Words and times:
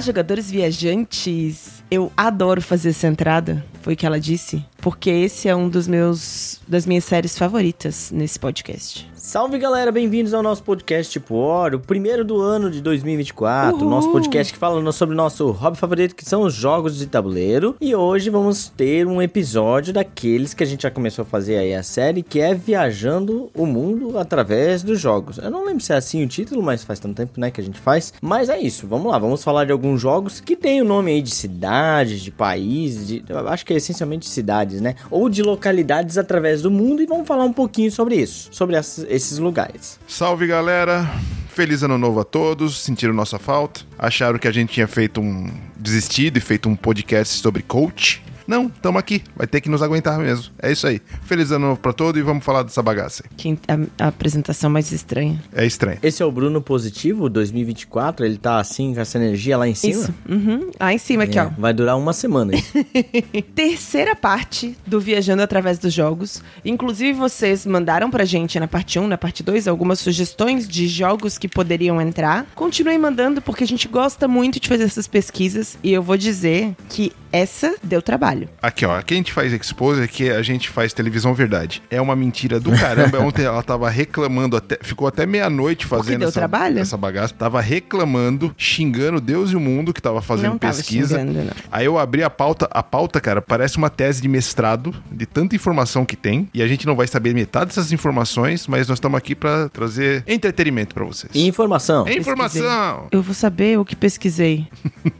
Jogadores 0.00 0.50
viajantes! 0.50 1.82
Eu 1.90 2.12
adoro 2.16 2.60
fazer 2.60 2.90
essa 2.90 3.06
entrada, 3.06 3.64
foi 3.86 3.94
o 3.94 3.96
que 3.96 4.04
ela 4.04 4.18
disse, 4.18 4.64
porque 4.78 5.08
esse 5.08 5.48
é 5.48 5.54
um 5.54 5.68
dos 5.68 5.86
meus 5.86 6.60
das 6.66 6.84
minhas 6.84 7.04
séries 7.04 7.38
favoritas 7.38 8.10
nesse 8.10 8.36
podcast. 8.36 9.08
Salve 9.14 9.58
galera, 9.58 9.90
bem-vindos 9.90 10.32
ao 10.32 10.40
nosso 10.40 10.62
podcast 10.62 11.12
Tipo 11.12 11.34
Hora, 11.34 11.74
o 11.74 11.80
primeiro 11.80 12.24
do 12.24 12.40
ano 12.40 12.70
de 12.70 12.80
2024. 12.80 13.76
Uhul. 13.76 13.90
Nosso 13.90 14.12
podcast 14.12 14.52
que 14.52 14.58
fala 14.58 14.92
sobre 14.92 15.14
o 15.14 15.16
nosso 15.16 15.50
hobby 15.50 15.76
favorito, 15.76 16.14
que 16.14 16.24
são 16.24 16.42
os 16.42 16.54
jogos 16.54 16.96
de 16.96 17.06
tabuleiro. 17.06 17.74
E 17.80 17.92
hoje 17.92 18.30
vamos 18.30 18.68
ter 18.68 19.04
um 19.04 19.20
episódio 19.20 19.92
daqueles 19.92 20.54
que 20.54 20.62
a 20.62 20.66
gente 20.66 20.84
já 20.84 20.92
começou 20.92 21.24
a 21.24 21.26
fazer 21.26 21.56
aí 21.56 21.74
a 21.74 21.82
série, 21.82 22.22
que 22.22 22.40
é 22.40 22.54
Viajando 22.54 23.50
o 23.52 23.66
Mundo 23.66 24.16
através 24.16 24.84
dos 24.84 25.00
jogos. 25.00 25.38
Eu 25.38 25.50
não 25.50 25.66
lembro 25.66 25.82
se 25.82 25.92
é 25.92 25.96
assim 25.96 26.22
o 26.22 26.28
título, 26.28 26.62
mas 26.62 26.84
faz 26.84 27.00
tanto 27.00 27.16
tempo 27.16 27.40
né, 27.40 27.50
que 27.50 27.60
a 27.60 27.64
gente 27.64 27.80
faz. 27.80 28.12
Mas 28.20 28.48
é 28.48 28.60
isso, 28.60 28.86
vamos 28.86 29.10
lá, 29.10 29.18
vamos 29.18 29.42
falar 29.42 29.64
de 29.64 29.72
alguns 29.72 30.00
jogos 30.00 30.38
que 30.38 30.54
tem 30.54 30.80
o 30.80 30.84
nome 30.84 31.10
aí 31.10 31.20
de 31.20 31.32
cidades, 31.32 32.20
de 32.20 32.30
países, 32.30 33.08
de, 33.08 33.24
acho 33.48 33.66
que 33.66 33.72
é 33.72 33.75
essencialmente 33.76 34.28
cidades, 34.28 34.80
né? 34.80 34.94
Ou 35.10 35.28
de 35.28 35.42
localidades 35.42 36.18
através 36.18 36.62
do 36.62 36.70
mundo 36.70 37.02
e 37.02 37.06
vamos 37.06 37.26
falar 37.26 37.44
um 37.44 37.52
pouquinho 37.52 37.90
sobre 37.90 38.16
isso, 38.16 38.48
sobre 38.52 38.76
as, 38.76 38.98
esses 39.08 39.38
lugares. 39.38 39.98
Salve 40.06 40.46
galera! 40.46 41.08
Feliz 41.56 41.82
ano 41.82 41.96
novo 41.96 42.20
a 42.20 42.24
todos. 42.24 42.78
Sentiram 42.82 43.14
nossa 43.14 43.38
falta? 43.38 43.80
Acharam 43.98 44.38
que 44.38 44.46
a 44.46 44.52
gente 44.52 44.74
tinha 44.74 44.86
feito 44.86 45.22
um 45.22 45.50
desistido 45.74 46.36
e 46.36 46.40
feito 46.40 46.68
um 46.68 46.76
podcast 46.76 47.40
sobre 47.40 47.62
coach? 47.62 48.22
Não, 48.46 48.68
tamo 48.68 48.98
aqui. 48.98 49.22
Vai 49.36 49.46
ter 49.46 49.60
que 49.60 49.68
nos 49.68 49.82
aguentar 49.82 50.18
mesmo. 50.18 50.52
É 50.60 50.70
isso 50.70 50.86
aí. 50.86 51.00
Feliz 51.22 51.50
ano 51.50 51.68
novo 51.68 51.80
pra 51.80 51.92
todos 51.92 52.20
e 52.20 52.24
vamos 52.24 52.44
falar 52.44 52.62
dessa 52.62 52.82
bagaça. 52.82 53.24
aí. 53.24 53.36
Quem, 53.36 53.58
a, 53.68 54.04
a 54.04 54.08
apresentação 54.08 54.70
mais 54.70 54.92
estranha. 54.92 55.42
É 55.52 55.64
estranho. 55.66 55.98
Esse 56.02 56.22
é 56.22 56.26
o 56.26 56.30
Bruno 56.32 56.60
Positivo 56.62 57.28
2024, 57.28 58.24
ele 58.26 58.38
tá 58.38 58.58
assim 58.58 58.94
com 58.94 59.00
essa 59.00 59.18
energia 59.18 59.56
lá 59.56 59.66
em 59.68 59.74
cima. 59.74 59.92
Isso. 60.02 60.14
Uhum. 60.28 60.70
Lá 60.78 60.92
em 60.92 60.98
cima 60.98 61.24
aqui, 61.24 61.38
É, 61.38 61.44
ó. 61.44 61.50
vai 61.58 61.72
durar 61.72 61.96
uma 61.98 62.12
semana. 62.12 62.54
isso. 62.54 62.72
Terceira 63.54 64.14
parte 64.14 64.76
do 64.86 65.00
Viajando 65.00 65.42
através 65.42 65.78
dos 65.78 65.92
jogos. 65.92 66.42
Inclusive, 66.64 67.12
vocês 67.12 67.66
mandaram 67.66 68.10
pra 68.10 68.24
gente 68.24 68.58
na 68.60 68.68
parte 68.68 68.98
1, 68.98 69.06
na 69.06 69.18
parte 69.18 69.42
2, 69.42 69.66
algumas 69.68 69.98
sugestões 69.98 70.66
de 70.68 70.86
jogos 70.88 71.38
que 71.38 71.48
poderiam 71.48 72.00
entrar. 72.00 72.46
Continuem 72.54 72.98
mandando, 72.98 73.40
porque 73.42 73.64
a 73.64 73.66
gente 73.66 73.88
gosta 73.88 74.26
muito 74.28 74.60
de 74.60 74.68
fazer 74.68 74.84
essas 74.84 75.06
pesquisas. 75.06 75.78
E 75.82 75.92
eu 75.92 76.02
vou 76.02 76.16
dizer 76.16 76.74
que 76.88 77.12
essa 77.36 77.74
deu 77.82 78.00
trabalho. 78.00 78.48
Aqui, 78.62 78.84
ó. 78.86 78.96
Aqui 78.96 79.14
a 79.14 79.16
gente 79.16 79.32
faz 79.32 79.52
expose, 79.52 80.02
aqui 80.02 80.30
a 80.30 80.42
gente 80.42 80.68
faz 80.68 80.92
televisão 80.92 81.34
verdade. 81.34 81.82
É 81.90 82.00
uma 82.00 82.16
mentira 82.16 82.58
do 82.58 82.70
caramba. 82.72 83.20
Ontem 83.24 83.44
ela 83.44 83.62
tava 83.62 83.88
reclamando, 83.90 84.56
até, 84.56 84.78
ficou 84.80 85.06
até 85.06 85.26
meia-noite 85.26 85.86
fazendo 85.86 86.20
deu 86.20 86.28
essa, 86.28 86.40
trabalho? 86.40 86.78
essa 86.78 86.96
bagaça. 86.96 87.34
Tava 87.34 87.60
reclamando, 87.60 88.54
xingando 88.56 89.20
Deus 89.20 89.50
e 89.50 89.56
o 89.56 89.60
mundo 89.60 89.92
que 89.92 90.00
tava 90.00 90.22
fazendo 90.22 90.52
Não 90.52 90.58
tava 90.58 90.74
pesquisa. 90.74 91.18
xingando, 91.18 91.44
não. 91.44 91.52
Aí 91.70 91.84
eu 91.84 91.98
abri 91.98 92.22
a 92.22 92.30
pauta, 92.30 92.68
a 92.70 92.82
pauta, 92.82 93.20
cara, 93.20 93.42
parece 93.42 93.76
uma 93.76 93.90
tese 93.90 94.22
de 94.22 94.28
mestrado, 94.28 94.94
de 95.10 95.26
tanta 95.26 95.54
informação 95.54 96.04
que 96.04 96.16
tem, 96.16 96.48
e 96.54 96.62
a 96.62 96.66
gente 96.66 96.86
não 96.86 96.96
vai 96.96 97.06
saber 97.06 97.34
metade 97.34 97.66
dessas 97.66 97.92
informações, 97.92 98.66
mas 98.66 98.88
nós 98.88 98.96
estamos 98.96 99.18
aqui 99.18 99.34
pra 99.34 99.68
trazer 99.68 100.24
entretenimento 100.26 100.94
pra 100.94 101.04
vocês. 101.04 101.34
Informação? 101.34 102.06
É 102.06 102.14
informação! 102.16 103.08
Eu 103.10 103.22
vou 103.22 103.34
saber 103.34 103.78
o 103.78 103.84
que 103.84 103.94
pesquisei. 103.96 104.66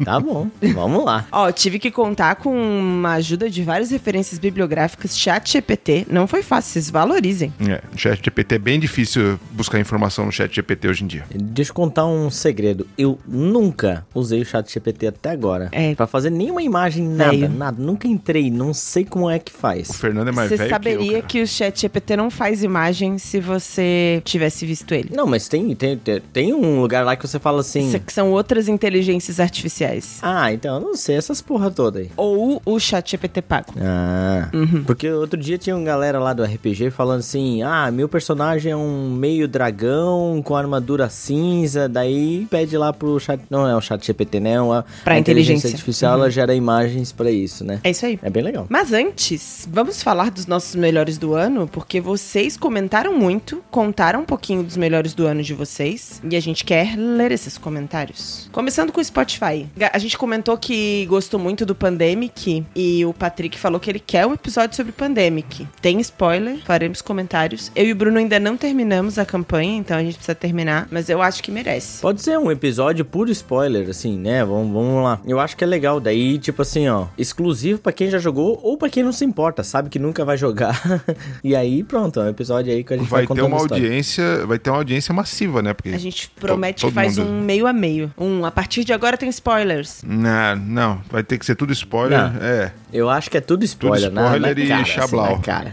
Tá 0.04 0.18
bom, 0.20 0.48
vamos 0.74 1.04
lá. 1.04 1.26
Ó, 1.30 1.50
tive 1.50 1.78
que 1.78 1.90
contar 2.06 2.36
com 2.36 2.56
uma 2.56 3.14
ajuda 3.14 3.50
de 3.50 3.64
várias 3.64 3.90
referências 3.90 4.38
bibliográficas, 4.38 5.18
chat 5.18 5.50
GPT. 5.50 6.06
Não 6.08 6.28
foi 6.28 6.40
fácil, 6.40 6.74
vocês 6.74 6.88
valorizem. 6.88 7.52
É, 7.60 7.82
no 7.90 7.98
chat 7.98 8.24
GPT 8.24 8.54
é 8.54 8.58
bem 8.58 8.78
difícil 8.78 9.40
buscar 9.50 9.80
informação 9.80 10.24
no 10.24 10.30
chat 10.30 10.54
GPT 10.54 10.88
hoje 10.88 11.02
em 11.02 11.06
dia. 11.08 11.24
Deixa 11.34 11.72
eu 11.72 11.74
contar 11.74 12.06
um 12.06 12.30
segredo. 12.30 12.86
Eu 12.96 13.18
nunca 13.26 14.06
usei 14.14 14.40
o 14.40 14.44
chat 14.44 14.72
GPT 14.72 15.08
até 15.08 15.30
agora. 15.30 15.68
É. 15.72 15.96
Pra 15.96 16.06
fazer 16.06 16.30
nenhuma 16.30 16.62
imagem, 16.62 17.08
nada, 17.08 17.32
Velho. 17.32 17.48
nada. 17.48 17.82
Nunca 17.82 18.06
entrei, 18.06 18.50
não 18.52 18.72
sei 18.72 19.04
como 19.04 19.28
é 19.28 19.40
que 19.40 19.50
O 19.52 19.56
faz. 19.56 19.90
Fernando 19.90 20.28
é 20.28 20.32
mais 20.32 20.48
Você 20.48 20.56
velho 20.56 20.70
saberia 20.70 21.22
que 21.22 21.38
eu, 21.38 21.42
que, 21.42 21.42
o 21.42 21.46
chat 21.46 21.80
GPT 21.80 22.16
não 22.16 22.30
faz 22.30 22.62
imagem 22.62 23.18
se 23.18 23.40
você 23.40 24.22
tivesse 24.24 24.64
visto 24.64 24.94
ele. 24.94 25.10
Não, 25.12 25.26
mas 25.26 25.48
tem, 25.48 25.74
tem, 25.74 25.98
tem, 26.32 26.54
um 26.54 26.80
lugar 26.80 27.04
lá 27.04 27.16
que 27.16 27.26
você 27.26 27.40
fala 27.40 27.60
assim... 27.60 27.88
Isso 27.88 27.96
aqui 27.96 28.12
são 28.12 28.30
outras 28.30 28.68
inteligências 28.68 29.40
artificiais. 29.40 30.18
Ah, 30.22 30.52
então 30.52 30.76
eu 30.76 30.80
não 30.80 30.94
sei 30.94 31.16
essas 31.16 31.40
porra 31.40 31.68
toda 31.86 32.00
aí. 32.00 32.10
Ou 32.16 32.60
o 32.64 32.78
chat 32.80 33.10
GPT 33.12 33.42
pago. 33.42 33.72
Ah, 33.80 34.48
Uhum. 34.52 34.82
porque 34.84 35.08
outro 35.10 35.38
dia 35.38 35.56
tinha 35.58 35.76
uma 35.76 35.84
galera 35.84 36.18
lá 36.18 36.32
do 36.32 36.42
RPG 36.42 36.90
falando 36.90 37.20
assim: 37.20 37.62
ah, 37.62 37.90
meu 37.92 38.08
personagem 38.08 38.72
é 38.72 38.76
um 38.76 39.10
meio 39.10 39.46
dragão 39.46 40.40
com 40.44 40.56
armadura 40.56 41.08
cinza. 41.08 41.88
Daí 41.88 42.46
pede 42.50 42.76
lá 42.76 42.92
pro 42.92 43.18
chat. 43.20 43.40
Não 43.50 43.66
é 43.68 43.76
o 43.76 43.80
chat 43.80 44.04
GPT, 44.04 44.40
né? 44.40 44.60
Uma, 44.60 44.84
Pra 45.04 45.14
a 45.14 45.18
inteligência. 45.18 45.68
artificial 45.70 46.14
ela 46.14 46.30
gera 46.30 46.54
imagens 46.54 47.12
pra 47.12 47.30
isso, 47.30 47.64
né? 47.64 47.80
É 47.84 47.90
isso 47.90 48.04
aí. 48.04 48.18
É 48.22 48.30
bem 48.30 48.42
legal. 48.42 48.66
Mas 48.68 48.92
antes, 48.92 49.68
vamos 49.70 50.02
falar 50.02 50.30
dos 50.30 50.46
nossos 50.46 50.74
melhores 50.74 51.18
do 51.18 51.34
ano, 51.34 51.68
porque 51.68 52.00
vocês 52.00 52.56
comentaram 52.56 53.14
muito, 53.16 53.62
contaram 53.70 54.20
um 54.20 54.24
pouquinho 54.24 54.62
dos 54.62 54.76
melhores 54.76 55.14
do 55.14 55.26
ano 55.26 55.42
de 55.42 55.54
vocês, 55.54 56.20
e 56.28 56.34
a 56.36 56.40
gente 56.40 56.64
quer 56.64 56.96
ler 56.96 57.30
esses 57.32 57.56
comentários. 57.58 58.48
Começando 58.52 58.90
com 58.92 59.00
o 59.00 59.04
Spotify. 59.04 59.66
A 59.92 59.98
gente 59.98 60.16
comentou 60.18 60.56
que 60.58 61.06
gostou 61.06 61.38
muito 61.38 61.64
do 61.66 61.74
Pandemic, 61.76 62.64
e 62.74 63.04
o 63.04 63.12
Patrick 63.12 63.58
falou 63.58 63.78
que 63.78 63.90
ele 63.90 63.98
quer 64.00 64.26
um 64.26 64.32
episódio 64.34 64.74
sobre 64.76 64.92
Pandemic. 64.92 65.66
Tem 65.80 66.00
spoiler, 66.00 66.58
faremos 66.64 67.00
comentários. 67.02 67.70
Eu 67.74 67.84
e 67.86 67.92
o 67.92 67.96
Bruno 67.96 68.18
ainda 68.18 68.38
não 68.40 68.56
terminamos 68.56 69.18
a 69.18 69.24
campanha, 69.24 69.76
então 69.76 69.96
a 69.96 70.02
gente 70.02 70.14
precisa 70.16 70.34
terminar, 70.34 70.88
mas 70.90 71.08
eu 71.08 71.22
acho 71.22 71.42
que 71.42 71.50
merece. 71.50 72.00
Pode 72.00 72.22
ser 72.22 72.38
um 72.38 72.50
episódio 72.50 73.04
puro 73.04 73.30
spoiler, 73.30 73.88
assim, 73.88 74.18
né? 74.18 74.44
Vamos, 74.44 74.72
vamos 74.72 75.04
lá. 75.04 75.20
Eu 75.26 75.38
acho 75.40 75.56
que 75.56 75.64
é 75.64 75.66
legal. 75.66 76.00
Daí, 76.00 76.38
tipo 76.38 76.62
assim, 76.62 76.88
ó, 76.88 77.06
exclusivo 77.16 77.78
pra 77.80 77.92
quem 77.92 78.08
já 78.10 78.18
jogou 78.18 78.58
ou 78.62 78.76
pra 78.76 78.88
quem 78.88 79.02
não 79.02 79.12
se 79.12 79.24
importa, 79.24 79.62
sabe 79.62 79.88
que 79.88 79.98
nunca 79.98 80.24
vai 80.24 80.36
jogar. 80.36 80.80
e 81.42 81.54
aí, 81.54 81.82
pronto, 81.82 82.20
é 82.20 82.24
um 82.24 82.28
episódio 82.28 82.72
aí 82.72 82.82
que 82.84 82.94
a 82.94 82.96
gente 82.96 83.08
vai, 83.08 83.26
Vai 83.26 83.36
ter 83.36 83.42
uma 83.42 83.58
audiência, 83.58 84.46
vai 84.46 84.58
ter 84.58 84.70
uma 84.70 84.76
audiência 84.78 85.12
massiva, 85.14 85.62
né? 85.62 85.72
Porque 85.74 85.90
A 85.90 85.98
gente 85.98 86.30
promete 86.30 86.80
todo 86.82 86.90
que 86.90 86.94
faz 86.94 87.18
mundo- 87.18 87.30
um 87.30 87.40
meio 87.42 87.66
a 87.66 87.72
meio. 87.72 88.12
Um, 88.18 88.44
a 88.44 88.50
partir 88.50 88.84
de 88.84 88.92
agora 88.92 89.16
tem 89.16 89.28
spoilers. 89.28 90.02
Não, 90.06 90.56
não, 90.56 91.00
vai 91.10 91.22
ter 91.22 91.38
que 91.38 91.46
ser 91.46 91.54
tudo 91.56 91.65
spoiler. 91.72 92.18
Não. 92.32 92.40
É. 92.42 92.72
Eu 92.92 93.08
acho 93.10 93.30
que 93.30 93.36
é 93.36 93.40
tudo 93.40 93.64
spoiler, 93.64 94.10
na- 94.10 94.24
spoiler 94.24 94.56
na, 94.56 94.62
e 94.64 94.68
cara. 94.68 94.82
Assim, 94.82 95.16
na 95.36 95.38
cara. 95.40 95.72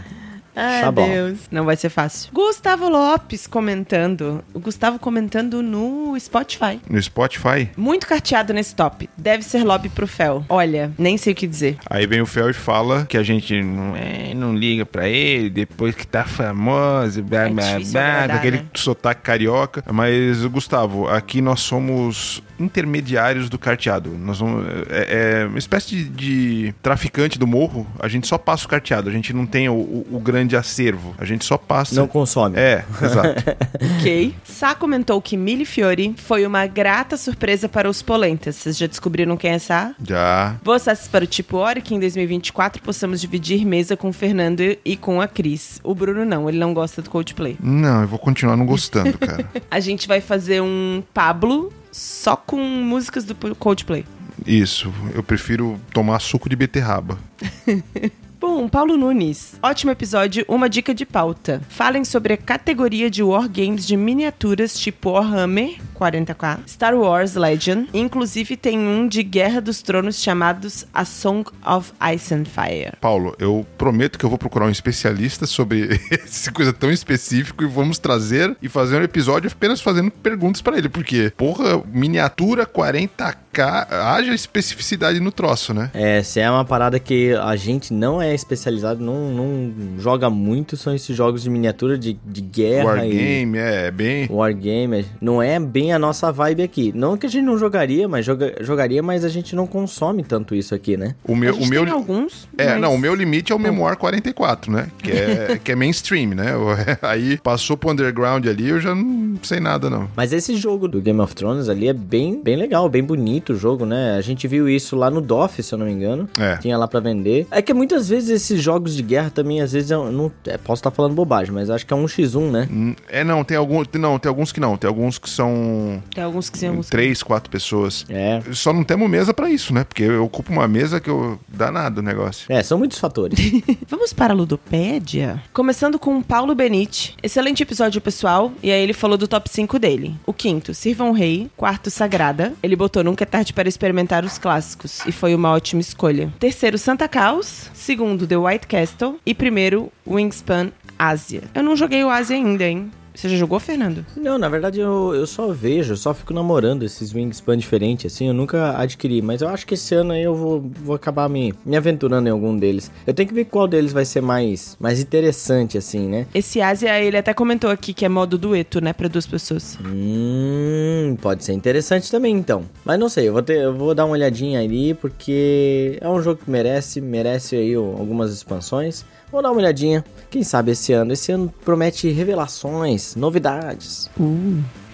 Ai, 0.56 0.80
Chablau. 0.82 1.06
Deus. 1.08 1.38
Não 1.50 1.64
vai 1.64 1.76
ser 1.76 1.88
fácil. 1.88 2.30
Gustavo 2.32 2.88
Lopes 2.88 3.46
comentando. 3.46 4.42
O 4.52 4.60
Gustavo 4.60 4.98
comentando 4.98 5.62
no 5.62 6.14
Spotify. 6.18 6.80
No 6.88 7.00
Spotify. 7.02 7.68
Muito 7.76 8.06
carteado 8.06 8.52
nesse 8.52 8.74
top. 8.74 9.08
Deve 9.16 9.42
ser 9.42 9.64
lobby 9.64 9.88
pro 9.88 10.06
Fel. 10.06 10.44
Olha, 10.48 10.92
nem 10.98 11.16
sei 11.16 11.32
o 11.32 11.36
que 11.36 11.46
dizer. 11.46 11.76
Aí 11.88 12.06
vem 12.06 12.20
o 12.20 12.26
Fel 12.26 12.50
e 12.50 12.52
fala 12.52 13.04
que 13.06 13.16
a 13.16 13.22
gente 13.22 13.62
não, 13.62 13.96
é, 13.96 14.32
não 14.34 14.54
liga 14.54 14.84
pra 14.86 15.08
ele 15.08 15.50
depois 15.50 15.94
que 15.94 16.06
tá 16.06 16.24
famoso, 16.24 17.22
blá 17.22 17.46
É 17.46 17.50
blá 17.50 17.62
blá, 17.62 17.76
agradar, 17.76 18.28
com 18.28 18.34
aquele 18.36 18.56
né? 18.58 18.64
sotaque 18.74 19.22
carioca. 19.22 19.84
Mas, 19.92 20.44
Gustavo, 20.46 21.08
aqui 21.08 21.40
nós 21.40 21.60
somos 21.60 22.42
intermediários 22.58 23.48
do 23.48 23.58
carteado. 23.58 24.10
Nós 24.10 24.38
vamos, 24.38 24.64
é, 24.90 25.40
é 25.42 25.46
uma 25.46 25.58
espécie 25.58 25.96
de, 26.04 26.08
de 26.08 26.74
traficante 26.82 27.38
do 27.38 27.46
morro. 27.46 27.86
A 27.98 28.08
gente 28.08 28.26
só 28.26 28.36
passa 28.38 28.66
o 28.66 28.68
carteado, 28.68 29.08
a 29.08 29.12
gente 29.12 29.32
não 29.32 29.46
tem 29.46 29.68
o, 29.68 29.74
o- 29.74 30.06
o 30.12 30.20
grande 30.20 30.43
acervo. 30.56 31.14
A 31.18 31.24
gente 31.24 31.44
só 31.44 31.56
passa. 31.56 31.94
Não 31.94 32.06
consome. 32.06 32.58
É, 32.58 32.84
exato. 33.02 33.44
ok. 33.98 34.34
Sá 34.44 34.74
comentou 34.74 35.20
que 35.20 35.36
Mili 35.36 35.64
Fiori 35.64 36.14
foi 36.16 36.46
uma 36.46 36.66
grata 36.66 37.16
surpresa 37.16 37.68
para 37.68 37.88
os 37.88 38.02
polentas. 38.02 38.56
Vocês 38.56 38.76
já 38.76 38.86
descobriram 38.86 39.36
quem 39.36 39.52
é 39.52 39.58
Sá? 39.58 39.94
Já. 40.06 40.56
Vocês 40.62 41.08
para 41.08 41.24
o 41.24 41.26
tipo 41.26 41.56
hora 41.56 41.80
que 41.80 41.94
em 41.94 42.00
2024 42.00 42.82
possamos 42.82 43.20
dividir 43.20 43.64
mesa 43.64 43.96
com 43.96 44.08
o 44.08 44.12
Fernando 44.12 44.76
e 44.84 44.96
com 44.96 45.20
a 45.20 45.28
Cris. 45.28 45.80
O 45.82 45.94
Bruno 45.94 46.24
não, 46.24 46.48
ele 46.48 46.58
não 46.58 46.74
gosta 46.74 47.00
do 47.00 47.10
Coldplay. 47.10 47.56
Não, 47.60 48.02
eu 48.02 48.08
vou 48.08 48.18
continuar 48.18 48.56
não 48.56 48.66
gostando, 48.66 49.16
cara. 49.18 49.48
A 49.70 49.80
gente 49.80 50.08
vai 50.08 50.20
fazer 50.20 50.60
um 50.60 51.02
Pablo 51.12 51.72
só 51.90 52.36
com 52.36 52.58
músicas 52.58 53.24
do 53.24 53.34
Coldplay. 53.54 54.04
Isso, 54.46 54.92
eu 55.14 55.22
prefiro 55.22 55.80
tomar 55.92 56.20
suco 56.20 56.48
de 56.48 56.56
beterraba. 56.56 57.18
Bom, 58.46 58.68
Paulo 58.68 58.94
Nunes. 58.98 59.58
Ótimo 59.62 59.90
episódio, 59.90 60.44
uma 60.46 60.68
dica 60.68 60.94
de 60.94 61.06
pauta. 61.06 61.62
Falem 61.70 62.04
sobre 62.04 62.34
a 62.34 62.36
categoria 62.36 63.08
de 63.08 63.22
wargames 63.22 63.86
de 63.86 63.96
miniaturas 63.96 64.78
tipo 64.78 65.12
Warhammer 65.12 65.78
40k, 65.94 66.58
Star 66.66 66.94
Wars 66.94 67.34
Legend. 67.36 67.88
Inclusive 67.94 68.54
tem 68.54 68.78
um 68.78 69.08
de 69.08 69.22
Guerra 69.22 69.62
dos 69.62 69.80
Tronos 69.80 70.20
chamados 70.20 70.86
A 70.92 71.06
Song 71.06 71.48
of 71.64 71.92
Ice 72.14 72.34
and 72.34 72.44
Fire. 72.44 72.92
Paulo, 73.00 73.34
eu 73.38 73.66
prometo 73.78 74.18
que 74.18 74.24
eu 74.26 74.28
vou 74.28 74.38
procurar 74.38 74.66
um 74.66 74.70
especialista 74.70 75.46
sobre 75.46 75.98
essa 76.12 76.52
coisa 76.52 76.72
tão 76.72 76.90
específica 76.90 77.64
e 77.64 77.66
vamos 77.66 77.98
trazer 77.98 78.54
e 78.60 78.68
fazer 78.68 79.00
um 79.00 79.02
episódio 79.02 79.50
apenas 79.50 79.80
fazendo 79.80 80.10
perguntas 80.10 80.60
pra 80.60 80.76
ele, 80.76 80.90
porque, 80.90 81.32
porra, 81.34 81.82
miniatura 81.86 82.66
40k, 82.66 83.86
haja 83.90 84.34
especificidade 84.34 85.18
no 85.20 85.32
troço, 85.32 85.72
né? 85.72 85.90
É, 85.94 86.22
se 86.22 86.40
é 86.40 86.50
uma 86.50 86.64
parada 86.64 86.98
que 86.98 87.32
a 87.32 87.56
gente 87.56 87.92
não 87.92 88.20
é 88.20 88.33
é 88.34 88.36
especializado, 88.36 89.02
não, 89.02 89.30
não 89.32 89.72
joga 89.98 90.28
muito, 90.28 90.76
são 90.76 90.94
esses 90.94 91.16
jogos 91.16 91.42
de 91.42 91.50
miniatura 91.50 91.96
de, 91.98 92.18
de 92.24 92.40
guerra 92.40 92.84
Wargame, 92.86 93.58
é, 93.58 93.86
é 93.86 93.90
bem. 93.90 94.28
Wargame. 94.30 95.06
Não 95.20 95.42
é 95.42 95.58
bem 95.58 95.92
a 95.92 95.98
nossa 95.98 96.30
vibe 96.32 96.62
aqui. 96.62 96.92
Não 96.94 97.16
que 97.16 97.26
a 97.26 97.28
gente 97.28 97.44
não 97.44 97.58
jogaria, 97.58 98.08
mas 98.08 98.24
joga- 98.24 98.54
jogaria, 98.60 99.02
mas 99.02 99.24
a 99.24 99.28
gente 99.28 99.54
não 99.56 99.66
consome 99.66 100.22
tanto 100.22 100.54
isso 100.54 100.74
aqui, 100.74 100.96
né? 100.96 101.14
O 101.26 101.32
A 101.34 101.36
meu, 101.36 101.54
gente 101.54 101.66
o 101.66 101.70
meu, 101.70 101.84
tem 101.84 101.92
alguns. 101.92 102.48
É, 102.58 102.72
mas- 102.72 102.80
não, 102.80 102.94
o 102.94 102.98
meu 102.98 103.14
limite 103.14 103.52
é 103.52 103.54
o 103.54 103.58
Memoir 103.58 103.96
44, 103.96 104.70
né? 104.72 104.88
Que 104.98 105.10
é, 105.12 105.60
que 105.62 105.72
é 105.72 105.76
mainstream, 105.76 106.30
né? 106.30 106.52
Aí 107.02 107.38
passou 107.38 107.76
pro 107.76 107.90
underground 107.90 108.46
ali, 108.46 108.68
eu 108.68 108.80
já 108.80 108.94
não 108.94 109.36
sei 109.42 109.60
nada, 109.60 109.88
não. 109.88 110.08
Mas 110.16 110.32
esse 110.32 110.56
jogo 110.56 110.88
do 110.88 111.00
Game 111.00 111.20
of 111.20 111.34
Thrones 111.34 111.68
ali 111.68 111.88
é 111.88 111.92
bem, 111.92 112.40
bem 112.42 112.56
legal, 112.56 112.88
bem 112.88 113.02
bonito 113.02 113.52
o 113.52 113.56
jogo, 113.56 113.84
né? 113.86 114.16
A 114.16 114.20
gente 114.20 114.46
viu 114.48 114.68
isso 114.68 114.96
lá 114.96 115.10
no 115.10 115.20
DOF, 115.20 115.62
se 115.62 115.74
eu 115.74 115.78
não 115.78 115.86
me 115.86 115.92
engano. 115.92 116.28
É. 116.38 116.56
Tinha 116.56 116.76
lá 116.76 116.86
pra 116.88 117.00
vender. 117.00 117.46
É 117.50 117.60
que 117.62 117.72
muitas 117.74 118.08
vezes 118.08 118.23
esses 118.30 118.62
jogos 118.62 118.94
de 118.96 119.02
guerra 119.02 119.30
também, 119.30 119.60
às 119.60 119.72
vezes, 119.72 119.90
eu 119.90 120.10
não, 120.10 120.30
é, 120.46 120.56
posso 120.56 120.80
estar 120.80 120.90
falando 120.90 121.14
bobagem, 121.14 121.52
mas 121.52 121.70
acho 121.70 121.86
que 121.86 121.92
é 121.92 121.96
um 121.96 122.06
x1, 122.06 122.50
né? 122.50 122.68
Hum, 122.70 122.94
É, 123.08 123.24
não, 123.24 123.44
tem 123.44 123.56
alguns. 123.56 123.86
Não, 123.94 124.18
tem 124.18 124.28
alguns 124.28 124.52
que 124.52 124.60
não. 124.60 124.76
Tem 124.76 124.88
alguns 124.88 125.18
que 125.18 125.28
são 125.28 126.02
Tem 126.14 126.22
alguns 126.24 126.50
que 126.50 126.58
que 126.58 126.90
três, 126.90 127.22
quatro 127.22 127.50
pessoas. 127.50 128.04
É. 128.08 128.40
Só 128.52 128.72
não 128.72 128.84
temos 128.84 129.08
mesa 129.08 129.34
pra 129.34 129.50
isso, 129.50 129.72
né? 129.74 129.84
Porque 129.84 130.04
eu 130.04 130.24
ocupo 130.24 130.52
uma 130.52 130.68
mesa 130.68 131.00
que 131.00 131.10
eu. 131.10 131.38
danado 131.48 132.00
o 132.00 132.02
negócio. 132.02 132.46
É, 132.48 132.62
são 132.62 132.78
muitos 132.78 132.98
fatores. 132.98 133.38
Vamos 133.88 134.12
para 134.12 134.32
a 134.32 134.36
Ludopédia? 134.36 135.42
Começando 135.52 135.98
com 135.98 136.18
o 136.18 136.24
Paulo 136.24 136.54
Benite. 136.54 137.14
Excelente 137.22 137.62
episódio, 137.62 138.00
pessoal. 138.00 138.52
E 138.62 138.70
aí 138.70 138.82
ele 138.82 138.92
falou 138.92 139.16
do 139.16 139.28
top 139.28 139.48
5 139.50 139.78
dele. 139.78 140.14
O 140.26 140.32
quinto, 140.32 140.74
Sirvam 140.74 141.12
Rei. 141.12 141.50
Quarto, 141.56 141.90
Sagrada. 141.90 142.52
Ele 142.62 142.76
botou 142.76 143.02
Nunca 143.04 143.24
é 143.24 143.26
Tarde 143.26 143.52
para 143.52 143.68
Experimentar 143.68 144.24
os 144.24 144.38
Clássicos. 144.38 145.00
E 145.06 145.12
foi 145.12 145.34
uma 145.34 145.50
ótima 145.50 145.80
escolha. 145.80 146.32
Terceiro, 146.38 146.78
Santa 146.78 147.08
Caos. 147.08 147.70
Segundo, 147.74 148.03
The 148.26 148.36
White 148.36 148.66
Castle. 148.66 149.18
E 149.24 149.34
primeiro, 149.34 149.90
Wingspan 150.06 150.70
Ásia. 150.98 151.44
Eu 151.54 151.62
não 151.62 151.74
joguei 151.74 152.04
o 152.04 152.10
Ásia 152.10 152.36
ainda, 152.36 152.64
hein? 152.64 152.90
Você 153.14 153.28
já 153.28 153.36
jogou, 153.36 153.60
Fernando? 153.60 154.04
não, 154.16 154.38
na 154.38 154.48
verdade 154.48 154.80
eu, 154.80 155.14
eu 155.14 155.26
só 155.26 155.48
vejo, 155.48 155.92
eu 155.92 155.96
só 155.96 156.12
fico 156.12 156.34
namorando 156.34 156.82
esses 156.82 157.14
Wingspan 157.14 157.56
diferentes, 157.56 158.12
assim, 158.12 158.26
eu 158.26 158.34
nunca 158.34 158.76
adquiri. 158.76 159.22
Mas 159.22 159.40
eu 159.40 159.48
acho 159.48 159.66
que 159.66 159.74
esse 159.74 159.94
ano 159.94 160.12
aí 160.12 160.22
eu 160.22 160.34
vou, 160.34 160.60
vou 160.82 160.96
acabar 160.96 161.28
me, 161.28 161.54
me 161.64 161.76
aventurando 161.76 162.28
em 162.28 162.32
algum 162.32 162.56
deles. 162.56 162.90
Eu 163.06 163.14
tenho 163.14 163.28
que 163.28 163.34
ver 163.34 163.44
qual 163.44 163.68
deles 163.68 163.92
vai 163.92 164.04
ser 164.04 164.20
mais, 164.20 164.76
mais 164.80 165.00
interessante, 165.00 165.78
assim, 165.78 166.08
né? 166.08 166.26
Esse 166.34 166.60
Ásia, 166.60 167.00
ele 167.00 167.16
até 167.16 167.32
comentou 167.32 167.70
aqui 167.70 167.94
que 167.94 168.04
é 168.04 168.08
modo 168.08 168.36
dueto, 168.36 168.80
né? 168.80 168.92
Pra 168.92 169.06
duas 169.06 169.26
pessoas. 169.26 169.78
Hum, 169.84 171.16
pode 171.22 171.44
ser 171.44 171.52
interessante 171.52 172.10
também, 172.10 172.34
então. 172.34 172.64
Mas 172.84 172.98
não 172.98 173.08
sei, 173.08 173.28
eu 173.28 173.32
vou, 173.32 173.42
ter, 173.42 173.58
eu 173.58 173.74
vou 173.74 173.94
dar 173.94 174.06
uma 174.06 174.12
olhadinha 174.12 174.60
ali, 174.60 174.94
porque 174.94 175.98
é 176.00 176.08
um 176.08 176.20
jogo 176.20 176.40
que 176.44 176.50
merece, 176.50 177.00
merece 177.00 177.54
aí 177.56 177.74
algumas 177.74 178.32
expansões. 178.32 179.04
Vou 179.34 179.42
dar 179.42 179.50
uma 179.50 179.58
olhadinha, 179.58 180.04
quem 180.30 180.44
sabe 180.44 180.70
esse 180.70 180.92
ano. 180.92 181.12
Esse 181.12 181.32
ano 181.32 181.52
promete 181.64 182.08
revelações, 182.08 183.16
novidades. 183.16 184.08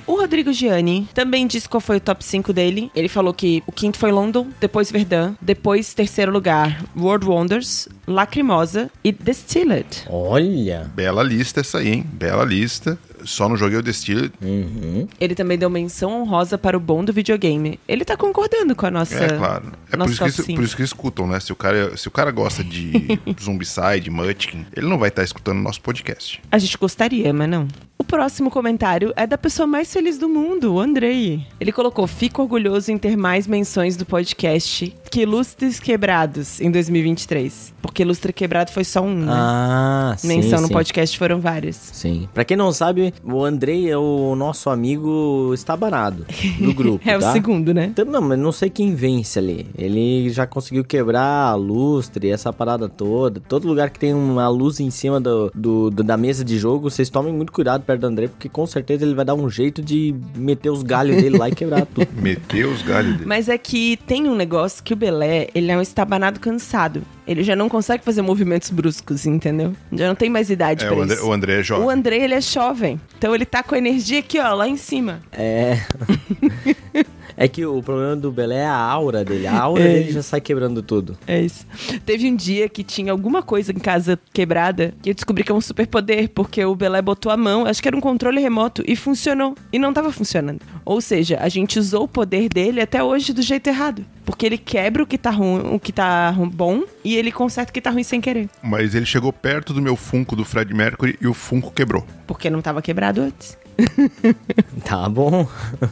O 0.06 0.14
Rodrigo 0.14 0.50
Gianni 0.50 1.06
também 1.12 1.46
disse 1.46 1.68
qual 1.68 1.78
foi 1.78 1.98
o 1.98 2.00
top 2.00 2.24
5 2.24 2.50
dele. 2.50 2.90
Ele 2.96 3.06
falou 3.06 3.34
que 3.34 3.62
o 3.66 3.70
quinto 3.70 3.98
foi 3.98 4.10
London, 4.10 4.48
depois 4.58 4.90
Verdun, 4.90 5.34
depois 5.42 5.92
terceiro 5.92 6.32
lugar 6.32 6.82
World 6.96 7.26
Wonders, 7.26 7.86
Lacrimosa 8.06 8.90
e 9.04 9.12
Distilled. 9.12 10.04
Olha! 10.08 10.90
Bela 10.94 11.22
lista 11.22 11.60
essa 11.60 11.76
aí, 11.76 11.88
hein? 11.88 12.06
Bela 12.10 12.42
lista. 12.42 12.98
Só 13.24 13.48
não 13.48 13.56
joguei 13.56 13.78
o 13.78 13.82
Destilled. 13.82 14.32
Uhum. 14.40 15.06
Ele 15.20 15.34
também 15.34 15.58
deu 15.58 15.70
menção 15.70 16.20
honrosa 16.22 16.56
para 16.58 16.76
o 16.76 16.80
bom 16.80 17.04
do 17.04 17.12
videogame. 17.12 17.78
Ele 17.86 18.04
tá 18.04 18.16
concordando 18.16 18.74
com 18.74 18.86
a 18.86 18.90
nossa. 18.90 19.24
É, 19.24 19.28
claro. 19.28 19.72
É 19.90 19.96
por 19.96 20.10
isso, 20.10 20.44
que, 20.44 20.54
por 20.54 20.64
isso 20.64 20.76
que 20.76 20.82
escutam, 20.82 21.26
né? 21.26 21.40
Se 21.40 21.52
o 21.52 21.56
cara, 21.56 21.96
se 21.96 22.08
o 22.08 22.10
cara 22.10 22.30
gosta 22.30 22.62
de 22.62 22.92
Zombicide, 23.40 24.10
Munchkin, 24.10 24.66
ele 24.76 24.86
não 24.86 24.98
vai 24.98 25.08
estar 25.08 25.22
escutando 25.22 25.58
o 25.58 25.62
nosso 25.62 25.80
podcast. 25.80 26.40
A 26.50 26.58
gente 26.58 26.76
gostaria, 26.76 27.32
mas 27.32 27.48
não. 27.48 27.68
O 27.98 28.04
próximo 28.04 28.50
comentário 28.50 29.12
é 29.14 29.26
da 29.26 29.36
pessoa 29.36 29.66
mais 29.66 29.92
feliz 29.92 30.16
do 30.16 30.28
mundo, 30.28 30.74
o 30.74 30.80
Andrei. 30.80 31.46
Ele 31.60 31.70
colocou: 31.70 32.06
Fico 32.06 32.42
orgulhoso 32.42 32.90
em 32.90 32.96
ter 32.96 33.16
mais 33.16 33.46
menções 33.46 33.96
do 33.96 34.06
podcast 34.06 34.94
que 35.10 35.26
Lustres 35.26 35.80
Quebrados 35.80 36.60
em 36.60 36.70
2023. 36.70 37.74
Porque 37.82 38.04
Lustre 38.04 38.32
Quebrado 38.32 38.70
foi 38.70 38.84
só 38.84 39.00
um, 39.00 39.14
né? 39.14 39.26
Ah, 39.28 40.14
sim, 40.16 40.28
Menção 40.28 40.60
no 40.60 40.66
sim. 40.68 40.72
podcast 40.72 41.18
foram 41.18 41.40
várias. 41.40 41.76
Sim. 41.76 42.28
Pra 42.32 42.44
quem 42.44 42.56
não 42.56 42.72
sabe, 42.72 43.12
o 43.24 43.42
Andrei 43.44 43.90
é 43.90 43.96
o 43.96 44.34
nosso 44.36 44.68
amigo 44.70 45.50
estabanado 45.54 46.26
do 46.60 46.72
grupo, 46.74 47.08
É 47.08 47.16
o 47.16 47.20
tá? 47.20 47.32
segundo, 47.32 47.72
né? 47.74 47.86
Então, 47.86 48.04
não, 48.04 48.20
mas 48.20 48.38
não 48.38 48.52
sei 48.52 48.68
quem 48.70 48.94
vence 48.94 49.38
ali. 49.38 49.66
Ele 49.76 50.30
já 50.30 50.46
conseguiu 50.46 50.84
quebrar 50.84 51.22
a 51.50 51.54
lustre, 51.54 52.28
essa 52.30 52.52
parada 52.52 52.88
toda. 52.88 53.40
Todo 53.40 53.66
lugar 53.66 53.90
que 53.90 53.98
tem 53.98 54.12
uma 54.14 54.48
luz 54.48 54.78
em 54.78 54.90
cima 54.90 55.20
do, 55.20 55.50
do- 55.54 55.90
do- 55.90 56.04
da 56.04 56.16
mesa 56.16 56.44
de 56.44 56.58
jogo, 56.58 56.90
vocês 56.90 57.08
tomem 57.08 57.32
muito 57.32 57.52
cuidado 57.52 57.82
perto 57.82 58.02
do 58.02 58.06
André, 58.06 58.28
porque 58.28 58.48
com 58.48 58.66
certeza 58.66 59.04
ele 59.04 59.14
vai 59.14 59.24
dar 59.24 59.34
um 59.34 59.48
jeito 59.48 59.80
de 59.82 60.14
meter 60.36 60.70
os 60.70 60.82
galhos 60.82 61.16
dele 61.20 61.36
lá 61.38 61.48
e 61.48 61.54
quebrar 61.54 61.86
tudo. 61.86 62.06
Meteu 62.20 62.70
os 62.70 62.82
galhos 62.82 63.14
dele. 63.14 63.26
Mas 63.26 63.48
é 63.48 63.56
que 63.58 63.96
tem 64.06 64.28
um 64.28 64.34
negócio 64.34 64.84
que 64.84 64.92
o 64.94 64.96
Belé, 65.00 65.48
ele 65.54 65.72
é 65.72 65.76
um 65.76 65.80
estabanado 65.80 66.38
cansado. 66.38 67.02
Ele 67.26 67.42
já 67.42 67.56
não 67.56 67.70
consegue 67.70 68.04
fazer 68.04 68.20
movimentos 68.20 68.68
bruscos, 68.68 69.24
entendeu? 69.24 69.72
Já 69.90 70.06
não 70.08 70.14
tem 70.14 70.28
mais 70.28 70.50
idade 70.50 70.84
É, 70.84 70.88
pra 70.88 70.96
o 70.98 71.00
André, 71.00 71.14
isso. 71.16 71.26
o 71.26 71.32
André 71.32 71.52
é 71.58 71.62
jovem. 71.62 71.86
O 71.86 71.90
André, 71.90 72.16
ele 72.18 72.34
é 72.34 72.40
jovem. 72.42 73.00
Então 73.16 73.34
ele 73.34 73.46
tá 73.46 73.62
com 73.62 73.74
a 73.74 73.78
energia 73.78 74.18
aqui, 74.18 74.38
ó, 74.38 74.52
lá 74.52 74.68
em 74.68 74.76
cima. 74.76 75.20
É. 75.32 75.78
É 77.36 77.48
que 77.48 77.64
o 77.64 77.82
problema 77.82 78.16
do 78.16 78.30
Belé 78.30 78.56
é 78.58 78.66
a 78.66 78.74
aura 78.76 79.24
dele. 79.24 79.46
A 79.46 79.58
aura 79.60 79.82
É. 79.82 79.94
dele 79.94 80.12
já 80.12 80.22
sai 80.22 80.40
quebrando 80.40 80.82
tudo. 80.82 81.16
É 81.26 81.40
isso. 81.40 81.66
Teve 82.04 82.30
um 82.30 82.36
dia 82.36 82.68
que 82.68 82.82
tinha 82.84 83.12
alguma 83.12 83.42
coisa 83.42 83.72
em 83.72 83.78
casa 83.78 84.18
quebrada 84.32 84.94
que 85.02 85.10
eu 85.10 85.14
descobri 85.14 85.44
que 85.44 85.52
é 85.52 85.54
um 85.54 85.60
superpoder, 85.60 86.28
porque 86.30 86.64
o 86.64 86.74
Belé 86.74 87.00
botou 87.02 87.30
a 87.32 87.36
mão, 87.36 87.64
acho 87.66 87.80
que 87.82 87.88
era 87.88 87.96
um 87.96 88.00
controle 88.00 88.40
remoto, 88.40 88.82
e 88.86 88.94
funcionou. 88.96 89.54
E 89.72 89.78
não 89.78 89.92
tava 89.92 90.12
funcionando. 90.12 90.60
Ou 90.84 91.00
seja, 91.00 91.38
a 91.40 91.48
gente 91.48 91.78
usou 91.78 92.04
o 92.04 92.08
poder 92.08 92.48
dele 92.48 92.80
até 92.80 93.02
hoje 93.02 93.32
do 93.32 93.42
jeito 93.42 93.68
errado. 93.68 94.04
Porque 94.24 94.46
ele 94.46 94.58
quebra 94.58 95.02
o 95.02 95.06
que 95.06 95.18
tá 95.18 95.30
ruim, 95.30 95.74
o 95.74 95.80
que 95.80 95.92
tá 95.92 96.32
bom 96.52 96.84
e 97.04 97.16
ele 97.16 97.32
conserta 97.32 97.70
o 97.70 97.74
que 97.74 97.80
tá 97.80 97.90
ruim 97.90 98.02
sem 98.04 98.20
querer. 98.20 98.48
Mas 98.62 98.94
ele 98.94 99.06
chegou 99.06 99.32
perto 99.32 99.72
do 99.72 99.82
meu 99.82 99.96
Funko 99.96 100.36
do 100.36 100.44
Fred 100.44 100.72
Mercury 100.72 101.18
e 101.20 101.26
o 101.26 101.34
Funko 101.34 101.72
quebrou. 101.72 102.06
Porque 102.26 102.48
não 102.48 102.62
tava 102.62 102.80
quebrado 102.80 103.20
antes. 103.22 103.58
Tá 104.84 105.08
bom. 105.08 105.46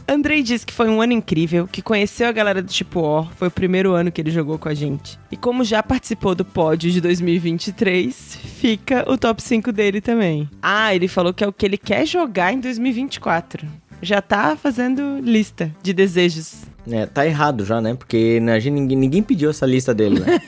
Andrei 0.07 0.43
disse 0.43 0.65
que 0.65 0.73
foi 0.73 0.89
um 0.89 1.01
ano 1.01 1.13
incrível, 1.13 1.67
que 1.67 1.81
conheceu 1.81 2.27
a 2.27 2.31
galera 2.31 2.61
do 2.61 2.67
Tipo 2.67 2.99
O, 3.01 3.25
foi 3.37 3.47
o 3.47 3.51
primeiro 3.51 3.93
ano 3.93 4.11
que 4.11 4.19
ele 4.19 4.31
jogou 4.31 4.57
com 4.57 4.67
a 4.67 4.73
gente. 4.73 5.17
E 5.31 5.37
como 5.37 5.63
já 5.63 5.81
participou 5.81 6.35
do 6.35 6.43
pódio 6.43 6.91
de 6.91 6.99
2023, 6.99 8.39
fica 8.59 9.09
o 9.09 9.17
top 9.17 9.41
5 9.41 9.71
dele 9.71 10.01
também. 10.01 10.49
Ah, 10.61 10.93
ele 10.93 11.07
falou 11.07 11.33
que 11.33 11.43
é 11.43 11.47
o 11.47 11.53
que 11.53 11.65
ele 11.65 11.77
quer 11.77 12.05
jogar 12.05 12.51
em 12.53 12.59
2024. 12.59 13.67
Já 14.01 14.21
tá 14.21 14.55
fazendo 14.55 15.19
lista 15.19 15.73
de 15.83 15.93
desejos. 15.93 16.68
É, 16.89 17.05
tá 17.05 17.25
errado 17.25 17.65
já, 17.65 17.81
né? 17.81 17.93
Porque 17.93 18.41
a 18.47 18.59
gente, 18.59 18.73
ninguém, 18.73 18.97
ninguém 18.97 19.23
pediu 19.23 19.49
essa 19.49 19.65
lista 19.65 19.93
dele, 19.93 20.19
né? 20.19 20.39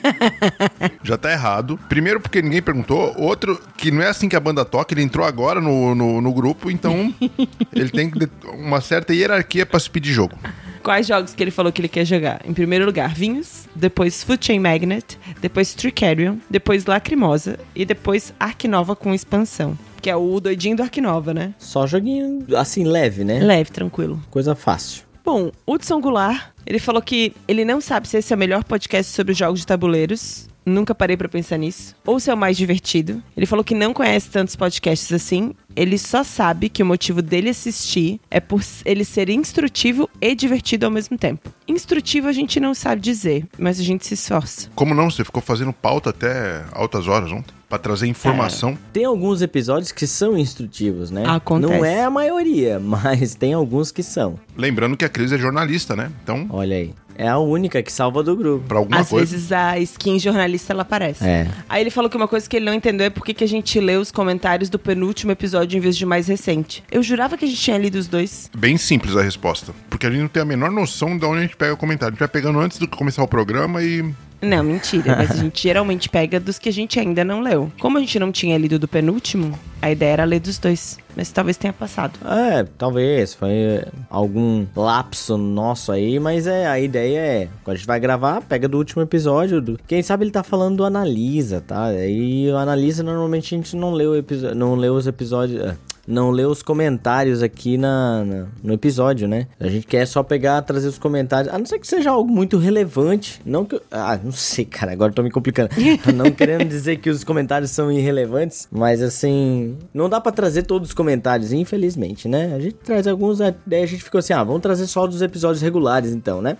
Já 1.02 1.16
tá 1.16 1.30
errado. 1.30 1.78
Primeiro 1.88 2.20
porque 2.20 2.40
ninguém 2.42 2.62
perguntou. 2.62 3.14
Outro, 3.16 3.60
que 3.76 3.90
não 3.90 4.02
é 4.02 4.08
assim 4.08 4.28
que 4.28 4.36
a 4.36 4.40
banda 4.40 4.64
toca. 4.64 4.94
Ele 4.94 5.02
entrou 5.02 5.26
agora 5.26 5.60
no, 5.60 5.94
no, 5.94 6.20
no 6.20 6.32
grupo, 6.32 6.70
então 6.70 7.14
ele 7.74 7.90
tem 7.90 8.10
que 8.10 8.18
ter 8.18 8.30
uma 8.48 8.80
certa 8.80 9.14
hierarquia 9.14 9.66
pra 9.66 9.78
se 9.78 9.90
pedir 9.90 10.12
jogo. 10.12 10.36
Quais 10.82 11.06
jogos 11.06 11.32
que 11.32 11.42
ele 11.42 11.52
falou 11.52 11.70
que 11.70 11.80
ele 11.80 11.88
quer 11.88 12.04
jogar? 12.04 12.40
Em 12.44 12.52
primeiro 12.52 12.84
lugar, 12.84 13.14
Vinhos, 13.14 13.68
depois 13.74 14.24
Food 14.24 14.44
Chain 14.44 14.58
Magnet, 14.58 15.16
depois 15.40 15.74
Tricarion, 15.74 16.38
depois 16.50 16.86
Lacrimosa 16.86 17.56
e 17.74 17.84
depois 17.84 18.34
Ark 18.38 18.66
Nova 18.66 18.96
com 18.96 19.14
expansão. 19.14 19.78
Que 20.00 20.10
é 20.10 20.16
o 20.16 20.40
doidinho 20.40 20.76
do 20.76 20.82
Ark 20.82 21.00
Nova, 21.00 21.32
né? 21.32 21.54
Só 21.56 21.86
joguinho, 21.86 22.44
assim, 22.56 22.82
leve, 22.82 23.22
né? 23.22 23.38
Leve, 23.38 23.70
tranquilo. 23.70 24.20
Coisa 24.28 24.56
fácil. 24.56 25.04
Bom, 25.24 25.52
Hudson 25.66 26.00
Goulart, 26.00 26.52
ele 26.66 26.80
falou 26.80 27.00
que 27.00 27.32
ele 27.46 27.64
não 27.64 27.80
sabe 27.80 28.08
se 28.08 28.16
esse 28.18 28.32
é 28.32 28.36
o 28.36 28.38
melhor 28.38 28.64
podcast 28.64 29.12
sobre 29.12 29.34
jogos 29.34 29.60
de 29.60 29.66
tabuleiros. 29.66 30.48
Nunca 30.64 30.94
parei 30.94 31.16
pra 31.16 31.28
pensar 31.28 31.56
nisso. 31.56 31.94
Ou 32.06 32.20
se 32.20 32.30
é 32.30 32.34
o 32.34 32.36
mais 32.36 32.56
divertido. 32.56 33.22
Ele 33.36 33.46
falou 33.46 33.64
que 33.64 33.74
não 33.74 33.92
conhece 33.92 34.30
tantos 34.30 34.56
podcasts 34.56 35.12
assim. 35.12 35.54
Ele 35.74 35.98
só 35.98 36.22
sabe 36.22 36.68
que 36.68 36.82
o 36.82 36.86
motivo 36.86 37.22
dele 37.22 37.50
assistir 37.50 38.20
é 38.30 38.40
por 38.40 38.62
ele 38.84 39.04
ser 39.04 39.28
instrutivo 39.30 40.08
e 40.20 40.34
divertido 40.34 40.86
ao 40.86 40.92
mesmo 40.92 41.16
tempo. 41.16 41.50
Instrutivo 41.66 42.28
a 42.28 42.32
gente 42.32 42.60
não 42.60 42.74
sabe 42.74 43.00
dizer, 43.00 43.46
mas 43.58 43.80
a 43.80 43.82
gente 43.82 44.06
se 44.06 44.14
esforça. 44.14 44.70
Como 44.74 44.94
não? 44.94 45.10
Você 45.10 45.24
ficou 45.24 45.42
fazendo 45.42 45.72
pauta 45.72 46.10
até 46.10 46.64
altas 46.72 47.08
horas 47.08 47.32
ontem 47.32 47.54
pra 47.72 47.78
trazer 47.78 48.06
informação. 48.06 48.76
Tem 48.92 49.06
alguns 49.06 49.40
episódios 49.40 49.90
que 49.92 50.06
são 50.06 50.36
instrutivos, 50.36 51.10
né? 51.10 51.24
Acontece. 51.26 51.72
Não 51.72 51.82
é 51.82 52.04
a 52.04 52.10
maioria, 52.10 52.78
mas 52.84 53.34
tem 53.34 53.54
alguns 53.54 53.90
que 53.90 54.02
são. 54.02 54.38
Lembrando 54.54 54.94
que 54.94 55.06
a 55.06 55.08
Cris 55.08 55.32
é 55.32 55.38
jornalista, 55.38 55.96
né? 55.96 56.12
Então, 56.22 56.46
Olha 56.50 56.76
aí. 56.76 56.92
É 57.16 57.28
a 57.28 57.38
única 57.38 57.82
que 57.82 57.92
salva 57.92 58.22
do 58.22 58.36
grupo. 58.36 58.66
pra 58.68 58.78
alguma 58.78 59.00
Às 59.00 59.08
coisa. 59.08 59.30
vezes 59.32 59.52
a 59.52 59.78
skin 59.78 60.18
jornalista 60.18 60.72
ela 60.72 60.82
aparece. 60.82 61.24
É. 61.24 61.46
Aí 61.68 61.82
ele 61.82 61.90
falou 61.90 62.08
que 62.10 62.16
uma 62.16 62.28
coisa 62.28 62.48
que 62.48 62.56
ele 62.56 62.64
não 62.66 62.74
entendeu 62.74 63.06
é 63.06 63.10
por 63.10 63.24
que 63.24 63.34
que 63.34 63.44
a 63.44 63.48
gente 63.48 63.78
lê 63.80 63.96
os 63.96 64.10
comentários 64.10 64.68
do 64.68 64.78
penúltimo 64.78 65.32
episódio 65.32 65.76
em 65.76 65.80
vez 65.80 65.96
de 65.96 66.06
mais 66.06 66.26
recente. 66.28 66.82
Eu 66.90 67.02
jurava 67.02 67.36
que 67.36 67.44
a 67.44 67.48
gente 67.48 67.60
tinha 67.60 67.78
lido 67.78 67.96
os 67.96 68.08
dois. 68.08 68.50
Bem 68.56 68.76
simples 68.76 69.16
a 69.16 69.22
resposta. 69.22 69.72
Porque 69.90 70.06
a 70.06 70.10
gente 70.10 70.20
não 70.22 70.28
tem 70.28 70.42
a 70.42 70.46
menor 70.46 70.70
noção 70.70 71.16
de 71.18 71.24
onde 71.24 71.38
a 71.38 71.42
gente 71.42 71.56
pega 71.56 71.74
o 71.74 71.76
comentário. 71.76 72.12
A 72.12 72.14
gente 72.14 72.20
vai 72.20 72.28
pegando 72.28 72.58
antes 72.58 72.78
do 72.78 72.86
que 72.88 72.96
começar 72.96 73.22
o 73.22 73.28
programa 73.28 73.82
e 73.82 74.04
Não, 74.42 74.64
mentira. 74.64 75.16
Mas 75.16 75.30
a 75.30 75.36
gente 75.36 75.62
geralmente 75.62 76.08
pega 76.08 76.40
dos 76.40 76.58
que 76.58 76.68
a 76.68 76.72
gente 76.72 76.98
ainda 76.98 77.24
não 77.24 77.40
leu. 77.40 77.70
Como 77.80 77.96
a 77.96 78.00
gente 78.00 78.18
não 78.18 78.32
tinha 78.32 78.58
lido 78.58 78.78
do 78.78 78.88
penúltimo, 78.88 79.56
a 79.80 79.90
ideia 79.90 80.12
era 80.12 80.24
ler 80.24 80.40
dos 80.40 80.58
dois. 80.58 80.98
Mas 81.16 81.30
talvez 81.30 81.56
tenha 81.56 81.72
passado. 81.72 82.18
É, 82.26 82.64
talvez. 82.76 83.34
Foi 83.34 83.84
algum 84.10 84.66
lapso 84.74 85.38
nosso 85.38 85.92
aí, 85.92 86.18
mas 86.18 86.46
é, 86.46 86.66
a 86.66 86.80
ideia 86.80 87.18
é. 87.18 87.48
Quando 87.62 87.74
a 87.74 87.78
gente 87.78 87.86
vai 87.86 88.00
gravar, 88.00 88.40
pega 88.42 88.68
do 88.68 88.78
último 88.78 89.02
episódio. 89.02 89.60
Do, 89.60 89.78
quem 89.86 90.02
sabe 90.02 90.24
ele 90.24 90.32
tá 90.32 90.42
falando 90.42 90.78
do 90.78 90.84
Analisa, 90.84 91.60
tá? 91.60 91.86
Aí 91.86 92.50
o 92.50 92.56
Analisa 92.56 93.02
normalmente 93.02 93.54
a 93.54 93.58
gente 93.58 93.76
não 93.76 93.92
lê, 93.92 94.06
o 94.06 94.16
episódio, 94.16 94.56
não 94.56 94.74
lê 94.74 94.88
os 94.88 95.06
episódios. 95.06 95.74
Não 96.06 96.30
lê 96.30 96.44
os 96.44 96.62
comentários 96.62 97.42
aqui 97.42 97.76
na, 97.78 98.24
na- 98.24 98.46
no 98.62 98.72
episódio, 98.74 99.28
né? 99.28 99.46
A 99.60 99.68
gente 99.68 99.86
quer 99.86 100.06
só 100.06 100.22
pegar, 100.22 100.60
trazer 100.62 100.88
os 100.88 100.98
comentários, 100.98 101.52
a 101.52 101.58
não 101.58 101.64
ser 101.66 101.78
que 101.78 101.86
seja 101.86 102.10
algo 102.10 102.30
muito 102.32 102.58
relevante. 102.58 103.40
Não 103.44 103.64
que. 103.64 103.76
eu- 103.76 103.82
Ah, 103.90 104.18
não 104.22 104.32
sei, 104.32 104.64
cara, 104.64 104.92
agora 104.92 105.10
eu 105.10 105.14
tô 105.14 105.22
me 105.22 105.30
complicando. 105.30 105.70
não 106.14 106.30
querendo 106.32 106.64
dizer 106.68 106.96
que 106.98 107.08
os 107.10 107.22
comentários 107.24 107.70
são 107.70 107.90
irrelevantes, 107.92 108.68
mas 108.70 109.00
assim. 109.02 109.76
Não 109.94 110.08
dá 110.08 110.20
pra 110.20 110.32
trazer 110.32 110.62
todos 110.64 110.88
os 110.88 110.94
comentários, 110.94 111.52
infelizmente, 111.52 112.26
né? 112.28 112.52
A 112.54 112.60
gente 112.60 112.74
traz 112.74 113.06
alguns, 113.06 113.38
daí 113.38 113.82
a 113.82 113.86
gente 113.86 114.02
ficou 114.02 114.18
assim, 114.18 114.32
ah, 114.32 114.42
vamos 114.42 114.62
trazer 114.62 114.86
só 114.86 115.06
dos 115.06 115.22
episódios 115.22 115.62
regulares 115.62 116.12
então, 116.12 116.42
né? 116.42 116.56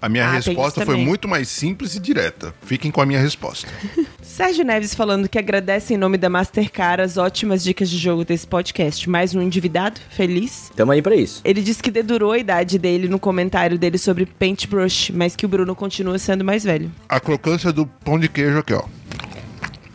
A 0.00 0.08
minha 0.08 0.24
Ah, 0.26 0.32
resposta 0.32 0.84
foi 0.84 0.96
muito 0.96 1.26
mais 1.28 1.48
simples 1.48 1.94
e 1.94 2.00
direta. 2.00 2.54
Fiquem 2.62 2.90
com 2.90 3.00
a 3.00 3.06
minha 3.06 3.20
resposta. 3.20 3.68
Sérgio 4.22 4.64
Neves 4.64 4.94
falando 4.94 5.28
que 5.28 5.38
agradece 5.38 5.92
em 5.92 5.96
nome 5.96 6.16
da 6.16 6.30
Mastercard 6.30 7.02
as 7.02 7.16
ótimas 7.16 7.62
dicas 7.62 7.90
de 7.90 7.98
jogo 7.98 8.24
desse 8.24 8.46
podcast. 8.46 9.10
Mais 9.10 9.34
um 9.34 9.42
endividado, 9.42 10.00
feliz. 10.10 10.70
Tamo 10.76 10.92
aí 10.92 11.02
pra 11.02 11.16
isso. 11.16 11.42
Ele 11.44 11.60
disse 11.60 11.82
que 11.82 11.90
dedurou 11.90 12.30
a 12.30 12.38
idade 12.38 12.78
dele 12.78 13.08
no 13.08 13.18
comentário 13.18 13.76
dele 13.76 13.98
sobre 13.98 14.24
Paintbrush, 14.24 15.10
mas 15.10 15.34
que 15.34 15.44
o 15.44 15.48
Bruno 15.48 15.74
continua 15.74 16.18
sendo 16.18 16.44
mais 16.44 16.62
velho. 16.62 16.90
A 17.08 17.18
crocância 17.18 17.72
do 17.72 17.84
pão 17.84 18.18
de 18.18 18.28
queijo 18.28 18.58
aqui, 18.58 18.72
ó. 18.72 18.84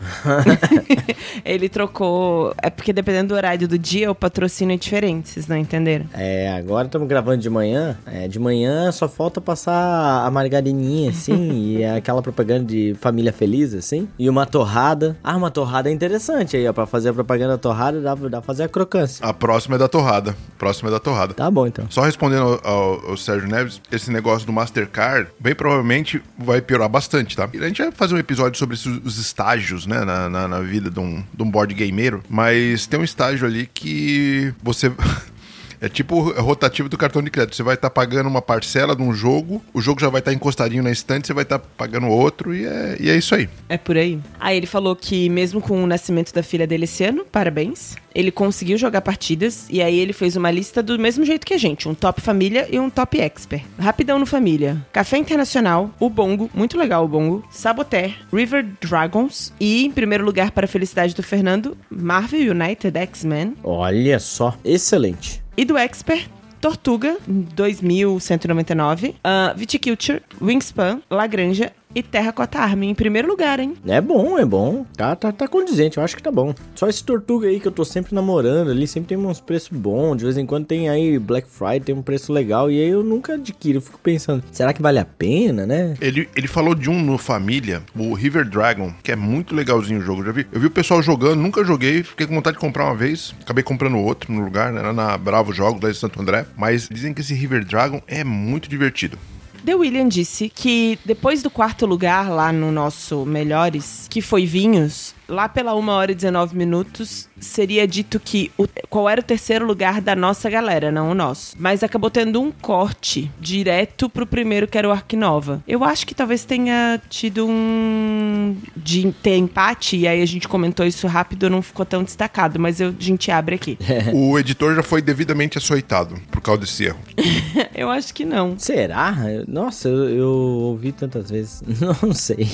Ele 1.44 1.68
trocou. 1.68 2.54
É 2.62 2.70
porque 2.70 2.92
dependendo 2.92 3.28
do 3.28 3.34
horário 3.34 3.66
do 3.68 3.78
dia, 3.78 4.10
o 4.10 4.14
patrocínio 4.14 4.74
é 4.74 4.76
diferente, 4.76 5.28
vocês 5.28 5.46
não 5.46 5.56
entenderam? 5.56 6.06
É, 6.14 6.52
agora 6.52 6.86
estamos 6.86 7.08
gravando 7.08 7.38
de 7.38 7.50
manhã. 7.50 7.96
É, 8.06 8.28
de 8.28 8.38
manhã 8.38 8.90
só 8.92 9.08
falta 9.08 9.40
passar 9.40 10.26
a 10.26 10.30
margarininha, 10.30 11.10
assim, 11.10 11.50
e 11.78 11.82
é 11.82 11.96
aquela 11.96 12.22
propaganda 12.22 12.64
de 12.64 12.96
família 13.00 13.32
feliz, 13.32 13.74
assim. 13.74 14.08
E 14.18 14.28
uma 14.28 14.46
torrada. 14.46 15.16
Ah, 15.22 15.36
uma 15.36 15.50
torrada 15.50 15.88
é 15.88 15.92
interessante 15.92 16.56
aí, 16.56 16.66
ó. 16.68 16.72
Pra 16.72 16.86
fazer 16.86 17.10
a 17.10 17.12
propaganda 17.12 17.52
da 17.52 17.58
torrada, 17.58 18.00
dá, 18.00 18.14
dá 18.14 18.28
pra 18.28 18.42
fazer 18.42 18.64
a 18.64 18.68
crocância. 18.68 19.24
A 19.24 19.32
próxima 19.32 19.76
é 19.76 19.78
da 19.78 19.88
torrada. 19.88 20.34
Próxima 20.58 20.88
é 20.90 20.92
da 20.92 20.98
torrada. 21.00 21.34
Tá 21.34 21.50
bom, 21.50 21.66
então. 21.66 21.86
Só 21.90 22.02
respondendo 22.02 22.60
ao, 22.64 22.72
ao- 22.72 23.10
ao 23.10 23.16
Sérgio 23.16 23.48
Neves, 23.48 23.80
esse 23.90 24.10
negócio 24.10 24.46
do 24.46 24.52
Mastercard, 24.52 25.28
bem 25.38 25.54
provavelmente 25.54 26.22
vai 26.36 26.60
piorar 26.60 26.88
bastante, 26.88 27.36
tá? 27.36 27.48
A 27.52 27.66
gente 27.68 27.82
vai 27.82 27.90
fazer 27.92 28.14
um 28.14 28.18
episódio 28.18 28.58
sobre 28.58 28.74
esses- 28.76 29.00
os 29.04 29.18
estágios, 29.18 29.86
né, 29.86 29.97
na, 30.04 30.28
na, 30.28 30.48
na 30.48 30.60
vida 30.60 30.90
de 30.90 31.00
um, 31.00 31.22
de 31.32 31.42
um 31.42 31.50
board 31.50 31.74
gameiro, 31.74 32.22
mas 32.28 32.86
tem 32.86 32.98
um 33.00 33.04
estágio 33.04 33.46
ali 33.46 33.68
que 33.72 34.52
você. 34.62 34.92
É 35.80 35.88
tipo 35.88 36.16
o 36.16 36.40
rotativo 36.40 36.88
do 36.88 36.98
cartão 36.98 37.22
de 37.22 37.30
crédito. 37.30 37.56
Você 37.56 37.62
vai 37.62 37.74
estar 37.74 37.90
pagando 37.90 38.28
uma 38.28 38.42
parcela 38.42 38.96
de 38.96 39.02
um 39.02 39.12
jogo, 39.12 39.62
o 39.72 39.80
jogo 39.80 40.00
já 40.00 40.08
vai 40.08 40.20
estar 40.20 40.32
encostadinho 40.32 40.82
na 40.82 40.90
estante, 40.90 41.26
você 41.26 41.34
vai 41.34 41.44
estar 41.44 41.58
pagando 41.58 42.08
outro, 42.08 42.54
e 42.54 42.66
é, 42.66 42.96
e 43.00 43.10
é 43.10 43.16
isso 43.16 43.34
aí. 43.34 43.48
É 43.68 43.78
por 43.78 43.96
aí. 43.96 44.18
Aí 44.40 44.56
ele 44.56 44.66
falou 44.66 44.96
que 44.96 45.28
mesmo 45.28 45.60
com 45.60 45.82
o 45.82 45.86
nascimento 45.86 46.32
da 46.32 46.42
filha 46.42 46.66
dele 46.66 46.84
esse 46.84 47.04
ano, 47.04 47.24
parabéns, 47.24 47.96
ele 48.14 48.30
conseguiu 48.30 48.76
jogar 48.76 49.00
partidas 49.00 49.66
e 49.70 49.80
aí 49.80 49.98
ele 49.98 50.12
fez 50.12 50.34
uma 50.34 50.50
lista 50.50 50.82
do 50.82 50.98
mesmo 50.98 51.24
jeito 51.24 51.46
que 51.46 51.54
a 51.54 51.58
gente, 51.58 51.88
um 51.88 51.94
top 51.94 52.20
família 52.20 52.66
e 52.70 52.78
um 52.78 52.90
top 52.90 53.20
expert. 53.20 53.64
Rapidão 53.78 54.18
no 54.18 54.26
família. 54.26 54.84
Café 54.92 55.18
Internacional, 55.18 55.90
o 56.00 56.10
Bongo, 56.10 56.50
muito 56.52 56.76
legal 56.76 57.04
o 57.04 57.08
Bongo, 57.08 57.44
Saboteur, 57.50 58.10
River 58.32 58.66
Dragons 58.80 59.52
e 59.60 59.84
em 59.84 59.92
primeiro 59.92 60.24
lugar 60.24 60.50
para 60.50 60.64
a 60.64 60.68
felicidade 60.68 61.14
do 61.14 61.22
Fernando, 61.22 61.76
Marvel 61.90 62.52
United 62.52 62.96
X-Men 62.98 63.54
Olha 63.62 64.18
só, 64.18 64.56
excelente. 64.64 65.47
E 65.58 65.64
do 65.64 65.76
expert 65.76 66.30
Tortuga, 66.60 67.18
2199, 67.26 69.08
uh, 69.08 69.56
Viticulture, 69.56 70.22
Wingspan, 70.40 71.02
Lagranja 71.10 71.72
e 71.98 72.02
Terracota 72.02 72.60
Army 72.60 72.86
em 72.86 72.94
primeiro 72.94 73.26
lugar, 73.26 73.58
hein? 73.58 73.74
É 73.86 74.00
bom, 74.00 74.38
é 74.38 74.44
bom. 74.44 74.86
Tá, 74.96 75.16
tá, 75.16 75.32
tá 75.32 75.48
condizente, 75.48 75.98
eu 75.98 76.04
acho 76.04 76.14
que 76.14 76.22
tá 76.22 76.30
bom. 76.30 76.54
Só 76.74 76.88
esse 76.88 77.02
tortuga 77.02 77.48
aí 77.48 77.58
que 77.58 77.66
eu 77.66 77.72
tô 77.72 77.84
sempre 77.84 78.14
namorando 78.14 78.70
ali, 78.70 78.86
sempre 78.86 79.08
tem 79.08 79.18
uns 79.18 79.40
preços 79.40 79.76
bons. 79.76 80.16
De 80.16 80.24
vez 80.24 80.38
em 80.38 80.46
quando 80.46 80.66
tem 80.66 80.88
aí 80.88 81.18
Black 81.18 81.48
Friday, 81.48 81.80
tem 81.80 81.94
um 81.94 82.02
preço 82.02 82.32
legal. 82.32 82.70
E 82.70 82.80
aí 82.80 82.88
eu 82.88 83.02
nunca 83.02 83.34
adquiro, 83.34 83.78
eu 83.78 83.82
fico 83.82 83.98
pensando, 83.98 84.42
será 84.52 84.72
que 84.72 84.80
vale 84.80 84.98
a 84.98 85.04
pena, 85.04 85.66
né? 85.66 85.94
Ele, 86.00 86.28
ele 86.36 86.46
falou 86.46 86.74
de 86.74 86.88
um 86.88 87.02
no 87.02 87.18
Família, 87.18 87.82
o 87.96 88.14
River 88.14 88.48
Dragon, 88.48 88.92
que 89.02 89.10
é 89.10 89.16
muito 89.16 89.54
legalzinho 89.54 89.98
o 89.98 90.02
jogo. 90.02 90.24
Já 90.24 90.30
vi, 90.32 90.46
eu 90.52 90.60
vi 90.60 90.66
o 90.66 90.70
pessoal 90.70 91.02
jogando, 91.02 91.40
nunca 91.40 91.64
joguei, 91.64 92.02
fiquei 92.02 92.26
com 92.26 92.34
vontade 92.34 92.56
de 92.56 92.60
comprar 92.60 92.84
uma 92.84 92.94
vez, 92.94 93.34
acabei 93.42 93.64
comprando 93.64 93.98
outro 93.98 94.32
no 94.32 94.44
lugar, 94.44 94.72
né, 94.72 94.92
na 94.92 95.18
Bravo 95.18 95.52
Jogos, 95.52 95.82
lá 95.82 95.90
de 95.90 95.96
Santo 95.96 96.20
André. 96.20 96.46
Mas 96.56 96.88
dizem 96.88 97.12
que 97.12 97.20
esse 97.20 97.34
River 97.34 97.64
Dragon 97.64 98.00
é 98.06 98.22
muito 98.22 98.68
divertido. 98.68 99.18
The 99.64 99.74
William 99.74 100.08
disse 100.08 100.48
que 100.48 100.98
depois 101.04 101.42
do 101.42 101.50
quarto 101.50 101.84
lugar 101.84 102.30
lá 102.30 102.52
no 102.52 102.70
nosso 102.70 103.26
Melhores, 103.26 104.06
que 104.08 104.22
foi 104.22 104.46
Vinhos, 104.46 105.14
lá 105.28 105.48
pela 105.48 105.74
1 105.74 105.88
hora 105.88 106.12
e 106.12 106.14
19 106.14 106.56
minutos, 106.56 107.28
seria 107.38 107.86
dito 107.86 108.18
que 108.18 108.50
o- 108.56 108.66
qual 108.88 109.08
era 109.08 109.20
o 109.20 109.24
terceiro 109.24 109.66
lugar 109.66 110.00
da 110.00 110.16
nossa 110.16 110.48
galera, 110.48 110.90
não 110.90 111.10
o 111.10 111.14
nosso. 111.14 111.54
Mas 111.58 111.82
acabou 111.82 112.10
tendo 112.10 112.40
um 112.40 112.50
corte 112.50 113.30
direto 113.38 114.08
pro 114.08 114.26
primeiro, 114.26 114.66
que 114.66 114.78
era 114.78 114.88
o 114.88 114.92
Arquinova. 114.92 115.62
Eu 115.68 115.84
acho 115.84 116.06
que 116.06 116.14
talvez 116.14 116.44
tenha 116.44 117.00
tido 117.08 117.46
um. 117.46 118.56
de 118.76 119.12
ter 119.22 119.36
empate, 119.36 119.96
e 119.96 120.08
aí 120.08 120.22
a 120.22 120.26
gente 120.26 120.48
comentou 120.48 120.86
isso 120.86 121.06
rápido, 121.06 121.50
não 121.50 121.60
ficou 121.62 121.84
tão 121.84 122.02
destacado, 122.02 122.58
mas 122.58 122.80
eu, 122.80 122.88
a 122.98 123.02
gente 123.02 123.30
abre 123.30 123.54
aqui. 123.54 123.78
o 124.14 124.38
editor 124.38 124.74
já 124.74 124.82
foi 124.82 125.02
devidamente 125.02 125.58
açoitado 125.58 126.14
por 126.30 126.40
causa 126.40 126.62
desse 126.62 126.84
erro. 126.84 126.98
eu 127.74 127.90
acho 127.90 128.14
que 128.14 128.24
não. 128.24 128.58
Será? 128.58 129.14
Nossa, 129.46 129.88
eu, 129.88 130.08
eu 130.08 130.28
ouvi 130.30 130.92
tantas 130.92 131.30
vezes. 131.30 131.62
Não 132.02 132.12
sei. 132.14 132.46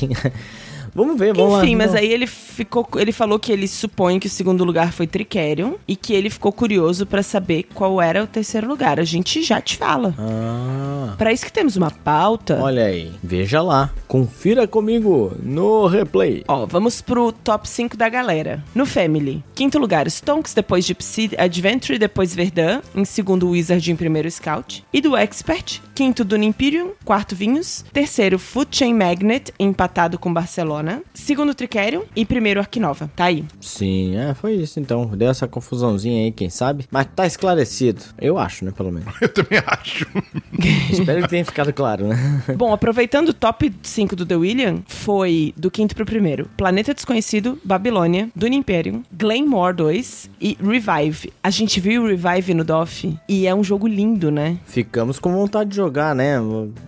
Vamos 0.94 1.18
ver, 1.18 1.34
vamos 1.34 1.52
lá. 1.54 1.64
Enfim, 1.64 1.76
mas 1.76 1.94
aí 1.94 2.12
ele 2.12 2.26
ficou, 2.26 2.86
ele 2.96 3.12
falou 3.12 3.38
que 3.38 3.50
ele 3.52 3.66
supõe 3.66 4.18
que 4.20 4.26
o 4.26 4.30
segundo 4.30 4.64
lugar 4.64 4.92
foi 4.92 5.06
Tricerion 5.06 5.72
e 5.88 5.96
que 5.96 6.12
ele 6.12 6.30
ficou 6.30 6.52
curioso 6.52 7.04
pra 7.06 7.22
saber 7.22 7.64
qual 7.74 8.00
era 8.00 8.22
o 8.22 8.26
terceiro 8.26 8.68
lugar. 8.68 9.00
A 9.00 9.04
gente 9.04 9.42
já 9.42 9.60
te 9.60 9.76
fala. 9.76 10.14
Ah, 10.18 11.14
Pra 11.18 11.32
isso 11.32 11.44
que 11.46 11.52
temos 11.52 11.76
uma 11.76 11.90
pauta. 11.90 12.58
olha 12.62 12.84
aí. 12.86 13.12
Veja 13.22 13.62
lá. 13.62 13.90
Confira 14.08 14.66
comigo 14.66 15.32
no 15.42 15.86
replay. 15.86 16.42
Ó, 16.48 16.66
vamos 16.66 17.00
pro 17.00 17.32
top 17.32 17.68
5 17.68 17.96
da 17.96 18.08
galera. 18.08 18.62
No 18.74 18.86
Family, 18.86 19.42
quinto 19.54 19.78
lugar, 19.78 20.06
Stonks, 20.08 20.54
depois 20.54 20.84
Gypsy 20.84 21.30
Adventure, 21.38 21.98
depois 21.98 22.34
Verdun, 22.34 22.80
em 22.94 23.04
segundo 23.04 23.48
Wizard, 23.50 23.90
em 23.90 23.96
primeiro 23.96 24.30
Scout. 24.30 24.84
E 24.92 25.00
do 25.00 25.16
Expert, 25.16 25.80
quinto 25.94 26.24
do 26.24 26.36
Imperium, 26.36 26.90
quarto 27.04 27.34
Vinhos, 27.34 27.84
terceiro 27.92 28.38
Food 28.38 28.76
Chain 28.76 28.94
Magnet, 28.94 29.52
empatado 29.58 30.18
com 30.18 30.32
Barcelona, 30.32 30.83
segundo 31.12 31.54
Tricerion 31.54 32.02
e 32.14 32.24
primeiro 32.24 32.60
Arquinova. 32.60 33.10
Tá 33.14 33.24
aí. 33.24 33.44
Sim, 33.60 34.16
é, 34.16 34.34
foi 34.34 34.54
isso 34.54 34.80
então. 34.80 35.06
Deu 35.06 35.30
essa 35.30 35.46
confusãozinha 35.46 36.24
aí, 36.24 36.32
quem 36.32 36.50
sabe? 36.50 36.86
Mas 36.90 37.06
tá 37.14 37.26
esclarecido. 37.26 38.02
Eu 38.20 38.38
acho, 38.38 38.64
né, 38.64 38.72
pelo 38.72 38.92
menos. 38.92 39.12
Eu 39.20 39.28
também 39.28 39.60
acho. 39.66 40.06
Espero 40.90 41.22
que 41.22 41.28
tenha 41.28 41.44
ficado 41.44 41.72
claro, 41.72 42.08
né? 42.08 42.42
Bom, 42.56 42.72
aproveitando 42.72 43.30
o 43.30 43.34
top 43.34 43.72
5 43.82 44.16
do 44.16 44.26
The 44.26 44.36
William, 44.36 44.82
foi 44.86 45.54
do 45.56 45.70
quinto 45.70 45.94
pro 45.94 46.04
primeiro. 46.04 46.48
Planeta 46.56 46.94
Desconhecido, 46.94 47.58
Babilônia, 47.64 48.28
Dune 48.34 48.56
Imperium, 48.56 49.02
Glenmore 49.12 49.74
2 49.76 50.30
e 50.40 50.58
Revive. 50.60 51.32
A 51.42 51.50
gente 51.50 51.80
viu 51.80 52.04
o 52.04 52.06
Revive 52.06 52.54
no 52.54 52.64
DOF 52.64 53.16
e 53.28 53.46
é 53.46 53.54
um 53.54 53.64
jogo 53.64 53.86
lindo, 53.86 54.30
né? 54.30 54.58
Ficamos 54.64 55.18
com 55.18 55.32
vontade 55.32 55.70
de 55.70 55.76
jogar, 55.76 56.14
né? 56.14 56.36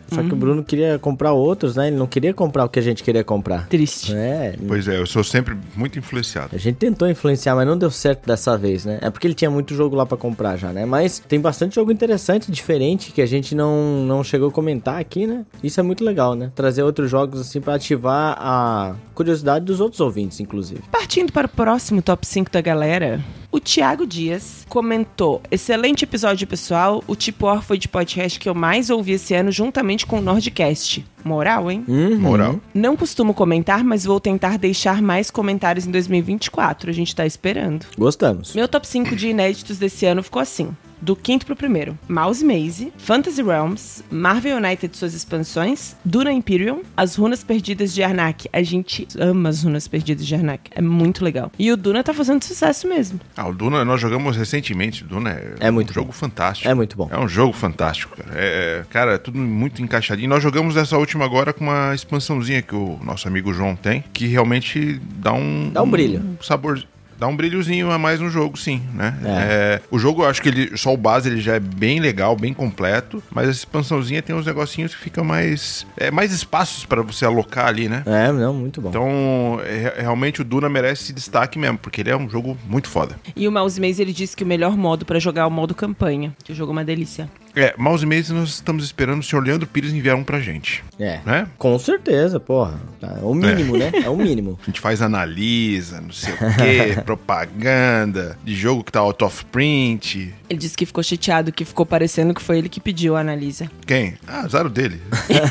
Só 0.08 0.22
que 0.22 0.32
o 0.32 0.36
Bruno 0.36 0.62
queria 0.62 0.98
comprar 0.98 1.32
outros, 1.32 1.76
né? 1.76 1.88
Ele 1.88 1.96
não 1.96 2.06
queria 2.06 2.32
comprar 2.32 2.64
o 2.64 2.68
que 2.68 2.78
a 2.78 2.82
gente 2.82 3.02
queria 3.02 3.24
comprar. 3.24 3.66
Triste. 3.68 3.85
É, 4.14 4.54
Pois 4.66 4.88
é, 4.88 4.98
eu 4.98 5.06
sou 5.06 5.22
sempre 5.24 5.56
muito 5.74 5.98
influenciado. 5.98 6.54
a 6.54 6.58
gente 6.58 6.76
tentou 6.76 7.08
influenciar, 7.08 7.54
mas 7.54 7.66
não 7.66 7.76
deu 7.76 7.90
certo 7.90 8.26
dessa 8.26 8.56
vez, 8.56 8.84
né? 8.84 8.98
É 9.02 9.10
porque 9.10 9.26
ele 9.26 9.34
tinha 9.34 9.50
muito 9.50 9.74
jogo 9.74 9.94
lá 9.96 10.04
pra 10.06 10.16
comprar 10.16 10.56
já, 10.56 10.72
né? 10.72 10.84
Mas 10.84 11.18
tem 11.28 11.40
bastante 11.40 11.74
jogo 11.74 11.90
interessante, 11.92 12.50
diferente, 12.50 13.12
que 13.12 13.22
a 13.22 13.26
gente 13.26 13.54
não, 13.54 14.04
não 14.04 14.22
chegou 14.24 14.48
a 14.48 14.52
comentar 14.52 14.98
aqui, 15.00 15.26
né? 15.26 15.44
Isso 15.62 15.78
é 15.80 15.82
muito 15.82 16.04
legal, 16.04 16.34
né? 16.34 16.50
Trazer 16.54 16.82
outros 16.82 17.10
jogos 17.10 17.40
assim 17.40 17.60
pra 17.60 17.74
ativar 17.74 18.36
a 18.38 18.94
curiosidade 19.14 19.64
dos 19.64 19.80
outros 19.80 20.00
ouvintes, 20.00 20.40
inclusive. 20.40 20.82
Partindo 20.90 21.32
para 21.32 21.46
o 21.46 21.50
próximo 21.50 22.02
top 22.02 22.26
5 22.26 22.50
da 22.50 22.60
galera, 22.60 23.20
o 23.50 23.60
Thiago 23.60 24.06
Dias 24.06 24.66
comentou: 24.68 25.42
Excelente 25.50 26.04
episódio, 26.04 26.46
pessoal. 26.46 27.02
O 27.06 27.14
tipo 27.14 27.46
Or 27.46 27.62
foi 27.62 27.78
de 27.78 27.88
podcast 27.88 28.38
que 28.38 28.48
eu 28.48 28.54
mais 28.54 28.90
ouvi 28.90 29.12
esse 29.12 29.34
ano, 29.34 29.50
juntamente 29.50 30.06
com 30.06 30.18
o 30.18 30.22
Nordcast. 30.22 31.04
Moral, 31.24 31.70
hein? 31.70 31.84
Uhum. 31.88 32.18
Moral. 32.18 32.60
Não 32.72 32.96
costumo 32.96 33.34
comentar, 33.34 33.82
mas 33.82 34.04
vou 34.04 34.20
tentar 34.20 34.58
deixar 34.58 35.02
mais 35.02 35.30
comentários 35.30 35.86
em 35.86 35.90
2024. 35.90 36.88
A 36.90 36.92
gente 36.92 37.14
tá 37.14 37.26
esperando. 37.26 37.86
Gostamos. 37.98 38.54
Meu 38.54 38.68
top 38.68 38.86
5 38.86 39.16
de 39.16 39.28
inéditos 39.28 39.78
desse 39.78 40.06
ano 40.06 40.22
ficou 40.22 40.40
assim: 40.40 40.68
do 41.00 41.14
quinto 41.16 41.46
pro 41.46 41.56
primeiro. 41.56 41.98
Mouse 42.08 42.44
Maze, 42.44 42.92
Fantasy 42.98 43.42
Realms, 43.42 44.04
Marvel 44.10 44.56
United 44.56 44.96
suas 44.96 45.14
expansões, 45.14 45.96
Duna 46.04 46.32
Imperium, 46.32 46.82
As 46.96 47.16
Runas 47.16 47.42
Perdidas 47.44 47.94
de 47.94 48.02
Arnak. 48.02 48.48
A 48.52 48.62
gente 48.62 49.06
ama 49.18 49.48
as 49.48 49.62
Runas 49.62 49.86
Perdidas 49.88 50.26
de 50.26 50.34
Arnak. 50.34 50.70
É 50.74 50.80
muito 50.80 51.24
legal. 51.24 51.50
E 51.58 51.70
o 51.70 51.76
Duna 51.76 52.02
tá 52.02 52.12
fazendo 52.14 52.42
sucesso 52.42 52.88
mesmo. 52.88 53.20
Ah, 53.36 53.48
o 53.48 53.54
Duna, 53.54 53.84
nós 53.84 54.00
jogamos 54.00 54.36
recentemente. 54.36 55.04
O 55.04 55.06
Duna 55.06 55.30
é, 55.30 55.54
É 55.60 55.70
muito 55.70 55.90
um 55.90 55.94
jogo 55.94 56.12
fantástico. 56.12 56.68
É 56.68 56.74
muito 56.74 56.96
bom. 56.96 57.08
É 57.10 57.18
um 57.18 57.28
jogo 57.28 57.52
fantástico, 57.52 58.16
cara. 58.16 58.30
É, 58.34 58.80
é- 58.80 58.84
cara, 58.90 59.14
é 59.14 59.18
tudo 59.18 59.38
muito 59.38 59.82
encaixadinho. 59.82 60.28
Nós 60.28 60.42
jogamos 60.42 60.76
essa 60.76 60.96
última 60.96 61.24
agora 61.24 61.52
com 61.52 61.64
uma 61.64 61.94
expansãozinha 61.94 62.62
que 62.62 62.74
o 62.74 62.98
nosso 63.02 63.28
amigo 63.28 63.52
João 63.52 63.76
tem, 63.76 64.02
que 64.12 64.26
realmente 64.26 65.00
dá 65.16 65.32
um... 65.32 65.70
Dá 65.72 65.82
um 65.82 65.90
brilho. 65.90 66.38
sabor... 66.42 66.82
Dá 67.18 67.26
um 67.26 67.36
brilhozinho 67.36 67.90
a 67.90 67.98
mais 67.98 68.20
no 68.20 68.28
jogo, 68.30 68.56
sim, 68.58 68.82
né? 68.94 69.14
É. 69.24 69.28
É, 69.28 69.80
o 69.90 69.98
jogo, 69.98 70.22
eu 70.22 70.28
acho 70.28 70.42
que 70.42 70.48
ele, 70.48 70.76
só 70.76 70.92
o 70.92 70.96
base 70.96 71.28
ele 71.28 71.40
já 71.40 71.54
é 71.54 71.60
bem 71.60 72.00
legal, 72.00 72.36
bem 72.36 72.52
completo, 72.52 73.22
mas 73.30 73.48
essa 73.48 73.58
expansãozinha 73.58 74.22
tem 74.22 74.34
uns 74.34 74.46
negocinhos 74.46 74.94
que 74.94 75.00
ficam 75.00 75.24
mais... 75.24 75.86
É, 75.96 76.10
mais 76.10 76.32
espaços 76.32 76.84
pra 76.84 77.02
você 77.02 77.24
alocar 77.24 77.66
ali, 77.66 77.88
né? 77.88 78.02
É, 78.06 78.30
não, 78.32 78.52
muito 78.54 78.80
bom. 78.80 78.88
Então, 78.90 79.60
é- 79.64 80.00
realmente 80.00 80.40
o 80.40 80.44
Duna 80.44 80.68
merece 80.68 81.04
esse 81.04 81.12
destaque 81.12 81.58
mesmo, 81.58 81.78
porque 81.78 82.00
ele 82.00 82.10
é 82.10 82.16
um 82.16 82.28
jogo 82.28 82.56
muito 82.66 82.88
foda. 82.88 83.16
E 83.34 83.46
o 83.48 83.52
Mouse 83.52 83.80
Maze, 83.80 84.02
ele 84.02 84.12
disse 84.12 84.36
que 84.36 84.44
o 84.44 84.46
melhor 84.46 84.76
modo 84.76 85.04
pra 85.04 85.18
jogar 85.18 85.42
é 85.42 85.46
o 85.46 85.50
modo 85.50 85.74
campanha. 85.74 86.34
Que 86.44 86.52
o 86.52 86.54
jogo 86.54 86.72
é 86.72 86.74
uma 86.74 86.84
delícia. 86.84 87.28
É, 87.56 87.74
Mouse 87.78 88.04
Maze 88.04 88.34
nós 88.34 88.50
estamos 88.50 88.84
esperando 88.84 89.20
o 89.20 89.22
senhor 89.22 89.42
Leandro 89.42 89.66
Pires 89.66 89.90
enviar 89.92 90.14
um 90.14 90.22
pra 90.22 90.38
gente, 90.40 90.84
É. 91.00 91.20
né? 91.24 91.46
Com 91.56 91.78
certeza, 91.78 92.38
porra. 92.38 92.74
É 93.02 93.24
o 93.24 93.32
mínimo, 93.34 93.78
né? 93.78 93.90
É 94.04 94.10
o 94.10 94.16
mínimo. 94.16 94.58
A 94.62 94.66
gente 94.66 94.78
faz 94.80 95.00
analisa, 95.00 96.00
não 96.00 96.12
sei 96.12 96.34
o 96.34 96.36
quê, 96.36 97.00
propaganda, 97.06 98.36
de 98.44 98.54
jogo 98.54 98.84
que 98.84 98.92
tá 98.92 99.00
out 99.00 99.24
of 99.24 99.44
print. 99.46 100.34
Ele 100.50 100.58
disse 100.58 100.76
que 100.76 100.84
ficou 100.84 101.02
chateado, 101.02 101.50
que 101.50 101.64
ficou 101.64 101.86
parecendo 101.86 102.34
que 102.34 102.42
foi 102.42 102.58
ele 102.58 102.68
que 102.68 102.78
pediu 102.78 103.16
a 103.16 103.20
analisa. 103.20 103.70
Quem? 103.86 104.14
Ah, 104.28 104.40
azar 104.40 104.66
o 104.66 104.70
dele. 104.70 105.00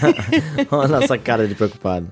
Olha 0.70 0.98
a 0.98 1.00
nossa 1.02 1.18
cara 1.18 1.48
de 1.48 1.56
preocupado. 1.56 2.08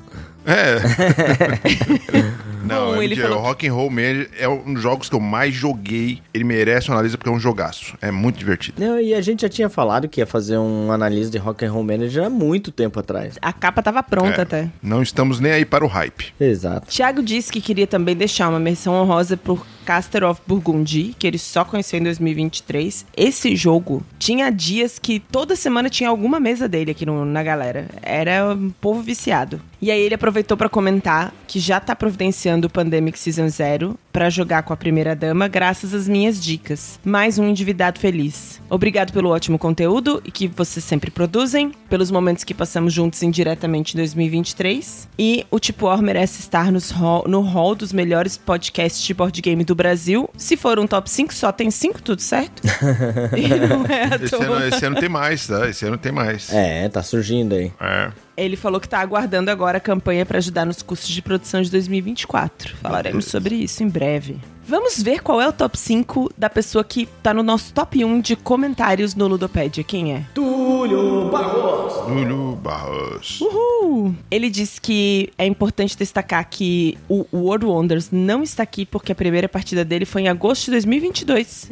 É. 0.46 0.78
Não, 2.64 2.94
Bom, 2.94 3.02
é 3.02 3.06
ele 3.06 3.16
falou- 3.18 3.40
o 3.40 3.42
Rock 3.42 3.68
and 3.68 3.74
Roll 3.74 3.90
Man 3.90 4.26
é 4.40 4.48
um 4.48 4.74
dos 4.74 4.82
jogos 4.82 5.10
que 5.10 5.16
eu 5.16 5.20
mais 5.20 5.54
joguei. 5.54 6.22
Ele 6.34 6.46
merece 6.46 6.88
uma 6.90 6.96
analisa 6.96 7.18
porque 7.18 7.30
é 7.30 7.34
um 7.34 7.40
jogaço. 7.40 7.98
É 8.02 8.10
muito 8.10 8.38
divertido. 8.40 8.82
Não, 8.84 8.98
e 9.00 9.14
a 9.14 9.20
gente 9.20 9.42
já 9.42 9.50
tinha 9.50 9.68
falado 9.70 10.08
que 10.08 10.22
ia 10.22 10.26
fazer 10.26 10.58
um 10.58 10.90
análise 10.92 11.30
de 11.30 11.38
Rock 11.38 11.66
and 11.66 11.72
Roll 11.74 11.84
Manager 11.84 12.24
há 12.26 12.30
muito 12.30 12.72
tempo 12.72 13.00
atrás. 13.02 13.38
A 13.42 13.52
capa 13.52 13.82
tava 13.84 14.02
pronta 14.02 14.40
É, 14.40 14.42
até. 14.44 14.70
Não 14.82 15.02
estamos 15.04 15.42
nem 15.42 15.52
aí 15.52 15.66
para 15.66 15.84
o 15.84 15.88
hype. 15.90 16.34
Exato. 16.40 16.88
Thiago 16.88 17.22
disse 17.22 17.52
que 17.52 17.60
queria 17.60 17.86
também 17.86 18.16
deixar 18.16 18.48
uma 18.48 18.60
menção 18.62 18.94
honrosa 18.94 19.36
por 19.36 19.66
Caster 19.84 20.24
of 20.24 20.42
Burgundy, 20.48 21.16
que 21.18 21.28
ele 21.28 21.38
só 21.38 21.63
conheceu 21.63 22.00
em 22.00 22.04
2023. 22.04 23.06
Esse 23.16 23.56
jogo 23.56 24.04
tinha 24.18 24.50
dias 24.50 24.98
que 24.98 25.20
toda 25.20 25.56
semana 25.56 25.90
tinha 25.90 26.10
alguma 26.10 26.40
mesa 26.40 26.68
dele 26.68 26.92
aqui 26.92 27.06
no- 27.06 27.25
na 27.25 27.44
galera. 27.44 27.88
Era 28.02 28.54
um 28.54 28.70
povo 28.70 29.02
viciado. 29.02 29.62
E 29.82 29.92
aí 29.92 30.00
ele 30.00 30.16
aproveitou 30.16 30.56
pra 30.56 30.70
comentar 30.70 31.34
que 31.48 31.60
já 31.60 31.80
tá 31.80 31.96
providenciando 31.96 32.68
o 32.68 32.70
Pandemic 32.70 33.20
Season 33.20 33.50
Zero 33.50 34.00
pra 34.13 34.29
jogar 34.29 34.62
com 34.63 34.72
a 34.72 34.77
primeira 34.77 35.15
dama, 35.15 35.48
graças 35.48 35.93
às 35.93 36.08
minhas 36.08 36.41
dicas. 36.41 37.00
Mais 37.03 37.39
um 37.39 37.50
endividado 37.50 38.00
feliz. 38.00 38.62
Obrigado 38.70 39.12
pelo 39.12 39.29
ótimo 39.29 39.58
conteúdo 39.58 40.22
e 40.24 40.32
que 40.32 40.48
vocês 40.48 40.86
sempre 40.86 41.10
produzem, 41.12 41.72
pelos 41.89 42.12
momentos 42.12 42.43
que 42.43 42.53
passamos 42.53 42.93
juntos 42.93 43.22
indiretamente 43.24 43.96
em 43.96 43.98
2023. 43.98 45.10
E 45.17 45.46
o 45.50 45.60
Tipo 45.60 45.88
War 45.88 46.01
merece 46.01 46.39
estar 46.41 46.72
nos 46.72 46.91
hall- 46.91 47.25
no 47.27 47.41
hall 47.41 47.74
dos 47.75 47.91
melhores 47.91 48.38
podcasts 48.38 49.01
de 49.03 49.13
board 49.13 49.41
game 49.41 49.63
do 49.63 49.74
Brasil. 49.74 50.29
Se 50.38 50.55
for 50.55 50.77
um 50.77 50.86
top 50.86 51.10
5, 51.10 51.34
só 51.34 51.51
tem 51.51 51.72
5, 51.72 52.01
tudo 52.01 52.22
certo? 52.22 52.62
e 53.36 53.48
não 53.67 53.86
é 53.88 54.03
à 54.13 54.15
Esse 54.24 54.29
toa. 54.29 54.46
ano, 54.46 54.67
esse 54.67 54.86
ano 54.86 54.96
tem 55.00 55.10
mais, 55.10 55.48
tá? 55.48 55.67
Esse 55.67 55.86
ano 55.86 55.98
tem 55.98 56.12
mais. 56.12 56.53
É, 56.53 56.88
tá 56.88 57.01
surgindo 57.01 57.55
aí. 57.55 57.72
É. 57.82 58.12
Ele 58.36 58.56
falou 58.56 58.80
que 58.80 58.90
tá 58.90 59.00
aguardando 59.00 59.52
agora 59.52 59.78
a 59.78 59.82
campanha 59.82 60.25
para 60.25 60.38
ajudar 60.38 60.66
nos 60.66 60.82
custos 60.82 61.10
de 61.10 61.22
produção 61.22 61.62
de 61.62 61.70
2024. 61.70 62.75
Falaremos 62.78 63.25
sobre 63.25 63.56
isso 63.56 63.84
em 63.84 63.90
breve. 63.90 64.40
Vamos 64.65 65.01
ver 65.01 65.22
qual 65.22 65.41
é 65.41 65.48
o 65.48 65.51
top 65.53 65.77
5 65.77 66.32
da 66.38 66.50
pessoa 66.50 66.84
que 66.84 67.05
tá 67.22 67.34
no 67.34 67.43
nosso 67.43 67.73
top 67.73 68.04
1 68.04 68.21
de 68.21 68.36
comentários 68.36 69.13
no 69.13 69.28
Ludopédia. 69.28 69.84
Quem 69.84 70.13
é? 70.13 70.23
Túlio 70.34 71.30
Barros. 71.30 72.08
Lulu 72.10 72.56
Barros. 72.56 73.41
Uhul! 73.41 74.15
Ele 74.32 74.49
disse 74.49 74.80
que 74.80 75.32
é 75.38 75.45
importante 75.45 75.97
destacar 75.97 76.47
que 76.49 76.97
o 77.10 77.26
World 77.34 77.65
Wonders 77.65 78.10
não 78.12 78.41
está 78.41 78.63
aqui 78.63 78.86
porque 78.86 79.12
a 79.12 79.15
primeira 79.15 79.49
partida 79.49 79.84
dele 79.84 80.06
foi 80.06 80.23
em 80.23 80.28
agosto 80.30 80.65
de 80.65 80.71
2022. 80.71 81.69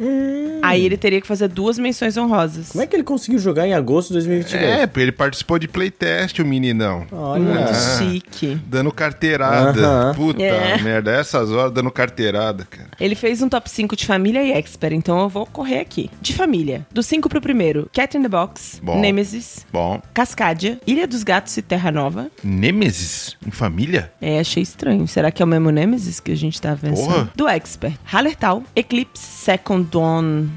Aí 0.62 0.84
ele 0.84 0.96
teria 0.96 1.20
que 1.20 1.26
fazer 1.26 1.48
duas 1.48 1.78
menções 1.78 2.16
honrosas. 2.16 2.70
Como 2.72 2.82
é 2.82 2.86
que 2.86 2.94
ele 2.94 3.02
conseguiu 3.04 3.38
jogar 3.38 3.66
em 3.66 3.74
agosto 3.74 4.08
de 4.08 4.14
2022? 4.14 4.62
É, 4.62 4.86
porque 4.86 5.00
ele 5.00 5.12
participou 5.12 5.58
de 5.58 5.66
playtest, 5.68 6.38
o 6.40 6.44
meninão. 6.44 7.06
Olha. 7.10 7.42
Muito 7.42 7.70
Ah. 7.72 7.98
chique. 7.98 8.58
Dando 8.66 8.92
carteirada. 8.92 9.80
Aham. 9.86 10.14
Puta 10.14 10.42
É. 10.42 10.80
merda, 10.82 11.10
essas 11.12 11.50
horas 11.50 11.72
dando 11.72 11.90
carteirada, 11.90 12.66
cara. 12.68 12.81
Ele 13.00 13.14
fez 13.14 13.42
um 13.42 13.48
top 13.48 13.68
5 13.68 13.96
de 13.96 14.06
família 14.06 14.42
e 14.42 14.52
expert, 14.52 14.94
então 14.94 15.20
eu 15.20 15.28
vou 15.28 15.46
correr 15.46 15.80
aqui. 15.80 16.10
De 16.20 16.32
família, 16.32 16.86
do 16.90 17.02
5 17.02 17.28
pro 17.28 17.40
primeiro, 17.40 17.88
Cat 17.92 18.16
in 18.16 18.22
the 18.22 18.28
Box, 18.28 18.80
Bom. 18.82 19.00
Nemesis, 19.00 19.66
Bom, 19.72 20.00
Cascadia, 20.14 20.80
Ilha 20.86 21.06
dos 21.06 21.22
Gatos 21.22 21.56
e 21.56 21.62
Terra 21.62 21.90
Nova. 21.90 22.30
Nemesis 22.42 23.36
em 23.46 23.50
família? 23.50 24.12
É, 24.20 24.38
achei 24.40 24.62
estranho. 24.62 25.06
Será 25.06 25.30
que 25.30 25.42
é 25.42 25.44
o 25.44 25.48
mesmo 25.48 25.70
Nemesis 25.70 26.20
que 26.20 26.32
a 26.32 26.36
gente 26.36 26.60
tá 26.60 26.74
vendo? 26.74 26.94
Porra. 26.94 27.30
Do 27.34 27.48
Expert, 27.48 27.96
Hallertau, 28.04 28.62
Eclipse, 28.74 29.22
Second 29.22 29.88
Dawn 29.90 30.48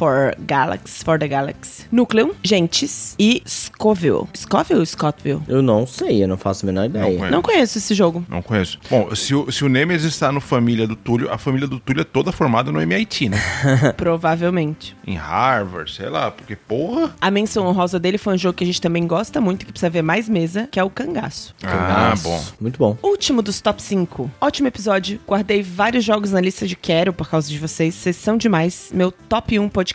for 0.00 0.34
Galaxy, 0.46 1.04
for 1.04 1.18
the 1.18 1.28
Galaxy, 1.28 1.84
Núcleo, 1.92 2.34
Gentes 2.42 3.14
e 3.18 3.42
Scoville. 3.46 4.26
Scoville 4.34 4.80
ou 4.80 4.86
Scottville? 4.86 5.42
Eu 5.46 5.60
não 5.60 5.86
sei, 5.86 6.24
eu 6.24 6.26
não 6.26 6.38
faço 6.38 6.64
a 6.64 6.66
menor 6.66 6.86
ideia. 6.86 7.04
conheço. 7.04 7.30
Não 7.30 7.42
conheço 7.42 7.76
esse 7.76 7.94
jogo. 7.94 8.24
Não 8.26 8.40
conheço. 8.40 8.78
Bom, 8.88 9.14
se 9.14 9.34
o, 9.34 9.52
se 9.52 9.62
o 9.62 9.68
Nemesis 9.68 10.10
está 10.10 10.32
no 10.32 10.40
família 10.40 10.86
do 10.86 10.96
Túlio, 10.96 11.30
a 11.30 11.36
família 11.36 11.68
do 11.68 11.78
Túlio 11.78 12.00
é 12.00 12.04
toda 12.04 12.32
formada 12.32 12.72
no 12.72 12.80
MIT, 12.80 13.28
né? 13.28 13.38
Provavelmente. 13.94 14.96
em 15.06 15.16
Harvard, 15.16 15.92
sei 15.92 16.08
lá, 16.08 16.30
porque 16.30 16.56
porra. 16.56 17.14
A 17.20 17.30
menção 17.30 17.66
honrosa 17.66 18.00
dele 18.00 18.16
foi 18.16 18.32
um 18.32 18.38
jogo 18.38 18.56
que 18.56 18.64
a 18.64 18.66
gente 18.66 18.80
também 18.80 19.06
gosta 19.06 19.38
muito, 19.38 19.66
que 19.66 19.72
precisa 19.72 19.90
ver 19.90 20.00
mais 20.00 20.30
mesa, 20.30 20.66
que 20.70 20.80
é 20.80 20.82
o 20.84 20.88
Cangaço. 20.88 21.54
Ah, 21.62 22.14
bom. 22.22 22.42
Muito 22.58 22.78
bom. 22.78 22.96
Último 23.02 23.42
dos 23.42 23.60
top 23.60 23.82
5. 23.82 24.30
Ótimo 24.40 24.66
episódio. 24.66 25.20
Guardei 25.28 25.62
vários 25.62 26.02
jogos 26.02 26.32
na 26.32 26.40
lista 26.40 26.66
de 26.66 26.74
quero 26.74 27.12
por 27.12 27.28
causa 27.28 27.50
de 27.50 27.58
vocês. 27.58 27.94
Vocês 27.94 28.16
são 28.16 28.38
demais. 28.38 28.90
Meu 28.94 29.12
top 29.12 29.58
1 29.58 29.68
podcast 29.68 29.89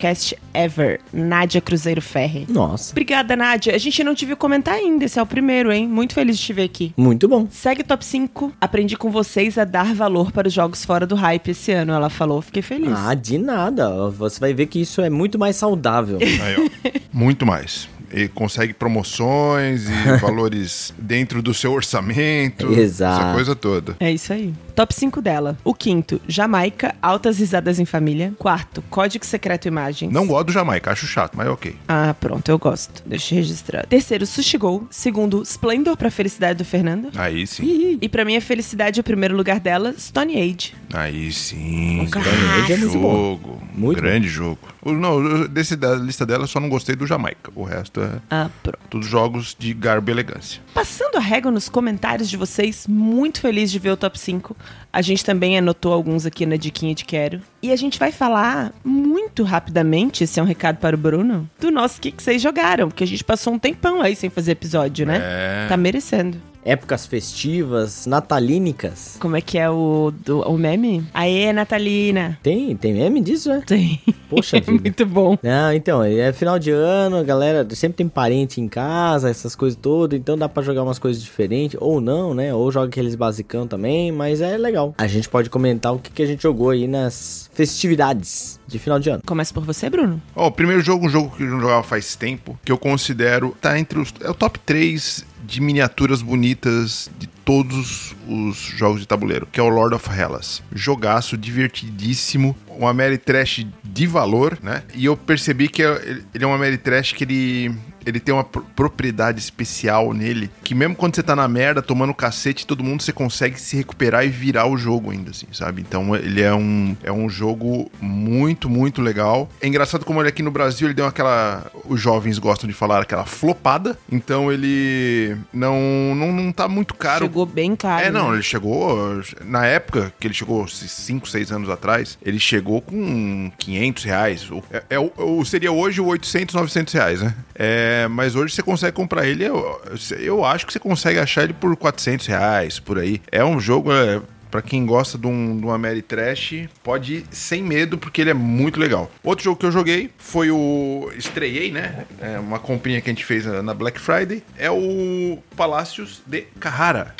ever. 0.53 0.99
Nádia 1.13 1.61
Cruzeiro 1.61 2.01
Ferre. 2.01 2.45
Nossa. 2.49 2.91
Obrigada, 2.91 3.35
Nádia. 3.35 3.75
A 3.75 3.77
gente 3.77 4.03
não 4.03 4.15
te 4.15 4.25
viu 4.25 4.37
comentar 4.37 4.75
ainda. 4.75 5.05
Esse 5.05 5.19
é 5.19 5.21
o 5.21 5.25
primeiro, 5.25 5.71
hein? 5.71 5.87
Muito 5.87 6.13
feliz 6.13 6.37
de 6.37 6.43
te 6.43 6.53
ver 6.53 6.63
aqui. 6.63 6.93
Muito 6.97 7.27
bom. 7.27 7.47
Segue 7.49 7.81
o 7.81 7.85
top 7.85 8.03
5. 8.03 8.53
Aprendi 8.59 8.97
com 8.97 9.09
vocês 9.09 9.57
a 9.57 9.63
dar 9.63 9.93
valor 9.93 10.31
para 10.31 10.47
os 10.47 10.53
jogos 10.53 10.83
fora 10.83 11.05
do 11.05 11.15
hype 11.15 11.49
esse 11.49 11.71
ano, 11.71 11.93
ela 11.93 12.09
falou. 12.09 12.41
Fiquei 12.41 12.61
feliz. 12.61 12.93
Ah, 12.93 13.13
de 13.13 13.37
nada. 13.37 14.09
Você 14.09 14.39
vai 14.39 14.53
ver 14.53 14.67
que 14.67 14.79
isso 14.79 15.01
é 15.01 15.09
muito 15.09 15.39
mais 15.39 15.55
saudável. 15.55 16.17
Aí, 16.21 16.55
ó. 16.57 16.99
Muito 17.11 17.45
mais. 17.45 17.87
Ele 18.11 18.27
consegue 18.27 18.73
promoções 18.73 19.87
e 19.89 20.17
valores 20.21 20.93
dentro 20.97 21.41
do 21.41 21.53
seu 21.53 21.71
orçamento. 21.73 22.71
Exato. 22.73 23.21
Essa 23.23 23.33
coisa 23.33 23.55
toda. 23.55 23.95
É 23.99 24.11
isso 24.11 24.31
aí. 24.33 24.53
Top 24.75 24.93
5 24.93 25.21
dela. 25.21 25.57
O 25.63 25.73
quinto, 25.73 26.19
Jamaica, 26.27 26.93
Altas 27.01 27.39
Risadas 27.39 27.79
em 27.79 27.85
Família. 27.85 28.33
Quarto, 28.37 28.83
Código 28.89 29.25
Secreto 29.25 29.67
Imagens. 29.67 30.11
Não 30.11 30.27
gosto 30.27 30.47
do 30.47 30.51
Jamaica, 30.51 30.91
acho 30.91 31.07
chato, 31.07 31.35
mas 31.35 31.47
ok. 31.47 31.75
Ah, 31.87 32.13
pronto, 32.19 32.49
eu 32.49 32.59
gosto. 32.59 33.01
Deixa 33.05 33.33
eu 33.33 33.37
registrar. 33.37 33.85
Terceiro, 33.85 34.25
Sushi 34.25 34.57
Go. 34.57 34.85
Segundo, 34.91 35.41
Splendor 35.43 35.95
pra 35.95 36.11
felicidade 36.11 36.57
do 36.57 36.65
Fernando. 36.65 37.09
Aí 37.15 37.47
sim. 37.47 37.97
E 38.01 38.09
pra 38.09 38.25
minha 38.25 38.41
felicidade, 38.41 38.99
o 38.99 39.03
primeiro 39.03 39.35
lugar 39.35 39.59
dela, 39.59 39.95
Stone 39.97 40.35
Age. 40.35 40.73
Aí 40.95 41.31
sim. 41.31 42.07
Grande 42.09 42.73
é 42.73 42.77
muito 42.77 42.93
bom. 42.99 43.11
jogo. 43.31 43.63
Muito 43.73 44.01
grande 44.01 44.27
jogo. 44.29 44.59
O- 44.81 44.93
Não, 44.93 45.45
desse, 45.47 45.75
da 45.75 45.95
lista 45.95 46.25
dela, 46.25 46.47
só 46.47 46.59
não 46.59 46.69
gostei 46.69 46.95
do 46.95 47.05
Jamaica. 47.05 47.51
O 47.55 47.63
resto 47.63 48.01
é 48.01 48.11
Ah, 48.29 48.49
pronto. 48.63 48.79
todos 48.89 49.07
jogos 49.07 49.55
de 49.59 49.73
garbo 49.73 50.09
e 50.09 50.13
elegância. 50.13 50.61
Passando 50.73 51.17
a 51.17 51.19
régua 51.19 51.51
nos 51.51 51.67
comentários 51.67 52.29
de 52.29 52.37
vocês, 52.37 52.85
muito 52.87 53.41
feliz 53.41 53.69
de 53.71 53.79
ver 53.79 53.91
o 53.91 53.97
top 53.97 54.17
5. 54.17 54.55
A 54.93 55.01
gente 55.01 55.25
também 55.25 55.57
anotou 55.57 55.91
alguns 55.91 56.25
aqui 56.25 56.45
na 56.45 56.55
diquinha 56.55 56.95
de 56.95 57.03
quero. 57.03 57.41
E 57.61 57.71
a 57.71 57.75
gente 57.75 57.99
vai 57.99 58.11
falar 58.11 58.71
muito 58.83 59.43
rapidamente, 59.43 60.23
esse 60.23 60.39
é 60.39 60.43
um 60.43 60.45
recado 60.45 60.77
para 60.77 60.95
o 60.95 60.99
Bruno, 60.99 61.49
do 61.59 61.71
nosso 61.71 61.99
que, 61.99 62.11
que 62.11 62.21
vocês 62.23 62.41
jogaram, 62.41 62.87
porque 62.89 63.03
a 63.03 63.07
gente 63.07 63.23
passou 63.23 63.53
um 63.53 63.59
tempão 63.59 64.01
aí 64.01 64.15
sem 64.15 64.29
fazer 64.29 64.51
episódio, 64.51 65.05
né? 65.05 65.17
É. 65.21 65.65
Tá 65.67 65.75
merecendo. 65.75 66.37
Épocas 66.65 67.05
festivas, 67.05 68.07
natalínicas. 68.07 69.17
Como 69.19 69.37
é 69.37 69.41
que 69.41 69.57
é 69.57 69.69
o, 69.69 70.11
do, 70.25 70.41
o 70.41 70.57
meme? 70.57 71.05
Aê, 71.13 71.53
Natalina. 71.53 72.39
Tem, 72.41 72.75
tem 72.75 72.93
meme 72.93 73.21
disso, 73.21 73.49
né? 73.49 73.61
Tem. 73.65 74.01
Poxa 74.27 74.59
vida. 74.59 74.81
Muito 74.81 75.05
bom. 75.05 75.37
Não, 75.43 75.71
então, 75.71 76.03
é 76.03 76.33
final 76.33 76.57
de 76.57 76.71
ano, 76.71 77.17
a 77.17 77.23
galera 77.23 77.67
sempre 77.75 77.97
tem 77.97 78.09
parente 78.09 78.59
em 78.59 78.67
casa, 78.67 79.29
essas 79.29 79.55
coisas 79.55 79.77
todas, 79.79 80.19
então 80.19 80.35
dá 80.35 80.49
pra 80.49 80.63
jogar 80.63 80.81
umas 80.81 80.97
coisas 80.97 81.21
diferentes, 81.21 81.77
ou 81.79 82.01
não, 82.01 82.33
né? 82.33 82.53
Ou 82.53 82.71
joga 82.71 82.87
aqueles 82.87 83.13
basicão 83.13 83.67
também, 83.67 84.11
mas 84.11 84.41
é 84.41 84.57
legal. 84.57 84.95
A 84.97 85.07
gente 85.07 85.29
pode 85.29 85.49
comentar 85.49 85.93
o 85.93 85.99
que, 85.99 86.09
que 86.09 86.23
a 86.23 86.25
gente 86.25 86.41
jogou 86.41 86.71
aí 86.71 86.87
nas 86.87 87.49
festividades 87.53 88.59
de 88.67 88.79
final 88.79 88.99
de 88.99 89.09
ano. 89.09 89.21
Começa 89.25 89.53
por 89.53 89.63
você, 89.63 89.89
Bruno. 89.89 90.21
Ó, 90.35 90.47
o 90.47 90.51
primeiro 90.51 90.81
jogo, 90.81 91.05
um 91.05 91.09
jogo 91.09 91.35
que 91.35 91.43
eu 91.43 91.47
não 91.47 91.61
jogava 91.61 91.83
faz 91.83 92.15
tempo, 92.15 92.57
que 92.65 92.71
eu 92.71 92.77
considero, 92.77 93.55
tá 93.61 93.77
entre 93.77 93.99
os. 93.99 94.11
É 94.21 94.29
o 94.29 94.33
top 94.33 94.57
3 94.59 95.34
de 95.45 95.61
miniaturas 95.61 96.21
bonitas 96.21 97.09
de 97.19 97.27
todos 97.27 98.15
os 98.27 98.57
jogos 98.57 98.99
de 99.01 99.07
tabuleiro, 99.07 99.47
que 99.51 99.59
é 99.59 99.63
o 99.63 99.69
Lord 99.69 99.95
of 99.95 100.09
Hellas. 100.09 100.63
Jogaço 100.73 101.37
divertidíssimo, 101.37 102.55
uma 102.67 102.93
Mary 102.93 103.17
Trash 103.17 103.65
de 103.83 104.07
valor, 104.07 104.57
né? 104.61 104.83
E 104.93 105.05
eu 105.05 105.15
percebi 105.15 105.67
que 105.67 105.83
é- 105.83 106.19
ele 106.33 106.43
é 106.43 106.47
uma 106.47 106.57
Mary 106.57 106.77
Trash 106.77 107.13
que 107.13 107.23
ele 107.23 107.75
ele 108.05 108.19
tem 108.19 108.33
uma 108.33 108.43
pro- 108.43 108.65
propriedade 108.75 109.39
especial 109.39 110.13
nele, 110.13 110.49
que 110.63 110.75
mesmo 110.75 110.95
quando 110.95 111.15
você 111.15 111.23
tá 111.23 111.35
na 111.35 111.47
merda, 111.47 111.81
tomando 111.81 112.13
cacete, 112.13 112.65
todo 112.65 112.83
mundo 112.83 113.01
você 113.01 113.11
consegue 113.11 113.59
se 113.59 113.75
recuperar 113.75 114.25
e 114.25 114.29
virar 114.29 114.67
o 114.67 114.77
jogo 114.77 115.11
ainda, 115.11 115.31
assim, 115.31 115.47
sabe? 115.51 115.81
Então 115.81 116.15
ele 116.15 116.41
é 116.41 116.53
um, 116.53 116.95
é 117.03 117.11
um 117.11 117.29
jogo 117.29 117.91
muito, 117.99 118.69
muito 118.69 119.01
legal. 119.01 119.49
É 119.61 119.67
engraçado 119.67 120.05
como 120.05 120.21
ele 120.21 120.29
aqui 120.29 120.43
no 120.43 120.51
Brasil, 120.51 120.87
ele 120.87 120.93
deu 120.93 121.05
aquela. 121.05 121.65
Os 121.85 121.99
jovens 121.99 122.37
gostam 122.37 122.67
de 122.67 122.73
falar 122.73 123.01
aquela 123.01 123.25
flopada. 123.25 123.97
Então 124.11 124.51
ele 124.51 125.35
não, 125.53 126.13
não, 126.15 126.31
não 126.31 126.51
tá 126.51 126.67
muito 126.67 126.93
caro. 126.93 127.25
Chegou 127.25 127.45
bem 127.45 127.75
caro. 127.75 128.05
É, 128.05 128.11
não, 128.11 128.29
né? 128.29 128.35
ele 128.35 128.43
chegou. 128.43 129.21
Na 129.43 129.65
época 129.65 130.13
que 130.19 130.27
ele 130.27 130.33
chegou, 130.33 130.67
5, 130.67 131.27
6 131.27 131.51
anos 131.51 131.69
atrás, 131.69 132.17
ele 132.21 132.39
chegou 132.39 132.81
com 132.81 133.51
500 133.57 134.03
reais. 134.03 134.49
É, 134.71 134.95
é 134.95 135.45
seria 135.45 135.71
hoje 135.71 136.01
o 136.01 136.05
800, 136.05 136.55
900 136.55 136.93
reais, 136.93 137.21
né? 137.21 137.33
É, 137.53 137.94
mas 138.07 138.35
hoje 138.35 138.53
você 138.53 138.61
consegue 138.61 138.95
comprar 138.95 139.27
ele. 139.27 139.43
Eu, 139.43 139.81
eu 140.19 140.45
acho 140.45 140.65
que 140.65 140.73
você 140.73 140.79
consegue 140.79 141.19
achar 141.19 141.43
ele 141.43 141.53
por 141.53 141.75
400 141.75 142.25
reais, 142.27 142.79
por 142.79 142.99
aí. 142.99 143.21
É 143.31 143.43
um 143.43 143.59
jogo. 143.59 143.91
É, 143.91 144.21
Pra 144.55 144.61
quem 144.61 144.85
gosta 144.85 145.17
de, 145.17 145.27
um, 145.27 145.57
de 145.59 145.65
uma 145.65 145.77
Mary 145.77 146.01
Trash, 146.01 146.69
pode 146.81 147.15
ir 147.15 147.25
sem 147.29 147.61
medo, 147.61 147.97
porque 147.97 148.21
ele 148.21 148.29
é 148.29 148.33
muito 148.33 148.79
legal. 148.79 149.11
Outro 149.21 149.43
jogo 149.43 149.59
que 149.59 149.65
eu 149.65 149.71
joguei 149.71 150.09
foi 150.17 150.49
o. 150.49 151.11
Estreiei, 151.17 151.73
né? 151.73 152.05
É 152.21 152.39
uma 152.39 152.57
comprinha 152.57 153.01
que 153.01 153.09
a 153.09 153.13
gente 153.13 153.25
fez 153.25 153.45
na 153.45 153.73
Black 153.73 153.99
Friday. 153.99 154.41
É 154.57 154.71
o 154.71 155.39
Palácios 155.57 156.21
de 156.25 156.43
Carrara. 156.57 157.13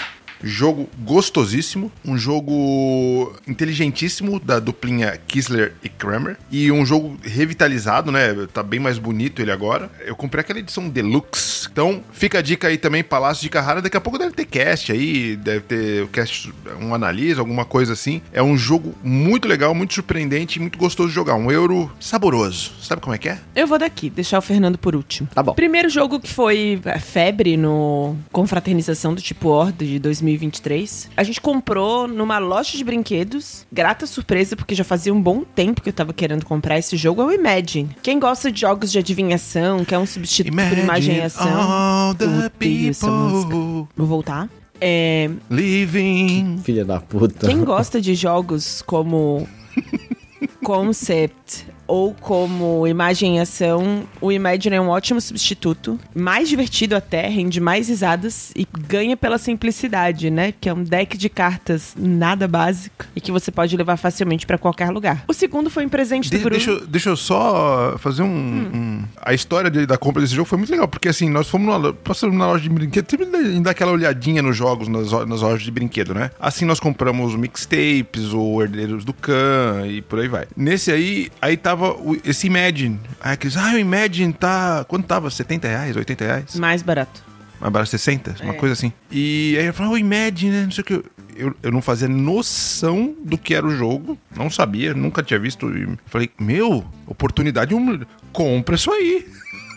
Jogo 0.47 0.88
gostosíssimo, 0.99 1.91
um 2.05 2.15
jogo 2.15 3.36
inteligentíssimo 3.47 4.39
da 4.39 4.60
duplinha 4.60 5.19
Kisler 5.27 5.73
e 5.84 5.89
Kramer 5.89 6.38
e 6.51 6.71
um 6.71 6.86
jogo 6.86 7.17
revitalizado, 7.23 8.12
né? 8.12 8.47
Tá 8.53 8.62
bem 8.62 8.79
mais 8.79 8.99
bonito 8.99 9.41
ele 9.41 9.51
agora. 9.51 9.89
Eu 10.05 10.15
comprei 10.15 10.41
aquela 10.41 10.60
edição 10.60 10.88
deluxe. 10.88 11.67
Então, 11.71 12.03
fica 12.13 12.39
a 12.39 12.41
dica 12.43 12.67
aí 12.67 12.77
também, 12.77 13.03
Palácio 13.03 13.41
de 13.41 13.49
Carrara. 13.49 13.81
Daqui 13.81 13.97
a 13.97 14.01
pouco 14.01 14.19
deve 14.19 14.34
ter 14.34 14.45
cast 14.45 14.91
aí, 14.91 15.36
deve 15.36 15.62
ter 15.62 16.03
o 16.03 16.08
cast, 16.08 16.53
um 16.79 16.93
analisa, 16.93 17.41
alguma 17.41 17.65
coisa 17.65 17.93
assim. 17.93 18.21
É 18.31 18.43
um 18.43 18.55
jogo 18.55 18.93
muito 19.03 19.47
legal, 19.47 19.73
muito 19.73 19.95
surpreendente 19.95 20.60
e 20.60 20.62
muito 20.62 20.77
gostoso 20.77 21.10
de 21.10 21.15
jogar. 21.15 21.36
Um 21.36 21.51
euro 21.51 21.91
saboroso. 21.99 22.71
Sabe 22.81 23.01
como 23.01 23.15
é 23.15 23.17
que 23.17 23.29
é? 23.29 23.39
Eu 23.55 23.65
vou 23.65 23.79
daqui, 23.79 24.12
deixar 24.12 24.38
o 24.38 24.41
Fernando 24.41 24.77
por 24.77 24.95
último. 24.95 25.27
Tá 25.34 25.41
bom. 25.41 25.53
Primeiro 25.53 25.89
jogo 25.89 26.19
que 26.19 26.31
foi 26.31 26.79
é, 26.86 26.99
febre 26.99 27.58
no 27.58 28.15
Confraternização 28.31 29.15
do 29.15 29.21
Tipo 29.21 29.49
Horda 29.49 29.84
de 29.84 29.99
2023. 30.38 31.10
A 31.15 31.24
gente 31.24 31.41
comprou 31.41 32.08
numa 32.08 32.38
loja 32.38 32.78
de 32.78 32.84
brinquedos. 32.84 33.65
Grata 33.71 34.06
surpresa, 34.06 34.56
porque 34.56 34.76
já 34.76 34.84
fazia 34.84 35.13
um 35.13 35.21
bom 35.21 35.43
tempo 35.43 35.82
que 35.82 35.89
eu 35.89 35.93
tava 35.93 36.13
querendo 36.13 36.45
comprar 36.45 36.78
esse 36.78 36.95
jogo. 36.98 37.21
É 37.21 37.26
o 37.26 37.32
Imagine. 37.32 37.89
Quem 38.02 38.19
gosta 38.19 38.52
de 38.52 38.62
jogos 38.62 38.91
de 38.91 39.00
adivinhação, 39.00 39.84
quer 39.86 39.98
um 39.98 40.06
substituto 40.06 40.56
por 40.56 40.78
imagem 40.78 41.17
e 41.17 41.21
ação. 41.21 41.62
all 41.62 42.10
Eu 42.12 42.15
the 42.15 42.26
odeio 42.26 42.89
essa 42.89 43.08
música. 43.08 43.50
people 43.50 43.88
Vou 43.95 44.08
voltar. 44.08 44.50
É, 44.80 45.30
living. 45.50 46.60
Filha 46.63 46.84
da 46.84 47.00
puta. 47.00 47.48
Quem 47.48 47.63
gosta 47.63 48.02
de 48.02 48.13
jogos 48.13 48.82
como 48.82 49.48
Concept 50.63 51.65
ou 51.88 52.13
como 52.13 52.88
imagem 52.88 53.38
e 53.38 53.39
ação, 53.39 54.04
o 54.21 54.32
Imagine 54.32 54.76
é 54.76 54.82
um 54.82 54.89
ótimo 54.89 55.19
substituto. 55.21 56.00
Mais 56.13 56.50
divertido 56.50 56.95
até, 56.95 57.28
rende 57.28 57.60
mais 57.60 57.88
risadas 57.89 58.52
e 58.56 58.67
ganha 58.88 59.15
pela 59.15 59.38
simplicidade, 59.38 60.30
né? 60.30 60.54
Que 60.60 60.69
é 60.69 60.74
um 60.74 60.84
deck 60.84 61.17
de 61.17 61.30
cartas 61.30 61.93
nada 61.98 62.48
básico 62.48 63.06
e 63.15 63.21
que 63.21 63.32
você 63.32 63.52
pode 63.52 63.76
levar 63.78 63.98
facilmente 63.98 64.45
pra 64.45 64.58
qualquer 64.58 64.89
lugar. 64.89 65.24
O 65.28 65.34
segundo 65.34 65.69
foi 65.69 65.86
um 65.86 65.89
presente 65.89 66.30
do 66.30 66.38
De- 66.38 66.43
Bruno. 66.43 66.56
deixa, 66.58 66.71
eu- 66.71 66.88
deixa 66.88 67.10
eu 67.10 67.15
só 67.17 67.95
fazer 68.00 68.21
um, 68.24 68.28
um- 68.28 69.04
A 69.21 69.34
história 69.34 69.69
dele, 69.69 69.86
da 69.86 69.98
compra 69.98 70.21
desse 70.21 70.36
jogo 70.36 70.48
foi 70.48 70.58
muito 70.58 70.69
legal, 70.71 70.88
porque 70.88 71.10
assim, 71.10 71.30
nós 71.30 71.48
fomos 71.50 71.67
na, 71.67 71.78
lo- 71.78 71.93
passamos 71.93 72.36
na 72.38 72.48
loja 72.48 72.63
de 72.63 72.69
brinquedo, 72.69 73.10
sempre 73.10 73.26
em 73.26 73.62
dar 73.62 73.71
aquela 73.71 73.91
olhadinha 73.91 74.41
nos 74.41 74.56
jogos, 74.56 74.88
nas, 74.88 75.12
nas 75.28 75.41
lojas 75.41 75.62
de 75.63 75.71
brinquedo, 75.71 76.13
né? 76.13 76.32
Assim 76.39 76.65
nós 76.65 76.80
compramos 76.80 77.36
mixtapes, 77.36 78.34
o 78.34 78.62
Herdeiros 78.62 79.04
do 79.04 79.13
Khan 79.13 79.86
e 79.88 80.02
por 80.02 80.19
aí 80.19 80.28
vai. 80.28 80.45
Nesse 80.56 80.91
aí, 80.91 81.30
aí 81.41 81.58
tava 81.58 81.74
o- 81.83 82.17
esse 82.25 82.47
Imagine. 82.47 82.99
Aí 83.21 83.33
aqueles, 83.33 83.57
ah, 83.57 83.73
o 83.73 83.77
Imagine 83.79 84.31
tá. 84.33 84.85
Quanto 84.88 85.05
tava? 85.07 85.29
70 85.29 85.67
reais, 85.67 85.95
80 85.95 86.23
reais? 86.25 86.55
Mais 86.55 86.81
barato. 86.81 87.23
Mais 87.59 87.71
barato 87.71 87.89
60? 87.91 88.35
Uma 88.43 88.53
É. 88.53 88.57
coisa 88.57 88.73
assim. 88.73 88.91
E 89.11 89.55
aí 89.59 89.65
eu 89.65 89.73
falei, 89.73 89.91
o 89.93 89.97
Imagine, 89.97 90.51
né? 90.51 90.63
Não 90.65 90.71
sei 90.71 90.81
o 90.81 90.85
que. 90.85 91.03
Eu, 91.38 91.53
eu 91.61 91.69
não 91.71 91.81
fazia 91.81 92.07
noção 92.07 93.13
do 93.23 93.38
que 93.38 93.53
era 93.53 93.65
o 93.65 93.69
jogo. 93.75 94.17
Não 94.38 94.49
sabia, 94.49 94.93
nunca 94.93 95.21
tinha 95.21 95.38
visto. 95.39 95.69
E 95.75 95.85
falei, 96.05 96.29
meu, 96.39 96.85
oportunidade, 97.05 97.75
um, 97.75 97.99
compra 98.31 98.75
isso 98.75 98.89
aí. 98.91 99.27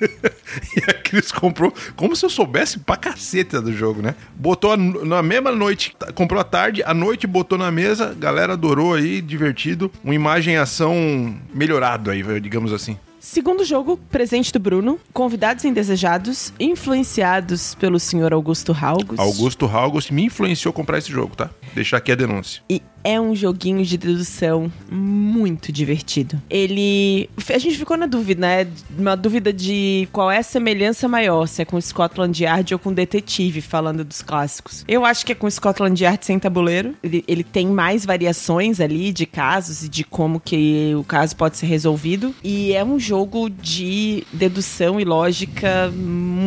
e 0.77 0.91
a 0.91 0.95
Cris 0.95 1.33
comprou 1.33 1.73
como 1.97 2.15
se 2.15 2.25
eu 2.25 2.31
soubesse 2.31 2.79
pra 2.79 2.97
caceta 2.97 3.61
do 3.61 3.73
jogo, 3.73 4.01
né? 4.03 4.15
Botou 4.35 4.73
a- 4.73 4.77
na 4.77 5.23
mesma 5.23 5.51
noite, 5.53 5.95
comprou 6.15 6.41
à 6.41 6.45
tarde, 6.45 6.83
à 6.85 6.95
noite 6.95 7.27
botou 7.27 7.59
na 7.59 7.71
mesa, 7.71 8.15
galera 8.19 8.53
adorou 8.55 8.95
aí, 8.95 9.21
divertido. 9.21 9.91
Uma 10.05 10.15
imagem 10.15 10.57
ação 10.57 11.37
melhorado 11.53 12.11
aí, 12.11 12.23
digamos 12.41 12.73
assim. 12.73 12.99
Segundo 13.21 13.65
jogo, 13.65 13.99
presente 14.11 14.53
do 14.53 14.59
Bruno. 14.59 14.99
Convidados 15.13 15.65
indesejados, 15.65 16.53
influenciados 16.59 17.75
pelo 17.75 17.99
senhor 17.99 18.33
Augusto 18.33 18.73
Halgos. 18.73 19.19
Augusto 19.19 19.67
August 19.67 20.11
me 20.11 20.25
influenciou 20.25 20.71
a 20.71 20.75
comprar 20.75 20.99
esse 20.99 21.11
jogo, 21.11 21.35
tá? 21.35 21.51
Deixar 21.75 21.99
aqui 21.99 22.13
a 22.13 22.15
denúncia. 22.15 22.63
E 22.71 22.83
é 23.05 23.21
um 23.21 23.35
joguinho 23.35 23.85
de 23.85 23.97
dedução 23.97 24.71
muito 24.91 25.73
divertido. 25.73 26.41
Ele. 26.51 27.31
A 27.49 27.59
gente 27.59 27.79
ficou 27.79 27.97
na 27.97 28.07
dúvida, 28.07 28.41
né? 28.41 28.67
Uma 28.99 29.17
dúvida 29.17 29.53
de 29.53 30.09
qual 30.13 30.31
é 30.31 30.39
a 30.39 30.43
semelhança 30.43 31.09
maior, 31.09 31.47
se 31.47 31.63
é 31.63 31.65
com 31.65 31.81
Scotland 31.81 32.43
Yard 32.43 32.75
ou 32.75 32.79
com 32.79 32.93
Detetive, 32.93 33.61
falando 33.61 34.05
dos 34.05 34.21
clássicos. 34.23 34.85
Eu 34.87 35.05
acho 35.05 35.25
que 35.25 35.33
é 35.33 35.35
com 35.35 35.51
Scotland 35.51 36.03
Yard 36.03 36.25
sem 36.25 36.39
tabuleiro. 36.39 36.95
Ele, 37.03 37.25
ele 37.27 37.45
tem 37.45 37.67
mais 37.67 38.05
variações 38.05 38.81
ali 38.81 39.13
de 39.13 39.27
casos 39.27 39.85
e 39.85 39.89
de 39.89 40.05
como 40.05 40.41
que 40.41 40.93
o 40.95 41.05
caso 41.05 41.35
pode 41.37 41.57
ser 41.57 41.67
resolvido. 41.67 42.35
E 42.45 42.73
é 42.73 42.85
um 42.85 42.99
jogo 43.09 43.49
de 43.49 44.23
dedução 44.31 45.01
e 45.01 45.05
lógica 45.05 45.91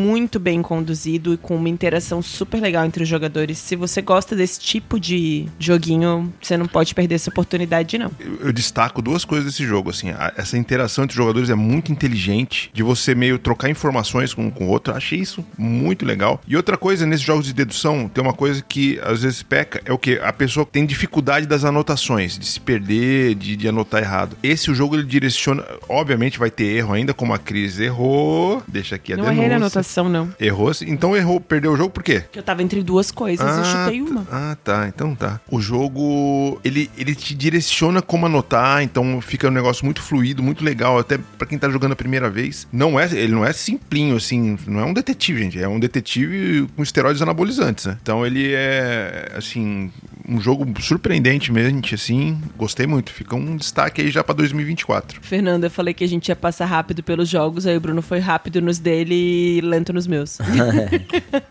muito 0.02 0.40
bem 0.40 0.62
conduzido 0.62 1.34
e 1.34 1.38
com 1.38 1.56
uma 1.56 1.70
interação 1.70 2.22
super 2.22 2.60
legal 2.62 2.86
entre 2.86 3.04
os 3.04 3.10
jogadores. 3.10 3.58
Se 3.58 3.76
você 3.76 4.02
gosta 4.02 4.36
desse 4.36 4.60
tipo 4.60 5.00
de 5.00 5.48
joguinho, 5.60 6.34
você 6.42 6.58
não 6.58 6.66
pode 6.68 6.94
perder 6.96 7.16
essa 7.16 7.30
oportunidade, 7.30 7.98
não. 7.98 8.12
eu, 8.20 8.48
eu 8.48 8.54
destaco 8.54 9.02
duas 9.02 9.24
coisas 9.26 9.46
desse 9.46 9.66
jogo, 9.66 9.90
assim, 9.90 10.10
a- 10.10 10.34
essa 10.36 10.58
interação 10.58 11.04
entre 11.04 11.14
os 11.14 11.18
jogadores 11.18 11.50
é 11.50 11.56
muito 11.56 11.92
inteligente, 11.92 12.70
de 12.74 12.84
você 12.84 13.14
meio 13.16 13.38
trocar 13.40 13.70
informações 13.70 14.34
com 14.34 14.50
com 14.52 14.66
o 14.66 14.70
outro, 14.70 14.94
achei 14.94 15.20
isso 15.20 15.46
muito 15.58 16.06
legal. 16.06 16.42
E 16.48 16.58
outra 16.58 16.76
coisa, 16.78 17.06
nesses 17.06 17.26
jogos 17.26 17.46
de 17.46 17.54
dedução, 17.54 18.10
tem 18.10 18.22
uma 18.24 18.34
coisa 18.34 18.62
que 18.62 19.00
às 19.04 19.22
vezes 19.24 19.42
peca, 19.44 19.82
é 19.86 19.94
o 19.94 19.98
que? 19.98 20.20
A 20.20 20.34
pessoa 20.34 20.66
tem 20.66 20.86
dificuldade 20.86 21.46
das 21.46 21.64
anotações, 21.64 22.38
de 22.38 22.46
se 22.46 22.60
perder, 22.60 23.36
de, 23.36 23.56
de 23.56 23.68
anotar 23.68 24.02
errado. 24.02 24.36
Esse 24.44 24.70
o 24.72 24.76
jogo 24.76 24.96
ele 24.96 25.04
direciona, 25.06 25.64
obviamente 25.88 26.38
vai 26.40 26.50
ter 26.52 26.66
erro 26.66 26.94
ainda, 26.94 27.14
como 27.14 27.34
a 27.34 27.38
Cris 27.40 27.80
errou, 27.80 28.62
deixa 28.68 28.96
aqui 28.96 29.14
a 29.14 29.18
não 29.18 29.24
denúncia. 29.26 29.40
errei 29.42 29.50
na 29.50 29.56
anotação, 29.58 30.01
não. 30.10 30.30
Errou, 30.40 30.72
então 30.86 31.16
errou, 31.16 31.40
perdeu 31.40 31.74
o 31.74 31.78
jogo 31.78 31.90
por 31.90 32.04
quê? 32.04 32.22
Porque 32.22 32.40
eu 32.40 32.44
tava 32.44 32.64
entre 32.64 32.82
duas 32.84 33.12
coisas 33.12 33.46
e 33.46 33.72
chutei 33.72 34.02
uma. 34.02 34.26
Ah, 34.32 34.58
tá. 34.64 34.88
Então 34.88 35.16
tá. 35.16 35.40
O 35.50 35.62
jogo, 35.62 36.60
ele, 36.64 36.90
ele 36.98 37.16
te 37.16 37.36
direciona 37.36 38.02
como 38.02 38.26
anotar, 38.26 38.82
então 38.82 39.20
fica 39.22 39.48
um 39.48 39.52
negócio 39.52 39.86
muito 39.86 40.02
fluido, 40.02 40.44
muito 40.44 40.64
legal, 40.64 40.98
até 40.98 41.18
pra 41.18 41.48
quem 41.48 41.58
tá 41.58 41.70
jogando 41.70 41.94
a 41.94 41.96
primeira 41.96 42.30
vez. 42.30 42.68
Não 42.72 43.00
é, 43.00 43.06
ele 43.12 43.34
não 43.34 43.46
é 43.46 43.54
simplinho, 43.54 44.16
assim, 44.16 44.58
não 44.68 44.80
é 44.80 44.86
um 44.86 44.94
detetive, 44.94 45.40
gente. 45.44 45.60
É 45.60 45.68
um 45.68 45.80
detetive 45.80 46.68
com 46.76 46.84
esteroides 46.84 47.22
anabolizantes, 47.22 47.86
né? 47.86 47.98
Então 48.02 48.26
ele 48.26 48.54
é, 48.54 49.32
assim, 49.36 49.92
um 50.28 50.40
jogo 50.40 50.66
surpreendentemente, 50.82 51.96
assim, 51.96 52.40
gostei 52.58 52.88
muito. 52.88 53.12
Fica 53.12 53.36
um 53.36 53.56
destaque 53.56 54.02
aí 54.02 54.12
já 54.12 54.24
pra 54.24 54.34
2024. 54.34 55.20
Fernanda, 55.22 55.68
eu 55.68 55.72
falei 55.72 55.94
que 55.94 56.04
a 56.04 56.08
gente 56.08 56.30
ia 56.30 56.36
passar 56.36 56.66
rápido 56.66 57.04
pelos 57.04 57.28
jogos, 57.28 57.66
aí 57.66 57.76
o 57.76 57.82
Bruno 57.82 58.02
foi 58.02 58.20
rápido 58.20 58.62
nos 58.62 58.80
dele, 58.80 59.62
lento 59.82 59.94
nos 59.94 60.08
meus. 60.08 60.38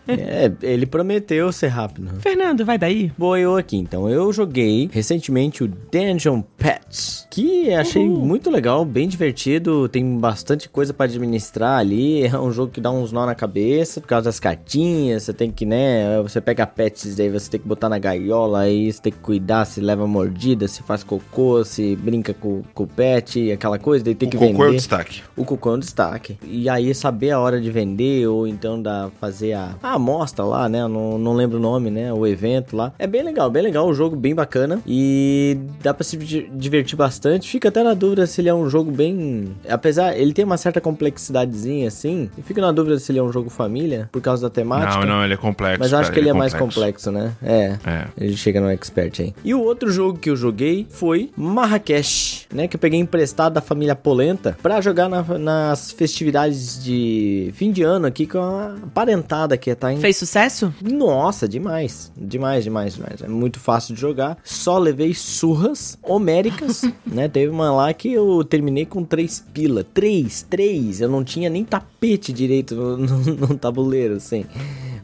É, 0.07 0.51
ele 0.61 0.85
prometeu 0.85 1.51
ser 1.53 1.67
rápido. 1.67 2.09
Fernando, 2.19 2.65
vai 2.65 2.77
daí? 2.77 3.11
Bom, 3.17 3.37
eu 3.37 3.55
aqui 3.55 3.77
então. 3.77 4.09
Eu 4.09 4.31
joguei 4.33 4.89
recentemente 4.91 5.63
o 5.63 5.67
Dungeon 5.67 6.41
Pets, 6.57 7.25
que 7.29 7.73
achei 7.73 8.05
muito 8.05 8.49
legal, 8.49 8.83
bem 8.83 9.07
divertido. 9.07 9.87
Tem 9.87 10.17
bastante 10.17 10.67
coisa 10.67 10.93
pra 10.93 11.05
administrar 11.05 11.79
ali. 11.79 12.21
É 12.31 12.37
um 12.39 12.51
jogo 12.51 12.71
que 12.71 12.79
dá 12.81 12.89
uns 12.91 13.11
nó 13.11 13.25
na 13.25 13.35
cabeça 13.35 13.99
por 14.01 14.07
causa 14.07 14.25
das 14.25 14.39
cartinhas. 14.39 15.23
Você 15.23 15.33
tem 15.33 15.51
que, 15.51 15.65
né? 15.65 16.21
Você 16.23 16.39
pega 16.41 16.65
pets, 16.65 17.15
daí 17.15 17.29
você 17.29 17.51
tem 17.51 17.59
que 17.59 17.67
botar 17.67 17.87
na 17.89 17.99
gaiola. 17.99 18.61
Aí 18.61 18.91
você 18.91 19.01
tem 19.01 19.11
que 19.13 19.19
cuidar 19.19 19.65
se 19.65 19.79
leva 19.81 20.07
mordida, 20.07 20.67
se 20.67 20.81
faz 20.83 21.03
cocô, 21.03 21.63
se 21.63 21.95
brinca 21.95 22.33
com, 22.33 22.63
com 22.73 22.83
o 22.83 22.87
pet, 22.87 23.51
aquela 23.51 23.77
coisa. 23.77 24.03
Daí 24.03 24.15
tem 24.15 24.27
O 24.27 24.31
que 24.31 24.37
cocô 24.37 24.47
é 24.47 24.51
o 24.53 24.57
vender. 24.65 24.77
destaque. 24.77 25.21
O 25.37 25.45
cocô 25.45 25.71
é 25.71 25.73
um 25.75 25.79
destaque. 25.79 26.37
E 26.43 26.67
aí 26.69 26.93
saber 26.95 27.31
a 27.31 27.39
hora 27.39 27.59
de 27.61 27.69
vender 27.71 28.20
ou 28.27 28.47
então 28.47 28.81
da 28.81 29.09
fazer 29.19 29.53
a, 29.53 29.75
a 29.81 29.93
amostra 29.93 30.43
lá, 30.45 30.67
né? 30.69 30.81
Eu 30.81 30.89
não, 30.89 31.17
não 31.17 31.33
lembro 31.33 31.57
o 31.57 31.61
nome, 31.61 31.89
né? 31.89 32.11
O 32.13 32.25
evento 32.27 32.75
lá. 32.75 32.93
É 32.99 33.07
bem 33.07 33.23
legal, 33.23 33.49
bem 33.49 33.63
legal. 33.63 33.87
O 33.87 33.93
jogo 33.93 34.15
bem 34.15 34.33
bacana. 34.35 34.79
E 34.87 35.57
dá 35.81 35.93
pra 35.93 36.03
se 36.03 36.17
di- 36.17 36.49
divertir 36.53 36.95
bastante. 36.97 37.49
Fica 37.49 37.69
até 37.69 37.83
na 37.83 37.93
dúvida 37.93 38.25
se 38.25 38.41
ele 38.41 38.49
é 38.49 38.53
um 38.53 38.69
jogo 38.69 38.91
bem. 38.91 39.55
Apesar, 39.69 40.17
ele 40.17 40.33
tem 40.33 40.45
uma 40.45 40.57
certa 40.57 40.79
complexidadezinha 40.81 41.87
assim. 41.87 42.29
E 42.37 42.41
fico 42.41 42.59
na 42.61 42.71
dúvida 42.71 42.99
se 42.99 43.11
ele 43.11 43.19
é 43.19 43.23
um 43.23 43.31
jogo 43.31 43.49
família, 43.49 44.09
por 44.11 44.21
causa 44.21 44.43
da 44.43 44.49
temática. 44.49 45.05
Não, 45.05 45.17
não, 45.17 45.23
ele 45.23 45.33
é 45.33 45.37
complexo. 45.37 45.79
Mas 45.79 45.91
eu 45.91 45.97
acho 45.97 46.09
cara, 46.09 46.13
que 46.13 46.19
ele 46.19 46.29
é 46.29 46.33
mais 46.33 46.53
complexo, 46.53 47.11
né? 47.11 47.33
É. 47.43 47.77
É. 47.85 48.07
Ele 48.17 48.35
chega 48.37 48.59
no 48.61 48.69
expert 48.69 49.19
aí. 49.19 49.33
E 49.43 49.53
o 49.53 49.61
outro 49.61 49.91
jogo 49.91 50.17
que 50.19 50.29
eu 50.29 50.35
joguei 50.35 50.85
foi 50.89 51.31
Marrakech, 51.37 52.47
né? 52.53 52.67
Que 52.67 52.75
eu 52.75 52.79
peguei 52.79 52.99
emprestado 52.99 53.53
da 53.53 53.61
família 53.61 53.95
Polenta 53.95 54.57
pra 54.61 54.81
jogar 54.81 55.07
na- 55.09 55.23
nas 55.37 55.91
festividades 55.91 56.83
de 56.83 57.51
fim 57.53 57.71
de 57.71 57.83
ano 57.83 58.05
aqui 58.11 58.27
com 58.27 58.37
a 58.39 58.75
parentada 58.93 59.57
que 59.57 59.73
tá 59.73 59.91
em. 59.91 59.97
Fez 59.97 60.17
sucesso? 60.17 60.73
Nossa, 60.81 61.47
demais. 61.47 62.11
Demais, 62.15 62.63
demais, 62.63 62.93
demais. 62.95 63.21
É 63.21 63.27
muito 63.27 63.59
fácil 63.59 63.95
de 63.95 64.01
jogar. 64.01 64.37
Só 64.43 64.77
levei 64.77 65.13
surras 65.13 65.97
homéricas, 66.03 66.83
né? 67.05 67.27
Teve 67.27 67.51
uma 67.51 67.71
lá 67.71 67.93
que 67.93 68.11
eu 68.11 68.43
terminei 68.43 68.85
com 68.85 69.03
três 69.03 69.43
pila. 69.53 69.83
Três, 69.83 70.43
três. 70.47 71.01
Eu 71.01 71.09
não 71.09 71.23
tinha 71.23 71.49
nem 71.49 71.63
tapete 71.65 72.31
direito 72.31 72.75
no, 72.75 72.97
no- 72.97 73.17
no 73.47 73.57
tabuleiro, 73.57 74.15
assim. 74.15 74.45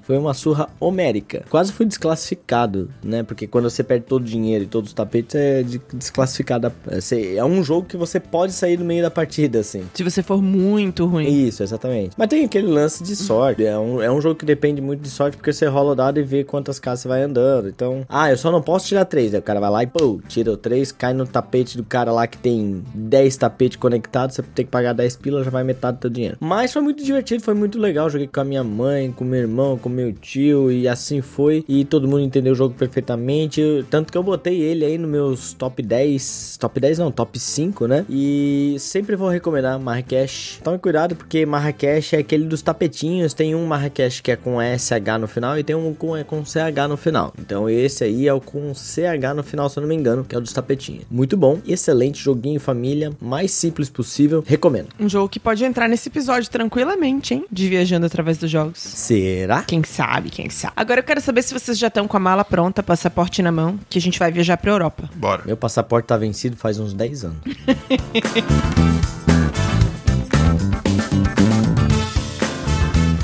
Foi 0.08 0.18
uma 0.18 0.34
surra 0.34 0.70
homérica. 0.80 1.44
Quase 1.50 1.74
fui 1.74 1.86
desclassificado, 1.86 2.90
né? 3.04 3.24
Porque 3.24 3.46
quando 3.46 3.70
você 3.70 3.84
perde 3.84 4.06
todo 4.06 4.22
o 4.22 4.26
dinheiro 4.26 4.64
e 4.64 4.68
todos 4.68 4.90
os 4.92 4.94
tapetes, 4.94 5.36
é 5.36 5.62
de- 5.64 5.82
desclassificado. 5.94 6.72
É 6.90 7.36
É 7.36 7.44
um 7.44 7.62
jogo 7.64 7.86
que 7.88 7.98
você 7.98 8.18
pode 8.20 8.54
sair 8.54 8.80
no 8.80 8.86
meio 8.86 9.02
da 9.02 9.12
partida, 9.12 9.60
assim. 9.60 9.84
Se 9.94 10.04
você 10.04 10.24
for 10.24 10.42
muito 10.42 11.06
ruim. 11.06 11.28
Isso, 11.28 11.62
exatamente. 11.62 12.12
Mas 12.18 12.28
tem 12.30 12.46
aquele 12.46 12.68
lance 12.68 13.04
de 13.04 13.16
sorte. 13.18 13.66
É 13.66 13.78
um, 13.78 14.02
é 14.02 14.10
um 14.10 14.22
jogo 14.22 14.36
que 14.36 14.46
depende 14.46 14.82
muito 14.82 15.02
de 15.02 15.10
sorte, 15.10 15.36
porque 15.36 15.52
você 15.52 15.66
rola 15.68 15.92
o 15.92 15.96
dado 15.96 16.20
e 16.20 16.24
vê 16.24 16.44
quantas 16.44 16.80
casas 16.80 17.02
você 17.02 17.08
vai 17.10 17.22
andando. 17.24 17.68
Então, 17.68 18.06
ah, 18.08 18.32
eu 18.32 18.38
só 18.38 18.50
não 18.52 18.62
posso 18.62 18.88
tirar 18.88 19.04
três. 19.04 19.34
Aí 19.34 19.40
o 19.42 19.44
cara 19.44 19.60
vai 19.60 19.70
lá 19.70 19.84
e, 19.84 19.88
pô, 19.88 20.22
tira 20.28 20.52
o 20.52 20.58
três, 20.58 20.92
cai 20.92 21.14
no 21.14 21.28
tapete 21.28 21.76
do 21.76 21.84
cara 21.84 22.14
lá 22.14 22.26
que 22.28 22.38
tem 22.38 22.82
10 22.96 23.36
tapetes 23.36 23.76
conectados, 23.78 24.36
você 24.38 24.42
tem 24.42 24.64
que 24.66 24.72
pagar 24.72 24.94
10 24.94 25.18
pilas, 25.18 25.44
já 25.44 25.52
vai 25.52 25.66
metade 25.66 25.98
do 25.98 26.02
teu 26.02 26.10
dinheiro. 26.10 26.38
Mas 26.40 26.72
foi 26.72 26.82
muito 26.82 27.04
divertido, 27.04 27.44
foi 27.44 27.54
muito 27.54 27.78
legal. 27.78 28.10
Joguei 28.10 28.28
com 28.28 28.40
a 28.40 28.46
minha 28.46 28.64
mãe, 28.64 29.12
com 29.12 29.26
meu 29.26 29.40
irmão, 29.42 29.78
com 29.78 29.90
meu 29.98 30.14
tio, 30.14 30.72
e 30.72 30.88
assim 30.88 31.22
foi. 31.22 31.64
E 31.68 31.84
todo 31.86 32.08
mundo 32.08 32.22
entendeu 32.22 32.54
o 32.54 32.56
jogo 32.56 32.74
perfeitamente. 32.76 33.60
Eu- 33.62 33.84
tanto 33.84 34.12
que 34.12 34.18
eu 34.18 34.24
botei 34.24 34.60
ele 34.62 34.86
aí 34.86 34.98
nos 34.98 35.10
meus 35.10 35.54
top 35.54 35.82
10. 35.82 36.58
Top 36.60 36.80
10 36.80 37.00
não, 37.00 37.12
top 37.12 37.40
5, 37.40 37.88
né? 37.88 38.06
E 38.10 38.76
sempre 38.80 39.16
vou 39.16 39.30
recomendar 39.30 39.80
Marrakech. 39.80 40.60
Tome 40.64 40.78
cuidado, 40.80 41.16
porque 41.16 41.46
Marrakech 41.46 42.16
é 42.16 42.20
aquele 42.20 42.46
dos 42.46 42.62
tapetinhos. 42.62 43.34
Tem 43.34 43.56
um 43.56 43.66
Marrakech 43.66 44.22
que 44.22 44.32
é 44.32 44.36
com 44.36 44.58
SH 44.62 45.18
no 45.20 45.28
final 45.28 45.58
e 45.58 45.64
tem 45.64 45.76
um 45.76 45.94
com, 45.94 46.16
é 46.16 46.24
com 46.24 46.44
CH 46.46 46.88
no 46.90 46.98
final. 46.98 47.34
Então 47.40 47.70
esse 47.70 48.04
aí 48.04 48.28
é 48.28 48.34
o 48.34 48.40
com 48.42 48.74
CH 48.74 49.34
no 49.36 49.44
final, 49.44 49.70
se 49.70 49.78
eu 49.78 49.82
não 49.82 49.88
me 49.90 49.96
engano, 49.96 50.24
que 50.24 50.36
é 50.36 50.38
o 50.38 50.42
dos 50.42 50.54
tapetinhos. 50.54 51.04
Muito 51.10 51.36
bom, 51.38 51.60
excelente 51.68 52.22
joguinho 52.22 52.60
família, 52.60 53.12
mais 53.22 53.52
simples 53.52 53.90
possível. 53.90 54.44
Recomendo. 54.46 54.88
Um 55.00 55.10
jogo 55.10 55.30
que 55.30 55.40
pode 55.40 55.64
entrar 55.64 55.88
nesse 55.88 56.10
episódio 56.10 56.50
tranquilamente, 56.50 57.34
hein? 57.34 57.46
De 57.52 57.68
viajando 57.70 58.06
através 58.06 58.38
dos 58.38 58.50
jogos. 58.50 58.80
Será? 58.80 59.64
Quem 59.64 59.82
sabe, 59.88 60.30
quem 60.30 60.50
sabe. 60.50 60.74
Agora 60.76 61.00
eu 61.00 61.04
quero 61.04 61.22
saber 61.22 61.42
se 61.42 61.54
vocês 61.54 61.80
já 61.80 61.88
estão 61.88 62.08
com 62.08 62.18
a 62.18 62.20
mala 62.20 62.44
pronta, 62.44 62.84
passaporte 62.84 63.42
na 63.42 63.52
mão, 63.52 63.80
que 63.90 63.98
a 63.98 64.02
gente 64.02 64.20
vai 64.20 64.32
viajar 64.32 64.58
pra 64.58 64.72
Europa. 64.72 65.10
Bora. 65.16 65.44
Meu 65.46 65.58
passaporte 65.58 66.08
tá 66.08 66.18
vencido 66.18 66.56
faz 66.58 66.80
uns 66.80 66.94
10 66.94 67.26
anos. 67.26 67.38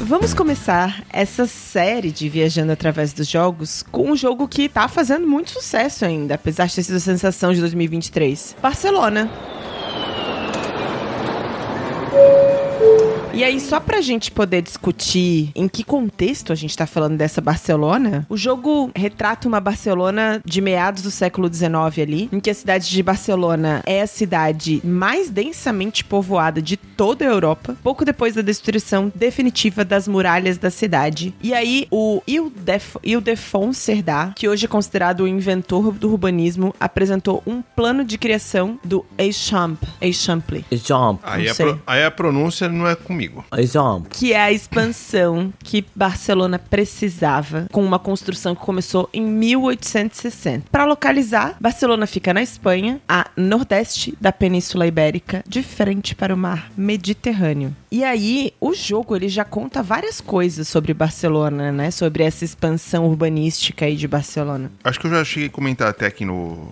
Vamos 0.06 0.34
começar 0.34 1.04
essa 1.12 1.48
série 1.48 2.12
de 2.12 2.30
Viajando 2.30 2.72
através 2.72 3.14
dos 3.14 3.28
jogos 3.28 3.84
com 3.92 4.12
um 4.12 4.16
jogo 4.16 4.48
que 4.48 4.70
tá 4.70 4.88
fazendo 4.88 5.28
muito 5.28 5.50
sucesso 5.50 6.06
ainda, 6.06 6.36
apesar 6.36 6.68
de 6.68 6.76
ter 6.76 6.84
sido 6.84 6.98
a 6.98 7.00
sensação 7.00 7.52
de 7.52 7.60
2023. 7.60 8.56
Barcelona. 8.62 9.28
E 13.34 13.44
aí, 13.44 13.60
só 13.60 13.80
pra 13.80 14.00
gente 14.00 14.30
poder 14.32 14.62
discutir 14.62 15.52
em 15.56 15.68
que 15.68 15.84
contexto 15.84 16.52
a 16.54 16.56
gente 16.56 16.78
tá 16.78 16.86
falando 16.86 17.18
dessa 17.18 17.42
Barcelona, 17.42 18.28
o 18.30 18.38
jogo 18.38 18.92
retrata 18.96 19.48
uma 19.48 19.60
Barcelona 19.60 20.40
de 20.46 20.62
meados 20.62 21.02
do 21.02 21.10
século 21.10 21.52
XIX 21.52 21.74
ali, 22.00 22.30
em 22.32 22.40
que 22.40 22.52
a 22.52 22.54
cidade 22.54 22.88
de 22.88 23.02
Barcelona 23.02 23.82
é 23.88 24.04
a 24.04 24.08
cidade 24.08 24.82
mais 24.84 25.32
densamente 25.32 26.04
povoada 26.04 26.62
de 26.62 26.78
toda 26.78 27.26
a 27.26 27.28
Europa, 27.28 27.76
pouco 27.82 28.06
depois 28.06 28.36
da 28.36 28.44
destruição 28.44 29.12
definitiva 29.16 29.84
das 29.84 30.08
muralhas 30.08 30.60
da 30.60 30.70
cidade. 30.70 31.34
E 31.42 31.56
aí, 31.56 31.88
o 31.90 32.22
Ildef 32.28 32.98
Ildefons 33.04 33.78
Cerdá, 33.78 34.32
que 34.36 34.48
hoje 34.48 34.66
é 34.66 34.70
considerado 34.70 35.22
o 35.22 35.28
inventor 35.28 35.92
do 35.92 36.12
urbanismo, 36.12 36.74
apresentou 36.80 37.42
um 37.48 37.64
plano 37.76 38.04
de 38.06 38.16
criação 38.20 38.80
do 38.84 39.04
Eixample. 39.18 39.90
Eixample. 40.00 40.64
Aí 41.24 41.50
a, 41.50 41.56
pro- 41.56 41.82
aí 41.88 42.04
a 42.06 42.12
pronúncia 42.12 42.70
não 42.70 42.88
é 42.88 42.94
comigo. 42.96 43.23
Jump. 43.64 44.10
que 44.10 44.34
é 44.34 44.40
a 44.40 44.52
expansão 44.52 45.54
que 45.64 45.86
Barcelona 45.96 46.58
precisava 46.60 47.68
com 47.72 47.84
uma 47.84 48.00
construção 48.00 48.56
que 48.56 48.62
começou 48.62 49.10
em 49.14 49.22
1860. 49.22 50.66
Para 50.72 50.86
localizar, 50.86 51.56
Barcelona 51.60 52.06
fica 52.08 52.34
na 52.34 52.42
Espanha, 52.42 53.00
a 53.08 53.30
nordeste 53.36 54.18
da 54.20 54.32
Península 54.32 54.88
Ibérica, 54.88 55.44
de 55.48 55.64
frente 55.64 56.16
para 56.16 56.34
o 56.34 56.38
mar 56.38 56.72
Mediterrâneo. 56.78 57.76
E 57.92 58.04
aí, 58.04 58.54
o 58.60 58.74
jogo 58.74 59.16
ele 59.16 59.30
já 59.30 59.46
conta 59.46 59.84
várias 59.84 60.20
coisas 60.20 60.68
sobre 60.68 60.94
Barcelona, 60.94 61.72
né? 61.72 61.92
Sobre 61.92 62.24
essa 62.24 62.44
expansão 62.44 63.06
urbanística 63.06 63.86
aí 63.86 63.96
de 63.96 64.08
Barcelona. 64.08 64.72
Acho 64.84 65.00
que 65.00 65.08
eu 65.08 65.12
já 65.12 65.24
cheguei 65.24 65.48
a 65.48 65.52
comentar 65.52 65.88
até 65.88 66.06
aqui 66.08 66.26
no 66.26 66.72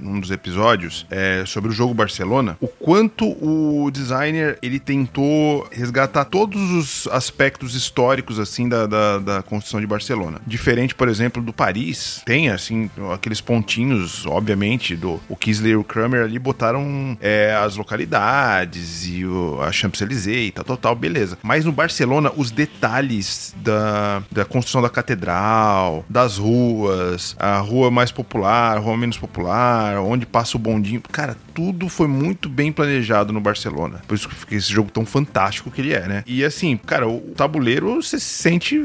num 0.00 0.20
dos 0.20 0.30
episódios 0.30 1.06
é, 1.10 1.44
sobre 1.46 1.70
o 1.70 1.72
jogo 1.72 1.94
Barcelona, 1.94 2.56
o 2.60 2.68
quanto 2.68 3.26
o 3.26 3.90
designer 3.90 4.58
ele 4.62 4.78
tentou 4.78 5.68
resgatar 5.70 6.24
todos 6.24 6.70
os 6.70 7.06
aspectos 7.08 7.74
históricos 7.74 8.38
assim 8.38 8.68
da, 8.68 8.86
da, 8.86 9.18
da 9.18 9.42
construção 9.42 9.80
de 9.80 9.86
Barcelona. 9.86 10.40
Diferente, 10.46 10.94
por 10.94 11.08
exemplo, 11.08 11.42
do 11.42 11.52
Paris, 11.52 12.22
tem 12.24 12.50
assim 12.50 12.90
aqueles 13.12 13.40
pontinhos, 13.40 14.26
obviamente, 14.26 14.96
do 14.96 15.20
o 15.28 15.36
Kisley 15.36 15.72
e 15.72 15.76
o 15.76 15.84
Kramer 15.84 16.24
ali 16.24 16.38
botaram 16.38 17.16
é, 17.20 17.54
as 17.54 17.76
localidades 17.76 19.06
e 19.06 19.24
o, 19.24 19.60
a 19.60 19.72
Champs-Élysées 19.72 20.48
e 20.48 20.50
tal, 20.52 20.64
tal, 20.64 20.76
tal, 20.76 20.94
beleza. 20.94 21.38
Mas 21.42 21.64
no 21.64 21.72
Barcelona, 21.72 22.32
os 22.36 22.50
detalhes 22.50 23.54
da, 23.58 24.22
da 24.30 24.44
construção 24.44 24.82
da 24.82 24.88
catedral, 24.88 26.04
das 26.08 26.38
ruas, 26.38 27.36
a 27.38 27.58
rua 27.58 27.90
mais 27.90 28.10
popular, 28.10 28.76
a 28.76 28.80
rua 28.80 28.96
menos 28.96 29.18
popular, 29.18 29.89
onde 29.98 30.26
passa 30.26 30.56
o 30.56 30.60
bondinho. 30.60 31.00
Cara, 31.10 31.36
tudo 31.54 31.88
foi 31.88 32.06
muito 32.06 32.48
bem 32.48 32.70
planejado 32.70 33.32
no 33.32 33.40
Barcelona. 33.40 34.00
Por 34.06 34.14
isso 34.14 34.28
que 34.28 34.34
fica 34.34 34.54
esse 34.54 34.70
jogo 34.72 34.90
tão 34.90 35.06
fantástico 35.06 35.70
que 35.70 35.80
ele 35.80 35.92
é, 35.94 36.06
né? 36.06 36.24
E 36.26 36.44
assim, 36.44 36.76
cara, 36.76 37.08
o 37.08 37.20
tabuleiro 37.36 37.94
você 38.02 38.18
se 38.18 38.26
sente, 38.26 38.80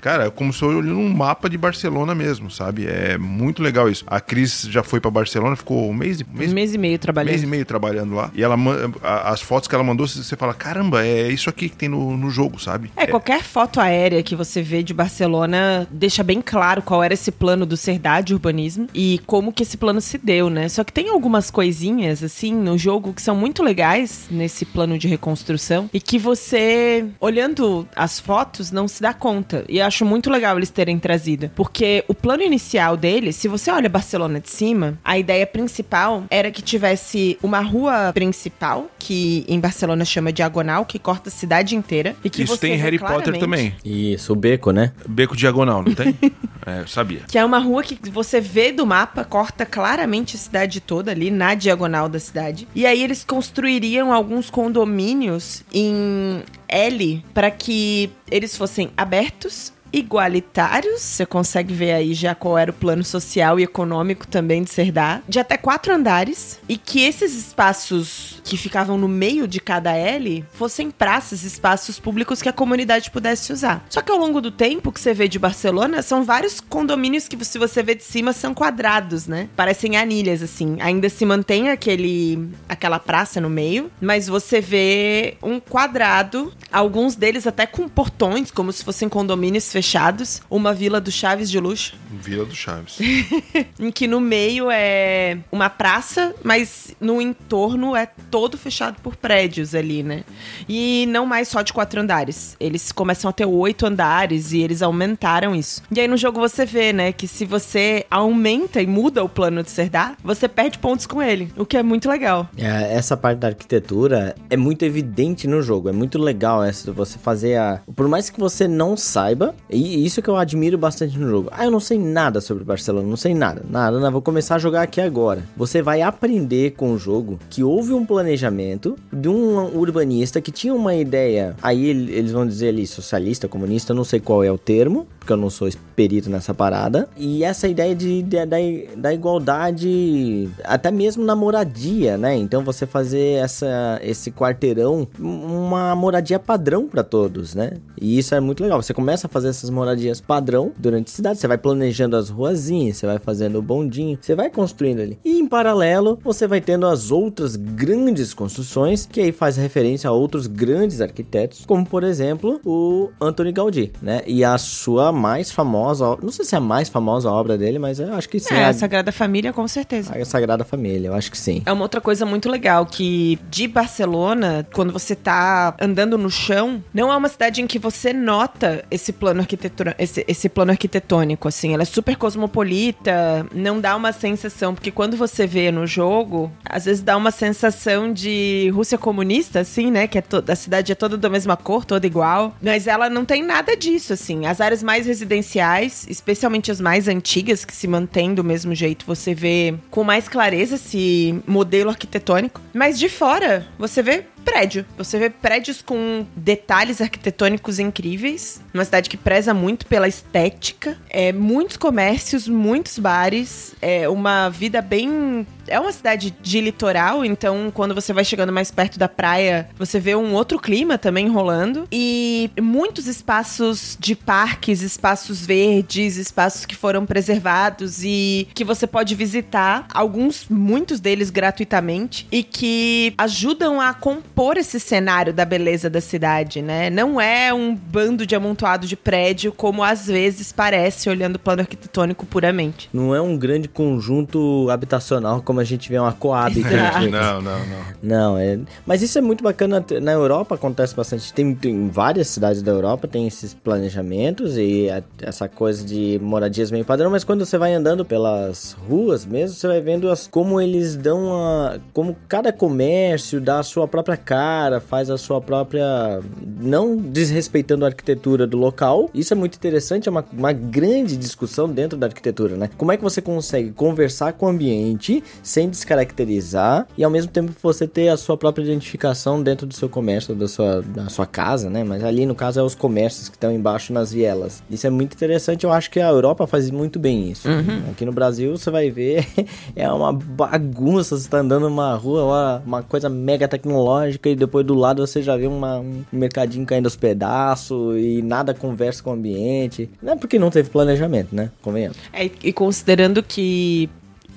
cara, 0.00 0.30
como 0.30 0.52
se 0.52 0.62
eu 0.62 0.68
olhando 0.70 0.98
um 0.98 1.08
mapa 1.12 1.48
de 1.50 1.58
Barcelona 1.58 2.14
mesmo, 2.14 2.50
sabe? 2.50 2.86
É 2.86 3.18
muito 3.18 3.62
legal 3.62 3.88
isso. 3.88 4.04
A 4.06 4.20
Cris 4.20 4.62
já 4.70 4.82
foi 4.82 5.00
pra 5.00 5.10
Barcelona, 5.10 5.56
ficou 5.56 5.90
um 5.90 5.94
mês, 5.94 6.20
e- 6.20 6.26
mês, 6.32 6.50
Um 6.50 6.54
mês 6.54 6.74
e 6.74 6.78
meio 6.78 6.98
trabalhando. 6.98 7.30
mês 7.30 7.42
e 7.42 7.46
meio 7.46 7.64
trabalhando 7.66 8.14
lá. 8.14 8.30
E 8.34 8.42
ela 8.42 8.56
as 9.02 9.40
fotos 9.40 9.68
que 9.68 9.74
ela 9.74 9.84
mandou, 9.84 10.06
você 10.06 10.36
fala: 10.36 10.54
caramba, 10.54 11.04
é 11.04 11.28
isso 11.28 11.48
aqui 11.50 11.68
que 11.68 11.76
tem 11.76 11.88
no, 11.88 12.16
no 12.16 12.30
jogo, 12.30 12.58
sabe? 12.60 12.90
É, 12.96 13.06
qualquer 13.06 13.42
foto 13.42 13.80
aérea 13.80 14.22
que 14.22 14.34
você 14.36 14.62
vê 14.62 14.82
de 14.82 14.92
Barcelona 14.94 15.86
deixa 15.90 16.22
bem 16.22 16.40
claro 16.40 16.82
qual 16.82 17.02
era 17.02 17.14
esse 17.14 17.30
plano 17.32 17.64
do 17.66 17.76
Cerdá 17.76 18.20
de 18.20 18.34
urbanismo 18.34 18.88
e 18.94 19.20
como 19.26 19.52
que 19.52 19.62
esse 19.62 19.76
plano 19.76 20.00
se 20.00 20.18
deu. 20.18 20.45
Né? 20.50 20.68
Só 20.68 20.84
que 20.84 20.92
tem 20.92 21.08
algumas 21.08 21.50
coisinhas, 21.50 22.22
assim, 22.22 22.54
no 22.54 22.76
jogo 22.78 23.12
que 23.12 23.22
são 23.22 23.36
muito 23.36 23.62
legais 23.62 24.26
nesse 24.30 24.64
plano 24.64 24.98
de 24.98 25.08
reconstrução 25.08 25.88
e 25.92 26.00
que 26.00 26.18
você, 26.18 27.06
olhando 27.20 27.88
as 27.94 28.18
fotos, 28.20 28.70
não 28.70 28.88
se 28.88 29.02
dá 29.02 29.12
conta. 29.12 29.64
E 29.68 29.78
eu 29.78 29.86
acho 29.86 30.04
muito 30.04 30.30
legal 30.30 30.56
eles 30.56 30.70
terem 30.70 30.98
trazido. 30.98 31.50
Porque 31.54 32.04
o 32.08 32.14
plano 32.14 32.42
inicial 32.42 32.96
dele, 32.96 33.32
se 33.32 33.48
você 33.48 33.70
olha 33.70 33.88
Barcelona 33.88 34.40
de 34.40 34.50
cima, 34.50 34.98
a 35.04 35.18
ideia 35.18 35.46
principal 35.46 36.24
era 36.30 36.50
que 36.50 36.62
tivesse 36.62 37.38
uma 37.42 37.60
rua 37.60 38.12
principal, 38.12 38.90
que 38.98 39.44
em 39.48 39.60
Barcelona 39.60 40.04
chama 40.04 40.32
Diagonal, 40.32 40.84
que 40.84 40.98
corta 40.98 41.28
a 41.28 41.32
cidade 41.32 41.76
inteira. 41.76 42.16
E 42.24 42.30
que 42.30 42.42
Isso 42.42 42.54
você 42.54 42.68
tem 42.68 42.76
Harry 42.76 42.98
Potter 42.98 43.38
também. 43.38 43.74
Isso, 43.84 44.32
o 44.32 44.36
beco, 44.36 44.70
né? 44.70 44.92
Beco 45.08 45.36
diagonal, 45.36 45.82
não 45.82 45.94
tem? 45.94 46.16
é, 46.66 46.80
eu 46.80 46.88
sabia. 46.88 47.20
Que 47.28 47.38
é 47.38 47.44
uma 47.44 47.58
rua 47.58 47.82
que 47.82 47.98
você 48.10 48.40
vê 48.40 48.72
do 48.72 48.86
mapa, 48.86 49.24
corta 49.24 49.64
claramente 49.64 50.35
a 50.36 50.38
cidade 50.38 50.80
toda 50.80 51.10
ali, 51.10 51.30
na 51.30 51.54
diagonal 51.54 52.08
da 52.08 52.18
cidade. 52.18 52.68
E 52.74 52.86
aí 52.86 53.02
eles 53.02 53.24
construiriam 53.24 54.12
alguns 54.12 54.50
condomínios 54.50 55.64
em 55.72 56.42
L 56.68 57.24
para 57.34 57.50
que 57.50 58.10
eles 58.30 58.56
fossem 58.56 58.90
abertos. 58.96 59.72
Igualitários, 59.92 61.00
você 61.00 61.26
consegue 61.26 61.72
ver 61.72 61.92
aí 61.92 62.14
já 62.14 62.34
qual 62.34 62.58
era 62.58 62.70
o 62.70 62.74
plano 62.74 63.04
social 63.04 63.58
e 63.58 63.62
econômico 63.62 64.26
também 64.26 64.62
de 64.62 64.70
Cerdá, 64.70 65.22
de 65.28 65.38
até 65.38 65.56
quatro 65.56 65.92
andares, 65.92 66.60
e 66.68 66.76
que 66.76 67.02
esses 67.02 67.34
espaços 67.34 68.40
que 68.44 68.56
ficavam 68.56 68.96
no 68.96 69.08
meio 69.08 69.48
de 69.48 69.60
cada 69.60 69.96
L 69.96 70.44
fossem 70.52 70.90
praças, 70.90 71.42
espaços 71.42 71.98
públicos 71.98 72.42
que 72.42 72.48
a 72.48 72.52
comunidade 72.52 73.10
pudesse 73.10 73.52
usar. 73.52 73.84
Só 73.88 74.02
que 74.02 74.12
ao 74.12 74.18
longo 74.18 74.40
do 74.40 74.50
tempo 74.50 74.92
que 74.92 75.00
você 75.00 75.12
vê 75.12 75.28
de 75.28 75.38
Barcelona, 75.38 76.02
são 76.02 76.24
vários 76.24 76.60
condomínios 76.60 77.28
que 77.28 77.42
se 77.44 77.58
você 77.58 77.82
vê 77.82 77.94
de 77.94 78.04
cima 78.04 78.32
são 78.32 78.54
quadrados, 78.54 79.26
né? 79.26 79.48
Parecem 79.56 79.96
anilhas 79.96 80.42
assim. 80.42 80.76
Ainda 80.80 81.08
se 81.08 81.24
mantém 81.24 81.70
aquele 81.70 82.48
aquela 82.68 82.98
praça 82.98 83.40
no 83.40 83.50
meio, 83.50 83.90
mas 84.00 84.26
você 84.26 84.60
vê 84.60 85.36
um 85.42 85.58
quadrado, 85.58 86.52
alguns 86.70 87.14
deles 87.14 87.46
até 87.46 87.66
com 87.66 87.88
portões, 87.88 88.50
como 88.50 88.72
se 88.72 88.84
fossem 88.84 89.08
condomínios 89.08 89.64
fechados, 89.76 90.40
uma 90.48 90.72
vila 90.72 90.98
do 91.02 91.10
Chaves 91.10 91.50
de 91.50 91.60
luxo 91.60 91.96
Vila 92.10 92.46
do 92.46 92.54
Chaves. 92.54 92.98
em 93.78 93.90
que 93.90 94.06
no 94.06 94.20
meio 94.20 94.70
é 94.70 95.36
uma 95.52 95.68
praça, 95.68 96.34
mas 96.42 96.94
no 96.98 97.20
entorno 97.20 97.94
é 97.94 98.06
todo 98.30 98.56
fechado 98.56 98.96
por 99.02 99.16
prédios 99.16 99.74
ali, 99.74 100.02
né? 100.02 100.24
E 100.66 101.06
não 101.10 101.26
mais 101.26 101.48
só 101.48 101.60
de 101.60 101.74
quatro 101.74 102.00
andares. 102.00 102.56
Eles 102.58 102.90
começam 102.90 103.28
a 103.28 103.32
ter 103.32 103.44
oito 103.44 103.84
andares 103.84 104.52
e 104.52 104.60
eles 104.60 104.80
aumentaram 104.80 105.54
isso. 105.54 105.82
E 105.90 106.00
aí 106.00 106.08
no 106.08 106.16
jogo 106.16 106.40
você 106.40 106.64
vê, 106.64 106.92
né, 106.92 107.12
que 107.12 107.28
se 107.28 107.44
você 107.44 108.06
aumenta 108.10 108.80
e 108.80 108.86
muda 108.86 109.22
o 109.22 109.28
plano 109.28 109.62
de 109.62 109.70
Serdar, 109.70 110.16
você 110.24 110.48
perde 110.48 110.78
pontos 110.78 111.06
com 111.06 111.22
ele, 111.22 111.52
o 111.56 111.66
que 111.66 111.76
é 111.76 111.82
muito 111.82 112.08
legal. 112.08 112.48
É, 112.56 112.94
Essa 112.94 113.16
parte 113.16 113.38
da 113.38 113.48
arquitetura 113.48 114.34
é 114.48 114.56
muito 114.56 114.84
evidente 114.84 115.46
no 115.46 115.60
jogo, 115.60 115.88
é 115.90 115.92
muito 115.92 116.18
legal 116.18 116.64
essa 116.64 116.90
você 116.92 117.18
fazer 117.18 117.56
a. 117.56 117.80
Por 117.94 118.08
mais 118.08 118.30
que 118.30 118.40
você 118.40 118.66
não 118.66 118.96
saiba, 118.96 119.54
e 119.70 120.04
isso 120.06 120.22
que 120.22 120.28
eu 120.30 120.36
admiro 120.36 120.76
bastante 120.78 121.18
no 121.18 121.28
jogo. 121.28 121.48
Ah, 121.52 121.64
eu 121.64 121.70
não 121.70 121.80
sei 121.80 121.98
nada 121.98 122.40
sobre 122.40 122.64
Barcelona, 122.64 123.06
não 123.08 123.16
sei 123.16 123.34
nada, 123.34 123.62
nada, 123.68 123.98
não, 123.98 124.10
vou 124.12 124.22
começar 124.22 124.56
a 124.56 124.58
jogar 124.58 124.82
aqui 124.82 125.00
agora. 125.00 125.42
Você 125.56 125.82
vai 125.82 126.02
aprender 126.02 126.72
com 126.72 126.92
o 126.92 126.98
jogo 126.98 127.38
que 127.50 127.62
houve 127.62 127.92
um 127.92 128.04
planejamento 128.04 128.96
de 129.12 129.28
um 129.28 129.76
urbanista 129.76 130.40
que 130.40 130.50
tinha 130.50 130.74
uma 130.74 130.94
ideia, 130.94 131.54
aí 131.62 131.86
ele- 131.86 132.12
eles 132.12 132.32
vão 132.32 132.46
dizer 132.46 132.68
ali 132.68 132.86
socialista, 132.86 133.48
comunista, 133.48 133.92
não 133.94 134.04
sei 134.04 134.20
qual 134.20 134.42
é 134.44 134.50
o 134.50 134.58
termo, 134.58 135.06
porque 135.18 135.32
eu 135.32 135.36
não 135.36 135.50
sou 135.50 135.68
perito 135.96 136.30
nessa 136.30 136.54
parada, 136.54 137.08
e 137.16 137.42
essa 137.42 137.66
ideia 137.66 137.94
de, 137.94 138.22
de- 138.22 138.46
da, 138.46 138.56
da 138.96 139.12
igualdade, 139.12 140.48
até 140.64 140.90
mesmo 140.90 141.24
na 141.24 141.34
moradia, 141.34 142.16
né? 142.16 142.36
Então 142.36 142.62
você 142.62 142.86
fazer 142.86 143.38
essa, 143.42 143.98
esse 144.02 144.30
quarteirão 144.30 145.08
uma 145.18 145.94
moradia 145.96 146.38
padrão 146.38 146.86
para 146.86 147.02
todos, 147.02 147.54
né? 147.54 147.72
E 148.00 148.18
isso 148.18 148.34
é 148.34 148.40
muito 148.40 148.62
legal. 148.62 148.80
Você 148.82 148.94
começa 148.94 149.26
a 149.26 149.30
fazer 149.30 149.52
essas 149.56 149.70
moradias 149.70 150.20
padrão 150.20 150.72
durante 150.76 151.08
a 151.08 151.14
cidade, 151.14 151.38
você 151.38 151.48
vai 151.48 151.58
planejando 151.58 152.16
as 152.16 152.28
ruazinhas, 152.28 152.96
você 152.96 153.06
vai 153.06 153.18
fazendo 153.18 153.58
o 153.58 153.62
bondinho, 153.62 154.18
você 154.20 154.34
vai 154.34 154.50
construindo 154.50 155.00
ali. 155.00 155.18
E 155.24 155.38
em 155.38 155.46
paralelo, 155.46 156.18
você 156.22 156.46
vai 156.46 156.60
tendo 156.60 156.86
as 156.86 157.10
outras 157.10 157.56
grandes 157.56 158.34
construções, 158.34 159.06
que 159.10 159.20
aí 159.20 159.32
faz 159.32 159.56
referência 159.56 160.08
a 160.08 160.12
outros 160.12 160.46
grandes 160.46 161.00
arquitetos, 161.00 161.64
como 161.66 161.86
por 161.86 162.04
exemplo 162.04 162.60
o 162.64 163.10
Anthony 163.20 163.52
Gaudí, 163.52 163.92
né? 164.00 164.22
E 164.26 164.44
a 164.44 164.58
sua 164.58 165.12
mais 165.12 165.50
famosa, 165.50 166.16
não 166.22 166.30
sei 166.30 166.44
se 166.44 166.54
é 166.54 166.58
a 166.58 166.60
mais 166.60 166.88
famosa 166.88 167.30
obra 167.30 167.56
dele, 167.56 167.78
mas 167.78 167.98
eu 168.00 168.12
acho 168.14 168.28
que 168.28 168.38
sim. 168.38 168.54
é, 168.54 168.64
a, 168.64 168.68
a 168.68 168.72
Sagrada 168.72 169.12
Família, 169.12 169.52
com 169.52 169.66
certeza. 169.66 170.14
a 170.14 170.24
Sagrada 170.24 170.64
Família, 170.64 171.08
eu 171.08 171.14
acho 171.14 171.30
que 171.30 171.38
sim. 171.38 171.62
É 171.64 171.72
uma 171.72 171.82
outra 171.82 172.00
coisa 172.00 172.26
muito 172.26 172.48
legal 172.48 172.84
que 172.86 173.38
de 173.50 173.66
Barcelona, 173.68 174.66
quando 174.72 174.92
você 174.92 175.14
tá 175.14 175.74
andando 175.80 176.18
no 176.18 176.30
chão, 176.30 176.82
não 176.92 177.12
é 177.12 177.16
uma 177.16 177.28
cidade 177.28 177.62
em 177.62 177.66
que 177.66 177.78
você 177.78 178.12
nota 178.12 178.84
esse 178.90 179.12
plano 179.12 179.45
arquitetura, 179.46 179.94
esse, 179.98 180.24
esse 180.28 180.48
plano 180.48 180.72
arquitetônico, 180.72 181.48
assim, 181.48 181.72
ela 181.72 181.82
é 181.82 181.86
super 181.86 182.16
cosmopolita, 182.16 183.46
não 183.54 183.80
dá 183.80 183.96
uma 183.96 184.12
sensação, 184.12 184.74
porque 184.74 184.90
quando 184.90 185.16
você 185.16 185.46
vê 185.46 185.70
no 185.70 185.86
jogo, 185.86 186.52
às 186.64 186.84
vezes 186.84 187.02
dá 187.02 187.16
uma 187.16 187.30
sensação 187.30 188.12
de 188.12 188.70
Rússia 188.74 188.98
comunista, 188.98 189.60
assim, 189.60 189.90
né, 189.90 190.06
que 190.06 190.18
é 190.18 190.24
a 190.48 190.56
cidade 190.56 190.92
é 190.92 190.94
toda 190.94 191.16
da 191.16 191.28
mesma 191.28 191.56
cor, 191.56 191.84
toda 191.84 192.06
igual, 192.06 192.54
mas 192.60 192.86
ela 192.86 193.08
não 193.08 193.24
tem 193.24 193.42
nada 193.42 193.76
disso, 193.76 194.12
assim. 194.12 194.46
As 194.46 194.60
áreas 194.60 194.82
mais 194.82 195.06
residenciais, 195.06 196.06
especialmente 196.08 196.70
as 196.70 196.80
mais 196.80 197.08
antigas, 197.08 197.64
que 197.64 197.74
se 197.74 197.86
mantêm 197.86 198.34
do 198.34 198.42
mesmo 198.42 198.74
jeito, 198.74 199.06
você 199.06 199.34
vê 199.34 199.74
com 199.90 200.02
mais 200.02 200.28
clareza 200.28 200.74
esse 200.74 201.40
modelo 201.46 201.90
arquitetônico. 201.90 202.60
Mas 202.74 202.98
de 202.98 203.08
fora, 203.08 203.66
você 203.78 204.02
vê 204.02 204.24
prédio. 204.46 204.86
Você 204.96 205.18
vê 205.18 205.28
prédios 205.28 205.82
com 205.82 206.24
detalhes 206.36 207.00
arquitetônicos 207.00 207.80
incríveis. 207.80 208.62
Uma 208.72 208.84
cidade 208.84 209.10
que 209.10 209.16
preza 209.16 209.52
muito 209.52 209.84
pela 209.86 210.06
estética. 210.06 210.96
É, 211.10 211.32
muitos 211.32 211.76
comércios, 211.76 212.46
muitos 212.46 212.98
bares. 212.98 213.74
É 213.82 214.08
uma 214.08 214.48
vida 214.48 214.80
bem. 214.80 215.44
É 215.66 215.80
uma 215.80 215.90
cidade 215.90 216.30
de 216.40 216.60
litoral, 216.60 217.24
então 217.24 217.72
quando 217.74 217.92
você 217.92 218.12
vai 218.12 218.24
chegando 218.24 218.52
mais 218.52 218.70
perto 218.70 219.00
da 219.00 219.08
praia, 219.08 219.68
você 219.76 219.98
vê 219.98 220.14
um 220.14 220.32
outro 220.32 220.60
clima 220.60 220.96
também 220.96 221.28
rolando. 221.28 221.88
E 221.90 222.48
muitos 222.60 223.08
espaços 223.08 223.98
de 223.98 224.14
parques, 224.14 224.80
espaços 224.80 225.44
verdes, 225.44 226.16
espaços 226.16 226.64
que 226.64 226.76
foram 226.76 227.04
preservados 227.04 228.04
e 228.04 228.46
que 228.54 228.64
você 228.64 228.86
pode 228.86 229.14
visitar. 229.16 229.86
Alguns, 229.92 230.46
muitos 230.48 231.00
deles 231.00 231.30
gratuitamente. 231.30 232.28
E 232.30 232.44
que 232.44 233.12
ajudam 233.18 233.80
a 233.80 233.92
compor 234.36 234.58
esse 234.58 234.78
cenário 234.78 235.32
da 235.32 235.46
beleza 235.46 235.88
da 235.88 235.98
cidade, 236.00 236.60
né? 236.60 236.90
Não 236.90 237.18
é 237.18 237.54
um 237.54 237.74
bando 237.74 238.26
de 238.26 238.34
amontoado 238.36 238.86
de 238.86 238.94
prédio, 238.94 239.50
como 239.50 239.82
às 239.82 240.06
vezes 240.06 240.52
parece 240.52 241.08
olhando 241.08 241.36
o 241.36 241.38
plano 241.38 241.62
arquitetônico 241.62 242.26
puramente. 242.26 242.90
Não 242.92 243.14
é 243.14 243.20
um 243.20 243.34
grande 243.38 243.66
conjunto 243.66 244.68
habitacional 244.70 245.40
como 245.40 245.58
a 245.58 245.64
gente 245.64 245.88
vê 245.88 245.98
uma 245.98 246.12
Coab. 246.12 246.52
vê. 246.60 246.68
não, 247.08 247.40
não, 247.40 247.58
não. 247.66 247.76
Não, 248.02 248.38
é. 248.38 248.58
Mas 248.84 249.00
isso 249.00 249.16
é 249.16 249.22
muito 249.22 249.42
bacana. 249.42 249.82
Na 250.02 250.12
Europa 250.12 250.54
acontece 250.54 250.94
bastante. 250.94 251.32
Tem, 251.32 251.54
tem 251.54 251.88
várias 251.88 252.28
cidades 252.28 252.60
da 252.60 252.72
Europa, 252.72 253.08
tem 253.08 253.26
esses 253.26 253.54
planejamentos 253.54 254.58
e 254.58 254.90
a- 254.90 255.02
essa 255.22 255.48
coisa 255.48 255.82
de 255.82 256.18
moradias 256.22 256.70
meio 256.70 256.84
padrão. 256.84 257.10
Mas 257.10 257.24
quando 257.24 257.46
você 257.46 257.56
vai 257.56 257.72
andando 257.72 258.04
pelas 258.04 258.76
ruas 258.86 259.24
mesmo, 259.24 259.56
você 259.56 259.66
vai 259.66 259.80
vendo 259.80 260.10
as, 260.10 260.26
como 260.26 260.60
eles 260.60 260.94
dão 260.94 261.32
a. 261.34 261.78
Como 261.94 262.14
cada 262.28 262.52
comércio 262.52 263.40
dá 263.40 263.60
a 263.60 263.62
sua 263.62 263.88
própria 263.88 264.16
cara, 264.26 264.80
faz 264.80 265.08
a 265.08 265.16
sua 265.16 265.40
própria. 265.40 266.20
Não 266.60 266.96
desrespeitando 266.96 267.84
a 267.84 267.88
arquitetura 267.88 268.46
do 268.46 268.58
local. 268.58 269.08
Isso 269.14 269.32
é 269.32 269.36
muito 269.36 269.54
interessante, 269.54 270.08
é 270.08 270.10
uma, 270.10 270.24
uma 270.32 270.52
grande 270.52 271.16
discussão 271.16 271.68
dentro 271.68 271.96
da 271.96 272.08
arquitetura, 272.08 272.56
né? 272.56 272.68
Como 272.76 272.90
é 272.90 272.96
que 272.96 273.02
você 273.04 273.22
consegue 273.22 273.70
conversar 273.70 274.32
com 274.32 274.46
o 274.46 274.48
ambiente 274.48 275.22
sem 275.42 275.70
descaracterizar 275.70 276.88
e 276.98 277.04
ao 277.04 277.10
mesmo 277.10 277.30
tempo 277.30 277.52
você 277.62 277.86
ter 277.86 278.08
a 278.08 278.16
sua 278.16 278.36
própria 278.36 278.64
identificação 278.64 279.40
dentro 279.40 279.66
do 279.66 279.74
seu 279.74 279.88
comércio, 279.88 280.34
da 280.34 280.48
sua, 280.48 280.82
da 280.82 281.08
sua 281.08 281.26
casa, 281.26 281.70
né? 281.70 281.84
Mas 281.84 282.02
ali 282.02 282.26
no 282.26 282.34
caso 282.34 282.58
é 282.58 282.62
os 282.62 282.74
comércios 282.74 283.28
que 283.28 283.36
estão 283.36 283.52
embaixo 283.52 283.92
nas 283.92 284.12
vielas. 284.12 284.62
Isso 284.68 284.86
é 284.86 284.90
muito 284.90 285.14
interessante, 285.14 285.64
eu 285.64 285.72
acho 285.72 285.88
que 285.88 286.00
a 286.00 286.08
Europa 286.08 286.46
faz 286.48 286.68
muito 286.70 286.98
bem 286.98 287.30
isso. 287.30 287.48
Aqui 287.92 288.04
no 288.04 288.12
Brasil 288.12 288.56
você 288.56 288.70
vai 288.70 288.90
ver, 288.90 289.24
é 289.76 289.88
uma 289.92 290.12
bagunça, 290.12 291.16
você 291.16 291.28
tá 291.28 291.38
andando 291.38 291.68
numa 291.68 291.94
rua, 291.94 292.60
uma 292.66 292.82
coisa 292.82 293.08
mega 293.08 293.46
tecnológica 293.46 294.15
e 294.24 294.34
depois 294.36 294.64
do 294.66 294.74
lado 294.74 295.06
você 295.06 295.22
já 295.22 295.36
vê 295.36 295.46
uma- 295.46 295.78
um 295.80 296.04
mercadinho 296.12 296.64
caindo 296.66 296.86
aos 296.86 296.96
pedaços 296.96 297.96
e 297.98 298.22
nada 298.22 298.54
conversa 298.54 299.02
com 299.02 299.10
o 299.10 299.12
ambiente. 299.14 299.88
Não 300.02 300.12
é 300.12 300.16
porque 300.16 300.38
não 300.38 300.50
teve 300.50 300.70
planejamento, 300.70 301.34
né? 301.34 301.50
Convenhamos. 301.62 301.96
É, 302.12 302.24
e 302.42 302.52
considerando 302.52 303.22
que 303.22 303.88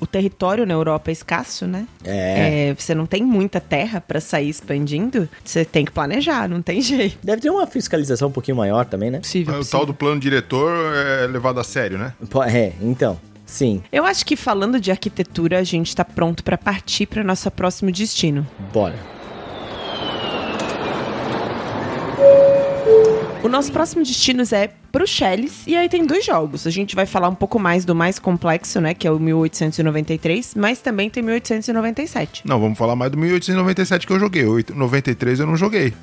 o 0.02 0.08
território 0.08 0.66
na 0.66 0.74
Europa 0.74 1.12
é 1.12 1.14
escasso, 1.14 1.68
né? 1.68 1.86
É. 2.06 2.70
É, 2.70 2.74
você 2.74 2.96
não 2.96 3.06
tem 3.06 3.22
muita 3.22 3.60
terra 3.60 4.00
pra 4.00 4.22
sair 4.22 4.48
expandindo, 4.50 5.28
você 5.44 5.66
tem 5.66 5.84
que 5.84 5.92
planejar, 5.92 6.48
não 6.48 6.62
tem 6.62 6.80
jeito. 6.82 7.18
Deve 7.24 7.42
ter 7.42 7.50
uma 7.50 7.68
fiscalização 7.68 8.30
um 8.30 8.32
pouquinho 8.32 8.56
maior 8.58 8.86
também, 8.86 9.12
né? 9.12 9.20
Possível, 9.20 9.56
O 9.56 9.58
possível. 9.58 9.80
tal 9.80 9.86
do 9.86 9.94
plano 9.94 10.20
diretor 10.20 10.72
é 10.96 11.28
levado 11.28 11.60
a 11.60 11.64
sério, 11.64 11.98
né? 11.98 12.14
É, 12.48 12.72
então. 12.82 13.20
Sim, 13.46 13.82
Eu 13.92 14.06
acho 14.06 14.24
que 14.28 14.36
falando 14.36 14.80
de 14.80 14.92
arquitetura, 14.92 15.58
a 15.58 15.64
gente 15.64 15.96
tá 15.96 16.06
pronto 16.06 16.44
pra 16.44 16.56
partir 16.56 17.08
para 17.08 17.24
nosso 17.24 17.50
próximo 17.50 17.92
destino. 17.92 18.46
bora. 18.72 18.94
O 23.42 23.48
nosso 23.48 23.72
próximo 23.72 24.04
destino 24.04 24.44
é 24.52 24.70
Bruxelas, 24.92 25.64
e 25.66 25.74
aí 25.74 25.88
tem 25.88 26.06
dois 26.06 26.26
jogos. 26.26 26.68
A 26.68 26.70
gente 26.70 26.94
vai 26.94 27.06
falar 27.06 27.30
um 27.30 27.36
pouco 27.36 27.58
mais 27.58 27.86
do 27.86 27.96
mais 27.96 28.20
complexo, 28.20 28.82
né, 28.82 28.94
que 28.94 29.08
é 29.08 29.12
o 29.12 29.18
1893, 29.18 30.56
mas 30.56 30.80
também 30.82 31.10
tem 31.10 31.24
1897. 31.24 32.44
Não, 32.46 32.60
vamos 32.60 32.78
falar 32.78 32.98
mais 32.98 33.12
do 33.12 33.18
1897 33.18 34.06
que 34.06 34.12
eu 34.12 34.20
joguei. 34.20 34.44
O 34.46 34.62
93 34.76 35.40
eu 35.40 35.48
não 35.48 35.56
joguei. 35.56 35.94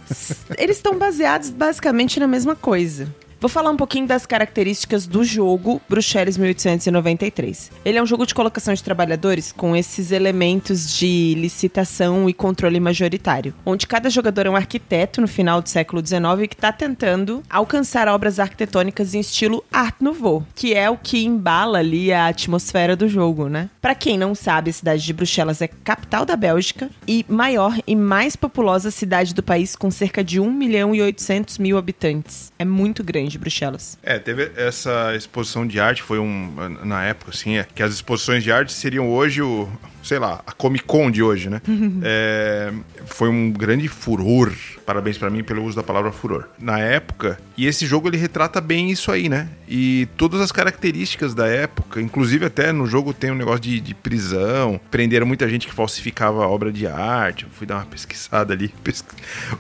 Eles 0.56 0.76
estão 0.76 0.96
baseados 0.96 1.50
basicamente 1.50 2.18
na 2.18 2.26
mesma 2.26 2.56
coisa. 2.56 3.06
Vou 3.38 3.50
falar 3.50 3.70
um 3.70 3.76
pouquinho 3.76 4.06
das 4.06 4.24
características 4.24 5.06
do 5.06 5.22
jogo 5.22 5.80
Bruxelas 5.86 6.38
1893. 6.38 7.70
Ele 7.84 7.98
é 7.98 8.02
um 8.02 8.06
jogo 8.06 8.24
de 8.24 8.34
colocação 8.34 8.72
de 8.72 8.82
trabalhadores 8.82 9.52
com 9.52 9.76
esses 9.76 10.10
elementos 10.10 10.96
de 10.96 11.34
licitação 11.36 12.30
e 12.30 12.32
controle 12.32 12.80
majoritário, 12.80 13.52
onde 13.64 13.86
cada 13.86 14.08
jogador 14.08 14.46
é 14.46 14.50
um 14.50 14.56
arquiteto 14.56 15.20
no 15.20 15.28
final 15.28 15.60
do 15.60 15.68
século 15.68 16.04
XIX 16.04 16.48
que 16.48 16.54
está 16.54 16.72
tentando 16.72 17.42
alcançar 17.50 18.08
obras 18.08 18.40
arquitetônicas 18.40 19.14
em 19.14 19.20
estilo 19.20 19.62
Art 19.70 19.96
Nouveau, 20.00 20.42
que 20.54 20.72
é 20.72 20.88
o 20.88 20.96
que 20.96 21.22
embala 21.22 21.78
ali 21.78 22.14
a 22.14 22.28
atmosfera 22.28 22.96
do 22.96 23.06
jogo, 23.06 23.50
né? 23.50 23.68
Para 23.82 23.94
quem 23.94 24.16
não 24.16 24.34
sabe, 24.34 24.70
a 24.70 24.72
cidade 24.72 25.04
de 25.04 25.12
Bruxelas 25.12 25.60
é 25.60 25.68
capital 25.68 26.24
da 26.24 26.36
Bélgica 26.36 26.88
e 27.06 27.24
maior 27.28 27.78
e 27.86 27.94
mais 27.94 28.34
populosa 28.34 28.90
cidade 28.90 29.34
do 29.34 29.42
país 29.42 29.76
com 29.76 29.90
cerca 29.90 30.24
de 30.24 30.40
1 30.40 30.50
milhão 30.50 30.94
e 30.94 31.02
800 31.02 31.58
mil 31.58 31.76
habitantes. 31.76 32.50
É 32.58 32.64
muito 32.64 33.04
grande 33.04 33.25
Bruxelas. 33.34 33.98
É, 34.02 34.18
teve 34.18 34.52
essa 34.56 35.14
exposição 35.16 35.66
de 35.66 35.80
arte, 35.80 36.02
foi 36.02 36.18
um. 36.18 36.54
Na 36.84 37.04
época, 37.04 37.30
assim, 37.32 37.56
é, 37.56 37.64
que 37.64 37.82
as 37.82 37.92
exposições 37.92 38.44
de 38.44 38.52
arte 38.52 38.72
seriam 38.72 39.08
hoje 39.10 39.42
o. 39.42 39.68
Sei 40.06 40.18
lá, 40.20 40.40
a 40.46 40.52
Comic 40.52 40.84
Con 40.84 41.10
de 41.10 41.20
hoje, 41.22 41.50
né? 41.50 41.60
É, 42.02 42.72
foi 43.06 43.28
um 43.28 43.50
grande 43.50 43.88
furor. 43.88 44.52
Parabéns 44.86 45.18
pra 45.18 45.28
mim 45.28 45.42
pelo 45.42 45.64
uso 45.64 45.74
da 45.76 45.82
palavra 45.82 46.12
furor. 46.12 46.44
Na 46.60 46.78
época, 46.78 47.38
e 47.56 47.66
esse 47.66 47.84
jogo 47.84 48.06
ele 48.08 48.16
retrata 48.16 48.60
bem 48.60 48.88
isso 48.90 49.10
aí, 49.10 49.28
né? 49.28 49.48
E 49.68 50.06
todas 50.16 50.40
as 50.40 50.52
características 50.52 51.34
da 51.34 51.48
época, 51.48 52.00
inclusive 52.00 52.46
até 52.46 52.70
no 52.70 52.86
jogo 52.86 53.12
tem 53.12 53.32
um 53.32 53.34
negócio 53.34 53.60
de, 53.62 53.80
de 53.80 53.94
prisão, 53.94 54.80
prenderam 54.92 55.26
muita 55.26 55.48
gente 55.48 55.66
que 55.66 55.74
falsificava 55.74 56.46
obra 56.46 56.70
de 56.72 56.86
arte. 56.86 57.42
Eu 57.44 57.50
fui 57.50 57.66
dar 57.66 57.76
uma 57.76 57.86
pesquisada 57.86 58.52
ali. 58.54 58.68
Pes- 58.84 59.04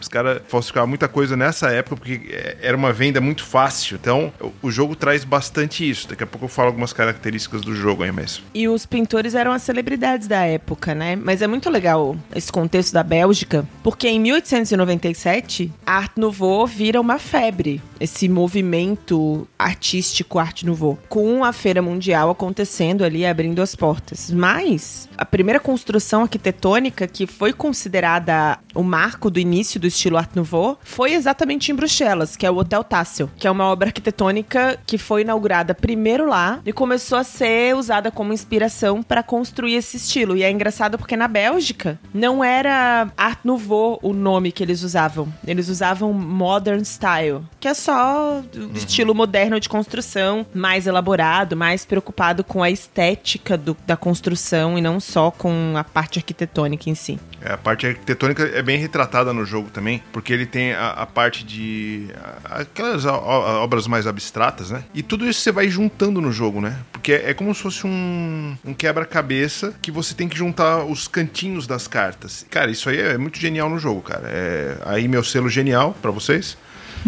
Os 0.00 0.06
caras 0.06 0.40
falsificavam 0.46 0.88
muita 0.88 1.08
coisa 1.08 1.36
nessa 1.36 1.70
época 1.72 1.96
porque 1.96 2.20
é, 2.30 2.58
era 2.62 2.76
uma 2.76 2.92
venda 2.92 3.20
muito 3.20 3.44
fácil. 3.44 3.96
Então, 4.00 4.32
o- 4.40 4.52
o 4.62 4.70
jogo 4.70 4.94
traz 4.94 5.24
bastante 5.24 5.88
isso. 5.88 6.08
Daqui 6.08 6.22
a 6.22 6.26
pouco 6.26 6.44
eu 6.44 6.48
falo 6.48 6.68
algumas 6.68 6.92
características 6.92 7.62
do 7.62 7.74
jogo 7.74 8.04
aí 8.04 8.12
mesmo. 8.12 8.44
E 8.54 8.68
os 8.68 8.86
pintores 8.86 9.34
eram 9.34 9.50
as 9.50 9.62
celebridades 9.62 10.28
da 10.28 10.35
época, 10.44 10.94
né? 10.94 11.16
Mas 11.16 11.42
é 11.42 11.46
muito 11.46 11.70
legal 11.70 12.16
esse 12.34 12.50
contexto 12.50 12.92
da 12.92 13.02
Bélgica, 13.02 13.66
porque 13.82 14.08
em 14.08 14.20
1897, 14.20 15.72
a 15.84 15.96
Art 15.96 16.12
Nouveau 16.16 16.66
vira 16.66 17.00
uma 17.00 17.18
febre. 17.18 17.82
Esse 17.98 18.28
movimento 18.28 19.48
artístico 19.58 20.38
Art 20.38 20.62
Nouveau, 20.62 20.98
com 21.08 21.44
a 21.44 21.52
Feira 21.52 21.80
Mundial 21.80 22.30
acontecendo 22.30 23.04
ali, 23.04 23.24
abrindo 23.24 23.62
as 23.62 23.74
portas. 23.74 24.30
Mas 24.30 25.08
a 25.16 25.24
primeira 25.24 25.58
construção 25.58 26.22
arquitetônica 26.22 27.06
que 27.06 27.26
foi 27.26 27.52
considerada 27.52 28.58
o 28.74 28.82
marco 28.82 29.30
do 29.30 29.38
início 29.38 29.80
do 29.80 29.86
estilo 29.86 30.18
Art 30.18 30.30
Nouveau 30.34 30.78
foi 30.82 31.14
exatamente 31.14 31.72
em 31.72 31.74
Bruxelas, 31.74 32.36
que 32.36 32.44
é 32.44 32.50
o 32.50 32.56
Hotel 32.56 32.84
Tassel, 32.84 33.30
que 33.36 33.46
é 33.46 33.50
uma 33.50 33.64
obra 33.64 33.88
arquitetônica 33.88 34.78
que 34.86 34.98
foi 34.98 35.22
inaugurada 35.22 35.74
primeiro 35.74 36.28
lá 36.28 36.60
e 36.64 36.72
começou 36.72 37.18
a 37.18 37.24
ser 37.24 37.74
usada 37.74 38.10
como 38.10 38.32
inspiração 38.32 39.02
para 39.02 39.22
construir 39.22 39.74
esse 39.74 39.96
estilo. 39.96 40.15
E 40.16 40.42
é 40.42 40.50
engraçado 40.50 40.96
porque 40.96 41.16
na 41.16 41.28
Bélgica 41.28 41.98
não 42.14 42.42
era 42.42 43.08
Art 43.16 43.40
Nouveau 43.44 43.98
o 44.02 44.12
nome 44.12 44.50
que 44.50 44.62
eles 44.62 44.82
usavam. 44.82 45.32
Eles 45.46 45.68
usavam 45.68 46.12
Modern 46.12 46.82
Style, 46.84 47.42
que 47.60 47.68
é 47.68 47.74
só 47.74 48.40
o 48.40 48.76
estilo 48.76 49.14
moderno 49.14 49.60
de 49.60 49.68
construção, 49.68 50.46
mais 50.54 50.86
elaborado, 50.86 51.56
mais 51.56 51.84
preocupado 51.84 52.42
com 52.42 52.62
a 52.62 52.70
estética 52.70 53.56
do- 53.58 53.76
da 53.86 53.96
construção 53.96 54.78
e 54.78 54.80
não 54.80 54.98
só 55.00 55.30
com 55.30 55.74
a 55.76 55.84
parte 55.84 56.18
arquitetônica 56.18 56.88
em 56.88 56.94
si. 56.94 57.18
É, 57.42 57.52
a 57.52 57.58
parte 57.58 57.86
arquitetônica 57.86 58.42
é 58.42 58.62
bem 58.62 58.78
retratada 58.78 59.32
no 59.32 59.44
jogo 59.44 59.68
também, 59.70 60.02
porque 60.12 60.32
ele 60.32 60.46
tem 60.46 60.72
a, 60.72 60.90
a 60.90 61.06
parte 61.06 61.44
de. 61.44 62.08
a- 62.44 62.60
aquelas 62.62 63.04
o- 63.04 63.10
obras 63.10 63.86
mais 63.86 64.06
abstratas, 64.06 64.70
né? 64.70 64.82
E 64.94 65.02
tudo 65.02 65.28
isso 65.28 65.40
você 65.40 65.52
vai 65.52 65.68
juntando 65.68 66.20
no 66.20 66.32
jogo, 66.32 66.60
né? 66.60 66.78
Porque 66.90 67.12
é 67.12 67.34
como 67.34 67.54
se 67.54 67.62
fosse 67.62 67.86
um, 67.86 68.56
um 68.64 68.72
quebra-cabeça 68.74 69.74
que 69.82 69.90
você 69.90 70.05
tem 70.14 70.28
que 70.28 70.36
juntar 70.36 70.84
os 70.84 71.08
cantinhos 71.08 71.66
das 71.66 71.88
cartas. 71.88 72.46
Cara, 72.50 72.70
isso 72.70 72.88
aí 72.88 73.00
é 73.00 73.18
muito 73.18 73.38
genial 73.38 73.68
no 73.68 73.78
jogo, 73.78 74.02
cara. 74.02 74.28
É, 74.28 74.76
aí 74.84 75.08
meu 75.08 75.24
selo 75.24 75.48
genial 75.48 75.96
pra 76.00 76.10
vocês. 76.10 76.56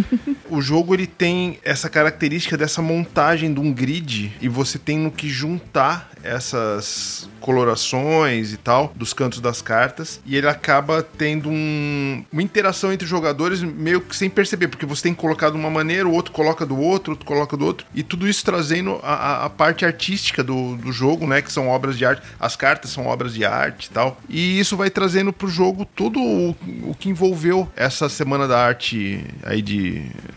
o 0.51 0.61
jogo 0.61 0.95
ele 0.95 1.07
tem 1.07 1.59
essa 1.65 1.89
característica 1.89 2.57
dessa 2.57 2.81
montagem 2.83 3.53
de 3.53 3.61
um 3.61 3.73
grid 3.73 4.33
e 4.41 4.49
você 4.49 4.79
tem 4.79 4.99
no 4.99 5.11
que 5.11 5.29
juntar 5.29 6.11
essas 6.23 7.29
colorações 7.41 8.53
e 8.53 8.57
tal 8.57 8.93
dos 8.95 9.13
cantos 9.13 9.41
das 9.41 9.63
cartas 9.63 10.21
e 10.27 10.37
ele 10.37 10.47
acaba 10.49 11.03
tendo 11.03 11.49
um- 11.49 12.25
uma 12.33 12.43
interação 12.43 12.93
entre 12.93 13.05
os 13.05 13.11
jogadores 13.11 13.63
meio 13.63 14.01
que 14.01 14.15
sem 14.17 14.29
perceber 14.29 14.69
porque 14.69 14.85
você 14.85 15.05
tem 15.05 15.15
colocado 15.15 15.53
de 15.53 15.59
uma 15.59 15.71
maneira 15.71 16.07
o 16.09 16.13
outro 16.13 16.33
coloca 16.33 16.67
do 16.67 16.77
outro 16.79 17.13
outro 17.13 17.25
coloca 17.27 17.57
do 17.57 17.65
outro 17.65 17.87
e 17.95 18.03
tudo 18.03 18.29
isso 18.29 18.45
trazendo 18.45 18.99
a, 19.03 19.45
a- 19.47 19.51
parte 19.51 19.85
artística 19.85 20.43
do, 20.43 20.77
do 20.77 20.93
jogo 20.93 21.27
né 21.27 21.41
que 21.43 21.53
são 21.53 21.69
obras 21.69 21.97
de 21.97 22.05
arte 22.05 22.23
as 22.39 22.55
cartas 22.57 22.91
são 22.91 23.07
obras 23.07 23.33
de 23.33 23.45
arte 23.45 23.87
e 23.87 23.91
tal 23.91 24.21
e 24.29 24.59
isso 24.61 24.77
vai 24.77 24.91
trazendo 24.91 25.33
pro 25.33 25.49
jogo 25.49 25.85
tudo 25.97 26.21
o, 26.21 26.51
o 26.83 26.95
que 26.99 27.09
envolveu 27.09 27.69
essa 27.77 28.09
semana 28.09 28.47
da 28.47 28.59
arte 28.63 29.25
aí 29.43 29.63
de 29.63 29.88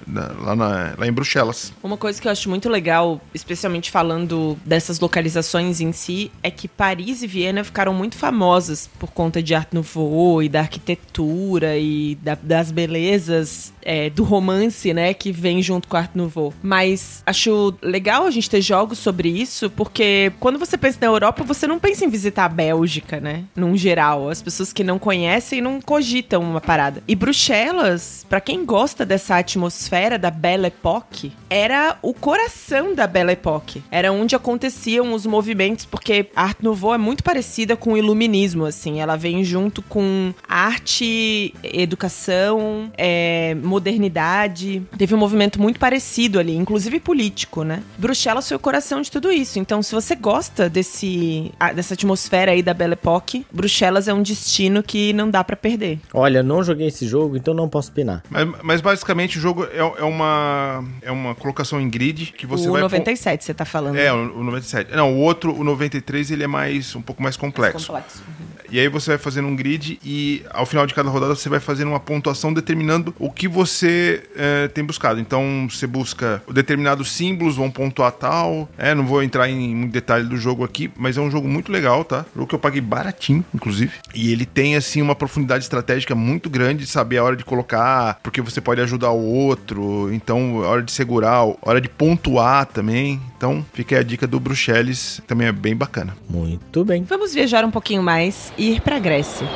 da- 0.08 0.32
lá, 0.40 0.56
na- 0.56 0.94
lá 0.98 1.08
em 1.08 1.12
Bruxelas 1.12 1.74
Uma 1.84 1.98
coisa 1.98 2.22
que 2.22 2.28
eu 2.28 2.32
acho 2.32 2.50
muito 2.50 2.70
legal, 2.70 3.20
especialmente 3.34 3.90
falando 3.92 4.58
dessas 4.66 5.00
localizações 5.00 5.80
em 5.82 5.92
si, 5.92 6.32
é 6.44 6.50
que 6.52 6.68
Paris 6.68 7.22
e 7.24 7.28
Viena 7.28 7.64
ficaram 7.64 7.94
muito 7.94 8.16
famosas 8.18 8.90
por 9.00 9.12
conta 9.12 9.42
de 9.42 9.54
Art 9.56 9.70
Nouveau 9.72 10.42
e 10.44 10.50
da 10.50 10.60
arquitetura 10.62 11.78
e 11.78 12.16
da- 12.22 12.38
das 12.42 12.72
belezas 12.72 13.74
é, 13.84 14.12
do 14.12 14.24
romance, 14.24 14.94
né, 14.94 15.12
que 15.12 15.32
vem 15.32 15.60
junto 15.60 15.88
com 15.88 15.98
Art 15.98 16.12
Nouveau. 16.14 16.54
Mas 16.62 17.24
acho 17.26 17.74
legal 17.82 18.28
a 18.28 18.30
gente 18.32 18.48
ter 18.48 18.62
jogos 18.62 19.00
sobre 19.00 19.28
isso, 19.28 19.72
porque 19.72 20.32
quando 20.40 20.60
você 20.60 20.78
pensa 20.78 21.00
na 21.02 21.08
Europa, 21.08 21.44
você 21.44 21.66
não 21.66 21.80
pensa 21.80 22.06
em 22.06 22.10
visitar 22.10 22.46
a 22.46 22.50
Bélgica, 22.50 23.20
né, 23.20 23.44
num 23.56 23.76
geral. 23.76 24.30
As 24.30 24.40
pessoas 24.40 24.72
que 24.72 24.84
não 24.84 25.00
conhecem 25.00 25.62
não 25.62 25.82
cogitam 25.82 26.44
uma 26.44 26.62
parada. 26.62 27.02
E 27.08 27.16
Bruxelas, 27.16 28.24
pra 28.30 28.40
quem 28.40 28.64
gosta 28.66 29.04
dessa 29.04 29.41
atmosfera 29.42 30.18
da 30.18 30.32
Belle 30.32 30.68
Époque, 30.68 31.34
era 31.50 31.98
o 32.02 32.14
coração 32.14 32.96
da 32.96 33.06
Belle 33.06 33.34
Époque. 33.34 33.84
Era 33.92 34.12
onde 34.12 34.36
aconteciam 34.36 35.14
os 35.14 35.26
movimentos, 35.26 35.86
porque 35.86 36.28
a 36.36 36.44
Art 36.44 36.58
Nouveau 36.62 36.94
é 36.94 36.98
muito 36.98 37.24
parecida 37.24 37.76
com 37.76 37.94
o 37.94 37.98
iluminismo, 37.98 38.66
assim. 38.66 39.00
Ela 39.00 39.16
vem 39.16 39.44
junto 39.44 39.82
com 39.82 40.34
arte, 40.48 41.54
educação, 41.64 42.92
é, 42.98 43.56
modernidade. 43.62 44.82
Teve 44.98 45.14
um 45.16 45.18
movimento 45.18 45.62
muito 45.62 45.80
parecido 45.80 46.40
ali, 46.40 46.56
inclusive 46.56 47.00
político, 47.00 47.64
né? 47.64 47.84
Bruxelas 47.98 48.48
foi 48.48 48.58
o 48.58 48.60
coração 48.60 49.02
de 49.02 49.12
tudo 49.12 49.32
isso. 49.32 49.60
Então, 49.60 49.82
se 49.82 49.94
você 49.94 50.16
gosta 50.16 50.70
desse, 50.70 51.52
dessa 51.76 51.94
atmosfera 51.94 52.52
aí 52.52 52.64
da 52.64 52.74
Belle 52.74 52.94
Époque, 52.94 53.46
Bruxelas 53.52 54.08
é 54.08 54.14
um 54.14 54.22
destino 54.22 54.82
que 54.82 55.14
não 55.14 55.30
dá 55.30 55.44
pra 55.44 55.56
perder. 55.56 56.00
Olha, 56.14 56.42
não 56.42 56.64
joguei 56.64 56.88
esse 56.88 57.08
jogo, 57.08 57.38
então 57.38 57.54
não 57.54 57.70
posso 57.70 57.92
opinar. 57.92 58.24
mas, 58.30 58.48
mas 58.64 58.82
basicamente 58.82 59.21
o 59.38 59.42
jogo 59.42 59.66
é, 59.66 59.78
é 59.78 60.04
uma 60.04 60.84
é 61.02 61.12
uma 61.12 61.36
colocação 61.36 61.80
em 61.80 61.90
grid 61.90 62.34
que 62.38 62.46
você 62.46 62.68
o 62.68 62.72
vai 62.72 62.82
97, 62.82 63.44
você 63.44 63.54
tá 63.54 63.66
falando. 63.66 63.98
É, 63.98 64.12
o, 64.12 64.40
o 64.40 64.44
97. 64.44 64.96
Não, 64.96 65.14
o 65.14 65.18
outro, 65.18 65.54
o 65.54 65.64
93, 65.64 66.32
ele 66.32 66.44
é 66.44 66.48
mais 66.48 66.96
um 66.96 67.02
pouco 67.02 67.22
mais 67.22 67.38
complexo. 67.38 67.88
complexo. 67.88 68.24
E 68.72 68.80
aí 68.80 68.88
você 68.88 69.12
vai 69.12 69.18
fazendo 69.18 69.48
um 69.48 69.56
grid 69.56 70.00
e 70.04 70.44
ao 70.50 70.66
final 70.66 70.88
de 70.88 70.94
cada 70.94 71.10
rodada 71.10 71.36
você 71.36 71.50
vai 71.50 71.60
fazendo 71.60 71.90
uma 71.90 72.00
pontuação 72.00 72.54
determinando 72.54 73.14
o 73.20 73.30
que 73.30 73.48
você 73.48 74.24
eh, 74.36 74.70
tem 74.70 74.84
buscado. 74.84 75.20
Então 75.20 75.68
você 75.70 75.86
busca 75.86 76.42
determinados 76.52 77.12
símbolos, 77.12 77.58
vão 77.58 77.70
pontuar 77.70 78.12
tal. 78.14 78.70
É, 78.78 78.96
não 78.96 79.06
vou 79.06 79.22
entrar 79.22 79.50
em 79.50 79.76
muito 79.76 79.92
detalhe 79.92 80.26
do 80.26 80.38
jogo 80.38 80.64
aqui, 80.64 80.90
mas 80.96 81.18
é 81.18 81.22
um 81.22 81.30
jogo 81.30 81.48
muito 81.48 81.72
legal, 81.72 82.04
tá? 82.04 82.26
Jogo 82.36 82.48
que 82.48 82.56
eu 82.56 82.60
paguei 82.60 82.82
baratinho, 82.82 83.44
inclusive. 83.54 83.92
E 84.16 84.32
ele 84.32 84.46
tem, 84.46 84.76
assim, 84.76 85.02
uma 85.02 85.16
profundidade 85.16 85.64
estratégica 85.64 86.16
muito 86.16 86.50
grande 86.50 86.86
de 86.86 86.90
saber 86.90 87.18
a 87.18 87.24
hora 87.24 87.36
de 87.36 87.44
colocar, 87.44 88.20
porque 88.24 88.42
você 88.42 88.62
pode 88.62 88.82
ajudar 88.82 89.12
o 89.12 89.24
outro. 89.24 90.14
Então, 90.14 90.64
a 90.64 90.68
hora 90.68 90.84
de 90.84 90.92
segurar, 90.92 91.38
a 91.38 91.56
hora 91.62 91.82
de 91.82 91.90
pontuar 91.90 92.66
também. 92.66 93.20
Então, 93.38 93.66
fica 93.74 93.96
aí 93.96 94.02
a 94.02 94.04
dica 94.04 94.28
do 94.28 94.40
Bruxelas, 94.40 95.22
também 95.28 95.48
é 95.48 95.52
bem 95.52 95.76
bacana. 95.76 96.16
Muito 96.30 96.86
bem. 96.86 97.04
Vamos 97.04 97.34
viajar 97.34 97.66
um 97.66 97.72
pouquinho 97.72 98.04
mais 98.04 98.54
ir 98.62 98.82
pra 98.82 99.00
Grécia. 99.00 99.48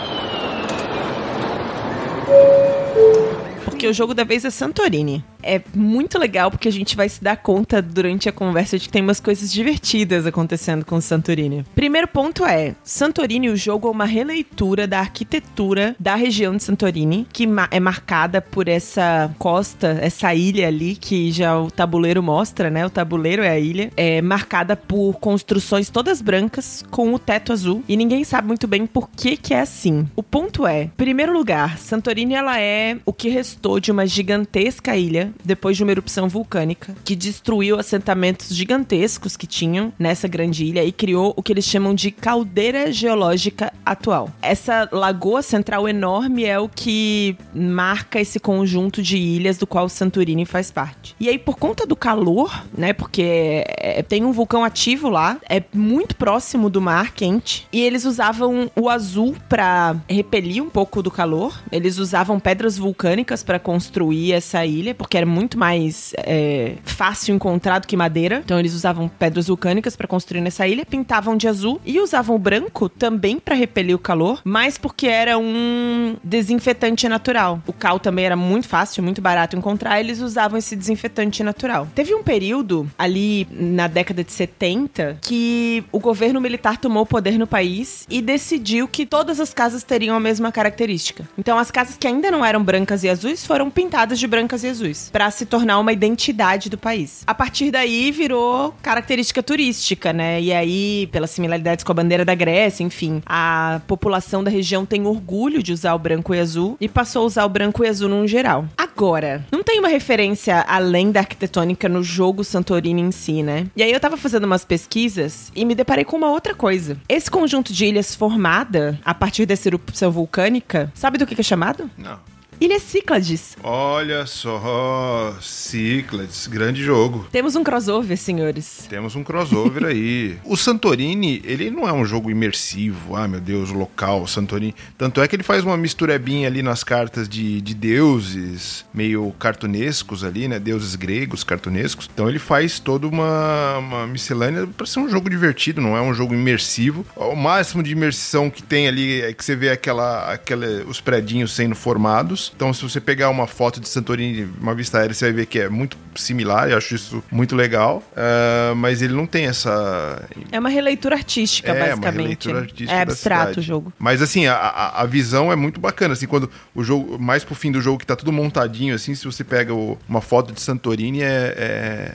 Porque 3.64 3.88
o 3.88 3.94
jogo 3.94 4.14
da 4.14 4.24
vez 4.24 4.44
é 4.44 4.50
Santorini. 4.50 5.24
É 5.46 5.62
muito 5.74 6.18
legal 6.18 6.50
porque 6.50 6.68
a 6.68 6.72
gente 6.72 6.96
vai 6.96 7.08
se 7.08 7.24
dar 7.24 7.38
conta 7.38 7.82
durante 7.82 8.28
a 8.28 8.32
conversa 8.32 8.78
de 8.78 8.86
que 8.86 8.92
tem 8.92 9.02
umas 9.02 9.20
coisas 9.20 9.52
divertidas 9.52 10.26
acontecendo 10.26 10.84
com 10.84 11.00
Santorini. 11.00 11.64
Primeiro 11.76 12.08
ponto 12.08 12.44
é, 12.44 12.76
Santorini, 12.84 13.50
o 13.50 13.56
jogo 13.56 13.88
é 13.88 13.92
uma 13.92 14.06
releitura 14.06 14.88
da 14.88 15.00
arquitetura 15.00 15.96
da 16.00 16.16
região 16.16 16.56
de 16.56 16.64
Santorini, 16.64 17.28
que 17.32 17.48
é 17.70 17.80
marcada 17.80 18.42
por 18.42 18.68
essa 18.68 19.34
costa, 19.38 20.00
essa 20.02 20.34
ilha 20.34 20.68
ali 20.68 20.96
que 20.96 21.32
já 21.32 21.58
o 21.60 21.70
tabuleiro 21.70 22.24
mostra, 22.24 22.70
né? 22.70 22.86
O 22.86 22.90
tabuleiro 22.90 23.44
é 23.44 23.50
a 23.50 23.60
ilha, 23.60 23.92
é 23.96 24.22
marcada 24.22 24.76
por 24.76 25.14
construções 25.20 25.90
todas 25.90 26.22
brancas 26.22 26.84
com 26.90 27.14
o 27.14 27.20
teto 27.20 27.54
azul 27.54 27.84
e 27.88 27.96
ninguém 27.96 28.24
sabe 28.24 28.48
muito 28.48 28.68
bem 28.68 28.88
por 28.88 29.10
que 29.10 29.38
que 29.38 29.54
é 29.54 29.62
assim. 29.62 30.08
O 30.16 30.24
ponto 30.24 30.66
é, 30.66 30.90
primeiro 30.98 31.34
lugar, 31.34 31.78
Santorini 31.78 32.34
ela 32.34 32.60
é 32.60 32.98
o 33.06 33.14
que 33.14 33.30
restou 33.30 33.80
de 33.80 33.92
uma 33.92 34.08
gigantesca 34.08 34.98
ilha 34.98 35.35
depois 35.44 35.78
de 35.78 35.84
uma 35.84 35.92
erupção 35.92 36.28
vulcânica 36.28 36.96
que 37.04 37.16
destruiu 37.16 37.80
assentamentos 37.80 38.56
gigantescos 38.56 39.38
que 39.38 39.48
tinham 39.48 39.92
nessa 39.98 40.28
grande 40.28 40.66
ilha 40.66 40.84
e 40.84 40.92
criou 40.92 41.34
o 41.36 41.44
que 41.44 41.54
eles 41.54 41.66
chamam 41.66 41.94
de 41.94 42.12
caldeira 42.12 42.92
geológica 42.92 43.72
atual. 43.86 44.30
Essa 44.42 44.88
lagoa 44.92 45.42
central 45.42 45.88
enorme 45.88 46.46
é 46.46 46.60
o 46.60 46.70
que 46.70 47.38
marca 47.54 48.20
esse 48.20 48.40
conjunto 48.40 49.02
de 49.02 49.18
ilhas 49.18 49.58
do 49.58 49.68
qual 49.68 49.90
Santorini 49.90 50.46
faz 50.46 50.72
parte. 50.72 51.16
E 51.20 51.30
aí 51.30 51.38
por 51.38 51.58
conta 51.58 51.86
do 51.86 51.96
calor, 51.96 52.66
né, 52.78 52.94
porque 52.94 53.64
é, 53.68 54.04
tem 54.04 54.24
um 54.24 54.32
vulcão 54.32 54.64
ativo 54.64 55.10
lá, 55.10 55.38
é 55.50 55.64
muito 55.74 56.16
próximo 56.16 56.70
do 56.70 56.82
mar 56.82 57.14
quente 57.14 57.68
e 57.72 57.82
eles 57.82 58.06
usavam 58.06 58.70
o 58.76 58.90
azul 58.90 59.36
para 59.48 59.96
repelir 60.10 60.64
um 60.64 60.70
pouco 60.70 61.02
do 61.02 61.12
calor. 61.12 61.60
Eles 61.72 61.98
usavam 61.98 62.40
pedras 62.40 62.78
vulcânicas 62.78 63.44
para 63.44 63.60
construir 63.60 64.34
essa 64.34 64.66
ilha, 64.66 64.94
porque 64.94 65.18
era 65.18 65.25
muito 65.26 65.58
mais 65.58 66.14
é, 66.18 66.76
fácil 66.84 67.36
encontrar 67.36 67.80
do 67.80 67.88
que 67.88 67.98
madeira. 67.98 68.42
Então 68.44 68.60
eles 68.60 68.74
usavam 68.74 69.08
pedras 69.08 69.48
vulcânicas 69.48 69.96
para 69.96 70.08
construir 70.08 70.42
nessa 70.42 70.68
ilha, 70.68 70.86
pintavam 70.86 71.36
de 71.36 71.48
azul 71.48 71.80
e 71.86 72.00
usavam 72.00 72.36
o 72.36 72.40
branco 72.40 72.90
também 72.90 73.40
para 73.40 73.56
repelir 73.56 73.96
o 73.96 74.00
calor, 74.00 74.42
mas 74.44 74.78
porque 74.78 75.08
era 75.08 75.38
um 75.38 76.16
desinfetante 76.24 77.08
natural. 77.08 77.62
O 77.68 77.74
cal 77.74 78.00
também 78.00 78.26
era 78.26 78.36
muito 78.36 78.68
fácil, 78.68 79.04
muito 79.04 79.22
barato 79.22 79.56
encontrar, 79.56 80.00
eles 80.00 80.20
usavam 80.20 80.58
esse 80.58 80.76
desinfetante 80.76 81.44
natural. 81.44 81.88
Teve 81.94 82.14
um 82.14 82.24
período 82.24 82.90
ali 82.98 83.48
na 83.52 83.88
década 83.88 84.24
de 84.24 84.32
70 84.32 85.20
que 85.22 85.84
o 85.92 86.00
governo 86.00 86.40
militar 86.42 86.78
tomou 86.78 87.04
o 87.04 87.06
poder 87.06 87.38
no 87.38 87.48
país 87.48 88.06
e 88.10 88.22
decidiu 88.22 88.88
que 88.88 89.06
todas 89.06 89.40
as 89.40 89.54
casas 89.54 89.84
teriam 89.84 90.16
a 90.16 90.20
mesma 90.20 90.52
característica. 90.52 91.28
Então 91.38 91.58
as 91.58 91.72
casas 91.72 91.98
que 91.98 92.08
ainda 92.08 92.32
não 92.32 92.44
eram 92.44 92.64
brancas 92.64 93.04
e 93.04 93.10
azuis 93.10 93.46
foram 93.46 93.70
pintadas 93.70 94.20
de 94.20 94.28
brancas 94.28 94.64
e 94.64 94.68
azuis, 94.68 95.10
para 95.16 95.32
se 95.32 95.46
tornar 95.46 95.80
uma 95.80 95.94
identidade 95.94 96.70
do 96.70 96.78
país. 96.78 97.24
A 97.26 97.34
partir 97.34 97.72
daí 97.72 98.12
virou 98.12 98.76
característica 98.82 99.42
turística, 99.42 100.12
né? 100.12 100.42
E 100.42 100.52
aí, 100.52 101.08
pelas 101.10 101.32
similaridades 101.32 101.86
com 101.86 101.92
a 101.94 101.96
bandeira 101.96 102.26
da 102.26 102.36
Grécia, 102.36 102.84
enfim, 102.84 103.24
a 103.26 103.80
população 103.88 104.44
da 104.44 104.52
região 104.52 104.86
tem 104.86 105.08
orgulho 105.08 105.64
de 105.64 105.72
usar 105.72 105.94
o 105.94 106.00
branco 106.00 106.36
e 106.36 106.40
azul 106.42 106.76
e 106.82 106.90
passou 106.90 107.22
a 107.22 107.26
usar 107.28 107.46
o 107.46 107.50
branco 107.50 107.82
e 107.82 107.88
azul 107.88 108.10
num 108.10 108.28
geral. 108.28 108.66
Agora, 108.78 109.46
não 109.54 109.64
tem 109.64 109.80
uma 109.80 109.88
referência 109.88 110.66
além 110.68 111.14
da 111.14 111.22
arquitetônica 111.22 111.88
no 111.88 112.04
jogo 112.04 112.44
Santorini 112.44 113.02
em 113.02 113.12
si, 113.12 113.42
né? 113.42 113.68
E 113.74 113.82
aí 113.82 113.94
eu 113.94 114.02
tava 114.02 114.18
fazendo 114.18 114.44
umas 114.44 114.66
pesquisas 114.66 115.50
e 115.56 115.64
me 115.64 115.76
deparei 115.76 116.04
com 116.04 116.18
uma 116.18 116.30
outra 116.30 116.54
coisa. 116.54 116.98
Esse 117.08 117.32
conjunto 117.32 117.72
de 117.72 117.86
ilhas 117.86 118.14
formada 118.14 119.00
a 119.06 119.14
partir 119.14 119.46
dessa 119.46 119.70
erupção 119.70 120.12
vulcânica, 120.12 120.92
sabe 120.94 121.18
do 121.18 121.26
que 121.26 121.40
é 121.40 121.42
chamado? 121.42 121.90
Não. 121.98 122.35
Ilha 122.60 122.80
Cíclades. 122.80 123.58
Olha 123.62 124.26
só, 124.26 125.36
Cíclades, 125.42 126.48
grande 126.48 126.82
jogo. 126.82 127.28
Temos 127.30 127.56
um 127.56 127.64
crossover, 127.64 128.18
senhores. 128.18 128.88
Temos 128.90 129.14
um 129.14 129.24
crossover 129.24 129.84
aí. 129.86 130.38
O 130.46 130.56
Santorini, 130.56 131.42
ele 131.44 131.70
não 131.70 131.88
é 131.88 131.92
um 131.92 132.06
jogo 132.06 132.32
imersivo, 132.32 133.16
ah, 133.16 133.28
meu 133.28 133.42
Deus, 133.42 133.72
local, 133.72 134.26
Santorini. 134.26 134.74
Tanto 134.98 135.22
é 135.22 135.28
que 135.28 135.36
ele 135.36 135.44
faz 135.44 135.66
uma 135.66 135.76
misturebinha 135.76 136.48
ali 136.48 136.64
nas 136.64 136.82
cartas 136.82 137.28
de, 137.28 137.60
de 137.60 137.74
deuses, 137.74 138.86
meio 138.94 139.34
cartunescos 139.38 140.24
ali, 140.24 140.48
né? 140.48 140.58
Deuses 140.58 140.96
gregos, 140.96 141.44
cartunescos. 141.44 142.10
Então 142.14 142.30
ele 142.30 142.40
faz 142.40 142.80
toda 142.80 143.06
uma, 143.06 143.78
uma 143.80 144.08
miscelânea 144.08 144.66
para 144.66 144.86
ser 144.86 145.00
um 145.00 145.10
jogo 145.10 145.30
divertido, 145.30 145.82
não 145.82 145.98
é 145.98 146.02
um 146.02 146.14
jogo 146.14 146.34
imersivo. 146.34 147.06
O 147.18 147.36
máximo 147.36 147.84
de 147.84 147.92
imersão 147.92 148.50
que 148.50 148.64
tem 148.64 148.88
ali 148.88 149.22
é 149.22 149.34
que 149.34 149.44
você 149.44 149.58
vê 149.58 149.70
aquela, 149.70 150.32
aquela 150.32 150.66
os 150.88 151.02
predinhos 151.02 151.54
sendo 151.54 151.76
formados 151.76 152.45
então, 152.56 152.74
se 152.74 152.84
você 152.84 153.00
pegar 153.00 153.30
uma 153.30 153.48
foto 153.48 153.80
de 153.80 153.88
Santorini, 153.88 154.50
uma 154.60 154.76
vista 154.76 155.00
aérea, 155.00 155.14
você 155.14 155.26
vai 155.26 155.34
ver 155.34 155.46
que 155.46 155.60
é 155.60 155.70
muito 155.70 155.98
similar. 156.16 156.70
Eu 156.70 156.78
acho 156.78 156.96
isso 156.96 157.24
muito 157.32 157.56
legal. 157.56 158.04
Uh, 158.12 158.76
mas 158.76 159.02
ele 159.02 159.14
não 159.14 159.26
tem 159.26 159.46
essa. 159.46 160.22
É 160.52 160.60
uma 160.60 160.70
releitura 160.70 161.16
artística, 161.16 161.72
é, 161.72 161.80
basicamente. 161.80 162.06
Uma 162.06 162.22
releitura 162.22 162.60
artística 162.60 162.92
é 162.92 163.02
abstrato 163.02 163.60
o 163.60 163.64
jogo. 163.64 163.94
Mas 163.98 164.22
assim, 164.22 164.48
a, 164.48 164.56
a, 164.96 165.06
visão 165.06 165.52
é 165.52 165.56
muito 165.56 165.80
bacana. 165.80 166.14
Assim, 166.14 166.28
quando 166.28 166.50
o 166.74 166.84
jogo, 166.84 167.18
mais 167.20 167.44
pro 167.44 167.56
fim 167.56 167.72
do 167.72 167.82
jogo, 167.82 168.00
que 168.00 168.06
tá 168.06 168.16
tudo 168.16 168.32
montadinho, 168.32 168.96
assim, 168.96 169.16
se 169.16 169.26
você 169.26 169.44
pega 169.44 169.74
o, 169.74 169.98
uma 170.08 170.22
foto 170.22 170.54
de 170.54 170.62
Santorini, 170.62 171.22
é, 171.22 171.56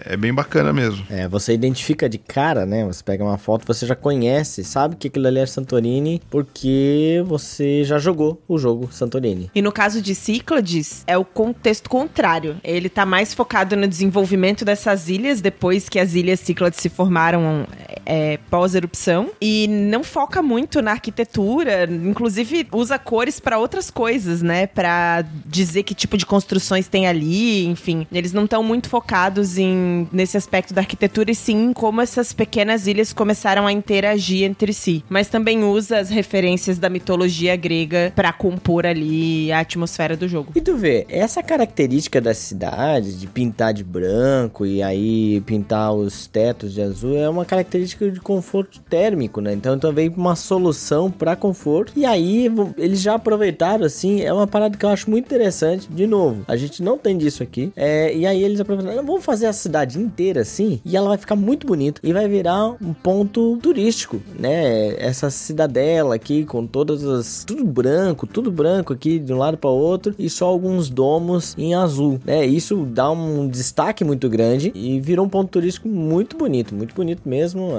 é, 0.06 0.12
é, 0.12 0.16
bem 0.16 0.32
bacana 0.32 0.72
mesmo. 0.72 1.04
É, 1.10 1.28
você 1.28 1.52
identifica 1.52 2.08
de 2.08 2.18
cara, 2.18 2.66
né? 2.66 2.84
Você 2.84 3.02
pega 3.02 3.24
uma 3.24 3.38
foto, 3.38 3.66
você 3.66 3.86
já 3.86 3.94
conhece, 3.94 4.64
sabe 4.64 4.96
que 4.96 5.08
aquilo 5.08 5.26
ali 5.26 5.38
é 5.38 5.46
Santorini, 5.46 6.20
porque 6.30 7.22
você 7.26 7.84
já 7.84 7.98
jogou 7.98 8.42
o 8.48 8.58
jogo 8.58 8.88
Santorini. 8.92 9.50
E 9.54 9.62
no 9.62 9.72
caso 9.72 10.00
de 10.00 10.14
Cíclades 10.20 11.02
é 11.06 11.16
o 11.16 11.24
contexto 11.24 11.88
contrário. 11.88 12.56
Ele 12.62 12.88
tá 12.88 13.06
mais 13.06 13.32
focado 13.32 13.74
no 13.74 13.88
desenvolvimento 13.88 14.64
dessas 14.64 15.08
ilhas 15.08 15.40
depois 15.40 15.88
que 15.88 15.98
as 15.98 16.14
ilhas 16.14 16.40
Cíclades 16.40 16.78
se 16.78 16.88
formaram 16.90 17.66
é, 18.04 18.38
pós-erupção 18.50 19.30
e 19.40 19.66
não 19.68 20.04
foca 20.04 20.42
muito 20.42 20.82
na 20.82 20.92
arquitetura, 20.92 21.84
inclusive 21.84 22.66
usa 22.72 22.98
cores 22.98 23.40
para 23.40 23.58
outras 23.58 23.90
coisas, 23.90 24.42
né? 24.42 24.66
Para 24.66 25.24
dizer 25.46 25.84
que 25.84 25.94
tipo 25.94 26.16
de 26.16 26.26
construções 26.26 26.86
tem 26.86 27.06
ali, 27.06 27.66
enfim. 27.66 28.06
Eles 28.12 28.32
não 28.32 28.44
estão 28.44 28.62
muito 28.62 28.88
focados 28.88 29.56
em 29.56 30.06
nesse 30.12 30.36
aspecto 30.36 30.74
da 30.74 30.82
arquitetura 30.82 31.30
e 31.30 31.34
sim 31.34 31.70
em 31.70 31.72
como 31.72 32.00
essas 32.00 32.32
pequenas 32.32 32.86
ilhas 32.86 33.12
começaram 33.12 33.66
a 33.66 33.72
interagir 33.72 34.44
entre 34.44 34.72
si. 34.72 35.02
Mas 35.08 35.28
também 35.28 35.64
usa 35.64 35.98
as 35.98 36.10
referências 36.10 36.78
da 36.78 36.90
mitologia 36.90 37.56
grega 37.56 38.12
para 38.14 38.32
compor 38.32 38.84
ali 38.84 39.50
a 39.52 39.60
atmosfera 39.60 40.09
do 40.16 40.28
jogo. 40.28 40.52
E 40.54 40.60
tu 40.60 40.76
vê, 40.76 41.06
essa 41.08 41.42
característica 41.42 42.20
da 42.20 42.34
cidade, 42.34 43.14
de 43.14 43.26
pintar 43.26 43.72
de 43.72 43.84
branco 43.84 44.66
e 44.66 44.82
aí 44.82 45.40
pintar 45.42 45.92
os 45.92 46.26
tetos 46.26 46.72
de 46.72 46.82
azul, 46.82 47.16
é 47.16 47.28
uma 47.28 47.44
característica 47.44 48.10
de 48.10 48.20
conforto 48.20 48.80
térmico, 48.80 49.40
né? 49.40 49.52
Então 49.52 49.78
também 49.78 50.08
uma 50.08 50.36
solução 50.36 51.10
para 51.10 51.36
conforto. 51.36 51.92
E 51.96 52.04
aí 52.04 52.50
eles 52.76 53.00
já 53.00 53.14
aproveitaram, 53.14 53.84
assim, 53.84 54.20
é 54.22 54.32
uma 54.32 54.46
parada 54.46 54.76
que 54.76 54.84
eu 54.84 54.90
acho 54.90 55.10
muito 55.10 55.26
interessante. 55.26 55.88
De 55.90 56.06
novo, 56.06 56.44
a 56.46 56.56
gente 56.56 56.82
não 56.82 56.98
tem 56.98 57.16
disso 57.16 57.42
aqui. 57.42 57.72
É, 57.76 58.14
e 58.14 58.26
aí 58.26 58.42
eles 58.42 58.60
aproveitaram, 58.60 59.04
vamos 59.04 59.24
fazer 59.24 59.46
a 59.46 59.52
cidade 59.52 59.98
inteira 59.98 60.40
assim, 60.42 60.80
e 60.84 60.96
ela 60.96 61.08
vai 61.08 61.18
ficar 61.18 61.36
muito 61.36 61.66
bonita 61.66 62.00
e 62.02 62.12
vai 62.12 62.28
virar 62.28 62.76
um 62.82 62.92
ponto 62.92 63.58
turístico, 63.62 64.20
né? 64.38 64.94
Essa 64.98 65.30
cidadela 65.30 66.14
aqui 66.14 66.44
com 66.44 66.66
todas 66.66 67.04
as. 67.04 67.44
tudo 67.44 67.64
branco, 67.64 68.26
tudo 68.26 68.50
branco 68.50 68.92
aqui 68.92 69.18
de 69.18 69.32
um 69.32 69.38
lado 69.38 69.56
para 69.56 69.70
outro 69.70 69.99
outro 70.00 70.14
e 70.18 70.30
só 70.30 70.46
alguns 70.46 70.88
domos 70.88 71.54
em 71.58 71.74
azul, 71.74 72.18
né? 72.24 72.44
Isso 72.46 72.86
dá 72.90 73.10
um 73.10 73.46
destaque 73.46 74.02
muito 74.02 74.28
grande 74.28 74.72
e 74.74 74.98
virou 75.00 75.26
um 75.26 75.28
ponto 75.28 75.50
turístico 75.50 75.88
muito 75.88 76.36
bonito, 76.36 76.74
muito 76.74 76.94
bonito 76.94 77.22
mesmo. 77.26 77.70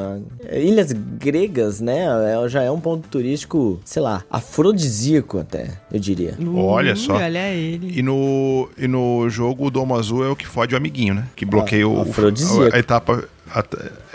Ilhas 0.51 0.91
gregas, 0.91 1.81
né? 1.81 2.05
É, 2.05 2.49
já 2.49 2.61
é 2.61 2.69
um 2.69 2.79
ponto 2.79 3.07
turístico, 3.09 3.79
sei 3.83 4.01
lá, 4.01 4.23
afrodisíaco 4.29 5.39
até, 5.39 5.79
eu 5.91 5.99
diria. 5.99 6.37
olha 6.55 6.95
só. 6.95 7.15
Olha 7.15 7.49
ele. 7.49 7.97
E 7.97 8.03
no, 8.03 8.69
e 8.77 8.87
no 8.87 9.29
jogo 9.29 9.65
o 9.65 9.71
domo 9.71 9.95
azul 9.95 10.23
é 10.23 10.29
o 10.29 10.35
que 10.35 10.45
fode 10.45 10.75
o 10.75 10.77
amiguinho, 10.77 11.15
né? 11.15 11.25
Que 11.35 11.45
bloqueia 11.45 11.85
ah, 11.85 11.87
o, 11.87 12.01
a, 12.01 12.75
a 12.75 12.79
etapa 12.79 13.27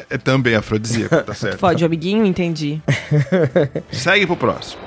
é 0.09 0.17
também 0.17 0.55
afrodisíaco, 0.55 1.23
tá 1.23 1.35
certo? 1.35 1.59
Fode 1.59 1.83
o 1.83 1.87
amiguinho, 1.87 2.25
entendi. 2.25 2.81
Segue 3.91 4.27
pro 4.27 4.37
próximo. 4.37 4.86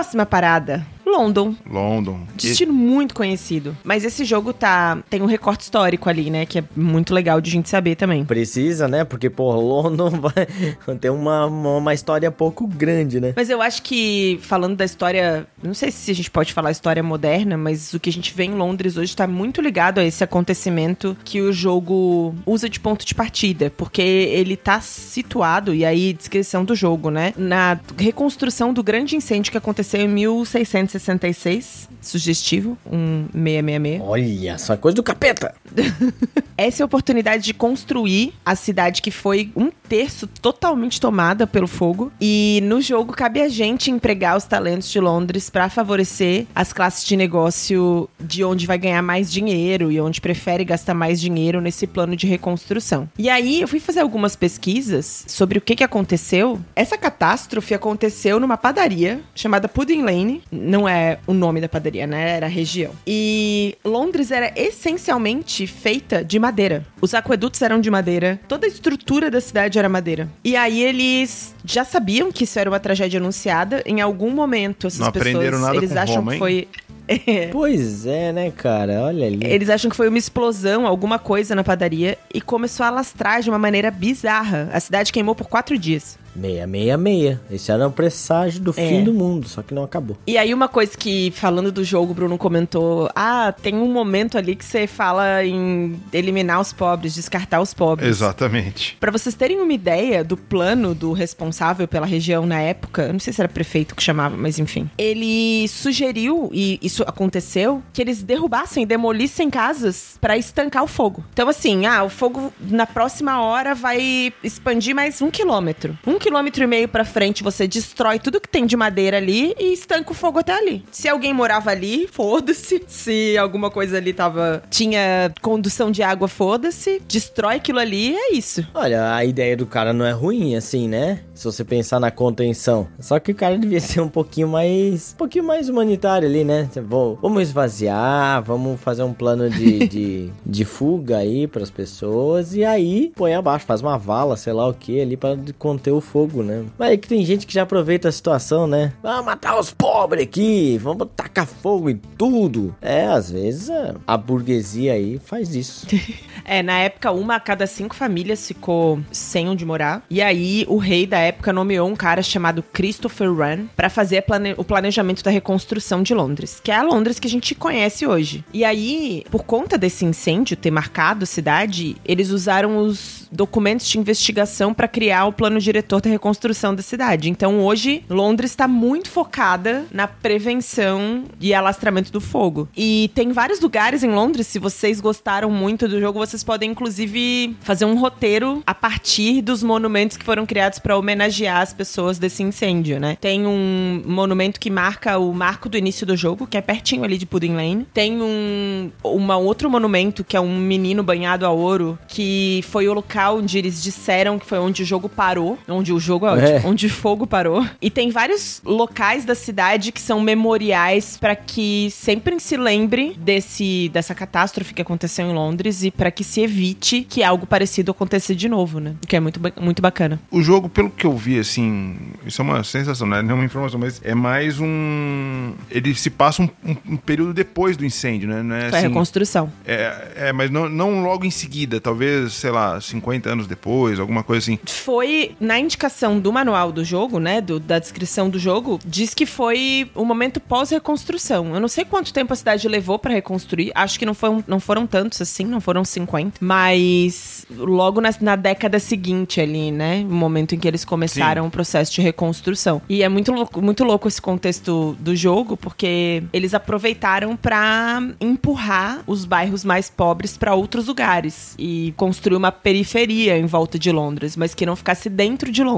Próxima 0.00 0.24
parada. 0.24 0.86
London. 1.10 1.54
London. 1.68 2.20
Destino 2.34 2.72
muito 2.72 3.14
conhecido. 3.14 3.76
Mas 3.84 4.04
esse 4.04 4.24
jogo 4.24 4.52
tá 4.52 4.98
tem 5.08 5.22
um 5.22 5.26
recorte 5.26 5.62
histórico 5.62 6.08
ali, 6.08 6.30
né? 6.30 6.46
Que 6.46 6.60
é 6.60 6.64
muito 6.76 7.12
legal 7.12 7.40
de 7.40 7.50
a 7.50 7.52
gente 7.52 7.68
saber 7.68 7.96
também. 7.96 8.24
Precisa, 8.24 8.86
né? 8.86 9.04
Porque, 9.04 9.28
pô, 9.28 9.52
London 9.52 10.10
vai 10.20 10.96
ter 11.00 11.10
uma, 11.10 11.46
uma 11.46 11.94
história 11.94 12.30
pouco 12.30 12.66
grande, 12.66 13.20
né? 13.20 13.32
Mas 13.36 13.50
eu 13.50 13.60
acho 13.60 13.82
que, 13.82 14.38
falando 14.42 14.76
da 14.76 14.84
história, 14.84 15.46
não 15.62 15.74
sei 15.74 15.90
se 15.90 16.10
a 16.10 16.14
gente 16.14 16.30
pode 16.30 16.52
falar 16.52 16.70
história 16.70 17.02
moderna, 17.02 17.56
mas 17.56 17.92
o 17.92 18.00
que 18.00 18.10
a 18.10 18.12
gente 18.12 18.34
vê 18.34 18.44
em 18.44 18.54
Londres 18.54 18.96
hoje 18.96 19.14
tá 19.14 19.26
muito 19.26 19.60
ligado 19.60 19.98
a 19.98 20.04
esse 20.04 20.22
acontecimento 20.22 21.16
que 21.24 21.40
o 21.40 21.52
jogo 21.52 22.34
usa 22.46 22.68
de 22.68 22.78
ponto 22.78 23.04
de 23.04 23.14
partida. 23.14 23.72
Porque 23.76 24.02
ele 24.02 24.56
tá 24.56 24.80
situado, 24.80 25.74
e 25.74 25.84
aí, 25.84 26.12
descrição 26.12 26.64
do 26.64 26.74
jogo, 26.74 27.10
né? 27.10 27.32
Na 27.36 27.78
reconstrução 27.98 28.72
do 28.72 28.82
grande 28.82 29.16
incêndio 29.16 29.50
que 29.50 29.58
aconteceu 29.58 30.00
em 30.00 30.08
1660 30.08 30.99
66, 31.00 31.88
sugestivo, 32.00 32.76
um 32.86 33.26
666. 33.32 34.00
Olha, 34.02 34.58
só 34.58 34.76
coisa 34.76 34.96
do 34.96 35.02
capeta. 35.02 35.54
Essa 36.56 36.82
é 36.82 36.84
a 36.84 36.86
oportunidade 36.86 37.42
de 37.42 37.54
construir 37.54 38.34
a 38.44 38.54
cidade 38.54 39.00
que 39.00 39.10
foi 39.10 39.50
um 39.56 39.70
terço 39.88 40.26
totalmente 40.26 41.00
tomada 41.00 41.46
pelo 41.46 41.66
fogo. 41.66 42.12
E 42.20 42.60
no 42.64 42.80
jogo 42.80 43.12
cabe 43.12 43.40
a 43.40 43.48
gente 43.48 43.90
empregar 43.90 44.36
os 44.36 44.44
talentos 44.44 44.90
de 44.90 45.00
Londres 45.00 45.48
para 45.48 45.68
favorecer 45.68 46.46
as 46.54 46.72
classes 46.72 47.04
de 47.04 47.16
negócio 47.16 48.08
de 48.20 48.44
onde 48.44 48.66
vai 48.66 48.78
ganhar 48.78 49.02
mais 49.02 49.32
dinheiro 49.32 49.90
e 49.90 50.00
onde 50.00 50.20
prefere 50.20 50.64
gastar 50.64 50.94
mais 50.94 51.20
dinheiro 51.20 51.60
nesse 51.60 51.86
plano 51.86 52.14
de 52.14 52.26
reconstrução. 52.26 53.08
E 53.18 53.28
aí 53.28 53.60
eu 53.60 53.68
fui 53.68 53.80
fazer 53.80 54.00
algumas 54.00 54.36
pesquisas 54.36 55.24
sobre 55.26 55.58
o 55.58 55.60
que, 55.60 55.76
que 55.76 55.84
aconteceu. 55.84 56.60
Essa 56.76 56.98
catástrofe 56.98 57.74
aconteceu 57.74 58.38
numa 58.38 58.56
padaria 58.56 59.20
chamada 59.34 59.68
Pudding 59.68 60.02
Lane. 60.02 60.42
Não 60.50 60.88
é 60.88 60.89
o 61.26 61.32
nome 61.32 61.60
da 61.60 61.68
padaria, 61.68 62.06
né? 62.06 62.36
Era 62.36 62.46
a 62.46 62.48
região. 62.48 62.92
E 63.06 63.76
Londres 63.84 64.30
era 64.30 64.52
essencialmente 64.56 65.66
feita 65.66 66.24
de 66.24 66.38
madeira. 66.38 66.84
Os 67.00 67.14
aquedutos 67.14 67.60
eram 67.62 67.80
de 67.80 67.90
madeira, 67.90 68.40
toda 68.48 68.66
a 68.66 68.68
estrutura 68.68 69.30
da 69.30 69.40
cidade 69.40 69.78
era 69.78 69.88
madeira. 69.88 70.28
E 70.44 70.56
aí 70.56 70.82
eles 70.82 71.54
já 71.64 71.84
sabiam 71.84 72.30
que 72.32 72.44
isso 72.44 72.58
era 72.58 72.70
uma 72.70 72.80
tragédia 72.80 73.18
anunciada. 73.18 73.82
Em 73.86 74.00
algum 74.00 74.30
momento, 74.30 74.86
essas 74.86 75.00
Não 75.00 75.12
pessoas 75.12 75.34
aprenderam 75.34 75.60
nada 75.60 75.76
eles 75.76 75.92
com 75.92 75.98
acham 75.98 76.16
Roma, 76.16 76.32
que 76.32 76.38
foi. 76.38 76.68
Pois 77.52 78.06
é, 78.06 78.32
né, 78.32 78.50
cara? 78.50 79.02
Olha 79.02 79.26
ali. 79.26 79.40
Eles 79.44 79.68
acham 79.68 79.90
que 79.90 79.96
foi 79.96 80.08
uma 80.08 80.18
explosão, 80.18 80.86
alguma 80.86 81.18
coisa 81.18 81.54
na 81.54 81.64
padaria, 81.64 82.16
e 82.32 82.40
começou 82.40 82.84
a 82.84 82.88
alastrar 82.88 83.42
de 83.42 83.50
uma 83.50 83.58
maneira 83.58 83.90
bizarra. 83.90 84.68
A 84.72 84.80
cidade 84.80 85.12
queimou 85.12 85.34
por 85.34 85.48
quatro 85.48 85.76
dias. 85.78 86.18
666. 86.34 87.38
Esse 87.50 87.72
era 87.72 87.86
o 87.86 87.92
presságio 87.92 88.60
do 88.60 88.70
É. 88.76 88.88
fim 88.88 89.04
do 89.04 89.12
mundo, 89.12 89.48
só 89.48 89.62
que 89.62 89.74
não 89.74 89.82
acabou. 89.84 90.16
E 90.26 90.36
aí, 90.38 90.52
uma 90.54 90.68
coisa 90.68 90.96
que, 90.96 91.30
falando 91.32 91.70
do 91.72 91.84
jogo, 91.84 92.12
o 92.12 92.14
Bruno 92.14 92.38
comentou: 92.38 93.10
ah, 93.14 93.52
tem 93.62 93.74
um 93.74 93.90
momento 93.92 94.38
ali 94.38 94.54
que 94.56 94.64
você 94.64 94.86
fala 94.86 95.44
em 95.44 96.00
eliminar 96.12 96.60
os 96.60 96.72
pobres, 96.72 97.14
descartar 97.14 97.60
os 97.60 97.74
pobres. 97.74 98.08
Exatamente. 98.08 98.96
Pra 99.00 99.10
vocês 99.10 99.34
terem 99.34 99.60
uma 99.60 99.72
ideia 99.72 100.22
do 100.24 100.36
plano 100.36 100.94
do 100.94 101.12
responsável 101.12 101.86
pela 101.88 102.06
região 102.06 102.46
na 102.46 102.60
época, 102.60 103.02
eu 103.02 103.12
não 103.12 103.20
sei 103.20 103.32
se 103.32 103.40
era 103.40 103.48
prefeito 103.48 103.94
que 103.94 104.02
chamava, 104.02 104.36
mas 104.36 104.58
enfim. 104.58 104.88
Ele 104.96 105.66
sugeriu, 105.68 106.50
e 106.52 106.78
isso 106.82 107.02
aconteceu, 107.06 107.82
que 107.92 108.00
eles 108.00 108.22
derrubassem, 108.22 108.86
demolissem 108.86 109.50
casas 109.50 110.16
pra 110.20 110.36
estancar 110.36 110.82
o 110.84 110.86
fogo. 110.86 111.24
Então, 111.32 111.48
assim, 111.48 111.86
ah, 111.86 112.04
o 112.04 112.08
fogo 112.08 112.52
na 112.60 112.86
próxima 112.86 113.40
hora 113.42 113.74
vai 113.74 114.32
expandir 114.42 114.94
mais 114.94 115.20
um 115.22 115.30
quilômetro. 115.30 115.98
Um 116.06 116.18
quilômetro 116.20 116.62
e 116.62 116.66
meio 116.66 116.86
pra 116.86 117.04
frente, 117.04 117.42
você 117.42 117.66
destrói 117.66 118.18
tudo 118.18 118.40
que 118.40 118.48
tem 118.48 118.66
de 118.66 118.76
madeira 118.76 119.16
ali 119.16 119.54
e 119.58 119.72
estanca 119.72 120.12
o 120.12 120.14
fogo 120.14 120.38
até 120.38 120.52
ali. 120.52 120.84
Se 120.90 121.08
alguém 121.08 121.32
morava 121.32 121.70
ali, 121.70 122.06
foda-se. 122.06 122.82
Se 122.86 123.36
alguma 123.38 123.70
coisa 123.70 123.96
ali 123.96 124.12
tava. 124.12 124.62
tinha 124.70 125.32
condução 125.40 125.90
de 125.90 126.02
água, 126.02 126.28
foda-se. 126.28 127.00
Destrói 127.08 127.56
aquilo 127.56 127.78
ali 127.78 128.10
e 128.10 128.16
é 128.16 128.32
isso. 128.34 128.66
Olha, 128.74 129.14
a 129.14 129.24
ideia 129.24 129.56
do 129.56 129.66
cara 129.66 129.92
não 129.92 130.04
é 130.04 130.12
ruim, 130.12 130.54
assim, 130.54 130.86
né? 130.86 131.20
Se 131.34 131.44
você 131.44 131.64
pensar 131.64 131.98
na 131.98 132.10
contenção. 132.10 132.86
Só 132.98 133.18
que 133.18 133.32
o 133.32 133.34
cara 133.34 133.58
devia 133.58 133.80
ser 133.80 134.00
um 134.00 134.08
pouquinho 134.08 134.48
mais. 134.48 135.14
um 135.14 135.16
pouquinho 135.16 135.44
mais 135.44 135.68
humanitário 135.68 136.28
ali, 136.28 136.44
né? 136.44 136.68
Vamos 136.76 137.40
vamos 137.40 137.42
esvaziar, 137.42 138.42
vamos 138.42 138.80
fazer 138.80 139.02
um 139.02 139.12
plano 139.12 139.48
de, 139.48 139.86
de, 139.88 140.30
de 140.44 140.64
fuga 140.64 141.18
aí 141.18 141.46
pras 141.46 141.70
pessoas. 141.70 142.54
E 142.54 142.64
aí 142.64 143.12
põe 143.16 143.34
abaixo, 143.34 143.64
faz 143.64 143.80
uma 143.80 143.96
vala, 143.96 144.36
sei 144.36 144.52
lá 144.52 144.68
o 144.68 144.74
que, 144.74 145.00
ali 145.00 145.16
pra 145.16 145.36
conter 145.58 145.92
o 145.92 146.00
fogo, 146.10 146.42
né? 146.42 146.64
Mas 146.78 146.90
é 146.92 146.96
que 146.96 147.08
tem 147.08 147.24
gente 147.24 147.46
que 147.46 147.54
já 147.54 147.62
aproveita 147.62 148.08
a 148.08 148.12
situação, 148.12 148.66
né? 148.66 148.92
Vamos 149.02 149.24
matar 149.24 149.58
os 149.58 149.70
pobres 149.70 150.24
aqui, 150.24 150.78
vamos 150.78 151.06
tacar 151.14 151.46
fogo 151.46 151.88
em 151.88 151.96
tudo. 152.18 152.74
É, 152.80 153.06
às 153.06 153.30
vezes 153.30 153.70
a, 154.06 154.16
burguesia 154.16 154.92
aí 154.94 155.20
faz 155.24 155.54
isso. 155.54 155.86
É, 156.42 156.62
na 156.62 156.78
época, 156.78 157.12
uma 157.12 157.36
a 157.36 157.40
cada 157.40 157.66
cinco 157.66 157.94
famílias 157.94 158.48
ficou 158.48 158.98
sem 159.12 159.48
onde 159.48 159.64
morar. 159.64 160.02
E 160.10 160.20
aí, 160.20 160.64
o 160.68 160.78
rei 160.78 161.06
da 161.06 161.18
época 161.18 161.52
nomeou 161.52 161.88
um 161.88 161.94
cara 161.94 162.22
chamado 162.22 162.62
Christopher 162.72 163.30
Wren 163.32 163.66
pra 163.76 163.88
fazer 163.88 164.22
plane- 164.22 164.54
o 164.56 164.64
planejamento 164.64 165.22
da 165.22 165.30
reconstrução 165.30 166.02
de 166.02 166.12
Londres, 166.12 166.58
que 166.62 166.72
é 166.72 166.76
a 166.76 166.82
Londres 166.82 167.20
que 167.20 167.28
a 167.28 167.30
gente 167.30 167.54
conhece 167.54 168.04
hoje. 168.06 168.44
E 168.52 168.64
aí, 168.64 169.22
por 169.30 169.44
conta 169.44 169.78
desse 169.78 170.04
incêndio 170.04 170.56
ter 170.56 170.70
marcado 170.72 171.22
a 171.22 171.26
cidade, 171.26 171.96
eles 172.04 172.30
usaram 172.30 172.78
os 172.78 173.28
documentos 173.30 173.86
de 173.86 173.98
investigação 173.98 174.74
pra 174.74 174.88
criar 174.88 175.26
o 175.26 175.32
plano 175.32 175.60
diretor 175.60 175.99
reconstrução 176.08 176.74
da 176.74 176.82
cidade. 176.82 177.28
Então, 177.28 177.60
hoje, 177.60 178.04
Londres 178.08 178.52
está 178.52 178.66
muito 178.66 179.10
focada 179.10 179.84
na 179.92 180.06
prevenção 180.06 181.24
e 181.40 181.52
alastramento 181.52 182.12
do 182.12 182.20
fogo. 182.20 182.68
E 182.76 183.10
tem 183.14 183.32
vários 183.32 183.60
lugares 183.60 184.02
em 184.02 184.10
Londres, 184.10 184.46
se 184.46 184.58
vocês 184.58 185.00
gostaram 185.00 185.50
muito 185.50 185.88
do 185.88 186.00
jogo, 186.00 186.18
vocês 186.18 186.42
podem 186.42 186.70
inclusive 186.70 187.56
fazer 187.60 187.84
um 187.84 187.98
roteiro 187.98 188.62
a 188.66 188.74
partir 188.74 189.42
dos 189.42 189.62
monumentos 189.62 190.16
que 190.16 190.24
foram 190.24 190.46
criados 190.46 190.78
para 190.78 190.96
homenagear 190.96 191.60
as 191.60 191.72
pessoas 191.72 192.18
desse 192.18 192.42
incêndio, 192.42 192.98
né? 192.98 193.16
Tem 193.20 193.46
um 193.46 194.02
monumento 194.06 194.60
que 194.60 194.70
marca 194.70 195.18
o 195.18 195.32
marco 195.32 195.68
do 195.68 195.76
início 195.76 196.06
do 196.06 196.16
jogo, 196.16 196.46
que 196.46 196.56
é 196.56 196.60
pertinho 196.60 197.04
ali 197.04 197.18
de 197.18 197.26
Pudding 197.26 197.54
Lane. 197.54 197.86
Tem 197.92 198.20
um 198.20 198.90
uma 199.02 199.36
outro 199.36 199.68
monumento 199.68 200.24
que 200.24 200.36
é 200.36 200.40
um 200.40 200.56
menino 200.56 201.02
banhado 201.02 201.44
a 201.46 201.50
ouro, 201.50 201.98
que 202.08 202.64
foi 202.68 202.88
o 202.88 202.92
local 202.92 203.38
onde 203.38 203.58
eles 203.58 203.82
disseram 203.82 204.38
que 204.38 204.46
foi 204.46 204.58
onde 204.58 204.82
o 204.82 204.86
jogo 204.86 205.08
parou, 205.08 205.58
onde 205.68 205.89
o 205.92 206.00
jogo 206.00 206.26
é, 206.26 206.56
É. 206.56 206.62
onde 206.64 206.86
o 206.86 206.90
fogo 206.90 207.26
parou. 207.26 207.66
E 207.80 207.90
tem 207.90 208.10
vários 208.10 208.60
locais 208.64 209.24
da 209.24 209.34
cidade 209.34 209.92
que 209.92 210.00
são 210.00 210.20
memoriais 210.20 211.16
para 211.16 211.34
que 211.36 211.88
sempre 211.90 212.38
se 212.40 212.56
lembre 212.56 213.14
desse 213.18 213.88
dessa 213.92 214.14
catástrofe 214.14 214.74
que 214.74 214.82
aconteceu 214.82 215.26
em 215.26 215.32
Londres 215.34 215.82
e 215.82 215.90
para 215.90 216.10
que 216.10 216.22
se 216.24 216.40
evite 216.40 217.06
que 217.08 217.22
algo 217.22 217.46
parecido 217.46 217.90
aconteça 217.90 218.34
de 218.34 218.48
novo, 218.48 218.78
né? 218.80 218.94
O 219.02 219.06
que 219.06 219.16
é 219.16 219.20
muito, 219.20 219.40
muito 219.60 219.80
bacana. 219.82 220.20
O 220.30 220.42
jogo, 220.42 220.68
pelo 220.68 220.90
que 220.90 221.06
eu 221.06 221.16
vi, 221.16 221.38
assim, 221.38 221.96
isso 222.26 222.40
é 222.40 222.44
uma 222.44 222.62
sensação, 222.64 223.06
não 223.06 223.16
é 223.16 223.22
nenhuma 223.22 223.44
informação, 223.44 223.78
mas 223.80 224.00
é 224.04 224.14
mais 224.14 224.58
um. 224.60 225.54
Ele 225.70 225.94
se 225.94 226.10
passa 226.10 226.42
um, 226.42 226.48
um- 226.64 226.76
um 226.90 226.96
período 226.96 227.32
depois 227.32 227.76
do 227.76 227.84
incêndio, 227.84 228.28
né? 228.28 228.42
Não 228.42 228.54
é, 228.56 228.68
Foi 228.68 228.78
a 228.78 228.78
assim, 228.80 228.88
reconstrução. 228.88 229.52
é, 229.66 230.08
é, 230.16 230.32
mas 230.32 230.50
não, 230.50 230.68
não 230.68 231.02
logo 231.02 231.24
em 231.24 231.30
seguida, 231.30 231.80
talvez, 231.80 232.32
sei 232.34 232.50
lá, 232.50 232.80
50 232.80 233.30
anos 233.30 233.46
depois, 233.46 233.98
alguma 233.98 234.22
coisa 234.22 234.44
assim. 234.44 234.58
Foi 234.66 235.34
na 235.40 235.58
indicação 235.58 235.79
do 236.20 236.32
manual 236.32 236.70
do 236.72 236.84
jogo, 236.84 237.18
né? 237.18 237.40
do- 237.40 237.58
da 237.60 237.78
descrição 237.78 238.28
do 238.28 238.38
jogo, 238.38 238.78
diz 238.84 239.14
que 239.14 239.24
foi 239.24 239.90
o 239.94 240.04
momento 240.04 240.38
pós-reconstrução. 240.40 241.54
Eu 241.54 241.60
não 241.60 241.68
sei 241.68 241.84
quanto 241.84 242.12
tempo 242.12 242.32
a 242.32 242.36
cidade 242.36 242.66
levou 242.68 242.98
pra 242.98 243.12
reconstruir. 243.12 243.72
Acho 243.74 243.98
que 243.98 244.04
não 244.06 244.14
foram, 244.14 244.44
não 244.46 244.60
foram 244.60 244.86
tantos 244.86 245.20
assim, 245.20 245.44
não 245.44 245.60
foram 245.60 245.84
50. 245.84 246.38
Mas 246.40 247.46
logo 247.56 248.00
na, 248.00 248.10
na 248.20 248.36
década 248.36 248.78
seguinte 248.78 249.40
ali, 249.40 249.70
né? 249.70 250.04
O 250.08 250.12
momento 250.14 250.54
em 250.54 250.58
que 250.58 250.66
eles 250.68 250.84
começaram 250.84 251.42
Sim. 251.42 251.48
o 251.48 251.50
processo 251.50 251.92
de 251.92 252.00
reconstrução. 252.00 252.82
E 252.88 253.02
é 253.02 253.08
muito 253.08 253.32
louco, 253.32 253.62
muito 253.62 253.84
louco 253.84 254.08
esse 254.08 254.20
contexto 254.20 254.96
do 255.00 255.14
jogo, 255.16 255.56
porque 255.56 256.22
eles 256.32 256.54
aproveitaram 256.54 257.36
pra 257.36 258.02
empurrar 258.20 259.02
os 259.06 259.24
bairros 259.24 259.64
mais 259.64 259.88
pobres 259.90 260.36
pra 260.36 260.54
outros 260.54 260.86
lugares 260.86 261.54
e 261.58 261.92
construir 261.96 262.36
uma 262.36 262.52
periferia 262.52 263.36
em 263.38 263.46
volta 263.46 263.78
de 263.78 263.90
Londres, 263.90 264.36
mas 264.36 264.54
que 264.54 264.66
não 264.66 264.76
ficasse 264.76 265.08
dentro 265.08 265.50
de 265.50 265.62
Londres. 265.62 265.69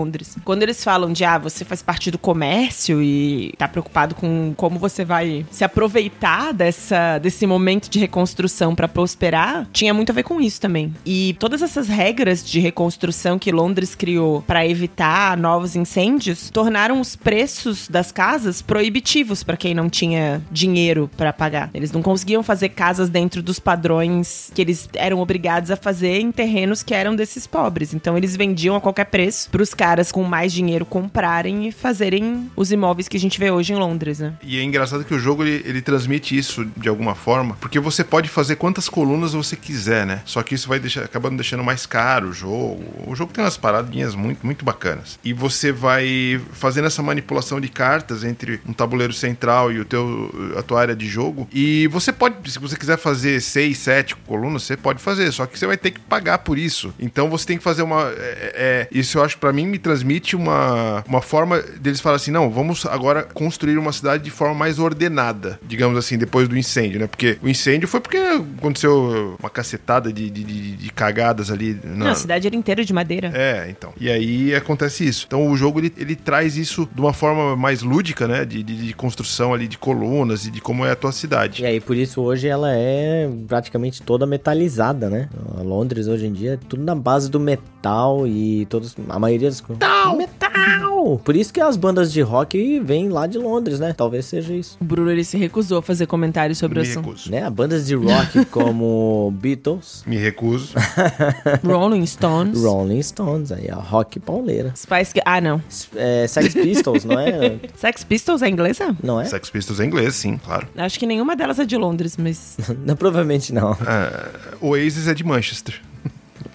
Quando 0.45 0.63
eles 0.63 0.83
falam 0.83 1.13
de 1.13 1.25
ah, 1.25 1.39
você 1.39 1.65
faz 1.65 1.83
parte 1.83 2.11
do 2.11 2.19
comércio 2.19 3.03
e 3.03 3.55
tá 3.59 3.69
preocupado 3.69 4.15
com 4.15 4.55
como 4.57 4.79
você 4.79 5.05
vai 5.05 5.45
se 5.51 5.65
aproveitar 5.65 6.53
dessa 6.53 7.19
desse 7.19 7.47
momento 7.47 7.89
de 7.89 7.99
reconstrução 7.99 8.75
pra 8.75 8.89
prosperar, 8.89 9.67
tinha 9.73 9.95
muito 9.95 10.11
a 10.11 10.15
ver 10.15 10.23
com 10.23 10.41
isso 10.41 10.61
também. 10.61 10.93
E 11.05 11.37
todas 11.39 11.63
essas 11.63 11.89
regras 11.89 12.45
de 12.45 12.61
reconstrução 12.61 13.39
que 13.39 13.53
Londres 13.53 13.95
criou 13.95 14.43
pra 14.43 14.67
evitar 14.67 15.37
novos 15.37 15.77
incêndios 15.77 16.51
tornaram 16.51 17.01
os 17.01 17.17
preços 17.17 17.89
das 17.89 18.13
casas 18.13 18.63
proibitivos 18.63 19.43
pra 19.43 19.57
quem 19.57 19.75
não 19.75 19.89
tinha 19.89 20.43
dinheiro 20.51 21.11
pra 21.17 21.33
pagar. 21.33 21.71
Eles 21.75 21.93
não 21.93 22.03
conseguiam 22.03 22.43
fazer 22.43 22.71
casas 22.71 23.09
dentro 23.09 23.43
dos 23.43 23.59
padrões 23.59 24.51
que 24.55 24.61
eles 24.63 24.89
eram 24.95 25.21
obrigados 25.21 25.71
a 25.71 25.77
fazer 25.77 26.21
em 26.21 26.33
terrenos 26.33 26.83
que 26.83 26.95
eram 26.95 27.15
desses 27.15 27.47
pobres. 27.47 27.95
Então 27.95 28.17
eles 28.17 28.37
vendiam 28.37 28.77
a 28.77 28.81
qualquer 28.81 29.07
preço 29.07 29.51
pros 29.51 29.75
caras 29.83 30.13
com 30.13 30.23
mais 30.23 30.53
dinheiro 30.53 30.87
comprarem 30.87 31.67
e 31.67 31.73
fazerem 31.73 32.49
os 32.55 32.71
imóveis 32.71 33.09
que 33.09 33.17
a 33.17 33.21
gente 33.21 33.37
vê 33.37 33.51
hoje 33.51 33.73
em 33.73 33.77
Londres, 33.77 34.21
né? 34.21 34.35
E 34.41 34.57
é 34.57 34.63
engraçado 34.63 35.03
que 35.05 35.13
o 35.13 35.19
jogo 35.19 35.43
ele, 35.43 35.61
ele 35.69 35.83
transmite 35.83 36.39
isso 36.39 36.65
de 36.77 36.89
alguma 36.89 37.17
forma, 37.17 37.57
porque 37.61 37.81
você 37.81 38.05
pode 38.05 38.29
fazer 38.29 38.55
quantas 38.55 38.89
colunas 38.89 39.33
você 39.33 39.57
quiser, 39.57 40.07
né? 40.07 40.23
Só 40.25 40.41
que 40.45 40.55
isso 40.55 40.69
vai 40.69 40.79
deixar, 40.79 41.03
acabando 41.03 41.35
deixando 41.35 41.65
mais 41.65 41.85
caro 41.85 42.29
o 42.29 42.33
jogo. 42.33 42.85
O 43.09 43.17
jogo 43.17 43.33
tem 43.33 43.43
umas 43.43 43.57
paradinhas 43.57 44.15
muito, 44.15 44.47
muito 44.47 44.65
bacanas. 44.65 45.19
E 45.25 45.33
você 45.33 45.73
vai 45.73 46.41
fazendo 46.53 46.87
essa 46.87 47.03
manipulação 47.03 47.61
de 47.61 47.67
cartas 47.67 48.23
entre 48.23 48.61
um 48.65 48.73
tabuleiro 48.73 49.13
central 49.13 49.73
e 49.73 49.81
o 49.81 49.85
teu, 49.85 50.31
a 50.57 50.63
tua 50.63 50.81
área 50.81 50.95
de 50.95 51.09
jogo. 51.09 51.49
E 51.53 51.89
você 51.89 52.13
pode, 52.13 52.53
se 52.53 52.61
você 52.61 52.77
quiser 52.77 52.99
fazer 52.99 53.41
seis, 53.43 53.79
sete 53.79 54.15
colunas, 54.15 54.63
você 54.63 54.77
pode 54.77 55.03
fazer, 55.03 55.33
só 55.33 55.45
que 55.45 55.59
você 55.59 55.67
vai 55.67 55.77
ter 55.77 55.91
que 55.91 55.99
pagar 55.99 56.39
por 56.39 56.57
isso. 56.57 56.95
Então 57.01 57.29
você 57.29 57.47
tem 57.47 57.59
que 57.59 57.65
fazer 57.65 57.83
uma. 57.83 58.03
é- 58.17 58.53
é- 58.55 58.89
isso 58.93 59.19
eu 59.19 59.25
acho 59.25 59.39
pra 59.39 59.53
mim 59.53 59.72
me 59.73 59.79
transmite 59.79 60.37
uma, 60.37 61.03
uma 61.09 61.23
forma 61.23 61.61
deles 61.81 62.01
falar 62.01 62.17
assim: 62.17 62.31
não, 62.31 62.51
vamos 62.51 62.85
agora 62.87 63.23
construir 63.23 63.79
uma 63.79 63.93
cidade 63.93 64.23
de 64.23 64.31
forma 64.31 64.55
mais 64.55 64.79
ordenada, 64.79 65.59
digamos 65.67 65.97
assim, 65.97 66.19
depois 66.19 66.47
do 66.47 66.57
incêndio, 66.57 67.01
né? 67.01 67.07
Porque 67.07 67.39
o 67.43 67.49
incêndio 67.49 67.89
foi 67.89 68.01
porque 68.01 68.19
aconteceu 68.19 69.37
uma 69.41 69.51
cacetada 69.51 70.13
de, 70.13 70.29
de, 70.31 70.45
de, 70.45 70.77
de 70.77 70.91
cagadas 70.91 71.51
ali. 71.51 71.81
Na... 71.83 72.05
Não, 72.05 72.07
a 72.09 72.15
cidade 72.15 72.47
era 72.47 72.55
inteira 72.55 72.85
de 72.85 72.93
madeira. 72.93 73.33
É, 73.35 73.69
então. 73.71 73.93
E 73.99 74.11
aí 74.11 74.55
acontece 74.55 75.07
isso. 75.07 75.25
Então 75.27 75.51
o 75.51 75.57
jogo 75.57 75.81
ele, 75.81 75.93
ele 75.97 76.15
traz 76.15 76.57
isso 76.57 76.89
de 76.95 77.01
uma 77.01 77.13
forma 77.13 77.57
mais 77.57 77.83
lúdica, 77.83 78.29
né? 78.29 78.45
De, 78.45 78.63
de, 78.63 78.87
de 78.87 78.93
construção 78.93 79.55
ali 79.55 79.67
de 79.67 79.79
colunas 79.79 80.47
e 80.47 80.51
de 80.51 80.61
como 80.61 80.85
é 80.85 80.91
a 80.91 80.97
tua 80.97 81.13
cidade. 81.13 81.63
E 81.63 81.67
aí, 81.67 81.81
por 81.81 81.97
isso, 81.97 82.21
hoje 82.21 82.49
ela 82.49 82.71
é 82.73 83.31
praticamente 83.49 84.03
toda 84.03 84.27
metalizada, 84.27 85.09
né? 85.09 85.29
A 85.57 85.63
Londres, 85.63 86.09
hoje 86.09 86.27
em 86.27 86.33
dia, 86.33 86.55
é 86.55 86.57
tudo 86.57 86.83
na 86.83 86.95
base 86.95 87.31
do 87.31 87.41
metal 87.41 88.27
e 88.27 88.67
todos... 88.67 88.95
A 89.09 89.19
maioria 89.19 89.49
das... 89.49 89.62
Metal! 89.69 90.17
Metal! 90.17 91.19
Por 91.25 91.37
isso 91.37 91.53
que 91.53 91.61
as 91.61 91.77
bandas 91.77 92.13
de 92.13 92.21
rock 92.21 92.81
vêm 92.81 93.09
lá 93.09 93.27
de 93.27 93.39
Londres, 93.39 93.79
né? 93.81 93.93
Talvez 93.97 94.27
seja 94.27 94.53
isso. 94.55 94.77
O 94.81 94.85
Bruno, 94.85 95.11
ele 95.11 95.25
se 95.25 95.37
recusou 95.37 95.79
a 95.79 95.83
fazer 95.83 96.07
comentários 96.07 96.59
sobre 96.59 96.79
o 96.79 96.83
Me 96.83 96.89
assunto. 96.89 97.07
recuso. 97.07 97.31
Né? 97.31 97.49
Bandas 97.51 97.87
de 97.87 97.95
rock 97.95 98.45
como 98.51 99.33
Beatles, 99.41 100.05
Me 100.07 100.17
recuso. 100.17 100.75
Rolling 101.65 102.07
Stones. 102.07 102.63
Rolling 102.63 103.03
Stones, 103.03 103.53
aí 103.53 103.69
a 103.71 103.77
rock 103.77 104.19
pauleira. 104.21 104.73
Spice. 104.77 105.13
Ah, 105.25 105.41
não. 105.41 105.63
É, 105.97 106.27
Sex 106.27 106.55
Pistols, 106.55 107.05
não 107.05 107.19
é? 107.19 107.59
Sex 107.77 108.05
Pistols 108.05 108.43
é 108.43 108.49
inglesa? 108.49 108.97
Não 109.03 109.21
é? 109.21 109.25
Sex 109.25 109.51
Pistols 109.51 109.81
é 109.81 109.85
inglês, 109.85 110.15
sim, 110.15 110.37
claro. 110.39 110.67
Acho 110.77 110.99
que 110.99 111.07
nenhuma 111.07 111.35
delas 111.37 111.59
é 111.59 111.65
de 111.65 111.77
Londres, 111.77 112.17
mas. 112.17 112.57
Não, 112.85 112.97
provavelmente 112.97 113.53
não. 113.53 113.77
Ah, 113.87 114.29
Oasis 114.61 115.09
é 115.09 115.15
de 115.15 115.25
Manchester. 115.25 115.81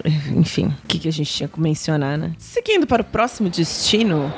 Enfim, 0.35 0.67
o 0.67 0.87
que, 0.87 0.99
que 0.99 1.07
a 1.07 1.11
gente 1.11 1.31
tinha 1.31 1.47
que 1.49 1.59
mencionar, 1.59 2.17
né? 2.17 2.33
Seguindo 2.37 2.85
para 2.85 3.01
o 3.01 3.05
próximo 3.05 3.49
destino. 3.49 4.33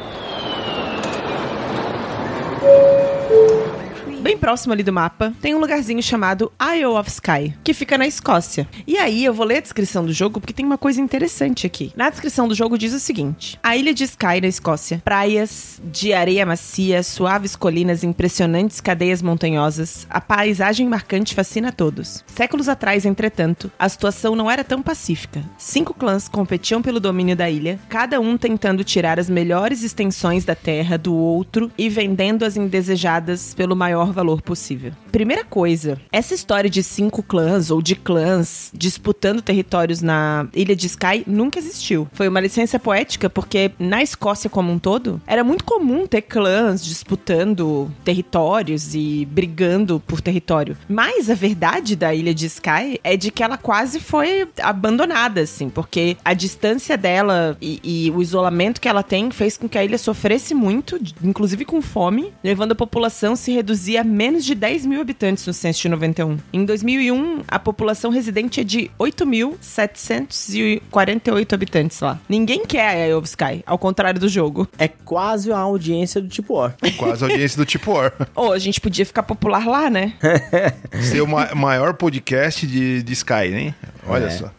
Bem 4.21 4.37
próximo 4.37 4.73
ali 4.73 4.83
do 4.83 4.91
mapa, 4.91 5.33
tem 5.41 5.55
um 5.55 5.59
lugarzinho 5.59 6.03
chamado 6.03 6.51
Isle 6.75 6.87
of 6.87 7.09
Skye, 7.09 7.55
que 7.63 7.73
fica 7.73 7.97
na 7.97 8.05
Escócia. 8.05 8.67
E 8.85 8.97
aí 8.97 9.23
eu 9.23 9.33
vou 9.33 9.45
ler 9.45 9.57
a 9.57 9.61
descrição 9.61 10.05
do 10.05 10.11
jogo 10.11 10.41
porque 10.41 10.51
tem 10.51 10.65
uma 10.65 10.77
coisa 10.77 10.99
interessante 10.99 11.65
aqui. 11.65 11.93
Na 11.95 12.09
descrição 12.09 12.45
do 12.45 12.53
jogo 12.53 12.77
diz 12.77 12.93
o 12.93 12.99
seguinte: 12.99 13.57
A 13.63 13.77
ilha 13.77 13.93
de 13.93 14.03
Skye, 14.03 14.41
na 14.41 14.47
Escócia, 14.47 15.01
praias 15.05 15.81
de 15.85 16.11
areia 16.11 16.45
macia, 16.45 17.01
suaves 17.01 17.55
colinas, 17.55 18.03
impressionantes 18.03 18.81
cadeias 18.81 19.21
montanhosas, 19.21 20.05
a 20.09 20.19
paisagem 20.19 20.85
marcante 20.85 21.33
fascina 21.33 21.69
a 21.69 21.71
todos. 21.71 22.25
Séculos 22.27 22.67
atrás, 22.67 23.05
entretanto, 23.05 23.71
a 23.79 23.87
situação 23.87 24.35
não 24.35 24.51
era 24.51 24.65
tão 24.65 24.81
pacífica. 24.81 25.41
Cinco 25.57 25.93
clãs 25.93 26.27
competiam 26.27 26.81
pelo 26.81 26.99
domínio 26.99 27.37
da 27.37 27.49
ilha, 27.49 27.79
cada 27.87 28.19
um 28.19 28.37
tentando 28.37 28.83
tirar 28.83 29.17
as 29.17 29.29
melhores 29.29 29.81
extensões 29.81 30.43
da 30.43 30.55
terra 30.55 30.97
do 30.97 31.15
outro 31.15 31.71
e 31.77 31.87
vendendo 31.87 32.43
as 32.43 32.57
indesejadas 32.57 33.53
pelo 33.53 33.77
maior 33.77 34.08
valor 34.11 34.41
possível. 34.41 34.93
Primeira 35.11 35.43
coisa, 35.43 35.99
essa 36.11 36.33
história 36.35 36.69
de 36.69 36.83
cinco 36.83 37.23
clãs 37.23 37.71
ou 37.71 37.81
de 37.81 37.95
clãs 37.95 38.71
disputando 38.73 39.41
territórios 39.41 40.01
na 40.01 40.47
ilha 40.53 40.75
de 40.75 40.87
Skye 40.87 41.23
nunca 41.25 41.59
existiu. 41.59 42.07
Foi 42.13 42.27
uma 42.27 42.39
licença 42.39 42.79
poética 42.79 43.29
porque 43.29 43.71
na 43.79 44.03
Escócia 44.03 44.49
como 44.49 44.71
um 44.71 44.79
todo 44.79 45.21
era 45.25 45.43
muito 45.43 45.63
comum 45.63 46.05
ter 46.05 46.21
clãs 46.21 46.83
disputando 46.83 47.91
territórios 48.03 48.93
e 48.93 49.27
brigando 49.31 49.99
por 50.05 50.21
território. 50.21 50.77
Mas 50.87 51.29
a 51.29 51.35
verdade 51.35 51.95
da 51.95 52.13
ilha 52.13 52.33
de 52.33 52.45
Skye 52.45 52.99
é 53.03 53.17
de 53.17 53.31
que 53.31 53.43
ela 53.43 53.57
quase 53.57 53.99
foi 53.99 54.47
abandonada, 54.61 55.41
assim, 55.41 55.69
porque 55.69 56.17
a 56.23 56.33
distância 56.33 56.97
dela 56.97 57.57
e, 57.61 57.79
e 57.83 58.11
o 58.11 58.21
isolamento 58.21 58.79
que 58.79 58.87
ela 58.87 59.03
tem 59.03 59.31
fez 59.31 59.57
com 59.57 59.67
que 59.67 59.77
a 59.77 59.83
ilha 59.83 59.97
sofresse 59.97 60.53
muito, 60.53 60.99
inclusive 61.23 61.65
com 61.65 61.81
fome, 61.81 62.31
levando 62.43 62.73
a 62.73 62.75
população 62.75 63.33
a 63.33 63.35
se 63.35 63.51
reduzir 63.51 63.97
a 63.97 64.03
menos 64.03 64.45
de 64.45 64.53
10 64.53 64.85
mil 64.85 64.98
habitantes 64.99 65.45
no 65.45 65.53
censo 65.53 65.81
de 65.81 65.89
91. 65.89 66.37
Em 66.53 66.65
2001, 66.65 67.41
a 67.47 67.59
população 67.59 68.09
residente 68.11 68.61
é 68.61 68.63
de 68.63 68.89
8.748 68.99 71.53
habitantes 71.53 71.99
lá. 71.99 72.19
Ninguém 72.27 72.65
quer 72.65 73.11
a 73.11 73.17
of 73.17 73.27
Skye, 73.27 73.63
ao 73.65 73.77
contrário 73.77 74.19
do 74.19 74.27
jogo. 74.29 74.67
É 74.77 74.87
quase 74.87 75.51
a 75.51 75.57
audiência 75.57 76.21
do 76.21 76.27
tipo 76.27 76.55
War. 76.55 76.75
Quase 76.97 77.23
a 77.23 77.27
audiência 77.27 77.57
do 77.57 77.65
tipo 77.65 77.91
War. 77.93 78.11
Ou 78.35 78.51
a 78.53 78.59
gente 78.59 78.79
podia 78.81 79.05
ficar 79.05 79.23
popular 79.23 79.65
lá, 79.67 79.89
né? 79.89 80.13
Ser 81.01 81.21
o 81.21 81.27
ma- 81.27 81.53
maior 81.55 81.93
podcast 81.93 82.65
de, 82.67 83.01
de 83.03 83.13
Sky, 83.13 83.49
né? 83.49 83.73
Olha 84.07 84.25
É. 84.25 84.29
só. 84.31 84.51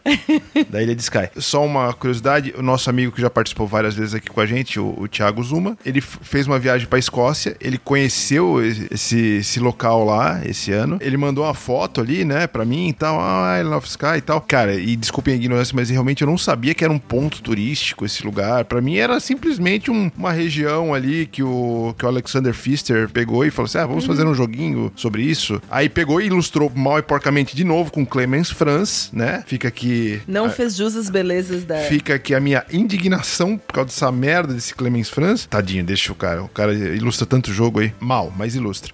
Da 0.69 0.81
Ilha 0.81 0.95
de 0.95 1.01
Sky. 1.01 1.29
Só 1.37 1.65
uma 1.65 1.93
curiosidade: 1.93 2.53
o 2.57 2.61
nosso 2.61 2.89
amigo 2.89 3.11
que 3.11 3.21
já 3.21 3.29
participou 3.29 3.67
várias 3.67 3.93
vezes 3.95 4.13
aqui 4.13 4.29
com 4.29 4.39
a 4.39 4.45
gente, 4.45 4.79
o, 4.79 4.95
o 4.97 5.07
Thiago 5.07 5.43
Zuma, 5.43 5.77
ele 5.85 5.99
fez 5.99 6.47
uma 6.47 6.57
viagem 6.57 6.87
pra 6.87 6.97
Escócia, 6.99 7.55
ele 7.59 7.77
conheceu 7.77 8.63
esse, 8.63 9.19
esse 9.39 9.59
local 9.59 10.05
lá 10.05 10.30
esse 10.45 10.71
ano. 10.71 10.97
Ele 11.01 11.17
mandou 11.17 11.43
uma 11.43 11.53
foto 11.53 12.01
ali, 12.01 12.23
né, 12.25 12.47
pra 12.47 12.63
mim 12.65 12.89
e 12.89 12.93
tal. 12.93 13.19
Ah, 13.19 13.59
Isle 13.59 13.73
of 13.73 13.87
Sky 13.87 14.17
e 14.17 14.21
tal. 14.21 14.41
Cara, 14.41 14.73
e 14.75 14.95
desculpem 14.95 15.33
a 15.33 15.37
ignorância, 15.37 15.73
mas 15.75 15.89
realmente 15.89 16.21
eu 16.21 16.27
não 16.27 16.37
sabia 16.37 16.73
que 16.73 16.83
era 16.83 16.91
um 16.93 16.99
ponto 16.99 17.41
turístico 17.41 18.05
esse 18.05 18.23
lugar. 18.25 18.65
Pra 18.65 18.81
mim 18.81 18.97
era 18.97 19.19
simplesmente 19.19 19.89
um- 19.91 20.11
uma 20.17 20.31
região 20.31 20.93
ali 20.93 21.25
que 21.25 21.43
o, 21.43 21.93
que 21.97 22.05
o 22.05 22.07
Alexander 22.07 22.53
Pfister 22.53 23.09
pegou 23.09 23.45
e 23.45 23.51
falou 23.51 23.65
assim: 23.67 23.77
ah, 23.79 23.85
vamos 23.85 24.05
fazer 24.05 24.25
um 24.25 24.33
joguinho 24.33 24.91
sobre 24.95 25.23
isso. 25.23 25.61
Aí 25.69 25.89
pegou 25.89 26.21
e 26.21 26.25
ilustrou 26.27 26.71
mal 26.73 26.99
e 26.99 27.01
porcamente 27.01 27.55
de 27.55 27.63
novo 27.63 27.91
com 27.91 28.05
Clemens 28.05 28.49
Franz, 28.49 29.09
né? 29.13 29.43
Fica 29.47 29.67
aqui. 29.67 30.21
Não 30.27 30.45
a- 30.45 30.49
fez 30.49 30.75
jus 30.75 30.95
às 30.95 31.09
belezas 31.09 31.63
da. 31.63 31.77
Fica 31.77 32.15
aqui 32.15 32.33
a 32.35 32.39
minha 32.39 32.63
indignação 32.71 33.57
por 33.57 33.73
causa 33.73 33.89
dessa 33.89 34.11
merda 34.11 34.53
desse 34.53 34.73
Clemens 34.75 35.09
Franz. 35.09 35.45
Tadinho, 35.45 35.83
deixa 35.83 36.11
o 36.11 36.15
cara. 36.15 36.43
O 36.43 36.47
cara 36.49 36.73
ilustra 36.73 37.25
tanto 37.25 37.53
jogo 37.53 37.79
aí. 37.79 37.93
Mal, 37.99 38.31
mas 38.37 38.55
ilustra. 38.55 38.91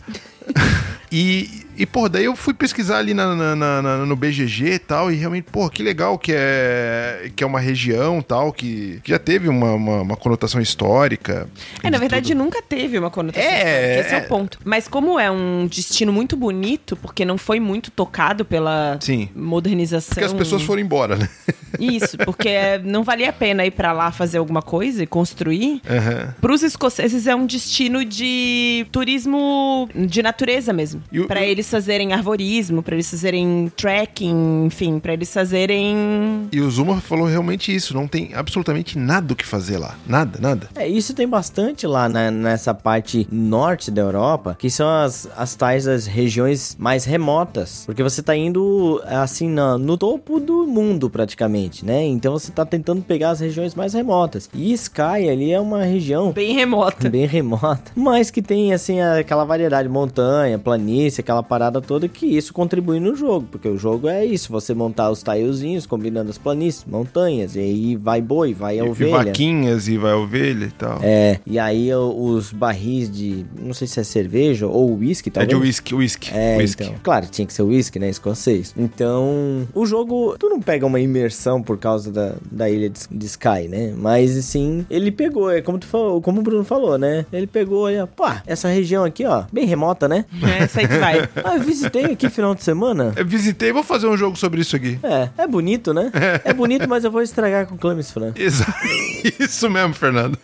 E, 1.11 1.66
e, 1.77 1.85
pô, 1.85 2.09
daí 2.09 2.25
eu 2.25 2.35
fui 2.35 2.53
pesquisar 2.53 2.97
ali 2.97 3.13
na, 3.13 3.35
na- 3.55 3.81
na- 3.81 3.97
no 4.05 4.15
BGG 4.15 4.73
e 4.73 4.79
tal, 4.79 5.11
e 5.11 5.15
realmente, 5.15 5.45
pô, 5.51 5.69
que 5.69 5.81
legal 5.83 6.17
que 6.17 6.31
é, 6.35 7.31
que 7.35 7.43
é 7.43 7.47
uma 7.47 7.59
região 7.59 8.21
tal, 8.21 8.51
que, 8.51 8.99
que 9.03 9.11
já 9.11 9.19
teve 9.19 9.47
uma, 9.47 9.73
uma, 9.73 10.01
uma 10.01 10.15
conotação 10.17 10.59
histórica. 10.61 11.49
É, 11.83 11.89
na 11.89 11.97
de 11.97 11.99
verdade, 12.01 12.29
tudo. 12.33 12.37
nunca 12.43 12.61
teve 12.61 12.97
uma 12.97 13.09
conotação. 13.09 13.47
É, 13.49 13.57
histórica, 13.57 13.99
Esse 14.07 14.15
é 14.15 14.17
é. 14.19 14.21
o 14.21 14.27
ponto. 14.27 14.59
Mas 14.63 14.87
como 14.87 15.19
é 15.19 15.29
um 15.29 15.67
destino 15.67 16.11
muito 16.11 16.35
bonito, 16.35 16.95
porque 16.95 17.23
não 17.25 17.37
foi 17.37 17.59
muito 17.59 17.91
tocado 17.91 18.43
pela 18.45 18.97
Sim. 19.01 19.29
modernização. 19.35 20.13
Porque 20.15 20.25
as 20.25 20.33
pessoas 20.33 20.61
foram 20.63 20.81
embora, 20.81 21.15
né? 21.15 21.29
Isso, 21.79 22.17
porque 22.19 22.49
não 22.83 23.03
valia 23.03 23.29
a 23.29 23.33
pena 23.33 23.65
ir 23.65 23.71
pra 23.71 23.91
lá 23.91 24.11
fazer 24.11 24.37
alguma 24.37 24.61
coisa 24.61 25.03
e 25.03 25.07
construir. 25.07 25.81
Aham. 25.89 26.33
Para 26.41 26.51
os 26.53 26.63
escoceses 26.63 27.27
é 27.27 27.35
um 27.35 27.45
destino 27.45 28.03
de 28.05 28.85
turismo 28.91 29.89
de 29.95 30.21
natureza 30.23 30.71
mesmo. 30.73 31.01
E 31.11 31.19
o- 31.19 31.27
Pra 31.27 31.41
e 31.45 31.51
o- 31.51 31.55
eles 31.67 31.71
fazerem 31.71 32.13
arvorismo, 32.13 32.81
pra 32.81 32.95
eles 32.95 33.09
fazerem 33.09 33.71
trekking, 33.75 34.65
enfim, 34.65 34.99
pra 34.99 35.13
eles 35.13 35.31
fazerem 35.33 36.47
E 36.51 36.61
o 36.61 36.69
Zuma 36.71 36.99
falou 37.01 37.27
realmente 37.27 37.73
isso, 37.75 37.93
não 37.93 38.07
tem 38.07 38.31
absolutamente 38.33 38.97
nada 38.97 39.33
o 39.33 39.35
que 39.35 39.45
fazer 39.45 39.77
lá. 39.77 39.95
Nada, 40.07 40.39
nada. 40.39 40.69
É, 40.75 40.87
isso 40.87 41.13
tem 41.13 41.27
bastante 41.27 41.85
lá 41.85 42.07
na- 42.07 42.31
nessa 42.31 42.73
parte 42.73 43.27
norte 43.31 43.91
da 43.91 44.01
Europa, 44.01 44.55
que 44.57 44.69
são 44.69 44.87
as, 44.89 45.27
as 45.35 45.55
tais 45.55 45.85
das 45.85 46.05
regiões 46.05 46.75
mais 46.79 47.03
remotas. 47.03 47.83
Porque 47.85 48.01
você 48.03 48.21
tá 48.23 48.35
indo, 48.35 49.01
assim, 49.05 49.49
na- 49.49 49.77
no 49.77 49.97
topo 49.97 50.39
do 50.39 50.65
mundo, 50.65 51.09
praticamente, 51.09 51.85
né? 51.85 52.05
Então 52.05 52.33
você 52.33 52.51
tá 52.51 52.65
tentando 52.65 53.01
pegar 53.01 53.31
as 53.31 53.39
regiões 53.39 53.75
mais 53.75 53.93
remotas. 53.93 54.49
E 54.53 54.71
Sky 54.73 55.29
ali 55.29 55.51
é 55.51 55.59
uma 55.59 55.83
região 55.83 56.31
bem 56.31 56.53
remota. 56.53 57.09
bem 57.09 57.25
remota, 57.25 57.91
mas 57.95 58.31
que 58.31 58.41
tem, 58.41 58.73
assim, 58.73 59.01
aquela 59.01 59.43
variedade, 59.43 59.89
montanha, 59.89 60.57
planície, 60.59 61.21
aquela 61.21 61.43
parada 61.57 61.81
toda, 61.81 62.07
que 62.07 62.25
isso 62.25 62.53
contribui 62.53 62.99
no 62.99 63.15
jogo. 63.15 63.47
Porque 63.51 63.67
o 63.67 63.77
jogo 63.77 64.07
é 64.07 64.23
isso, 64.23 64.51
você 64.51 64.73
montar 64.75 65.09
os 65.09 65.23
tilezinhos, 65.23 65.87
combinando 65.87 66.29
as 66.29 66.37
planícies, 66.37 66.85
montanhas, 66.85 67.55
e 67.55 67.59
aí 67.59 67.95
vai 67.95 68.21
boi, 68.21 68.53
vai 68.53 68.75
E, 68.75 68.79
e 68.79 68.81
ovelha. 68.83 69.11
vaquinhas 69.25 69.87
e 69.87 69.97
vai 69.97 70.13
ovelha 70.13 70.65
e 70.65 70.71
tal. 70.71 70.99
É, 71.01 71.39
e 71.47 71.57
aí 71.57 71.89
os 71.95 72.51
barris 72.51 73.09
de, 73.09 73.43
não 73.59 73.73
sei 73.73 73.87
se 73.87 73.99
é 73.99 74.03
cerveja 74.03 74.67
ou 74.67 74.95
uísque, 74.97 75.29
É 75.29 75.31
talvez. 75.31 75.49
de 75.49 75.55
whisky, 75.65 75.95
whisky. 75.95 76.29
É, 76.33 76.57
whisky. 76.57 76.83
então. 76.83 76.95
Claro, 77.01 77.25
tinha 77.27 77.45
que 77.47 77.53
ser 77.53 77.63
uísque, 77.63 77.97
né? 77.97 78.07
Escocês. 78.09 78.73
Então, 78.77 79.67
o 79.73 79.85
jogo, 79.85 80.35
tu 80.37 80.47
não 80.49 80.61
pega 80.61 80.85
uma 80.85 80.99
imersão 80.99 81.61
por 81.63 81.77
causa 81.79 82.11
da, 82.11 82.35
da 82.51 82.69
ilha 82.69 82.89
de, 82.89 82.99
de 83.09 83.25
Sky, 83.25 83.67
né? 83.67 83.93
Mas, 83.97 84.37
assim, 84.37 84.85
ele 84.89 85.11
pegou, 85.11 85.49
é 85.51 85.61
como 85.61 85.79
tu 85.79 85.87
falou, 85.87 86.21
como 86.21 86.39
o 86.39 86.43
Bruno 86.43 86.63
falou, 86.63 86.97
né? 86.99 87.25
Ele 87.33 87.47
pegou, 87.47 87.83
olha, 87.85 88.05
pá, 88.05 88.43
essa 88.45 88.67
região 88.67 89.03
aqui, 89.03 89.25
ó, 89.25 89.43
bem 89.51 89.65
remota, 89.65 90.07
né? 90.07 90.25
É 90.59 90.63
essa 90.63 90.81
aí 90.81 90.87
que 90.87 90.97
vai. 90.97 91.27
Ah, 91.51 91.55
eu 91.55 91.61
visitei 91.61 92.05
aqui 92.05 92.29
final 92.29 92.53
de 92.55 92.63
semana. 92.63 93.13
Eu 93.15 93.25
visitei, 93.25 93.71
vou 93.71 93.83
fazer 93.83 94.07
um 94.07 94.17
jogo 94.17 94.35
sobre 94.37 94.61
isso 94.61 94.75
aqui. 94.75 94.99
É, 95.03 95.29
é 95.43 95.47
bonito, 95.47 95.93
né? 95.93 96.11
É 96.43 96.53
bonito, 96.53 96.87
mas 96.89 97.03
eu 97.03 97.11
vou 97.11 97.21
estragar 97.21 97.65
com 97.67 97.77
Clemens 97.77 98.11
Fran. 98.11 98.31
Exa- 98.35 98.65
Isso 99.39 99.69
mesmo, 99.69 99.93
Fernando. 99.93 100.37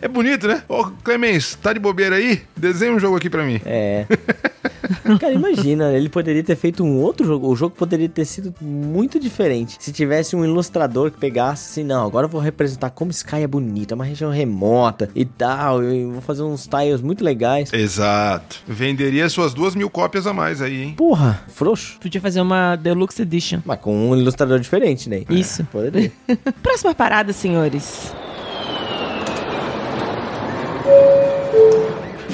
É 0.00 0.08
bonito, 0.08 0.46
né? 0.48 0.62
Ô, 0.68 0.84
Clemens, 1.04 1.56
tá 1.60 1.72
de 1.72 1.78
bobeira 1.78 2.16
aí? 2.16 2.42
Desenha 2.56 2.92
um 2.92 2.98
jogo 2.98 3.16
aqui 3.16 3.28
pra 3.30 3.44
mim. 3.44 3.60
É. 3.64 4.06
Cara, 5.20 5.32
imagina, 5.32 5.92
ele 5.92 6.08
poderia 6.08 6.42
ter 6.42 6.56
feito 6.56 6.84
um 6.84 6.96
outro 7.00 7.26
jogo. 7.26 7.48
O 7.48 7.56
jogo 7.56 7.74
poderia 7.76 8.08
ter 8.08 8.24
sido 8.24 8.54
muito 8.60 9.18
diferente. 9.18 9.76
Se 9.80 9.92
tivesse 9.92 10.34
um 10.36 10.44
ilustrador 10.44 11.10
que 11.10 11.18
pegasse 11.18 11.70
assim, 11.70 11.84
não, 11.84 12.06
agora 12.06 12.26
eu 12.26 12.30
vou 12.30 12.40
representar 12.40 12.90
como 12.90 13.10
Sky 13.10 13.36
é 13.42 13.46
bonita, 13.46 13.94
é 13.94 13.96
uma 13.96 14.04
região 14.04 14.30
remota 14.30 15.08
e 15.14 15.24
tal. 15.24 15.82
Eu 15.82 16.12
vou 16.12 16.20
fazer 16.20 16.42
uns 16.42 16.66
tiles 16.66 17.00
muito 17.00 17.24
legais. 17.24 17.72
Exato. 17.72 18.60
Venderia 18.66 19.28
suas 19.28 19.54
duas 19.54 19.74
mil 19.74 19.90
cópias 19.90 20.25
a 20.26 20.32
mais 20.32 20.60
aí, 20.60 20.82
hein? 20.82 20.94
Porra, 20.96 21.42
frouxo. 21.48 21.98
Podia 22.00 22.20
fazer 22.20 22.40
uma 22.40 22.76
Deluxe 22.76 23.22
Edition. 23.22 23.60
Mas 23.64 23.78
com 23.80 24.10
um 24.10 24.16
ilustrador 24.16 24.58
diferente, 24.58 25.08
né? 25.08 25.22
Isso. 25.28 25.64
Poderia. 25.70 26.12
Próxima 26.62 26.94
parada, 26.94 27.32
senhores. 27.32 28.14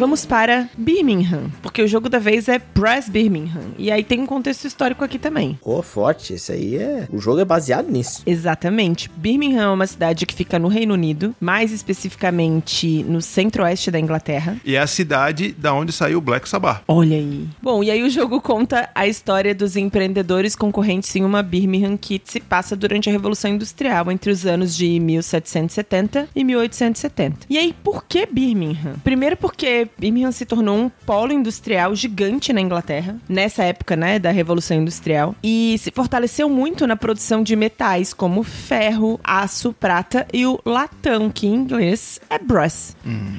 Vamos 0.03 0.27
para 0.27 0.69
Birmingham, 0.77 1.49
porque 1.63 1.81
o 1.81 1.87
jogo 1.87 2.09
da 2.09 2.19
vez 2.19 2.49
é 2.49 2.61
Brass 2.75 3.09
Birmingham. 3.09 3.71
E 3.79 3.89
aí 3.89 4.03
tem 4.03 4.19
um 4.19 4.27
contexto 4.27 4.65
histórico 4.65 5.05
aqui 5.05 5.17
também. 5.17 5.57
Ô, 5.63 5.81
forte. 5.81 6.35
Esse 6.35 6.51
aí 6.51 6.77
é. 6.77 7.07
O 7.09 7.21
jogo 7.21 7.39
é 7.39 7.45
baseado 7.45 7.89
nisso. 7.89 8.21
Exatamente. 8.27 9.09
Birmingham 9.17 9.63
é 9.63 9.69
uma 9.69 9.87
cidade 9.87 10.27
que 10.27 10.35
fica 10.35 10.59
no 10.59 10.67
Reino 10.67 10.95
Unido, 10.95 11.33
mais 11.41 11.71
especificamente 11.71 13.05
no 13.05 13.23
centro-oeste 13.23 13.93
da 13.93 14.01
Inglaterra. 14.01 14.57
E 14.65 14.75
é 14.75 14.81
a 14.81 14.89
cidade 14.89 15.53
da 15.53 15.73
onde 15.73 15.93
saiu 15.93 16.19
o 16.19 16.21
Black 16.21 16.49
Sabbath. 16.49 16.83
Olha 16.89 17.17
aí. 17.17 17.47
Bom, 17.63 17.85
e 17.85 17.89
aí 17.89 18.03
o 18.03 18.11
jogo 18.11 18.41
conta 18.41 18.91
a 18.97 19.07
história 19.07 19.55
dos 19.55 19.77
empreendedores 19.77 20.57
concorrentes 20.57 21.15
em 21.15 21.25
uma 21.25 21.45
Birmingham 21.45 21.97
que 21.97 22.21
se 22.25 22.41
passa 22.41 22.75
durante 22.75 23.09
a 23.09 23.13
Revolução 23.13 23.53
Industrial, 23.53 24.11
entre 24.11 24.33
os 24.33 24.47
anos 24.47 24.77
de 24.77 24.99
1770 24.99 26.29
e 26.35 26.43
1870. 26.43 27.47
E 27.49 27.57
aí, 27.57 27.73
por 27.85 28.05
que 28.05 28.27
Birmingham? 28.27 28.97
Primeiro 29.05 29.37
porque 29.37 29.92
Birmingham 29.99 30.33
se 30.33 30.45
tornou 30.45 30.77
um 30.77 30.89
polo 30.89 31.33
industrial 31.33 31.95
gigante 31.95 32.53
na 32.53 32.61
Inglaterra, 32.61 33.17
nessa 33.29 33.65
época, 33.65 33.97
né, 33.97 34.19
da 34.19 34.31
Revolução 34.31 34.77
Industrial, 34.77 35.35
e 35.43 35.77
se 35.79 35.91
fortaleceu 35.91 36.49
muito 36.49 36.87
na 36.87 36.97
produção 36.97 37.43
de 37.43 37.57
metais 37.57 38.13
como 38.13 38.43
ferro, 38.43 39.19
aço, 39.23 39.73
prata 39.73 40.27
e 40.33 40.47
o 40.47 40.59
latão, 40.65 41.31
que 41.31 41.47
em 41.47 41.55
inglês 41.55 42.21
é 42.29 42.39
brass. 42.39 42.97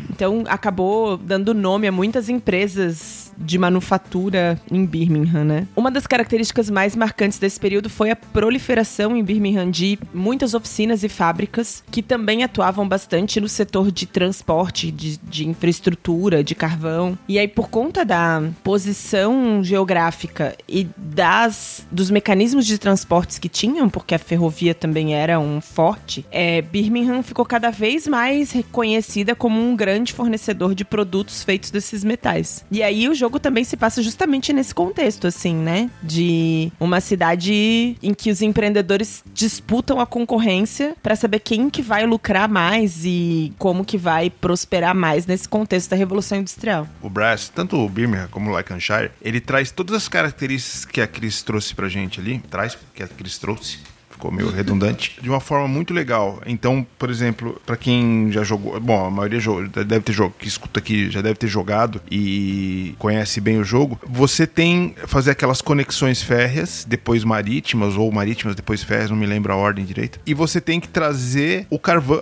Então 0.10 0.44
acabou 0.48 1.18
dando 1.18 1.54
nome 1.54 1.88
a 1.88 1.92
muitas 1.92 2.30
empresas 2.30 3.23
de 3.38 3.58
manufatura 3.58 4.60
em 4.72 4.86
Birmingham, 4.86 5.44
né? 5.44 5.68
Uma 5.76 5.92
das 5.92 6.08
características 6.08 6.70
mais 6.70 6.96
marcantes 6.96 7.40
desse 7.40 7.60
período 7.60 7.90
foi 7.90 8.12
a 8.12 8.16
proliferação 8.16 9.16
em 9.16 9.24
Birmingham 9.24 9.70
de 9.70 10.00
muitas 10.14 10.54
oficinas 10.54 11.04
e 11.04 11.10
fábricas 11.10 11.84
que 11.92 12.02
também 12.02 12.44
atuavam 12.44 12.88
bastante 12.88 13.40
no 13.40 13.48
setor 13.48 13.92
de 13.92 14.06
transporte, 14.06 14.92
de, 14.92 15.18
de 15.18 15.48
infraestrutura, 15.48 16.44
de 16.44 16.56
carvão. 16.56 17.18
E 17.28 17.40
aí, 17.40 17.48
por 17.48 17.70
conta 17.70 18.04
da 18.06 18.42
posição 18.64 19.64
geográfica 19.64 20.56
e 20.68 20.88
das 20.98 21.86
dos 21.92 22.10
mecanismos 22.10 22.66
de 22.66 22.78
transportes 22.78 23.40
que 23.40 23.50
tinham, 23.50 23.90
porque 23.90 24.16
a 24.16 24.20
ferrovia 24.20 24.74
também 24.74 25.16
era 25.16 25.40
um 25.40 25.62
forte, 25.62 26.26
é, 26.32 26.62
Birmingham 26.62 27.22
ficou 27.24 27.46
cada 27.46 27.70
vez 27.70 28.08
mais 28.08 28.52
reconhecida 28.52 29.36
como 29.36 29.60
um 29.60 29.76
grande 29.76 30.14
fornecedor 30.14 30.76
de 30.76 30.84
produtos 30.84 31.44
feitos 31.44 31.72
desses 31.72 32.04
metais. 32.04 32.66
E 32.72 32.82
aí 32.82 33.08
o 33.08 33.16
jogo 33.24 33.40
também 33.40 33.64
se 33.64 33.78
passa 33.78 34.04
justamente 34.04 34.52
nesse 34.52 34.76
contexto, 34.76 35.28
assim, 35.28 35.56
né? 35.56 35.90
De 36.02 36.70
uma 36.78 37.00
cidade 37.00 37.96
em 38.04 38.14
que 38.14 38.30
os 38.30 38.42
empreendedores 38.42 39.24
disputam 39.34 40.00
a 40.02 40.06
concorrência 40.06 40.94
para 41.02 41.16
saber 41.16 41.40
quem 41.40 41.70
que 41.70 41.82
vai 41.82 42.06
lucrar 42.06 42.50
mais 42.50 43.06
e 43.06 43.54
como 43.58 43.86
que 43.86 43.98
vai 43.98 44.30
prosperar 44.30 44.94
mais 44.94 45.26
nesse 45.26 45.48
contexto 45.48 45.92
da 45.92 45.96
Revolução 45.96 46.40
Industrial. 46.40 46.86
O 47.02 47.10
Brass, 47.10 47.48
tanto 47.48 47.78
o 47.78 47.88
Birmingham 47.88 48.28
como 48.30 48.50
o 48.50 48.54
Lancashire, 48.54 49.12
ele 49.22 49.40
traz 49.40 49.72
todas 49.72 49.96
as 49.96 50.10
características 50.10 50.84
que 50.84 51.00
a 51.00 51.08
Cris 51.08 51.42
trouxe 51.42 51.74
pra 51.74 51.88
gente 51.88 52.20
ali. 52.20 52.40
Traz, 52.50 52.76
porque 52.76 53.04
a 53.04 53.08
Cris 53.08 53.38
trouxe. 53.38 53.80
Ficou 54.24 54.32
meio 54.32 54.50
redundante. 54.50 55.18
De 55.22 55.28
uma 55.30 55.42
forma 55.42 55.68
muito 55.68 55.94
legal. 55.94 56.42
Então, 56.46 56.86
por 56.98 57.10
exemplo, 57.10 57.62
pra 57.66 57.76
quem 57.76 58.32
já 58.32 58.42
jogou. 58.42 58.80
Bom, 58.80 59.06
a 59.06 59.12
maioria 59.12 59.40
deve 59.86 60.00
ter 60.00 60.14
jogo, 60.14 60.34
que 60.40 60.48
escuta 60.48 60.80
aqui 60.80 61.10
já 61.12 61.20
deve 61.22 61.36
ter 61.36 61.48
jogado 61.48 62.00
e 62.10 62.96
conhece 62.98 63.42
bem 63.42 63.58
o 63.60 63.66
jogo. 63.66 64.00
Você 64.08 64.48
tem 64.48 64.96
fazer 65.08 65.32
aquelas 65.32 65.62
conexões 65.62 66.22
férreas, 66.22 66.86
depois 66.88 67.26
marítimas, 67.26 67.96
ou 67.98 68.10
marítimas, 68.14 68.56
depois 68.56 68.82
férreas, 68.82 69.10
não 69.10 69.18
me 69.18 69.26
lembro 69.26 69.52
a 69.52 69.58
ordem 69.58 69.84
direito. 69.84 70.22
E 70.26 70.34
você 70.34 70.62
tem 70.62 70.80
que 70.80 70.88
trazer 70.88 71.68
o 71.70 71.78
carvão, 71.78 72.22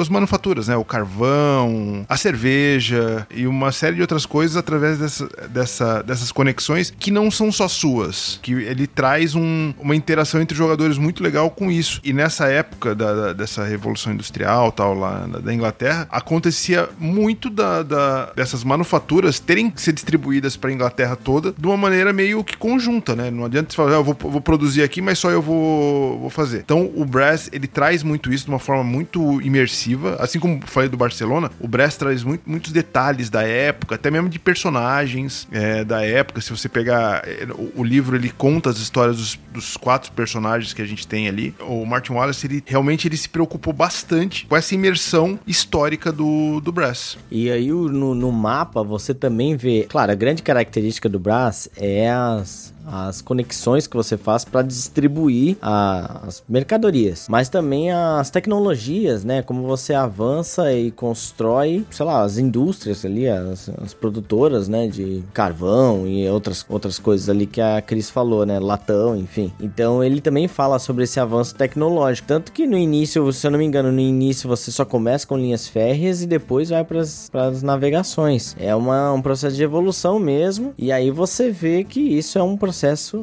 as 0.00 0.08
manufaturas, 0.08 0.68
né? 0.68 0.76
O 0.76 0.84
carvão, 0.84 2.06
a 2.08 2.16
cerveja 2.16 3.26
e 3.34 3.44
uma 3.46 3.72
série 3.72 3.96
de 3.96 4.02
outras 4.02 4.24
coisas 4.24 4.56
através 4.56 4.98
dessa, 4.98 5.28
dessa- 5.48 6.02
dessas 6.02 6.30
conexões 6.30 6.92
que 6.96 7.10
não 7.10 7.28
são 7.28 7.50
só 7.50 7.66
suas. 7.66 8.38
Que 8.40 8.52
ele 8.52 8.86
traz 8.86 9.34
um- 9.34 9.74
uma 9.80 9.96
interação 9.96 10.40
entre 10.40 10.56
jogadores 10.56 10.96
muito 10.96 11.22
legal 11.24 11.39
com 11.48 11.70
isso. 11.70 12.00
E 12.04 12.12
nessa 12.12 12.48
época 12.48 12.94
da, 12.94 13.14
da- 13.14 13.32
dessa 13.32 13.64
revolução 13.64 14.12
industrial, 14.12 14.72
tal, 14.72 14.92
lá 14.94 15.26
na- 15.26 15.38
da 15.38 15.54
Inglaterra, 15.54 16.06
acontecia 16.10 16.88
muito 16.98 17.48
da, 17.48 17.82
da- 17.82 18.32
dessas 18.34 18.62
manufaturas 18.64 19.38
terem 19.38 19.70
que 19.70 19.80
ser 19.80 19.92
distribuídas 19.92 20.56
para 20.56 20.70
a 20.70 20.72
Inglaterra 20.72 21.16
toda 21.16 21.52
de 21.56 21.66
uma 21.66 21.76
maneira 21.76 22.12
meio 22.12 22.42
que 22.42 22.56
conjunta, 22.56 23.14
né? 23.14 23.30
Não 23.30 23.44
adianta 23.44 23.70
você 23.70 23.76
falar, 23.76 23.90
"Ah, 23.92 23.94
eu 23.94 24.04
vou, 24.04 24.16
vou 24.18 24.40
produzir 24.40 24.82
aqui, 24.82 25.00
mas 25.00 25.18
só 25.18 25.30
eu 25.30 25.40
vou, 25.40 26.18
vou 26.18 26.30
fazer. 26.30 26.58
Então 26.58 26.90
o 26.96 27.04
Brass, 27.04 27.48
ele 27.52 27.66
traz 27.68 28.02
muito 28.02 28.32
isso 28.32 28.44
de 28.46 28.50
uma 28.50 28.58
forma 28.58 28.82
muito 28.82 29.40
imersiva. 29.40 30.16
Assim 30.18 30.40
como 30.40 30.60
falei 30.66 30.88
do 30.88 30.96
Barcelona, 30.96 31.50
o 31.60 31.68
Brass 31.68 31.96
traz 31.96 32.24
muito- 32.24 32.42
muitos 32.44 32.72
detalhes 32.72 33.30
da 33.30 33.42
época, 33.46 33.94
até 33.94 34.10
mesmo 34.10 34.28
de 34.28 34.38
personagens 34.38 35.46
é, 35.52 35.84
da 35.84 36.04
época. 36.04 36.40
Se 36.40 36.50
você 36.50 36.68
pegar 36.68 37.22
é, 37.26 37.46
o, 37.52 37.80
o 37.80 37.84
livro, 37.84 38.16
ele 38.16 38.30
conta 38.30 38.70
as 38.70 38.78
histórias 38.78 39.16
dos, 39.16 39.38
dos 39.52 39.76
quatro 39.76 40.10
personagens 40.12 40.72
que 40.72 40.82
a 40.82 40.86
gente 40.86 41.06
tem 41.06 41.26
ali. 41.30 41.54
O 41.60 41.84
Martin 41.86 42.12
Wallace, 42.12 42.46
ele 42.46 42.62
realmente 42.66 43.08
ele 43.08 43.16
se 43.16 43.28
preocupou 43.28 43.72
bastante 43.72 44.46
com 44.46 44.56
essa 44.56 44.74
imersão 44.74 45.38
histórica 45.46 46.12
do, 46.12 46.60
do 46.60 46.70
Brass. 46.70 47.16
E 47.30 47.50
aí 47.50 47.68
no, 47.68 48.14
no 48.14 48.32
mapa 48.32 48.82
você 48.82 49.14
também 49.14 49.56
vê. 49.56 49.86
Claro, 49.88 50.12
a 50.12 50.14
grande 50.14 50.42
característica 50.42 51.08
do 51.08 51.18
Brass 51.18 51.68
é 51.76 52.10
as, 52.10 52.74
as 52.92 53.20
conexões 53.22 53.86
que 53.86 53.96
você 53.96 54.16
faz 54.16 54.44
para 54.44 54.62
distribuir 54.62 55.56
a- 55.62 56.22
as 56.26 56.42
mercadorias, 56.48 57.26
mas 57.28 57.48
também 57.48 57.92
as 57.92 58.30
tecnologias, 58.30 59.24
né? 59.24 59.42
Como 59.42 59.62
você 59.62 59.94
avança 59.94 60.72
e 60.72 60.90
constrói, 60.90 61.84
sei 61.90 62.04
lá, 62.04 62.22
as 62.22 62.36
indústrias 62.38 63.04
ali, 63.04 63.28
as, 63.28 63.68
as 63.82 63.94
produtoras, 63.94 64.68
né? 64.68 64.88
De 64.88 65.22
carvão 65.32 66.06
e 66.06 66.28
outras, 66.28 66.64
outras 66.68 66.98
coisas 66.98 67.28
ali 67.28 67.46
que 67.46 67.60
a 67.60 67.80
Cris 67.80 68.10
falou, 68.10 68.44
né? 68.44 68.58
Latão, 68.58 69.16
enfim. 69.16 69.52
Então 69.60 70.02
ele 70.02 70.20
também 70.20 70.48
fala 70.48 70.78
sobre 70.78 71.04
esse 71.04 71.20
avanço 71.20 71.54
tecnológico. 71.54 72.26
Tanto 72.26 72.50
que 72.50 72.66
no 72.66 72.76
início, 72.76 73.32
se 73.32 73.46
eu 73.46 73.50
não 73.50 73.58
me 73.58 73.64
engano, 73.64 73.92
no 73.92 74.00
início 74.00 74.48
você 74.48 74.70
só 74.72 74.84
começa 74.84 75.26
com 75.26 75.36
linhas 75.36 75.68
férreas 75.68 76.22
e 76.22 76.26
depois 76.26 76.70
vai 76.70 76.84
para 76.84 77.00
as 77.00 77.62
navegações. 77.62 78.56
É 78.58 78.74
uma, 78.74 79.12
um 79.12 79.22
processo 79.22 79.54
de 79.54 79.62
evolução 79.62 80.18
mesmo. 80.18 80.74
E 80.76 80.90
aí 80.90 81.10
você 81.10 81.50
vê 81.50 81.84
que 81.84 82.00
isso 82.00 82.36
é 82.38 82.42
um 82.42 82.56
processo 82.56 82.79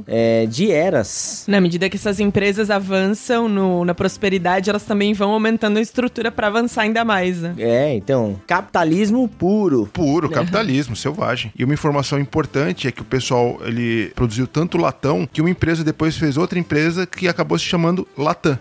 é, 0.07 0.45
de 0.45 0.71
eras. 0.71 1.43
Na 1.47 1.59
medida 1.61 1.89
que 1.89 1.97
essas 1.97 2.19
empresas 2.19 2.69
avançam 2.69 3.47
no- 3.49 3.83
na 3.85 3.93
prosperidade, 3.95 4.69
elas 4.69 4.83
também 4.83 5.13
vão 5.13 5.31
aumentando 5.31 5.77
a 5.77 5.81
estrutura 5.81 6.31
para 6.31 6.47
avançar 6.47 6.81
ainda 6.83 7.03
mais, 7.05 7.41
né? 7.41 7.53
É, 7.57 7.93
então, 7.95 8.39
capitalismo 8.47 9.27
puro. 9.27 9.89
Puro, 9.93 10.29
capitalismo, 10.29 10.95
selvagem. 10.95 11.51
E 11.57 11.63
uma 11.63 11.73
informação 11.73 12.19
importante 12.19 12.87
é 12.87 12.91
que 12.91 13.01
o 13.01 13.05
pessoal, 13.05 13.57
ele 13.63 14.11
produziu 14.15 14.47
tanto 14.47 14.77
latão 14.77 15.27
que 15.31 15.41
uma 15.41 15.49
empresa 15.49 15.83
depois 15.83 16.17
fez 16.17 16.37
outra 16.37 16.57
empresa 16.59 17.05
que 17.05 17.27
acabou 17.27 17.57
se 17.57 17.65
chamando 17.65 18.07
Latam. 18.17 18.57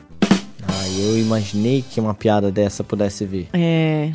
Ah, 0.68 0.88
eu 0.98 1.18
imaginei 1.18 1.84
que 1.88 2.00
uma 2.00 2.14
piada 2.14 2.50
dessa 2.50 2.82
pudesse 2.82 3.24
vir. 3.24 3.48
É. 3.52 4.10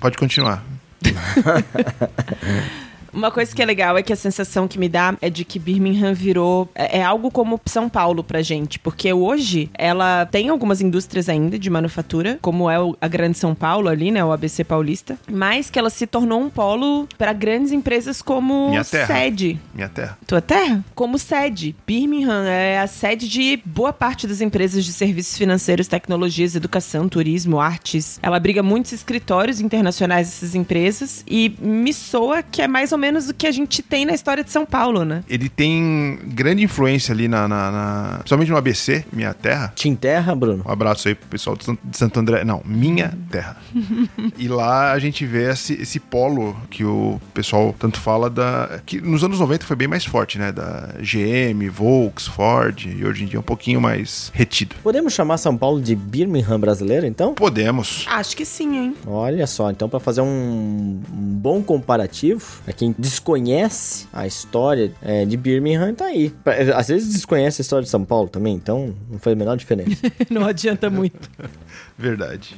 Pode 0.00 0.16
continuar. 0.18 0.64
Uma 3.14 3.30
coisa 3.30 3.54
que 3.54 3.62
é 3.62 3.64
legal 3.64 3.96
é 3.96 4.02
que 4.02 4.12
a 4.12 4.16
sensação 4.16 4.66
que 4.66 4.78
me 4.78 4.88
dá 4.88 5.16
é 5.20 5.30
de 5.30 5.44
que 5.44 5.58
Birmingham 5.58 6.12
virou. 6.12 6.68
É, 6.74 6.98
é 6.98 7.02
algo 7.02 7.30
como 7.30 7.60
São 7.66 7.88
Paulo 7.88 8.24
pra 8.24 8.42
gente. 8.42 8.78
Porque 8.78 9.12
hoje 9.12 9.70
ela 9.74 10.26
tem 10.26 10.48
algumas 10.48 10.80
indústrias 10.80 11.28
ainda 11.28 11.58
de 11.58 11.70
manufatura, 11.70 12.38
como 12.42 12.68
é 12.70 12.76
a 13.00 13.08
Grande 13.08 13.38
São 13.38 13.54
Paulo 13.54 13.88
ali, 13.88 14.10
né? 14.10 14.24
O 14.24 14.32
ABC 14.32 14.64
Paulista. 14.64 15.16
Mas 15.30 15.70
que 15.70 15.78
ela 15.78 15.90
se 15.90 16.06
tornou 16.06 16.40
um 16.40 16.50
polo 16.50 17.06
para 17.16 17.32
grandes 17.32 17.70
empresas 17.72 18.20
como 18.20 18.70
Minha 18.70 18.84
terra. 18.84 19.06
sede. 19.06 19.60
Minha 19.74 19.88
terra. 19.88 20.18
Tua 20.26 20.40
terra? 20.40 20.84
Como 20.94 21.18
sede. 21.18 21.74
Birmingham 21.86 22.44
é 22.48 22.80
a 22.80 22.86
sede 22.86 23.28
de 23.28 23.60
boa 23.64 23.92
parte 23.92 24.26
das 24.26 24.40
empresas 24.40 24.84
de 24.84 24.92
serviços 24.92 25.38
financeiros, 25.38 25.86
tecnologias, 25.86 26.56
educação, 26.56 27.08
turismo, 27.08 27.60
artes. 27.60 28.18
Ela 28.22 28.36
abriga 28.36 28.62
muitos 28.62 28.92
escritórios 28.92 29.60
internacionais 29.60 30.28
dessas 30.28 30.54
empresas 30.54 31.24
e 31.28 31.54
me 31.60 31.92
soa 31.92 32.42
que 32.42 32.60
é 32.62 32.68
mais 32.68 32.90
ou 32.90 32.98
menos 32.98 33.03
o 33.12 33.34
que 33.34 33.46
a 33.46 33.52
gente 33.52 33.82
tem 33.82 34.04
na 34.04 34.12
história 34.14 34.42
de 34.44 34.50
São 34.50 34.64
Paulo, 34.66 35.04
né? 35.04 35.22
Ele 35.28 35.48
tem 35.48 36.18
grande 36.26 36.62
influência 36.62 37.12
ali 37.12 37.28
na, 37.28 37.46
na, 37.48 37.70
na- 37.70 38.14
Principalmente 38.18 38.50
no 38.50 38.56
ABC, 38.56 39.04
minha 39.12 39.32
terra. 39.34 39.72
Tim 39.74 39.94
Terra, 39.94 40.34
Bruno? 40.34 40.62
Um 40.66 40.70
abraço 40.70 41.08
aí 41.08 41.14
pro 41.14 41.28
pessoal 41.28 41.56
de 41.56 41.64
San- 41.64 41.78
de 41.82 41.96
Santo 41.96 42.20
André. 42.20 42.44
Não, 42.44 42.62
minha 42.64 43.16
terra. 43.30 43.56
e 44.38 44.48
lá 44.48 44.92
a 44.92 44.98
gente 44.98 45.24
vê 45.26 45.50
esse, 45.50 45.74
esse 45.74 45.98
polo 46.00 46.56
que 46.70 46.84
o 46.84 47.20
pessoal 47.32 47.74
tanto 47.78 48.00
fala 48.00 48.28
da. 48.30 48.80
que 48.86 49.00
nos 49.00 49.22
anos 49.24 49.38
90 49.40 49.64
foi 49.66 49.76
bem 49.76 49.88
mais 49.88 50.04
forte, 50.04 50.38
né? 50.38 50.52
Da 50.52 50.94
GM, 51.00 51.68
Volks, 51.70 52.26
Ford, 52.26 52.86
e 52.86 53.04
hoje 53.04 53.24
em 53.24 53.26
dia 53.26 53.36
é 53.36 53.40
um 53.40 53.42
pouquinho 53.42 53.80
mais 53.80 54.30
retido. 54.34 54.76
Podemos 54.82 55.12
chamar 55.12 55.38
São 55.38 55.56
Paulo 55.56 55.80
de 55.80 55.94
Birmingham 55.94 56.58
brasileiro, 56.58 57.06
então? 57.06 57.34
Podemos. 57.34 58.04
Acho 58.08 58.36
que 58.36 58.44
sim, 58.44 58.76
hein? 58.76 58.96
Olha 59.06 59.46
só, 59.46 59.70
então 59.70 59.88
para 59.88 60.00
fazer 60.00 60.20
um, 60.20 61.00
um 61.12 61.34
bom 61.34 61.62
comparativo, 61.62 62.44
pra 62.64 62.72
quem 62.72 62.93
desconhece 62.98 64.06
a 64.12 64.26
história 64.26 64.92
é, 65.02 65.24
de 65.24 65.36
Birmingham, 65.36 65.94
tá 65.94 66.06
aí. 66.06 66.32
Às 66.74 66.88
vezes 66.88 67.12
desconhece 67.12 67.60
a 67.60 67.62
história 67.62 67.84
de 67.84 67.90
São 67.90 68.04
Paulo 68.04 68.28
também, 68.28 68.54
então 68.54 68.94
não 69.10 69.18
faz 69.18 69.34
a 69.34 69.38
menor 69.38 69.56
diferença. 69.56 70.00
Não 70.30 70.46
adianta 70.46 70.88
muito. 70.90 71.30
Verdade. 71.96 72.56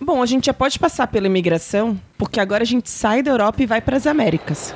Bom, 0.00 0.22
a 0.22 0.26
gente 0.26 0.46
já 0.46 0.54
pode 0.54 0.78
passar 0.78 1.08
pela 1.08 1.26
imigração, 1.26 1.98
porque 2.16 2.38
agora 2.38 2.62
a 2.62 2.66
gente 2.66 2.88
sai 2.88 3.22
da 3.22 3.30
Europa 3.30 3.62
e 3.62 3.66
vai 3.66 3.80
para 3.80 3.96
as 3.96 4.06
Américas. 4.06 4.74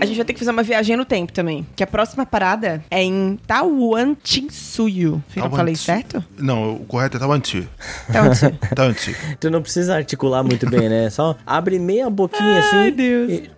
A 0.00 0.06
gente 0.06 0.16
vai 0.16 0.24
ter 0.24 0.32
que 0.32 0.38
fazer 0.38 0.50
uma 0.50 0.62
viagem 0.62 0.96
no 0.96 1.04
tempo 1.04 1.30
também, 1.30 1.66
que 1.76 1.82
a 1.82 1.86
próxima 1.86 2.24
parada 2.24 2.82
é 2.90 3.02
em 3.02 3.38
Tawantinsuyo. 3.46 5.22
Eu 5.36 5.50
falei 5.50 5.76
certo? 5.76 6.24
Não, 6.38 6.76
o 6.76 6.86
correto 6.86 7.18
é 7.18 7.20
Tawantinsuyo. 7.20 7.68
Tawantinsuyo. 8.10 8.58
Tawantinsuyo. 8.74 9.16
tu 9.38 9.50
não 9.50 9.60
precisa 9.60 9.94
articular 9.94 10.42
muito 10.42 10.68
bem, 10.70 10.88
né? 10.88 11.10
Só 11.10 11.36
abre 11.46 11.78
meia 11.78 12.08
boquinha 12.08 12.60
assim. 12.60 12.76
Ai, 12.76 12.90
Deus. 12.90 13.30
E... 13.30 13.50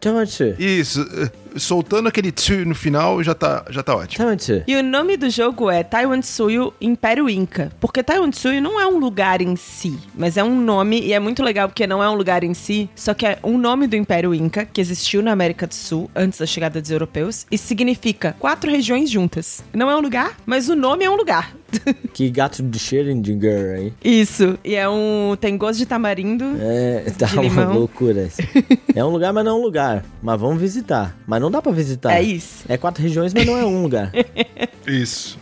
Isso, 0.59 1.01
eh, 1.17 1.31
soltando 1.57 2.09
aquele 2.09 2.33
tsu 2.33 2.65
no 2.65 2.75
final 2.75 3.23
já 3.23 3.35
tá, 3.35 3.65
já 3.71 3.83
tá 3.83 3.95
ótimo. 3.95 4.25
E 4.67 4.77
o 4.77 4.83
nome 4.83 5.17
do 5.17 5.29
jogo 5.31 5.71
é 5.71 5.83
Taiwansuyo 5.83 6.73
Império 6.81 7.29
Inca. 7.29 7.73
Porque 7.81 8.03
Taiwansuyo 8.03 8.61
não 8.61 8.81
é 8.81 8.87
um 8.87 8.99
lugar 8.99 9.41
em 9.41 9.57
si, 9.57 9.99
mas 10.15 10.37
é 10.37 10.45
um 10.45 10.61
nome, 10.61 11.01
e 11.01 11.13
é 11.13 11.21
muito 11.21 11.43
legal 11.43 11.69
porque 11.69 11.87
não 11.87 12.03
é 12.03 12.09
um 12.09 12.15
lugar 12.15 12.45
em 12.45 12.55
si, 12.55 12.89
só 12.95 13.15
que 13.15 13.27
é 13.27 13.39
um 13.43 13.59
nome 13.59 13.87
do 13.87 13.97
Império 13.97 14.35
Inca 14.35 14.65
que 14.65 14.81
existiu 14.81 15.23
na 15.23 15.33
América 15.33 15.67
do 15.67 15.75
Sul 15.75 16.11
antes 16.15 16.39
da 16.39 16.47
chegada 16.47 16.81
dos 16.81 16.91
europeus 16.91 17.47
e 17.51 17.59
significa 17.59 18.37
quatro 18.39 18.71
regiões 18.71 19.11
juntas. 19.11 19.65
Não 19.73 19.91
é 19.91 19.97
um 19.97 20.01
lugar, 20.01 20.37
mas 20.47 20.69
o 20.69 20.77
nome 20.77 21.05
é 21.05 21.11
um 21.11 21.17
lugar. 21.17 21.55
Que 22.13 22.29
gato 22.31 22.63
de 22.63 22.79
Schrödinger 22.79 23.77
aí. 23.79 23.93
Isso. 24.05 24.59
E 24.63 24.75
é 24.75 24.89
um. 24.89 25.37
Tem 25.41 25.57
gosto 25.57 25.79
de 25.79 25.87
tamarindo. 25.87 26.45
É, 26.61 27.05
tá 27.19 27.27
De 27.27 27.35
uma 27.35 27.43
limão. 27.43 27.73
loucura. 27.75 28.29
É 28.95 29.03
um 29.03 29.09
lugar, 29.09 29.33
mas 29.33 29.45
não 29.45 29.53
é 29.53 29.55
um 29.55 29.63
lugar. 29.63 30.05
Mas 30.23 30.39
vamos 30.39 30.61
visitar. 30.61 31.17
Mas 31.27 31.41
não 31.41 31.51
dá 31.51 31.63
pra 31.63 31.73
visitar. 31.73 32.13
É 32.13 32.23
isso. 32.23 32.65
É 32.69 32.77
quatro 32.77 33.03
regiões, 33.03 33.33
mas 33.33 33.47
não 33.47 33.57
é 33.57 33.65
um 33.65 33.83
lugar. 33.83 34.13
Isso. 34.87 35.39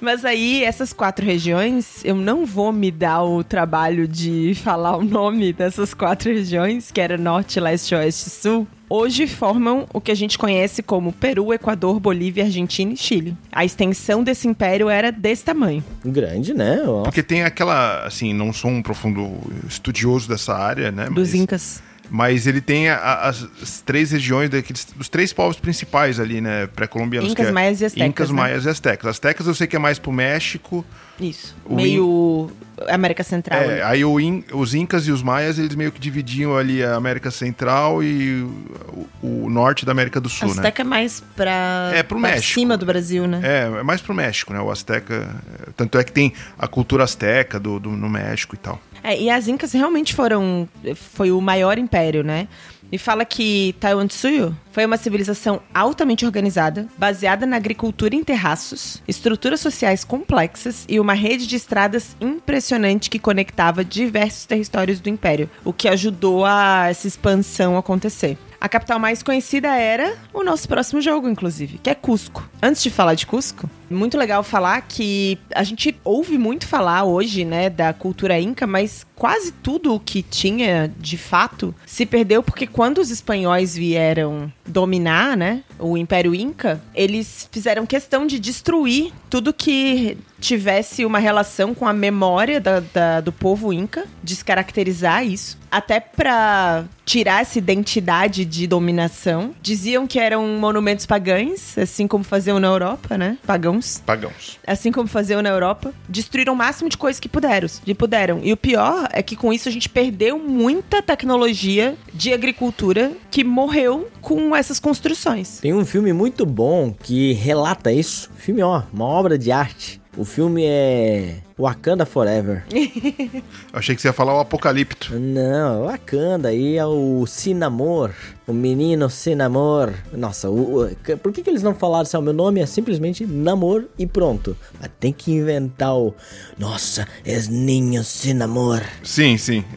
Mas 0.00 0.24
aí, 0.24 0.64
essas 0.64 0.92
quatro 0.92 1.24
regiões, 1.24 2.04
eu 2.04 2.14
não 2.16 2.44
vou 2.44 2.72
me 2.72 2.90
dar 2.90 3.22
o 3.22 3.44
trabalho 3.44 4.06
de 4.08 4.52
falar 4.56 4.96
o 4.96 5.04
nome 5.04 5.52
dessas 5.52 5.94
quatro 5.94 6.30
regiões, 6.32 6.90
que 6.90 7.00
era 7.00 7.16
Norte, 7.16 7.60
Leste, 7.60 7.94
Oeste 7.94 8.26
e 8.28 8.30
Sul. 8.30 8.66
Hoje 8.88 9.26
formam 9.26 9.84
o 9.92 10.00
que 10.00 10.12
a 10.12 10.14
gente 10.14 10.38
conhece 10.38 10.80
como 10.80 11.12
Peru, 11.12 11.52
Equador, 11.52 11.98
Bolívia, 11.98 12.44
Argentina 12.44 12.92
e 12.92 12.96
Chile. 12.96 13.36
A 13.50 13.64
extensão 13.64 14.22
desse 14.22 14.46
império 14.46 14.88
era 14.88 15.10
desse 15.10 15.44
tamanho. 15.44 15.82
Grande, 16.04 16.54
né? 16.54 16.80
Ó. 16.86 17.02
Porque 17.02 17.20
tem 17.22 17.42
aquela, 17.42 18.04
assim, 18.06 18.32
não 18.32 18.52
sou 18.52 18.70
um 18.70 18.80
profundo 18.80 19.40
estudioso 19.68 20.28
dessa 20.28 20.54
área, 20.54 20.92
né? 20.92 21.06
Dos 21.06 21.30
mas, 21.30 21.34
Incas. 21.34 21.82
mas 22.08 22.46
ele 22.46 22.60
tem 22.60 22.88
a- 22.88 22.96
a- 22.96 23.28
as, 23.28 23.48
as 23.60 23.80
três 23.80 24.12
regiões 24.12 24.50
daqueles, 24.50 24.84
dos 24.94 25.08
três 25.08 25.32
povos 25.32 25.58
principais 25.58 26.20
ali, 26.20 26.40
né? 26.40 26.68
Pré-colombianos. 26.68 27.32
Incas, 27.32 27.48
é 27.48 27.50
maias 27.52 27.80
e 27.80 27.86
astecas, 27.86 28.08
Incas, 28.08 28.30
né? 28.30 28.36
maias 28.36 28.64
e 28.66 28.68
astecas. 28.68 29.06
Astecas 29.10 29.46
eu 29.48 29.54
sei 29.54 29.66
que 29.66 29.74
é 29.74 29.80
mais 29.80 29.98
pro 29.98 30.12
México. 30.12 30.84
Isso. 31.20 31.56
O 31.64 31.74
Meio 31.74 32.50
América 32.88 33.22
Central. 33.24 33.58
É, 33.60 33.82
aí 33.82 34.04
o 34.04 34.20
In- 34.20 34.44
os 34.52 34.74
Incas 34.74 35.06
e 35.06 35.10
os 35.12 35.22
Maias, 35.22 35.58
eles 35.58 35.74
meio 35.74 35.90
que 35.90 35.98
dividiam 35.98 36.56
ali 36.56 36.84
a 36.84 36.94
América 36.94 37.30
Central 37.30 38.02
e 38.02 38.42
o, 38.42 39.06
o 39.44 39.50
norte 39.50 39.86
da 39.86 39.92
América 39.92 40.20
do 40.20 40.28
Sul, 40.28 40.48
né? 40.48 40.54
Azteca 40.54 40.82
é 40.82 40.84
mais 40.84 41.22
pra, 41.34 41.90
É, 41.94 42.02
pro 42.02 42.20
pra 42.20 42.30
México. 42.30 42.52
cima 42.60 42.76
do 42.76 42.84
Brasil, 42.84 43.26
né? 43.26 43.40
É, 43.42 43.78
é 43.80 43.82
mais 43.82 44.00
pro 44.02 44.12
México, 44.14 44.52
né? 44.52 44.60
O 44.60 44.70
Azteca. 44.70 45.34
Tanto 45.76 45.96
é 45.98 46.04
que 46.04 46.12
tem 46.12 46.32
a 46.58 46.68
cultura 46.68 47.04
azteca 47.04 47.58
do, 47.58 47.80
do- 47.80 47.90
no 47.90 48.10
México 48.10 48.54
e 48.54 48.58
tal. 48.58 48.78
É, 49.02 49.18
e 49.18 49.30
as 49.30 49.46
Incas 49.48 49.72
realmente 49.72 50.14
foram. 50.14 50.68
Foi 50.96 51.30
o 51.30 51.40
maior 51.40 51.78
império, 51.78 52.22
né? 52.24 52.48
E 52.90 52.98
fala 52.98 53.24
que 53.24 53.74
Taiwansuyo 53.80 54.56
foi 54.70 54.84
uma 54.84 54.96
civilização 54.96 55.60
altamente 55.74 56.24
organizada, 56.24 56.86
baseada 56.96 57.44
na 57.46 57.56
agricultura 57.56 58.14
em 58.14 58.22
terraços, 58.22 59.02
estruturas 59.08 59.60
sociais 59.60 60.04
complexas 60.04 60.84
e 60.88 61.00
uma 61.00 61.14
rede 61.14 61.46
de 61.46 61.56
estradas 61.56 62.16
impressionante 62.20 63.10
que 63.10 63.18
conectava 63.18 63.84
diversos 63.84 64.46
territórios 64.46 65.00
do 65.00 65.08
império, 65.08 65.50
o 65.64 65.72
que 65.72 65.88
ajudou 65.88 66.44
a 66.44 66.86
essa 66.88 67.08
expansão 67.08 67.76
acontecer. 67.76 68.38
A 68.60 68.68
capital 68.68 68.98
mais 68.98 69.22
conhecida 69.22 69.68
era 69.76 70.14
o 70.32 70.42
nosso 70.42 70.66
próximo 70.68 71.00
jogo, 71.00 71.28
inclusive, 71.28 71.78
que 71.82 71.90
é 71.90 71.94
Cusco. 71.94 72.48
Antes 72.62 72.82
de 72.82 72.90
falar 72.90 73.14
de 73.14 73.26
Cusco, 73.26 73.68
muito 73.88 74.16
legal 74.18 74.42
falar 74.42 74.80
que 74.82 75.38
a 75.54 75.62
gente 75.62 75.96
ouve 76.02 76.36
muito 76.38 76.66
falar 76.66 77.04
hoje, 77.04 77.44
né, 77.44 77.68
da 77.70 77.92
cultura 77.92 78.40
inca, 78.40 78.66
mas 78.66 79.06
quase 79.14 79.52
tudo 79.52 79.94
o 79.94 80.00
que 80.00 80.22
tinha 80.22 80.92
de 80.98 81.16
fato 81.16 81.74
se 81.86 82.04
perdeu 82.04 82.42
porque 82.42 82.66
quando 82.66 82.98
os 82.98 83.10
espanhóis 83.10 83.76
vieram 83.76 84.50
dominar, 84.66 85.36
né, 85.36 85.62
o 85.78 85.96
Império 85.96 86.34
Inca, 86.34 86.80
eles 86.94 87.48
fizeram 87.52 87.86
questão 87.86 88.26
de 88.26 88.38
destruir 88.40 89.12
tudo 89.30 89.52
que 89.52 90.16
tivesse 90.40 91.04
uma 91.04 91.18
relação 91.18 91.74
com 91.74 91.86
a 91.86 91.92
memória 91.92 92.60
da- 92.60 92.80
da- 92.80 93.20
do 93.20 93.32
povo 93.32 93.72
inca, 93.72 94.04
descaracterizar 94.22 95.24
isso, 95.26 95.58
até 95.70 96.00
pra 96.00 96.84
tirar 97.04 97.42
essa 97.42 97.58
identidade 97.58 98.44
de 98.44 98.66
dominação. 98.66 99.54
Diziam 99.62 100.06
que 100.06 100.18
eram 100.18 100.46
monumentos 100.58 101.06
pagães, 101.06 101.76
assim 101.78 102.06
como 102.06 102.24
faziam 102.24 102.58
na 102.58 102.68
Europa, 102.68 103.16
né? 103.16 103.38
Pagãos 103.46 104.02
Pagãos. 104.04 104.58
assim 104.66 104.90
como 104.90 105.08
faziam 105.08 105.40
na 105.40 105.48
Europa, 105.48 105.92
destruíram 106.08 106.52
o 106.52 106.56
máximo 106.56 106.88
de 106.88 106.96
coisas 106.96 107.20
que 107.20 107.28
puderam, 107.28 107.68
que 107.84 107.94
puderam. 107.94 108.40
E 108.42 108.52
o 108.52 108.56
pior 108.56 109.08
é 109.12 109.22
que 109.22 109.36
com 109.36 109.52
isso 109.52 109.68
a 109.68 109.72
gente 109.72 109.88
perdeu 109.88 110.38
muita 110.38 111.02
tecnologia 111.02 111.96
de 112.12 112.32
agricultura 112.32 113.12
que 113.30 113.44
morreu 113.44 114.08
com 114.20 114.54
essas 114.54 114.80
construções. 114.80 115.60
Tem 115.60 115.72
um 115.72 115.84
filme 115.84 116.12
muito 116.12 116.44
bom 116.44 116.92
que 116.92 117.32
relata 117.34 117.92
isso. 117.92 118.30
Filme, 118.36 118.62
ó, 118.62 118.82
uma 118.92 119.04
obra 119.04 119.38
de 119.38 119.52
arte. 119.52 120.00
O 120.16 120.24
filme 120.24 120.64
é 120.64 121.36
Wakanda 121.58 122.04
Forever. 122.04 122.64
Eu 122.72 123.42
achei 123.72 123.94
que 123.94 124.02
você 124.02 124.08
ia 124.08 124.12
falar 124.12 124.36
o 124.36 124.40
Apocalipto. 124.40 125.18
Não, 125.18 125.84
Wakanda 125.86 126.48
aí 126.48 126.76
é 126.76 126.84
o 126.86 127.24
Sinamor. 127.26 128.10
O 128.46 128.52
menino 128.52 129.10
Sinamor. 129.10 129.92
Nossa, 130.12 130.48
o, 130.50 130.84
o- 130.84 130.96
por 131.20 131.32
que, 131.32 131.42
que 131.42 131.50
eles 131.50 131.62
não 131.64 131.74
falaram 131.74 132.02
assim? 132.02 132.16
"Ah, 132.16 132.20
O 132.20 132.22
meu 132.22 132.32
nome 132.32 132.60
é 132.60 132.66
simplesmente 132.66 133.26
Namor 133.26 133.84
e 133.98 134.06
pronto. 134.06 134.56
Mas 134.80 134.90
tem 135.00 135.12
que 135.12 135.32
inventar 135.32 135.96
o. 135.96 136.14
Nossa, 136.58 137.08
é 137.24 137.40
Ninho 137.48 138.04
Sinamor. 138.04 138.82
Sim, 139.02 139.36
sim. 139.38 139.64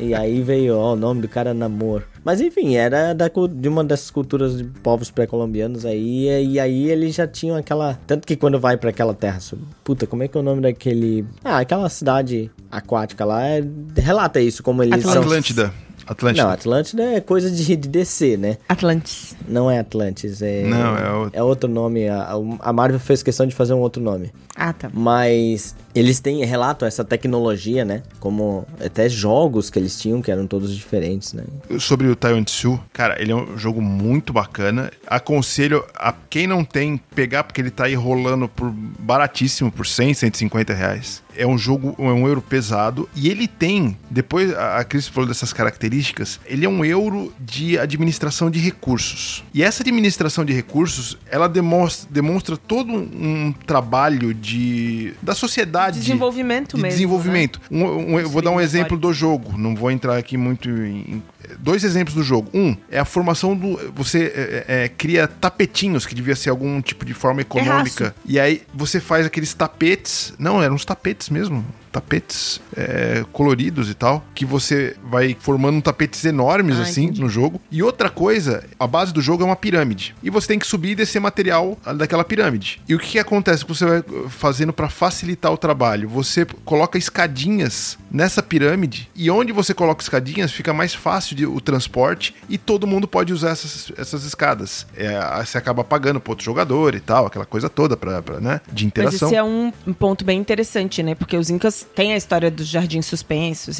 E 0.00 0.12
aí 0.14 0.42
veio 0.42 0.76
ó, 0.76 0.92
o 0.94 0.96
nome 0.96 1.22
do 1.22 1.28
cara 1.28 1.54
Namor. 1.54 2.02
Mas 2.24 2.40
enfim, 2.40 2.74
era 2.74 3.14
da, 3.14 3.28
de 3.28 3.68
uma 3.68 3.84
dessas 3.84 4.10
culturas 4.10 4.56
de 4.58 4.64
povos 4.64 5.10
pré-colombianos 5.10 5.86
aí. 5.86 6.26
E 6.46 6.58
aí 6.58 6.90
eles 6.90 7.14
já 7.14 7.26
tinham 7.28 7.56
aquela. 7.56 7.98
Tanto 8.06 8.26
que 8.26 8.34
quando 8.36 8.58
vai 8.58 8.76
pra 8.76 8.90
aquela 8.90 9.14
terra. 9.14 9.38
Puta, 9.84 10.06
como 10.06 10.22
é 10.24 10.28
que 10.28 10.36
é 10.36 10.40
o 10.40 10.42
nome 10.44 10.60
daquele. 10.60 11.03
Ah, 11.42 11.58
aquela 11.58 11.88
cidade 11.88 12.50
aquática 12.70 13.24
lá. 13.24 13.42
é- 13.44 13.62
relata 13.96 14.40
isso, 14.40 14.62
como 14.62 14.82
eles 14.82 15.02
são. 15.02 15.22
Atlântida. 15.22 15.72
Atlântida. 16.06 16.44
Não, 16.44 16.50
Atlântida 16.50 17.02
é 17.02 17.20
coisa 17.20 17.50
de, 17.50 17.64
de 17.64 17.88
descer, 17.88 18.38
né? 18.38 18.58
Atlantis. 18.68 19.36
Não 19.48 19.70
é 19.70 19.78
Atlantis, 19.78 20.42
é. 20.42 20.64
Não, 20.64 20.96
é 20.96 21.12
outro. 21.12 21.38
É 21.38 21.42
outro 21.42 21.70
nome. 21.70 22.08
A, 22.08 22.32
a 22.60 22.72
Marvel 22.72 23.00
fez 23.00 23.22
questão 23.22 23.46
de 23.46 23.54
fazer 23.54 23.74
um 23.74 23.80
outro 23.80 24.02
nome. 24.02 24.32
Ah, 24.56 24.72
tá. 24.72 24.90
Mas 24.92 25.74
eles 25.94 26.20
têm, 26.20 26.44
relatam 26.44 26.86
essa 26.86 27.04
tecnologia, 27.04 27.84
né? 27.84 28.02
Como 28.20 28.66
até 28.84 29.08
jogos 29.08 29.70
que 29.70 29.78
eles 29.78 29.98
tinham, 29.98 30.22
que 30.22 30.30
eram 30.30 30.46
todos 30.46 30.74
diferentes, 30.74 31.32
né? 31.32 31.44
Sobre 31.78 32.06
o 32.06 32.14
Taiwan 32.14 32.44
Tzu, 32.44 32.80
cara, 32.92 33.20
ele 33.20 33.32
é 33.32 33.34
um 33.34 33.58
jogo 33.58 33.80
muito 33.80 34.32
bacana. 34.32 34.90
Aconselho 35.06 35.84
a 35.94 36.12
quem 36.12 36.46
não 36.46 36.64
tem 36.64 36.96
pegar, 37.14 37.44
porque 37.44 37.60
ele 37.60 37.70
tá 37.70 37.84
aí 37.84 37.94
rolando 37.94 38.48
por 38.48 38.70
baratíssimo, 38.70 39.72
por 39.72 39.86
100, 39.86 40.14
150 40.14 40.74
reais. 40.74 41.23
É 41.36 41.46
um 41.46 41.58
jogo, 41.58 41.94
é 41.98 42.02
um 42.02 42.26
euro 42.26 42.40
pesado. 42.40 43.08
E 43.14 43.28
ele 43.28 43.46
tem, 43.48 43.96
depois 44.10 44.52
a 44.54 44.82
Cris 44.84 45.08
falou 45.08 45.26
dessas 45.28 45.52
características, 45.52 46.38
ele 46.46 46.64
é 46.64 46.68
um 46.68 46.84
euro 46.84 47.32
de 47.40 47.78
administração 47.78 48.50
de 48.50 48.58
recursos. 48.58 49.42
E 49.52 49.62
essa 49.62 49.82
administração 49.82 50.44
de 50.44 50.52
recursos, 50.52 51.16
ela 51.30 51.48
demonstra, 51.48 52.08
demonstra 52.10 52.56
todo 52.56 52.92
um, 52.92 52.96
um 53.48 53.54
trabalho 53.66 54.32
de 54.34 55.14
da 55.22 55.34
sociedade. 55.34 55.98
Desenvolvimento 56.00 56.76
de 56.76 56.82
mesmo. 56.82 56.96
desenvolvimento. 56.96 57.60
Um- 57.70 57.84
um- 58.14 58.20
eu 58.20 58.28
vou 58.28 58.42
dar 58.42 58.50
um 58.50 58.58
Sim, 58.58 58.64
exemplo 58.64 58.96
do 58.98 59.12
jogo. 59.12 59.56
Não 59.58 59.74
vou 59.74 59.90
entrar 59.90 60.16
aqui 60.16 60.36
muito 60.36 60.68
em. 60.68 61.22
Dois 61.58 61.84
exemplos 61.84 62.14
do 62.14 62.22
jogo. 62.22 62.50
Um 62.52 62.76
é 62.90 62.98
a 62.98 63.04
formação 63.04 63.56
do. 63.56 63.76
Você 63.94 64.32
é, 64.34 64.64
é, 64.84 64.88
cria 64.88 65.26
tapetinhos, 65.26 66.06
que 66.06 66.14
devia 66.14 66.36
ser 66.36 66.50
algum 66.50 66.80
tipo 66.80 67.04
de 67.04 67.14
forma 67.14 67.40
econômica. 67.40 68.10
Terraço. 68.10 68.16
E 68.24 68.38
aí 68.40 68.62
você 68.72 69.00
faz 69.00 69.26
aqueles 69.26 69.54
tapetes. 69.54 70.32
Não, 70.38 70.62
eram 70.62 70.74
uns 70.74 70.84
tapetes 70.84 71.28
mesmo. 71.28 71.64
Tapetes 71.94 72.60
é, 72.76 73.24
coloridos 73.32 73.88
e 73.88 73.94
tal. 73.94 74.24
Que 74.34 74.44
você 74.44 74.96
vai 75.04 75.36
formando 75.38 75.80
tapetes 75.80 76.24
enormes 76.24 76.76
Ah, 76.78 76.82
assim 76.82 77.04
entendi. 77.04 77.20
no 77.20 77.28
jogo. 77.28 77.60
E 77.70 77.82
outra 77.84 78.10
coisa, 78.10 78.64
a 78.78 78.86
base 78.86 79.12
do 79.14 79.20
jogo 79.22 79.44
é 79.44 79.46
uma 79.46 79.54
pirâmide. 79.54 80.12
E 80.22 80.28
você 80.28 80.48
tem 80.48 80.58
que 80.58 80.66
subir 80.66 80.90
e 80.90 80.94
descer 80.96 81.20
material 81.20 81.78
daquela 81.96 82.24
pirâmide. 82.24 82.82
E 82.88 82.94
o 82.96 82.98
que, 82.98 83.12
que 83.12 83.18
acontece 83.20 83.64
que 83.64 83.72
você 83.72 83.84
vai 83.86 83.98
uh, 84.00 84.28
fazendo 84.28 84.72
para 84.72 84.88
facilitar 84.88 85.52
o 85.52 85.56
trabalho? 85.56 86.08
Você 86.08 86.44
coloca 86.64 86.98
escadinhas 86.98 87.96
nessa 88.10 88.42
pirâmide. 88.42 89.08
E 89.14 89.30
onde 89.30 89.52
você 89.52 89.72
coloca 89.72 90.02
escadinhas, 90.02 90.50
fica 90.52 90.72
mais 90.74 90.94
fácil 90.94 91.36
de- 91.36 91.46
o 91.46 91.60
transporte 91.60 92.34
e 92.48 92.58
todo 92.58 92.86
mundo 92.88 93.06
pode 93.06 93.32
usar 93.32 93.50
essas, 93.50 93.92
essas 93.96 94.24
escadas. 94.24 94.86
É, 94.96 95.16
você 95.44 95.56
acaba 95.58 95.84
pagando 95.84 96.18
pro 96.20 96.32
outro 96.32 96.44
jogador 96.44 96.94
e 96.94 97.00
tal, 97.00 97.26
aquela 97.26 97.46
coisa 97.46 97.68
toda 97.68 97.96
pra, 97.96 98.20
pra, 98.20 98.40
né, 98.40 98.60
de 98.72 98.84
Mas 98.84 98.88
interação. 98.88 99.28
esse 99.28 99.36
é 99.36 99.42
um 99.44 99.70
ponto 99.98 100.24
bem 100.24 100.38
interessante, 100.40 101.02
né? 101.02 101.14
Porque 101.14 101.36
os 101.36 101.50
incas 101.50 101.83
têm 101.84 102.12
a 102.12 102.16
história 102.16 102.50
dos 102.50 102.66
jardins 102.66 103.06
suspensos 103.06 103.78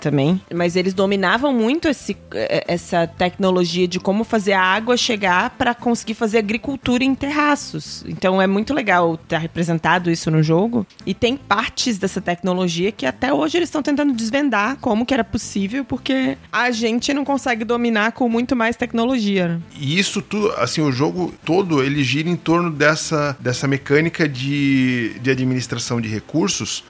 também. 0.00 0.40
Mas 0.52 0.76
eles 0.76 0.94
dominavam 0.94 1.52
muito 1.52 1.88
esse, 1.88 2.16
eh, 2.32 2.64
essa 2.66 3.06
tecnologia 3.06 3.86
de 3.86 3.98
como 3.98 4.24
fazer 4.24 4.52
a 4.52 4.62
água 4.62 4.96
chegar 4.96 5.50
para 5.50 5.74
conseguir 5.74 6.14
fazer 6.14 6.38
agricultura 6.38 7.04
em 7.04 7.14
terraços. 7.14 8.04
Então 8.06 8.40
é 8.40 8.46
muito 8.46 8.74
legal 8.74 9.14
estar 9.14 9.38
representado 9.38 10.10
isso 10.10 10.30
no 10.30 10.42
jogo. 10.42 10.86
E 11.04 11.14
tem 11.14 11.36
partes 11.36 11.98
dessa 11.98 12.20
tecnologia 12.20 12.92
que 12.92 13.06
até 13.06 13.32
hoje 13.32 13.58
eles 13.58 13.68
estão 13.68 13.82
tentando 13.82 14.12
desvendar 14.12 14.76
como 14.80 15.06
que 15.06 15.14
era 15.14 15.24
possível, 15.24 15.84
porque 15.84 16.36
a 16.52 16.70
gente 16.70 17.12
não 17.14 17.24
consegue 17.24 17.64
dominar 17.64 18.12
com 18.12 18.28
muito 18.28 18.54
mais 18.56 18.76
tecnologia. 18.76 19.48
né? 19.48 19.60
E 19.78 19.98
isso 19.98 20.22
tudo, 20.22 20.52
assim, 20.52 20.80
o 20.80 20.92
jogo 20.92 21.34
todo, 21.44 21.82
ele 21.82 22.02
gira 22.02 22.28
em 22.28 22.36
torno 22.36 22.70
dessa, 22.70 23.36
dessa 23.40 23.66
mecânica 23.66 24.28
de, 24.28 25.18
de 25.20 25.30
administração 25.30 26.00
de 26.00 26.08
recursos 26.08 26.84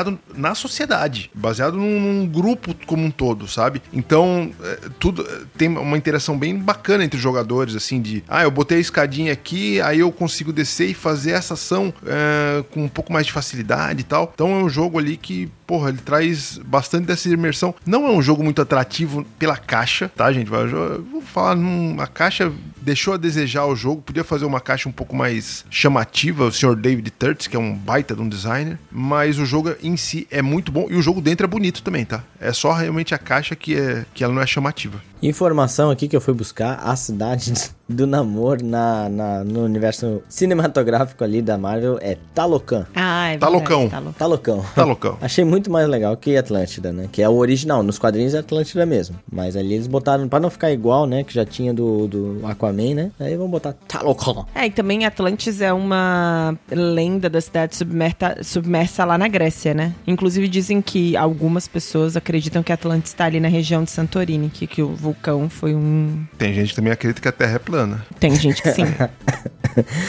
baseado 0.00 0.18
na 0.34 0.54
sociedade, 0.54 1.30
baseado 1.34 1.76
num, 1.76 2.00
num 2.00 2.26
grupo 2.26 2.74
como 2.86 3.04
um 3.04 3.10
todo, 3.10 3.46
sabe? 3.46 3.82
Então, 3.92 4.50
é, 4.62 4.78
tudo 4.98 5.26
é, 5.28 5.40
tem 5.56 5.68
uma 5.68 5.96
interação 5.96 6.38
bem 6.38 6.56
bacana 6.58 7.04
entre 7.04 7.16
os 7.16 7.22
jogadores, 7.22 7.74
assim, 7.74 8.00
de, 8.00 8.22
ah, 8.28 8.42
eu 8.42 8.50
botei 8.50 8.78
a 8.78 8.80
escadinha 8.80 9.32
aqui, 9.32 9.80
aí 9.80 10.00
eu 10.00 10.10
consigo 10.10 10.52
descer 10.52 10.88
e 10.90 10.94
fazer 10.94 11.32
essa 11.32 11.54
ação 11.54 11.92
é, 12.06 12.62
com 12.70 12.84
um 12.84 12.88
pouco 12.88 13.12
mais 13.12 13.26
de 13.26 13.32
facilidade 13.32 14.00
e 14.00 14.04
tal. 14.04 14.30
Então 14.34 14.48
é 14.52 14.62
um 14.64 14.68
jogo 14.68 14.98
ali 14.98 15.16
que, 15.16 15.48
porra, 15.66 15.90
ele 15.90 15.98
traz 15.98 16.58
bastante 16.64 17.06
dessa 17.06 17.28
imersão. 17.28 17.74
Não 17.84 18.06
é 18.06 18.10
um 18.10 18.22
jogo 18.22 18.42
muito 18.42 18.62
atrativo 18.62 19.24
pela 19.38 19.56
caixa, 19.56 20.10
tá, 20.16 20.32
gente? 20.32 20.48
Vou 20.48 21.20
falar, 21.22 21.54
num- 21.54 21.96
a 22.00 22.06
caixa 22.06 22.50
deixou 22.80 23.14
a 23.14 23.16
desejar 23.16 23.66
o 23.66 23.76
jogo, 23.76 24.02
podia 24.02 24.24
fazer 24.24 24.44
uma 24.44 24.60
caixa 24.60 24.88
um 24.88 24.92
pouco 24.92 25.14
mais 25.14 25.64
chamativa, 25.70 26.44
o 26.44 26.52
Sr. 26.52 26.74
David 26.74 27.10
Turtz, 27.10 27.46
que 27.46 27.56
é 27.56 27.58
um 27.58 27.74
baita 27.74 28.14
de 28.14 28.22
um 28.22 28.28
designer, 28.28 28.78
mas 28.90 29.38
o 29.38 29.46
jogo 29.46 29.74
em 29.82 29.96
si 29.96 30.26
é 30.30 30.42
muito 30.42 30.72
bom 30.72 30.86
e 30.90 30.96
o 30.96 31.02
jogo 31.02 31.20
dentro 31.20 31.44
é 31.44 31.48
bonito 31.48 31.82
também, 31.82 32.04
tá? 32.04 32.22
É 32.40 32.52
só 32.52 32.72
realmente 32.72 33.14
a 33.14 33.18
caixa 33.18 33.54
que, 33.54 33.76
é, 33.76 34.04
que 34.14 34.24
ela 34.24 34.32
não 34.32 34.42
é 34.42 34.46
chamativa. 34.46 35.00
Informação 35.22 35.90
aqui 35.90 36.08
que 36.08 36.16
eu 36.16 36.20
fui 36.20 36.32
buscar, 36.32 36.80
a 36.82 36.96
cidade 36.96 37.52
do 37.88 38.06
namoro 38.06 38.64
na, 38.64 39.08
na- 39.08 39.44
no 39.44 39.64
universo 39.64 40.22
cinematográfico 40.28 41.22
ali 41.24 41.42
da 41.42 41.58
Marvel 41.58 41.98
é 42.00 42.16
Talocan. 42.34 42.86
Ah, 42.94 43.28
é 43.32 43.38
loucão. 43.46 43.88
Talocão. 44.12 44.64
Tá 44.74 44.84
loucão. 44.84 45.18
Achei 45.20 45.44
muito 45.44 45.70
mais 45.70 45.86
legal 45.88 46.16
que 46.16 46.36
Atlântida, 46.36 46.92
né? 46.92 47.08
Que 47.10 47.20
é 47.20 47.28
o 47.28 47.34
original. 47.34 47.82
Nos 47.82 47.98
quadrinhos 47.98 48.32
é 48.32 48.38
Atlântida 48.38 48.86
mesmo. 48.86 49.16
Mas 49.30 49.56
ali 49.56 49.74
eles 49.74 49.86
botaram, 49.86 50.28
pra 50.28 50.40
não 50.40 50.48
ficar 50.50 50.70
igual, 50.70 51.06
né? 51.06 51.22
Que 51.24 51.34
já 51.34 51.44
tinha 51.44 51.74
do, 51.74 52.06
do 52.06 52.40
Aquaman, 52.46 52.94
né? 52.94 53.10
Aí 53.20 53.36
vão 53.36 53.48
botar 53.48 53.74
Talocão. 53.88 54.46
É, 54.54 54.66
e 54.66 54.70
também 54.70 55.04
Atlantis 55.04 55.60
é 55.60 55.72
uma 55.72 56.56
lenda 56.70 57.28
da 57.28 57.40
cidade 57.40 57.76
submerta, 57.76 58.38
submersa 58.42 59.04
lá 59.04 59.18
na 59.18 59.28
Grécia, 59.28 59.74
né? 59.74 59.94
Inclusive 60.06 60.48
dizem 60.48 60.80
que 60.80 61.16
algumas 61.16 61.66
pessoas 61.68 62.16
acreditam 62.16 62.62
que 62.62 62.72
Atlantis 62.72 63.10
está 63.10 63.24
ali 63.26 63.40
na 63.40 63.48
região 63.48 63.82
de 63.84 63.90
Santorini, 63.90 64.48
que, 64.48 64.66
que 64.66 64.80
o 64.82 64.94
vulcão 65.10 65.48
foi 65.48 65.74
um. 65.74 66.24
Tem 66.38 66.54
gente 66.54 66.70
que 66.70 66.76
também 66.76 66.92
acredita 66.92 67.20
que 67.20 67.28
a 67.28 67.32
Terra 67.32 67.56
é 67.56 67.58
plana. 67.58 68.06
Tem 68.18 68.34
gente 68.34 68.62
que 68.62 68.70
sim. 68.72 68.84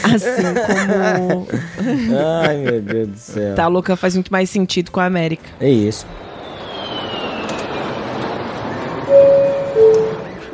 assim 0.04 0.54
como 0.66 1.48
Ai, 2.42 2.56
meu 2.58 2.80
Deus 2.80 3.08
do 3.08 3.18
céu. 3.18 3.54
tá 3.54 3.66
louca 3.66 3.96
faz 3.96 4.14
muito 4.14 4.32
mais 4.32 4.48
sentido 4.48 4.90
com 4.90 5.00
a 5.00 5.06
América. 5.06 5.48
É 5.60 5.68
isso. 5.68 6.06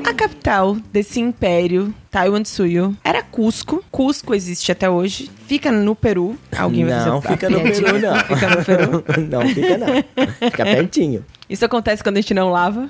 A 0.04 0.14
capital 0.14 0.76
desse 0.90 1.20
império, 1.20 1.94
Taiwan-Tsuyu, 2.10 2.96
era 3.04 3.22
Cusco. 3.22 3.84
Cusco 3.90 4.34
existe 4.34 4.72
até 4.72 4.88
hoje. 4.88 5.30
Fica 5.46 5.70
no 5.70 5.94
Peru. 5.94 6.38
Alguém 6.56 6.86
vai 6.86 7.04
não, 7.04 7.20
fazer 7.20 7.34
fica 7.34 7.50
no? 7.50 7.60
Peru, 7.60 7.98
não. 8.00 8.16
Fica 8.16 8.48
no 8.48 8.64
Peru. 8.64 9.04
não, 9.30 9.48
fica 9.48 9.78
não. 9.78 10.50
Fica 10.50 10.64
pertinho. 10.64 11.24
Isso 11.48 11.64
acontece 11.64 12.02
quando 12.02 12.18
a 12.18 12.20
gente 12.20 12.34
não 12.34 12.50
lava. 12.50 12.88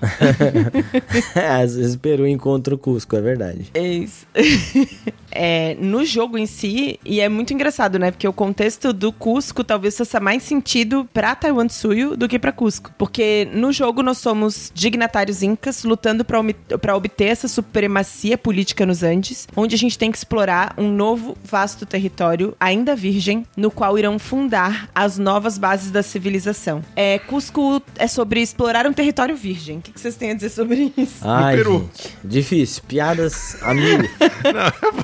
Às 1.62 1.76
vezes 1.76 1.94
o 1.94 1.98
Peru 1.98 2.26
encontra 2.26 2.74
o 2.74 2.78
Cusco, 2.78 3.16
é 3.16 3.20
verdade. 3.20 3.70
É 3.74 3.86
isso. 3.86 4.26
É, 5.30 5.76
no 5.78 6.04
jogo 6.04 6.38
em 6.38 6.46
si, 6.46 6.98
e 7.04 7.20
é 7.20 7.28
muito 7.28 7.52
engraçado, 7.52 7.98
né? 7.98 8.10
Porque 8.10 8.26
o 8.26 8.32
contexto 8.32 8.92
do 8.92 9.12
Cusco 9.12 9.62
talvez 9.62 9.96
faça 9.96 10.18
mais 10.18 10.42
sentido 10.42 11.08
pra 11.12 11.34
Taiwan 11.34 11.66
Tsuyu 11.66 12.16
do 12.16 12.26
que 12.26 12.38
pra 12.38 12.50
Cusco. 12.50 12.90
Porque 12.96 13.46
no 13.52 13.70
jogo 13.70 14.02
nós 14.02 14.18
somos 14.18 14.72
dignatários 14.74 15.42
incas 15.42 15.84
lutando 15.84 16.24
pra 16.24 16.96
obter 16.96 17.26
essa 17.26 17.46
supremacia 17.46 18.38
política 18.38 18.86
nos 18.86 19.02
Andes, 19.02 19.46
onde 19.54 19.74
a 19.74 19.78
gente 19.78 19.98
tem 19.98 20.10
que 20.10 20.16
explorar 20.16 20.74
um 20.78 20.90
novo, 20.90 21.36
vasto 21.44 21.84
território, 21.84 22.56
ainda 22.58 22.96
virgem, 22.96 23.44
no 23.56 23.70
qual 23.70 23.98
irão 23.98 24.18
fundar 24.18 24.88
as 24.94 25.18
novas 25.18 25.58
bases 25.58 25.90
da 25.90 26.02
civilização. 26.02 26.82
É, 26.96 27.18
Cusco 27.18 27.82
é 27.96 28.08
sobre 28.08 28.47
explorar 28.48 28.86
um 28.86 28.92
território 28.92 29.36
virgem. 29.36 29.78
O 29.78 29.82
que 29.82 29.92
que 29.92 30.00
vocês 30.00 30.16
têm 30.16 30.30
a 30.30 30.34
dizer 30.34 30.48
sobre 30.50 30.92
isso? 30.96 31.16
Ai, 31.22 31.56
Peru. 31.56 31.88
gente. 31.94 32.16
Difícil. 32.24 32.82
Piadas 32.88 33.56
a 33.62 33.74
mil. 33.74 33.98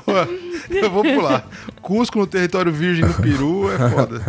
Pô, 0.05 0.11
eu 0.73 0.89
vou 0.91 1.03
pular. 1.03 1.47
Cusco 1.81 2.19
no 2.19 2.27
território 2.27 2.71
virgem 2.71 3.05
do 3.05 3.13
Peru 3.15 3.71
é 3.71 3.89
foda. 3.89 4.21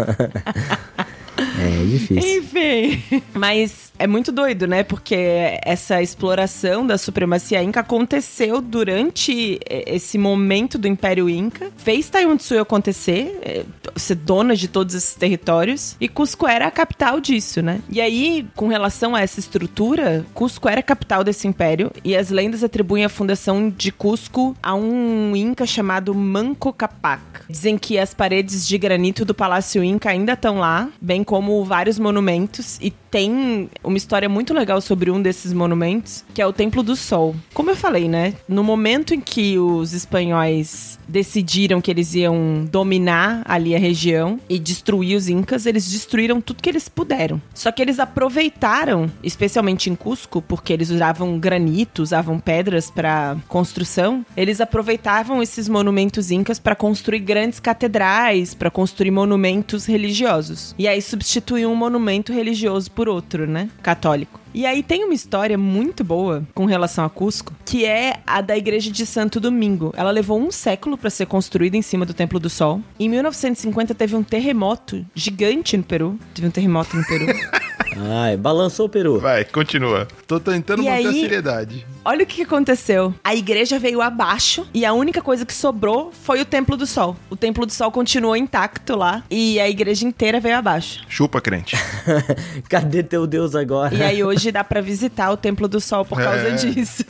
É 1.39 1.85
difícil. 1.85 2.39
Enfim. 2.39 3.23
Mas 3.35 3.93
é 3.99 4.07
muito 4.07 4.31
doido, 4.33 4.67
né? 4.67 4.83
Porque 4.83 5.17
essa 5.65 6.03
exploração 6.03 6.87
da 6.87 6.99
supremacia 6.99 7.63
inca 7.63 7.81
aconteceu 7.81 8.61
durante 8.61 9.59
esse 9.69 10.19
momento 10.19 10.79
do 10.79 10.87
Império 10.87 11.29
Inca. 11.29 11.71
Fez 11.77 12.09
Taiwan 12.09 12.37
acontecer, 12.61 13.39
é, 13.43 13.65
ser 13.97 14.15
dona 14.17 14.55
de 14.55 14.69
todos 14.69 14.95
esses 14.95 15.15
territórios. 15.15 15.97
E 16.01 16.09
Cusco 16.09 16.47
era 16.47 16.67
a 16.67 16.71
capital 16.71 17.21
disso, 17.21 17.63
né? 17.63 17.81
E 17.91 18.01
aí, 18.01 18.47
com 18.55 18.69
relação 18.69 19.15
a 19.15 19.21
essa 19.21 19.41
estrutura, 19.41 20.25
Cusco 20.35 20.69
era 20.69 20.81
a 20.81 20.83
capital 20.83 21.25
desse 21.25 21.49
império. 21.49 21.91
E 22.05 22.15
as 22.17 22.31
lendas 22.31 22.63
atribuem 22.63 23.05
a 23.05 23.09
fundação 23.09 23.71
de 23.71 23.91
Cusco 23.91 24.57
a 24.63 24.75
um 24.75 25.35
inca 25.35 25.67
chamado 25.67 26.15
Manco 26.15 26.73
Capac. 26.73 27.23
Dizem 27.49 27.79
que 27.79 27.99
as 27.99 28.13
paredes 28.13 28.67
de 28.67 28.77
granito 28.77 29.25
do 29.25 29.35
Palácio 29.35 29.83
Inca 29.83 30.11
ainda 30.11 30.33
estão 30.33 30.59
lá, 30.59 30.89
bem 31.01 31.25
como 31.25 31.65
vários 31.65 31.99
monumentos. 31.99 32.79
E 32.81 32.91
tem 32.91 33.71
uma 33.87 33.97
história 33.97 34.29
muito 34.29 34.53
legal 34.53 34.81
sobre 34.81 35.11
um 35.11 35.23
desses 35.23 35.53
monumentos, 35.53 36.25
que 36.35 36.43
é 36.43 36.47
o 36.47 36.53
Templo 36.53 36.83
do 36.83 36.97
Sol. 36.97 37.37
Como 37.55 37.71
eu 37.71 37.77
falei, 37.77 38.09
né? 38.09 38.35
No 38.49 38.65
momento 38.65 39.15
em 39.15 39.21
que 39.21 39.59
os 39.59 39.93
espanhóis 39.93 40.96
decidiram 41.09 41.81
que 41.81 41.91
eles 41.91 42.15
iam 42.15 42.67
dominar 42.71 43.43
ali 43.45 43.75
a 43.75 43.79
região 43.79 44.41
e 44.49 44.59
destruir 44.59 45.17
os 45.17 45.29
incas, 45.29 45.67
eles 45.67 45.91
destruíram 45.91 46.41
tudo 46.41 46.63
que 46.63 46.69
eles 46.69 46.89
puderam. 46.89 47.41
Só 47.55 47.71
que 47.71 47.83
eles 47.83 47.99
aproveitaram, 47.99 49.11
especialmente 49.23 49.91
em 49.91 49.95
Cusco, 49.95 50.43
porque 50.43 50.73
eles 50.73 50.91
usavam 50.91 51.39
granito, 51.39 52.03
usavam 52.03 52.39
pedras 52.39 52.91
para 52.91 53.37
construção, 53.49 54.25
eles 54.37 54.61
aproveitavam 54.61 55.43
esses 55.43 55.69
monumentos 55.69 56.31
incas 56.31 56.59
para 56.59 56.75
construir 56.75 57.21
grandes 57.21 57.61
catedrais, 57.61 58.55
para 58.55 58.71
construir 58.71 59.11
monumentos 59.11 59.87
religiosos. 59.87 60.75
E 60.79 60.89
aí 60.89 61.01
substituíam 61.01 61.73
um 61.73 61.77
monumento 61.77 62.33
religioso 62.33 62.91
por 62.91 63.09
outro, 63.09 63.47
né? 63.47 63.69
Católico. 63.83 64.46
E 64.57 64.65
aí 64.65 64.83
tem 64.83 65.05
uma 65.05 65.13
história 65.13 65.59
muito 65.59 66.03
boa 66.03 66.43
com 66.55 66.65
relação 66.65 67.05
a 67.05 67.11
Cusco, 67.11 67.53
que 67.63 67.85
é 67.85 68.21
a 68.27 68.41
da 68.41 68.57
igreja 68.57 68.91
de 68.91 69.05
Santo 69.05 69.39
Domingo. 69.39 69.93
Ela 69.95 70.11
levou 70.11 70.41
um 70.41 70.51
século 70.51 70.97
para 70.97 71.11
ser 71.11 71.27
construída 71.27 71.77
em 71.77 71.83
cima 71.83 72.07
do 72.07 72.15
Templo 72.15 72.41
do 72.41 72.49
Sol. 72.49 72.81
Em 72.99 73.07
1950 73.07 73.95
teve 73.95 74.17
um 74.17 74.23
terremoto 74.23 75.05
gigante 75.15 75.77
no 75.77 75.83
Peru. 75.83 76.19
Teve 76.33 76.49
um 76.49 76.51
terremoto 76.51 76.97
no 76.97 77.05
Peru. 77.05 77.27
Ai, 77.99 78.37
balançou 78.37 78.87
o 78.87 78.89
peru. 78.89 79.19
Vai, 79.19 79.45
continua. 79.45 80.07
Tô 80.27 80.39
tentando 80.39 80.83
E 80.83 80.87
manter 80.87 81.07
a 81.07 81.11
aí- 81.11 81.21
seriedade. 81.21 81.87
Olha 82.05 82.23
o 82.25 82.27
que 82.27 82.43
aconteceu. 82.43 83.15
A 83.25 83.35
igreja 83.35 83.79
veio 83.79 84.01
abaixo 84.03 84.67
e 84.73 84.85
a 84.85 84.93
única 84.93 85.21
coisa 85.23 85.45
que 85.47 85.53
sobrou 85.55 86.13
foi 86.13 86.41
o 86.41 86.45
Templo 86.45 86.77
do 86.77 86.87
Sol. 86.87 87.17
O 87.31 87.37
Templo 87.37 87.65
do 87.67 87.73
Sol 87.73 87.91
continuou 87.91 88.37
intacto 88.37 88.97
lá 88.97 89.25
e 89.31 89.59
a 89.59 89.69
igreja 89.69 90.07
inteira 90.07 90.39
veio 90.39 90.57
abaixo. 90.57 91.01
Chupa, 91.09 91.41
crente. 91.41 91.77
Cadê 92.69 93.03
teu 93.03 93.27
Deus 93.27 93.55
agora? 93.55 93.95
E 93.95 94.03
aí 94.03 94.23
hoje 94.23 94.53
dá 94.53 94.63
pra 94.63 94.81
visitar 94.81 95.31
o 95.31 95.37
Templo 95.37 95.67
do 95.67 95.81
Sol 95.81 96.05
por 96.05 96.19
causa 96.19 96.49
É. 96.49 96.51
disso. 96.53 97.05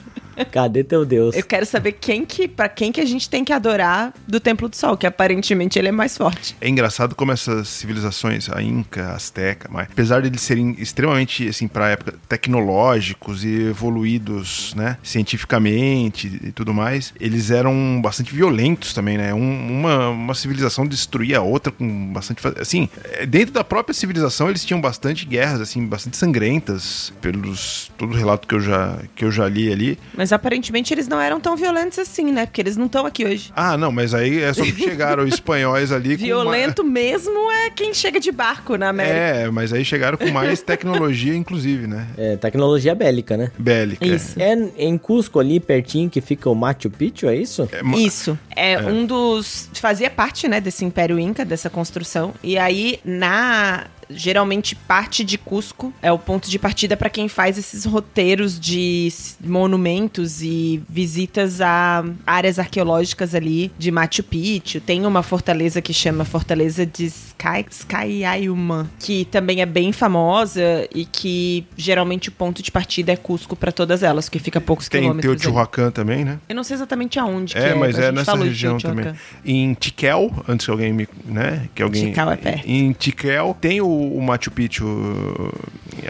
Cadê 0.44 0.84
teu 0.84 1.04
Deus? 1.04 1.34
Eu 1.34 1.44
quero 1.44 1.64
saber 1.66 1.92
quem 1.92 2.24
que, 2.24 2.46
para 2.48 2.68
quem 2.68 2.92
que 2.92 3.00
a 3.00 3.04
gente 3.04 3.28
tem 3.28 3.44
que 3.44 3.52
adorar 3.52 4.12
do 4.26 4.38
Templo 4.38 4.68
do 4.68 4.76
Sol, 4.76 4.96
que 4.96 5.06
aparentemente 5.06 5.78
ele 5.78 5.88
é 5.88 5.92
mais 5.92 6.16
forte. 6.16 6.56
É 6.60 6.68
engraçado 6.68 7.14
como 7.14 7.32
essas 7.32 7.68
civilizações, 7.68 8.48
a 8.50 8.60
Inca, 8.62 9.08
a 9.08 9.14
Azteca, 9.14 9.68
mas 9.72 9.88
apesar 9.90 10.20
de 10.22 10.28
eles 10.28 10.40
serem 10.42 10.74
extremamente, 10.78 11.48
assim, 11.48 11.66
pra 11.68 11.88
época, 11.90 12.14
tecnológicos 12.28 13.44
e 13.44 13.68
evoluídos, 13.68 14.74
né, 14.74 14.98
cientificamente 15.02 16.40
e 16.42 16.52
tudo 16.52 16.72
mais, 16.74 17.12
eles 17.20 17.50
eram 17.50 18.00
bastante 18.02 18.34
violentos 18.34 18.92
também, 18.92 19.16
né? 19.16 19.32
Um- 19.34 19.66
uma, 19.80 20.08
uma 20.10 20.34
civilização 20.34 20.86
destruía 20.86 21.38
a 21.38 21.42
outra 21.42 21.72
com 21.72 22.12
bastante... 22.12 22.42
Assim, 22.60 22.88
é, 23.12 23.26
dentro 23.26 23.52
da 23.52 23.64
própria 23.64 23.94
civilização 23.94 24.48
eles 24.48 24.64
tinham 24.64 24.80
bastante 24.80 25.24
guerras, 25.26 25.60
assim, 25.60 25.86
bastante 25.86 26.16
sangrentas, 26.16 27.12
pelos... 27.20 27.90
todo 27.96 28.12
o 28.12 28.16
relato 28.16 28.46
que 28.46 28.54
eu 28.54 28.60
já, 28.60 28.98
que 29.14 29.24
eu 29.24 29.30
já 29.30 29.48
li 29.48 29.70
ali. 29.72 29.98
Mas 30.14 30.25
aparentemente 30.32 30.92
eles 30.94 31.08
não 31.08 31.20
eram 31.20 31.40
tão 31.40 31.56
violentos 31.56 31.98
assim, 31.98 32.30
né? 32.32 32.46
Porque 32.46 32.60
eles 32.60 32.76
não 32.76 32.86
estão 32.86 33.06
aqui 33.06 33.24
hoje. 33.24 33.52
Ah, 33.54 33.76
não, 33.76 33.90
mas 33.92 34.14
aí 34.14 34.42
é 34.42 34.52
só 34.52 34.62
que 34.62 34.72
chegaram 34.72 35.26
espanhóis 35.28 35.92
ali 35.92 36.16
com 36.16 36.24
uma- 36.24 36.26
Violento 36.26 36.84
mesmo 36.84 37.50
é 37.50 37.70
quem 37.70 37.92
chega 37.94 38.18
de 38.20 38.30
barco 38.32 38.76
na 38.76 38.88
América. 38.90 39.14
É, 39.16 39.50
mas 39.50 39.72
aí 39.72 39.84
chegaram 39.84 40.16
com 40.18 40.30
mais 40.30 40.60
tecnologia, 40.62 41.34
inclusive, 41.34 41.86
né? 41.86 42.06
É, 42.16 42.36
tecnologia 42.36 42.94
bélica, 42.94 43.36
né? 43.36 43.50
Bélica. 43.58 44.04
Isso. 44.06 44.40
É 44.40 44.56
em 44.78 44.96
Cusco 44.98 45.38
ali 45.40 45.60
pertinho 45.60 46.08
que 46.10 46.20
fica 46.20 46.48
o 46.50 46.54
Machu 46.54 46.90
Picchu, 46.90 47.26
é 47.28 47.36
isso? 47.36 47.68
É, 47.72 47.82
ma- 47.82 47.96
Isso. 47.98 48.38
É, 48.54 48.78
um 48.78 49.04
dos. 49.04 49.68
Fazia 49.74 50.08
parte, 50.10 50.48
né, 50.48 50.60
desse 50.60 50.84
Império 50.84 51.18
Inca, 51.18 51.44
dessa 51.44 51.68
construção. 51.70 52.34
E 52.42 52.56
aí, 52.58 52.98
na. 53.04 53.84
Geralmente, 54.08 54.74
parte 54.74 55.24
de 55.24 55.36
Cusco 55.38 55.92
é 56.00 56.10
o 56.12 56.18
ponto 56.18 56.48
de 56.50 56.58
partida 56.58 56.96
para 56.96 57.10
quem 57.10 57.28
faz 57.28 57.58
esses 57.58 57.84
roteiros 57.84 58.58
de 58.58 59.12
monumentos 59.44 60.42
e 60.42 60.82
visitas 60.88 61.60
a 61.60 62.04
áreas 62.26 62.58
arqueológicas 62.58 63.34
ali 63.34 63.70
de 63.78 63.90
Machu 63.90 64.22
Picchu. 64.22 64.80
Tem 64.80 65.04
uma 65.06 65.22
fortaleza 65.22 65.80
que 65.82 65.92
chama 65.92 66.24
Fortaleza 66.24 66.84
de 66.86 67.04
Sky, 67.06 67.64
Skyayuma, 67.70 68.90
que 68.98 69.24
também 69.26 69.60
é 69.60 69.66
bem 69.66 69.92
famosa 69.92 70.88
e 70.94 71.04
que 71.04 71.64
geralmente 71.76 72.28
o 72.28 72.32
ponto 72.32 72.62
de 72.62 72.70
partida 72.70 73.12
é 73.12 73.16
Cusco 73.16 73.56
para 73.56 73.72
todas 73.72 74.02
elas, 74.02 74.28
que 74.28 74.38
fica 74.38 74.58
a 74.58 74.62
poucos 74.62 74.88
Tem 74.88 75.02
quilômetros. 75.02 75.30
ali. 75.32 75.40
Teotihuacan 75.40 75.90
também, 75.90 76.24
né? 76.24 76.38
Eu 76.48 76.54
não 76.54 76.64
sei 76.64 76.74
exatamente 76.74 77.18
aonde 77.18 77.54
que 77.54 77.60
É, 77.60 77.70
é. 77.70 77.74
mas 77.74 77.98
é 77.98 78.12
nessa 78.12 78.36
região 78.36 78.78
também. 78.78 79.12
Em 79.44 79.74
Tiquel, 79.74 80.32
antes 80.48 80.66
que 80.66 80.70
alguém 80.70 80.92
me. 80.92 81.08
né? 81.24 81.68
Que 81.74 81.82
alguém, 81.82 82.06
Tikal 82.06 82.30
é 82.32 82.36
perto. 82.36 82.66
Em 82.68 82.92
Tiquel 82.92 83.56
tem 83.60 83.80
o, 83.80 83.86
o 83.96 84.20
Machu 84.22 84.50
Picchu. 84.50 84.84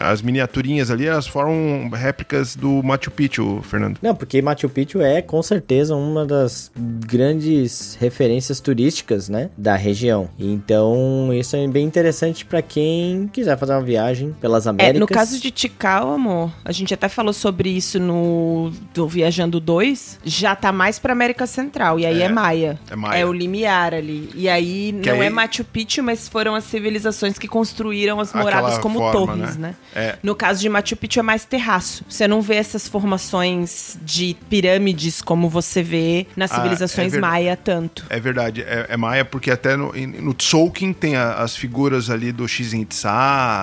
As 0.00 0.20
miniaturinhas 0.22 0.90
ali, 0.90 1.06
elas 1.06 1.26
formam 1.26 1.88
réplicas 1.90 2.54
do 2.56 2.82
Machu 2.82 3.10
Picchu, 3.10 3.60
Fernando. 3.62 3.98
Não, 4.02 4.14
porque 4.14 4.40
Machu 4.42 4.68
Picchu 4.68 5.00
é 5.00 5.22
com 5.22 5.42
certeza 5.42 5.94
uma 5.94 6.24
das 6.26 6.70
grandes 6.76 7.96
referências 8.00 8.60
turísticas, 8.60 9.28
né, 9.28 9.50
da 9.56 9.74
região. 9.76 10.28
Então, 10.38 11.30
isso 11.32 11.56
é 11.56 11.66
bem 11.66 11.86
interessante 11.86 12.44
pra 12.44 12.60
quem 12.62 13.28
quiser 13.32 13.56
fazer 13.58 13.72
uma 13.72 13.82
viagem 13.82 14.34
pelas 14.40 14.66
É, 14.66 14.70
Américas. 14.70 15.00
no 15.00 15.06
caso 15.06 15.40
de 15.40 15.50
Tikal, 15.50 16.12
amor, 16.12 16.52
a 16.64 16.72
gente 16.72 16.92
até 16.92 17.08
falou 17.08 17.32
sobre 17.32 17.70
isso 17.70 17.98
no 17.98 18.70
do 18.92 19.06
Viajando 19.08 19.58
2, 19.60 20.20
já 20.24 20.54
tá 20.54 20.72
mais 20.72 20.98
pra 20.98 21.12
América 21.12 21.46
Central, 21.46 21.98
e 22.00 22.06
aí 22.06 22.20
é, 22.22 22.26
É, 22.26 22.28
Maia. 22.28 22.78
é 22.90 22.96
Maia. 22.96 23.28
o 23.28 23.32
limiar 23.32 23.94
ali. 23.94 24.28
E 24.34 24.48
aí 24.48 24.92
Que 25.02 25.10
não 25.10 25.20
aí- 25.20 25.26
é 25.26 25.30
Machu 25.30 25.64
Picchu, 25.64 26.02
mas 26.02 26.28
foram 26.28 26.54
as 26.54 26.64
civilizações 26.64 27.38
que 27.38 27.46
construíram 27.48 27.75
as 28.20 28.28
Aquela 28.30 28.44
moradas 28.44 28.78
como 28.78 28.98
forma, 28.98 29.12
torres, 29.36 29.56
né? 29.56 29.74
É. 29.94 30.16
No 30.22 30.34
caso 30.34 30.60
de 30.60 30.68
Machu 30.68 30.96
Picchu 30.96 31.20
é 31.20 31.22
mais 31.22 31.44
terraço. 31.44 32.04
Você 32.08 32.26
não 32.26 32.40
vê 32.40 32.54
essas 32.56 32.88
formações 32.88 33.98
de 34.02 34.36
pirâmides 34.48 35.20
como 35.20 35.48
você 35.48 35.82
vê 35.82 36.26
nas 36.36 36.50
Ah, 36.52 36.56
civilizações 36.56 37.12
é 37.14 37.18
maia 37.20 37.56
tanto. 37.56 38.04
É 38.08 38.18
verdade, 38.20 38.62
é, 38.62 38.86
é 38.90 38.96
Maia, 38.96 39.24
porque 39.24 39.50
até 39.50 39.76
no, 39.76 39.92
no 39.92 40.32
Tzolk'in 40.34 40.92
tem 40.92 41.16
a- 41.16 41.34
as 41.34 41.56
figuras 41.56 42.08
ali 42.10 42.32
do 42.32 42.46
Chichen 42.48 42.82
Itza 42.82 43.08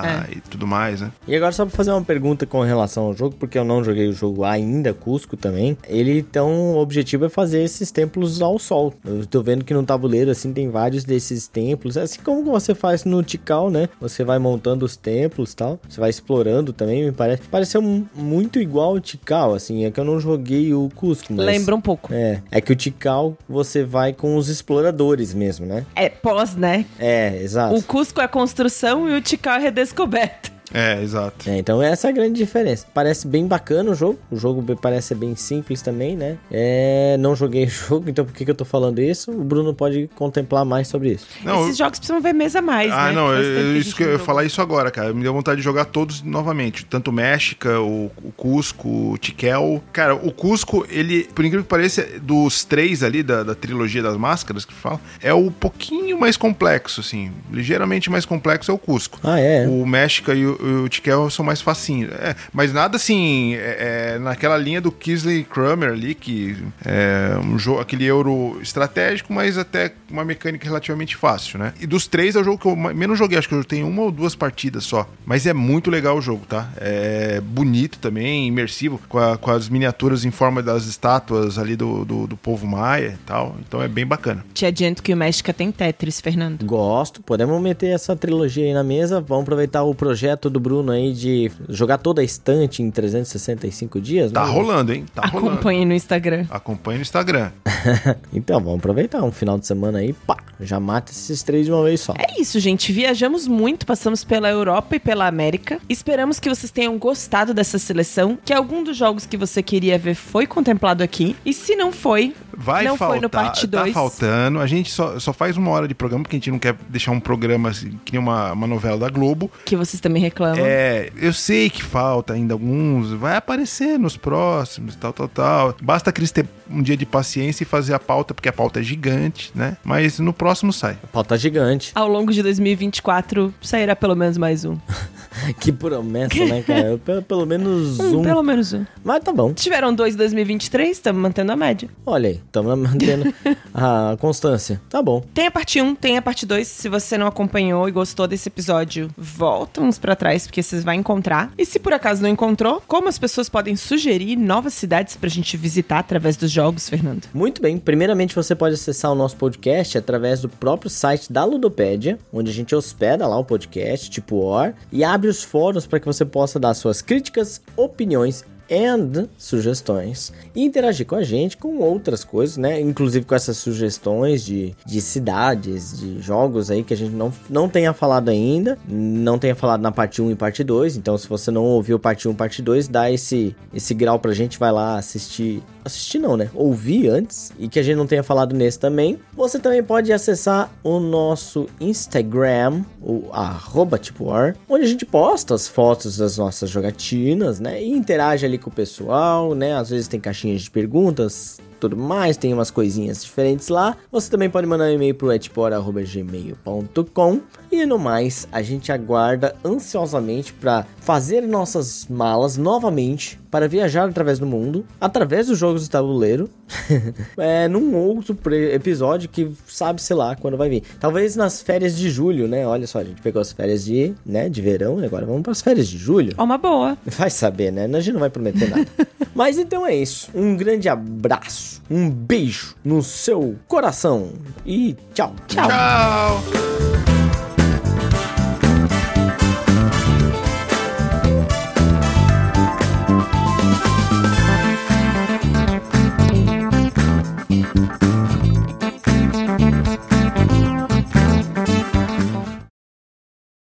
É. 0.04 0.32
e 0.36 0.40
tudo 0.40 0.66
mais, 0.66 1.00
né? 1.00 1.10
E 1.26 1.34
agora 1.34 1.52
só 1.52 1.64
pra 1.66 1.74
fazer 1.76 1.90
uma 1.90 2.02
pergunta 2.02 2.46
com 2.46 2.60
relação 2.62 3.04
ao 3.04 3.14
jogo, 3.16 3.36
porque 3.38 3.58
eu 3.58 3.64
não 3.64 3.82
joguei 3.82 4.08
o 4.08 4.12
jogo 4.12 4.44
ainda, 4.44 4.92
Cusco 4.94 5.36
também. 5.36 5.76
Ele 5.88 6.18
então 6.20 6.50
o 6.74 6.78
objetivo 6.78 7.24
é 7.24 7.28
fazer 7.28 7.62
esses 7.62 7.90
templos 7.90 8.40
ao 8.42 8.58
sol. 8.58 8.94
Eu 9.04 9.26
tô 9.26 9.42
vendo 9.42 9.64
que 9.64 9.74
no 9.74 9.82
tabuleiro 9.84 10.30
assim 10.30 10.52
tem 10.52 10.68
vários 10.70 11.04
desses 11.04 11.46
templos, 11.46 11.96
assim 11.96 12.20
como 12.22 12.44
você 12.44 12.74
faz 12.74 13.04
no 13.04 13.22
Tikal, 13.22 13.70
né? 13.70 13.88
Você 14.08 14.22
vai 14.22 14.38
montando 14.38 14.84
os 14.84 14.96
templos, 14.96 15.52
e 15.52 15.56
tal. 15.56 15.80
Você 15.88 15.98
vai 15.98 16.10
explorando 16.10 16.72
também, 16.72 17.04
me 17.04 17.12
parece. 17.12 17.42
Pareceu 17.42 17.80
mu- 17.80 18.06
muito 18.14 18.58
igual 18.60 18.90
ao 18.90 19.00
Tikal, 19.00 19.54
assim, 19.54 19.84
é 19.84 19.90
que 19.90 19.98
eu 19.98 20.04
não 20.04 20.20
joguei 20.20 20.74
o 20.74 20.90
Cusco, 20.94 21.32
mas 21.32 21.46
Lembra 21.46 21.74
um 21.74 21.80
pouco. 21.80 22.12
É, 22.12 22.42
é 22.50 22.60
que 22.60 22.72
o 22.72 22.76
Tikal 22.76 23.36
você 23.48 23.82
vai 23.82 24.12
com 24.12 24.36
os 24.36 24.48
exploradores 24.48 25.32
mesmo, 25.32 25.64
né? 25.64 25.86
É 25.96 26.08
pós, 26.08 26.54
né? 26.54 26.84
É, 26.98 27.40
exato. 27.42 27.74
O 27.76 27.82
Cusco 27.82 28.20
é 28.20 28.28
construção 28.28 29.08
e 29.08 29.16
o 29.16 29.20
Tikal 29.22 29.54
é 29.56 29.60
redescoberta. 29.60 30.53
É, 30.74 31.00
exato. 31.00 31.48
É, 31.48 31.56
então 31.56 31.80
essa 31.80 32.08
é 32.08 32.10
a 32.10 32.12
grande 32.12 32.34
diferença. 32.34 32.84
Parece 32.92 33.28
bem 33.28 33.46
bacana 33.46 33.92
o 33.92 33.94
jogo. 33.94 34.18
O 34.30 34.36
jogo 34.36 34.76
parece 34.76 35.08
ser 35.08 35.14
bem 35.14 35.36
simples 35.36 35.80
também, 35.80 36.16
né? 36.16 36.36
É, 36.50 37.16
não 37.20 37.36
joguei 37.36 37.64
o 37.66 37.68
jogo, 37.70 38.10
então 38.10 38.24
por 38.24 38.34
que, 38.34 38.44
que 38.44 38.50
eu 38.50 38.54
tô 38.54 38.64
falando 38.64 39.00
isso? 39.00 39.30
O 39.30 39.44
Bruno 39.44 39.72
pode 39.72 40.10
contemplar 40.16 40.64
mais 40.64 40.88
sobre 40.88 41.12
isso. 41.12 41.26
Não, 41.44 41.62
Esses 41.64 41.76
jogos 41.78 41.98
precisam 42.00 42.20
ver 42.20 42.32
mesa 42.32 42.58
a 42.58 42.62
mais, 42.62 42.90
Ah, 42.92 43.06
né? 43.08 43.12
não, 43.12 43.32
eu, 43.32 43.76
isso 43.76 43.94
que 43.94 44.02
eu 44.02 44.12
ia 44.12 44.18
falar 44.18 44.44
isso 44.44 44.60
agora, 44.60 44.90
cara. 44.90 45.12
Me 45.14 45.22
deu 45.22 45.32
vontade 45.32 45.58
de 45.58 45.62
jogar 45.64 45.84
todos 45.84 46.22
novamente. 46.22 46.84
Tanto 46.84 47.08
o 47.08 47.12
México, 47.12 47.68
o, 47.68 48.10
o 48.24 48.32
Cusco, 48.32 49.12
o 49.12 49.18
Tiquel. 49.18 49.80
Cara, 49.92 50.14
o 50.16 50.32
Cusco, 50.32 50.84
ele, 50.90 51.24
por 51.34 51.44
incrível 51.44 51.62
que 51.62 51.68
pareça, 51.70 52.04
dos 52.20 52.64
três 52.64 53.02
ali, 53.04 53.22
da, 53.22 53.44
da 53.44 53.54
trilogia 53.54 54.02
das 54.02 54.16
máscaras 54.16 54.64
que 54.64 54.74
fala, 54.74 55.00
é 55.22 55.32
o 55.32 55.50
pouquinho 55.52 56.18
mais 56.18 56.36
complexo, 56.36 57.00
assim. 57.00 57.30
Ligeiramente 57.52 58.10
mais 58.10 58.26
complexo 58.26 58.70
é 58.70 58.74
o 58.74 58.78
Cusco. 58.78 59.20
Ah, 59.22 59.38
é? 59.38 59.66
O 59.68 59.86
México 59.86 60.32
e 60.32 60.44
o, 60.46 60.58
o 60.84 60.88
Tiquel 60.88 61.28
são 61.30 61.44
mais 61.44 61.60
facinhos. 61.60 62.12
É, 62.12 62.34
mas 62.52 62.72
nada 62.72 62.96
assim, 62.96 63.54
é, 63.54 64.14
é, 64.14 64.18
naquela 64.18 64.56
linha 64.56 64.80
do 64.80 64.90
Kisley 64.90 65.44
Kramer 65.44 65.90
ali, 65.90 66.14
que 66.14 66.56
é 66.84 67.36
um 67.44 67.58
jogo, 67.58 67.80
aquele 67.80 68.04
euro 68.04 68.58
estratégico, 68.62 69.32
mas 69.32 69.58
até 69.58 69.92
uma 70.10 70.24
mecânica 70.24 70.64
relativamente 70.66 71.16
fácil, 71.16 71.58
né? 71.58 71.72
E 71.80 71.86
dos 71.86 72.06
três 72.06 72.36
é 72.36 72.40
o 72.40 72.44
jogo 72.44 72.58
que 72.58 72.66
eu 72.66 72.76
menos 72.76 73.18
joguei, 73.18 73.38
acho 73.38 73.48
que 73.48 73.54
eu 73.54 73.64
tenho 73.64 73.86
uma 73.88 74.02
ou 74.02 74.10
duas 74.10 74.34
partidas 74.34 74.84
só. 74.84 75.08
Mas 75.26 75.46
é 75.46 75.52
muito 75.52 75.90
legal 75.90 76.16
o 76.16 76.20
jogo, 76.22 76.44
tá? 76.46 76.68
É 76.76 77.40
bonito 77.40 77.98
também, 77.98 78.46
imersivo, 78.46 79.00
com, 79.08 79.18
a- 79.18 79.36
com 79.36 79.50
as 79.50 79.68
miniaturas 79.68 80.24
em 80.24 80.30
forma 80.30 80.62
das 80.62 80.86
estátuas 80.86 81.58
ali 81.58 81.76
do, 81.76 82.04
do, 82.04 82.26
do 82.26 82.36
povo 82.36 82.66
maia 82.66 83.14
e 83.20 83.26
tal. 83.26 83.56
Então 83.66 83.82
é 83.82 83.88
bem 83.88 84.06
bacana. 84.06 84.44
Te 84.54 84.64
adianto 84.66 85.02
que 85.02 85.12
o 85.12 85.16
México 85.16 85.52
tem 85.52 85.70
Tetris, 85.70 86.20
Fernando. 86.20 86.64
Gosto, 86.64 87.22
podemos 87.22 87.60
meter 87.60 87.88
essa 87.94 88.14
trilogia 88.16 88.64
aí 88.64 88.72
na 88.72 88.82
mesa. 88.84 89.20
Vamos 89.20 89.42
aproveitar 89.42 89.82
o 89.82 89.94
projeto 89.94 90.43
do 90.50 90.60
Bruno 90.60 90.92
aí 90.92 91.12
de 91.12 91.50
jogar 91.68 91.98
toda 91.98 92.20
a 92.20 92.24
estante 92.24 92.82
em 92.82 92.90
365 92.90 94.00
dias, 94.00 94.32
Tá 94.32 94.44
né? 94.46 94.52
rolando, 94.52 94.92
hein? 94.92 95.04
Tá 95.14 95.26
rolando. 95.26 95.52
Acompanhe 95.52 95.84
no 95.84 95.94
Instagram. 95.94 96.46
Acompanhe 96.50 96.98
no 96.98 97.02
Instagram. 97.02 97.50
Então, 98.32 98.60
vamos 98.60 98.78
aproveitar 98.78 99.22
um 99.22 99.30
final 99.30 99.58
de 99.58 99.66
semana 99.66 99.98
aí, 99.98 100.12
pá, 100.12 100.36
já 100.60 100.80
mata 100.80 101.12
esses 101.12 101.42
três 101.42 101.66
de 101.66 101.72
uma 101.72 101.84
vez 101.84 102.00
só. 102.00 102.14
É 102.18 102.40
isso, 102.40 102.58
gente. 102.58 102.92
Viajamos 102.92 103.46
muito, 103.46 103.86
passamos 103.86 104.24
pela 104.24 104.48
Europa 104.48 104.96
e 104.96 104.98
pela 104.98 105.26
América. 105.26 105.78
Esperamos 105.88 106.40
que 106.40 106.48
vocês 106.48 106.70
tenham 106.72 106.96
gostado 106.98 107.52
dessa 107.54 107.78
seleção, 107.78 108.38
que 108.44 108.52
algum 108.52 108.82
dos 108.82 108.96
jogos 108.96 109.26
que 109.26 109.36
você 109.36 109.62
queria 109.62 109.98
ver 109.98 110.14
foi 110.14 110.46
contemplado 110.46 111.02
aqui. 111.02 111.36
E 111.44 111.52
se 111.52 111.76
não 111.76 111.92
foi, 111.92 112.34
Vai 112.56 112.84
não 112.84 112.96
faltar, 112.96 113.16
foi 113.16 113.20
no 113.20 113.30
parte 113.30 113.68
tá 113.68 113.82
2. 113.82 113.92
faltando. 113.94 114.60
A 114.60 114.66
gente 114.66 114.90
só, 114.90 115.18
só 115.20 115.32
faz 115.32 115.56
uma 115.56 115.70
hora 115.70 115.86
de 115.86 115.94
programa 115.94 116.24
porque 116.24 116.36
a 116.36 116.38
gente 116.38 116.50
não 116.50 116.58
quer 116.58 116.74
deixar 116.88 117.12
um 117.12 117.20
programa 117.20 117.68
assim, 117.70 117.98
que 118.04 118.12
nem 118.12 118.20
uma, 118.20 118.52
uma 118.52 118.66
novela 118.66 118.96
da 118.98 119.08
Globo. 119.08 119.50
que 119.64 119.76
vocês 119.76 120.00
também 120.00 120.22
reclamam. 120.34 120.64
É, 120.66 121.10
eu 121.16 121.32
sei 121.32 121.70
que 121.70 121.82
falta 121.82 122.34
ainda 122.34 122.52
alguns, 122.54 123.12
vai 123.12 123.36
aparecer 123.36 123.98
nos 123.98 124.16
próximos, 124.16 124.96
tal, 124.96 125.12
tal, 125.12 125.28
tal. 125.28 125.76
Basta 125.80 126.10
a 126.10 126.12
Cris 126.12 126.32
ter 126.32 126.46
um 126.68 126.82
dia 126.82 126.96
de 126.96 127.06
paciência 127.06 127.62
e 127.62 127.66
fazer 127.66 127.94
a 127.94 127.98
pauta, 127.98 128.34
porque 128.34 128.48
a 128.48 128.52
pauta 128.52 128.80
é 128.80 128.82
gigante, 128.82 129.52
né? 129.54 129.76
Mas 129.84 130.18
no 130.18 130.32
próximo 130.32 130.72
sai. 130.72 130.98
Pauta 131.12 131.38
gigante. 131.38 131.92
Ao 131.94 132.08
longo 132.08 132.32
de 132.32 132.42
2024, 132.42 133.54
sairá 133.62 133.94
pelo 133.94 134.16
menos 134.16 134.36
mais 134.36 134.64
um. 134.64 134.76
que 135.60 135.72
promessa, 135.72 136.44
né, 136.46 136.62
cara? 136.62 136.98
Pelo, 136.98 137.22
pelo 137.22 137.46
menos 137.46 137.98
um. 138.00 138.20
Um, 138.20 138.22
pelo 138.22 138.42
menos 138.42 138.72
um. 138.72 138.84
Mas 139.02 139.22
tá 139.22 139.32
bom. 139.32 139.52
Tiveram 139.52 139.94
dois 139.94 140.14
em 140.14 140.18
2023, 140.18 140.90
estamos 140.90 141.20
mantendo 141.20 141.52
a 141.52 141.56
média. 141.56 141.88
Olha 142.04 142.30
aí, 142.30 142.40
estamos 142.44 142.78
mantendo 142.78 143.32
a 143.72 144.16
constância. 144.20 144.80
Tá 144.88 145.02
bom. 145.02 145.24
Tem 145.32 145.46
a 145.46 145.50
parte 145.50 145.80
1, 145.80 145.94
tem 145.94 146.16
a 146.16 146.22
parte 146.22 146.46
2. 146.46 146.66
Se 146.66 146.88
você 146.88 147.18
não 147.18 147.26
acompanhou 147.26 147.88
e 147.88 147.92
gostou 147.92 148.26
desse 148.26 148.48
episódio, 148.48 149.10
volta 149.16 149.80
uns 149.80 149.98
pra 149.98 150.16
trás, 150.16 150.46
porque 150.46 150.62
vocês 150.62 150.84
vão 150.84 150.94
encontrar. 150.94 151.52
E 151.58 151.64
se 151.64 151.78
por 151.78 151.92
acaso 151.92 152.22
não 152.22 152.28
encontrou, 152.28 152.82
como 152.86 153.08
as 153.08 153.18
pessoas 153.18 153.48
podem 153.48 153.76
sugerir 153.76 154.36
novas 154.36 154.74
cidades 154.74 155.16
pra 155.16 155.28
gente 155.28 155.56
visitar 155.56 155.98
através 155.98 156.36
dos 156.36 156.50
jogos, 156.50 156.88
Fernando? 156.88 157.28
Muito 157.32 157.60
bem. 157.60 157.78
Primeiramente, 157.78 158.34
você 158.34 158.54
pode 158.54 158.74
acessar 158.74 159.12
o 159.12 159.14
nosso 159.14 159.36
podcast 159.36 159.98
através 159.98 160.40
do 160.40 160.48
próprio 160.48 160.90
site 160.90 161.32
da 161.32 161.44
Ludopédia, 161.44 162.18
onde 162.32 162.50
a 162.50 162.54
gente 162.54 162.74
hospeda 162.74 163.26
lá 163.26 163.38
o 163.38 163.44
podcast, 163.44 164.10
tipo 164.10 164.36
OR, 164.36 164.72
e 164.92 165.04
abre 165.04 165.23
os 165.26 165.42
fóruns 165.42 165.86
para 165.86 166.00
que 166.00 166.06
você 166.06 166.24
possa 166.24 166.58
dar 166.58 166.74
suas 166.74 167.02
críticas, 167.02 167.60
opiniões 167.76 168.44
and 168.70 169.28
sugestões 169.36 170.32
e 170.54 170.64
interagir 170.64 171.06
com 171.06 171.16
a 171.16 171.22
gente 171.22 171.56
com 171.56 171.78
outras 171.78 172.24
coisas, 172.24 172.56
né? 172.56 172.80
Inclusive 172.80 173.24
com 173.24 173.34
essas 173.34 173.56
sugestões 173.56 174.44
de, 174.44 174.74
de 174.84 175.00
cidades, 175.00 175.98
de 175.98 176.20
jogos 176.20 176.70
aí 176.70 176.82
que 176.82 176.94
a 176.94 176.96
gente 176.96 177.12
não, 177.12 177.32
não 177.48 177.68
tenha 177.68 177.92
falado 177.92 178.28
ainda, 178.28 178.78
não 178.88 179.38
tenha 179.38 179.54
falado 179.54 179.80
na 179.80 179.92
parte 179.92 180.22
1 180.22 180.30
e 180.30 180.34
parte 180.34 180.62
2. 180.64 180.96
Então, 180.96 181.16
se 181.18 181.28
você 181.28 181.50
não 181.50 181.64
ouviu 181.64 181.98
parte 181.98 182.28
1 182.28 182.32
e 182.32 182.34
parte 182.34 182.62
2, 182.62 182.88
dá 182.88 183.10
esse, 183.10 183.54
esse 183.72 183.94
grau 183.94 184.18
pra 184.18 184.32
gente, 184.32 184.58
vai 184.58 184.72
lá 184.72 184.98
assistir. 184.98 185.62
Assistir 185.84 186.18
não, 186.18 186.34
né? 186.34 186.48
Ouvir 186.54 187.08
antes 187.08 187.52
e 187.58 187.68
que 187.68 187.78
a 187.78 187.82
gente 187.82 187.96
não 187.96 188.06
tenha 188.06 188.22
falado 188.22 188.54
nesse 188.54 188.78
também. 188.78 189.18
Você 189.34 189.58
também 189.58 189.82
pode 189.82 190.12
acessar 190.12 190.72
o 190.82 190.98
nosso 190.98 191.66
Instagram, 191.78 192.82
o 193.02 193.28
arroba 193.32 193.98
tipo 193.98 194.30
ar, 194.30 194.56
onde 194.66 194.84
a 194.84 194.88
gente 194.88 195.04
posta 195.04 195.54
as 195.54 195.68
fotos 195.68 196.16
das 196.16 196.38
nossas 196.38 196.70
jogatinas, 196.70 197.60
né? 197.60 197.82
E 197.82 197.90
interage 197.90 198.46
ali 198.46 198.53
com 198.58 198.70
o 198.70 198.72
pessoal, 198.72 199.54
né? 199.54 199.74
Às 199.74 199.90
vezes 199.90 200.08
tem 200.08 200.20
caixinhas 200.20 200.62
de 200.62 200.70
perguntas, 200.70 201.58
tudo 201.88 201.98
mais, 201.98 202.38
tem 202.38 202.54
umas 202.54 202.70
coisinhas 202.70 203.22
diferentes 203.22 203.68
lá. 203.68 203.94
Você 204.10 204.30
também 204.30 204.48
pode 204.48 204.66
mandar 204.66 204.84
um 204.84 204.92
e-mail 204.92 205.14
pro 205.14 205.30
etpor@gmail.com 205.30 207.40
e 207.70 207.84
no 207.84 207.98
mais, 207.98 208.48
a 208.50 208.62
gente 208.62 208.90
aguarda 208.90 209.54
ansiosamente 209.64 210.54
para 210.54 210.86
fazer 211.00 211.42
nossas 211.42 212.06
malas 212.08 212.56
novamente 212.56 213.38
para 213.50 213.68
viajar 213.68 214.08
através 214.08 214.38
do 214.40 214.46
mundo, 214.46 214.84
através 215.00 215.46
dos 215.46 215.56
jogos 215.56 215.84
de 215.84 215.90
tabuleiro, 215.90 216.50
é, 217.38 217.68
num 217.68 217.94
outro 217.94 218.36
episódio 218.52 219.28
que 219.28 219.48
sabe, 219.66 220.02
sei 220.02 220.16
lá, 220.16 220.34
quando 220.34 220.56
vai 220.56 220.68
vir. 220.68 220.82
Talvez 220.98 221.36
nas 221.36 221.62
férias 221.62 221.96
de 221.96 222.10
julho, 222.10 222.48
né? 222.48 222.66
Olha 222.66 222.86
só, 222.86 222.98
a 222.98 223.04
gente 223.04 223.22
pegou 223.22 223.40
as 223.40 223.52
férias 223.52 223.84
de, 223.84 224.12
né, 224.26 224.48
de 224.48 224.60
verão 224.60 225.00
e 225.00 225.04
agora 225.04 225.24
vamos 225.24 225.42
para 225.42 225.52
as 225.52 225.62
férias 225.62 225.86
de 225.86 225.98
julho. 225.98 226.34
Ó, 226.36 226.42
uma 226.42 226.58
boa. 226.58 226.98
Vai 227.06 227.30
saber, 227.30 227.70
né? 227.70 227.84
A 227.84 228.00
gente 228.00 228.14
não 228.14 228.20
vai 228.20 228.30
prometer 228.30 228.68
nada. 228.68 228.86
Mas 229.34 229.58
então 229.58 229.86
é 229.86 229.94
isso. 229.94 230.30
Um 230.34 230.56
grande 230.56 230.88
abraço, 230.88 231.73
um 231.90 232.10
beijo 232.10 232.74
no 232.84 233.02
seu 233.02 233.56
coração 233.66 234.32
e 234.64 234.96
tchau. 235.12 235.34
Tchau. 235.46 235.68
Tchau! 235.68 237.23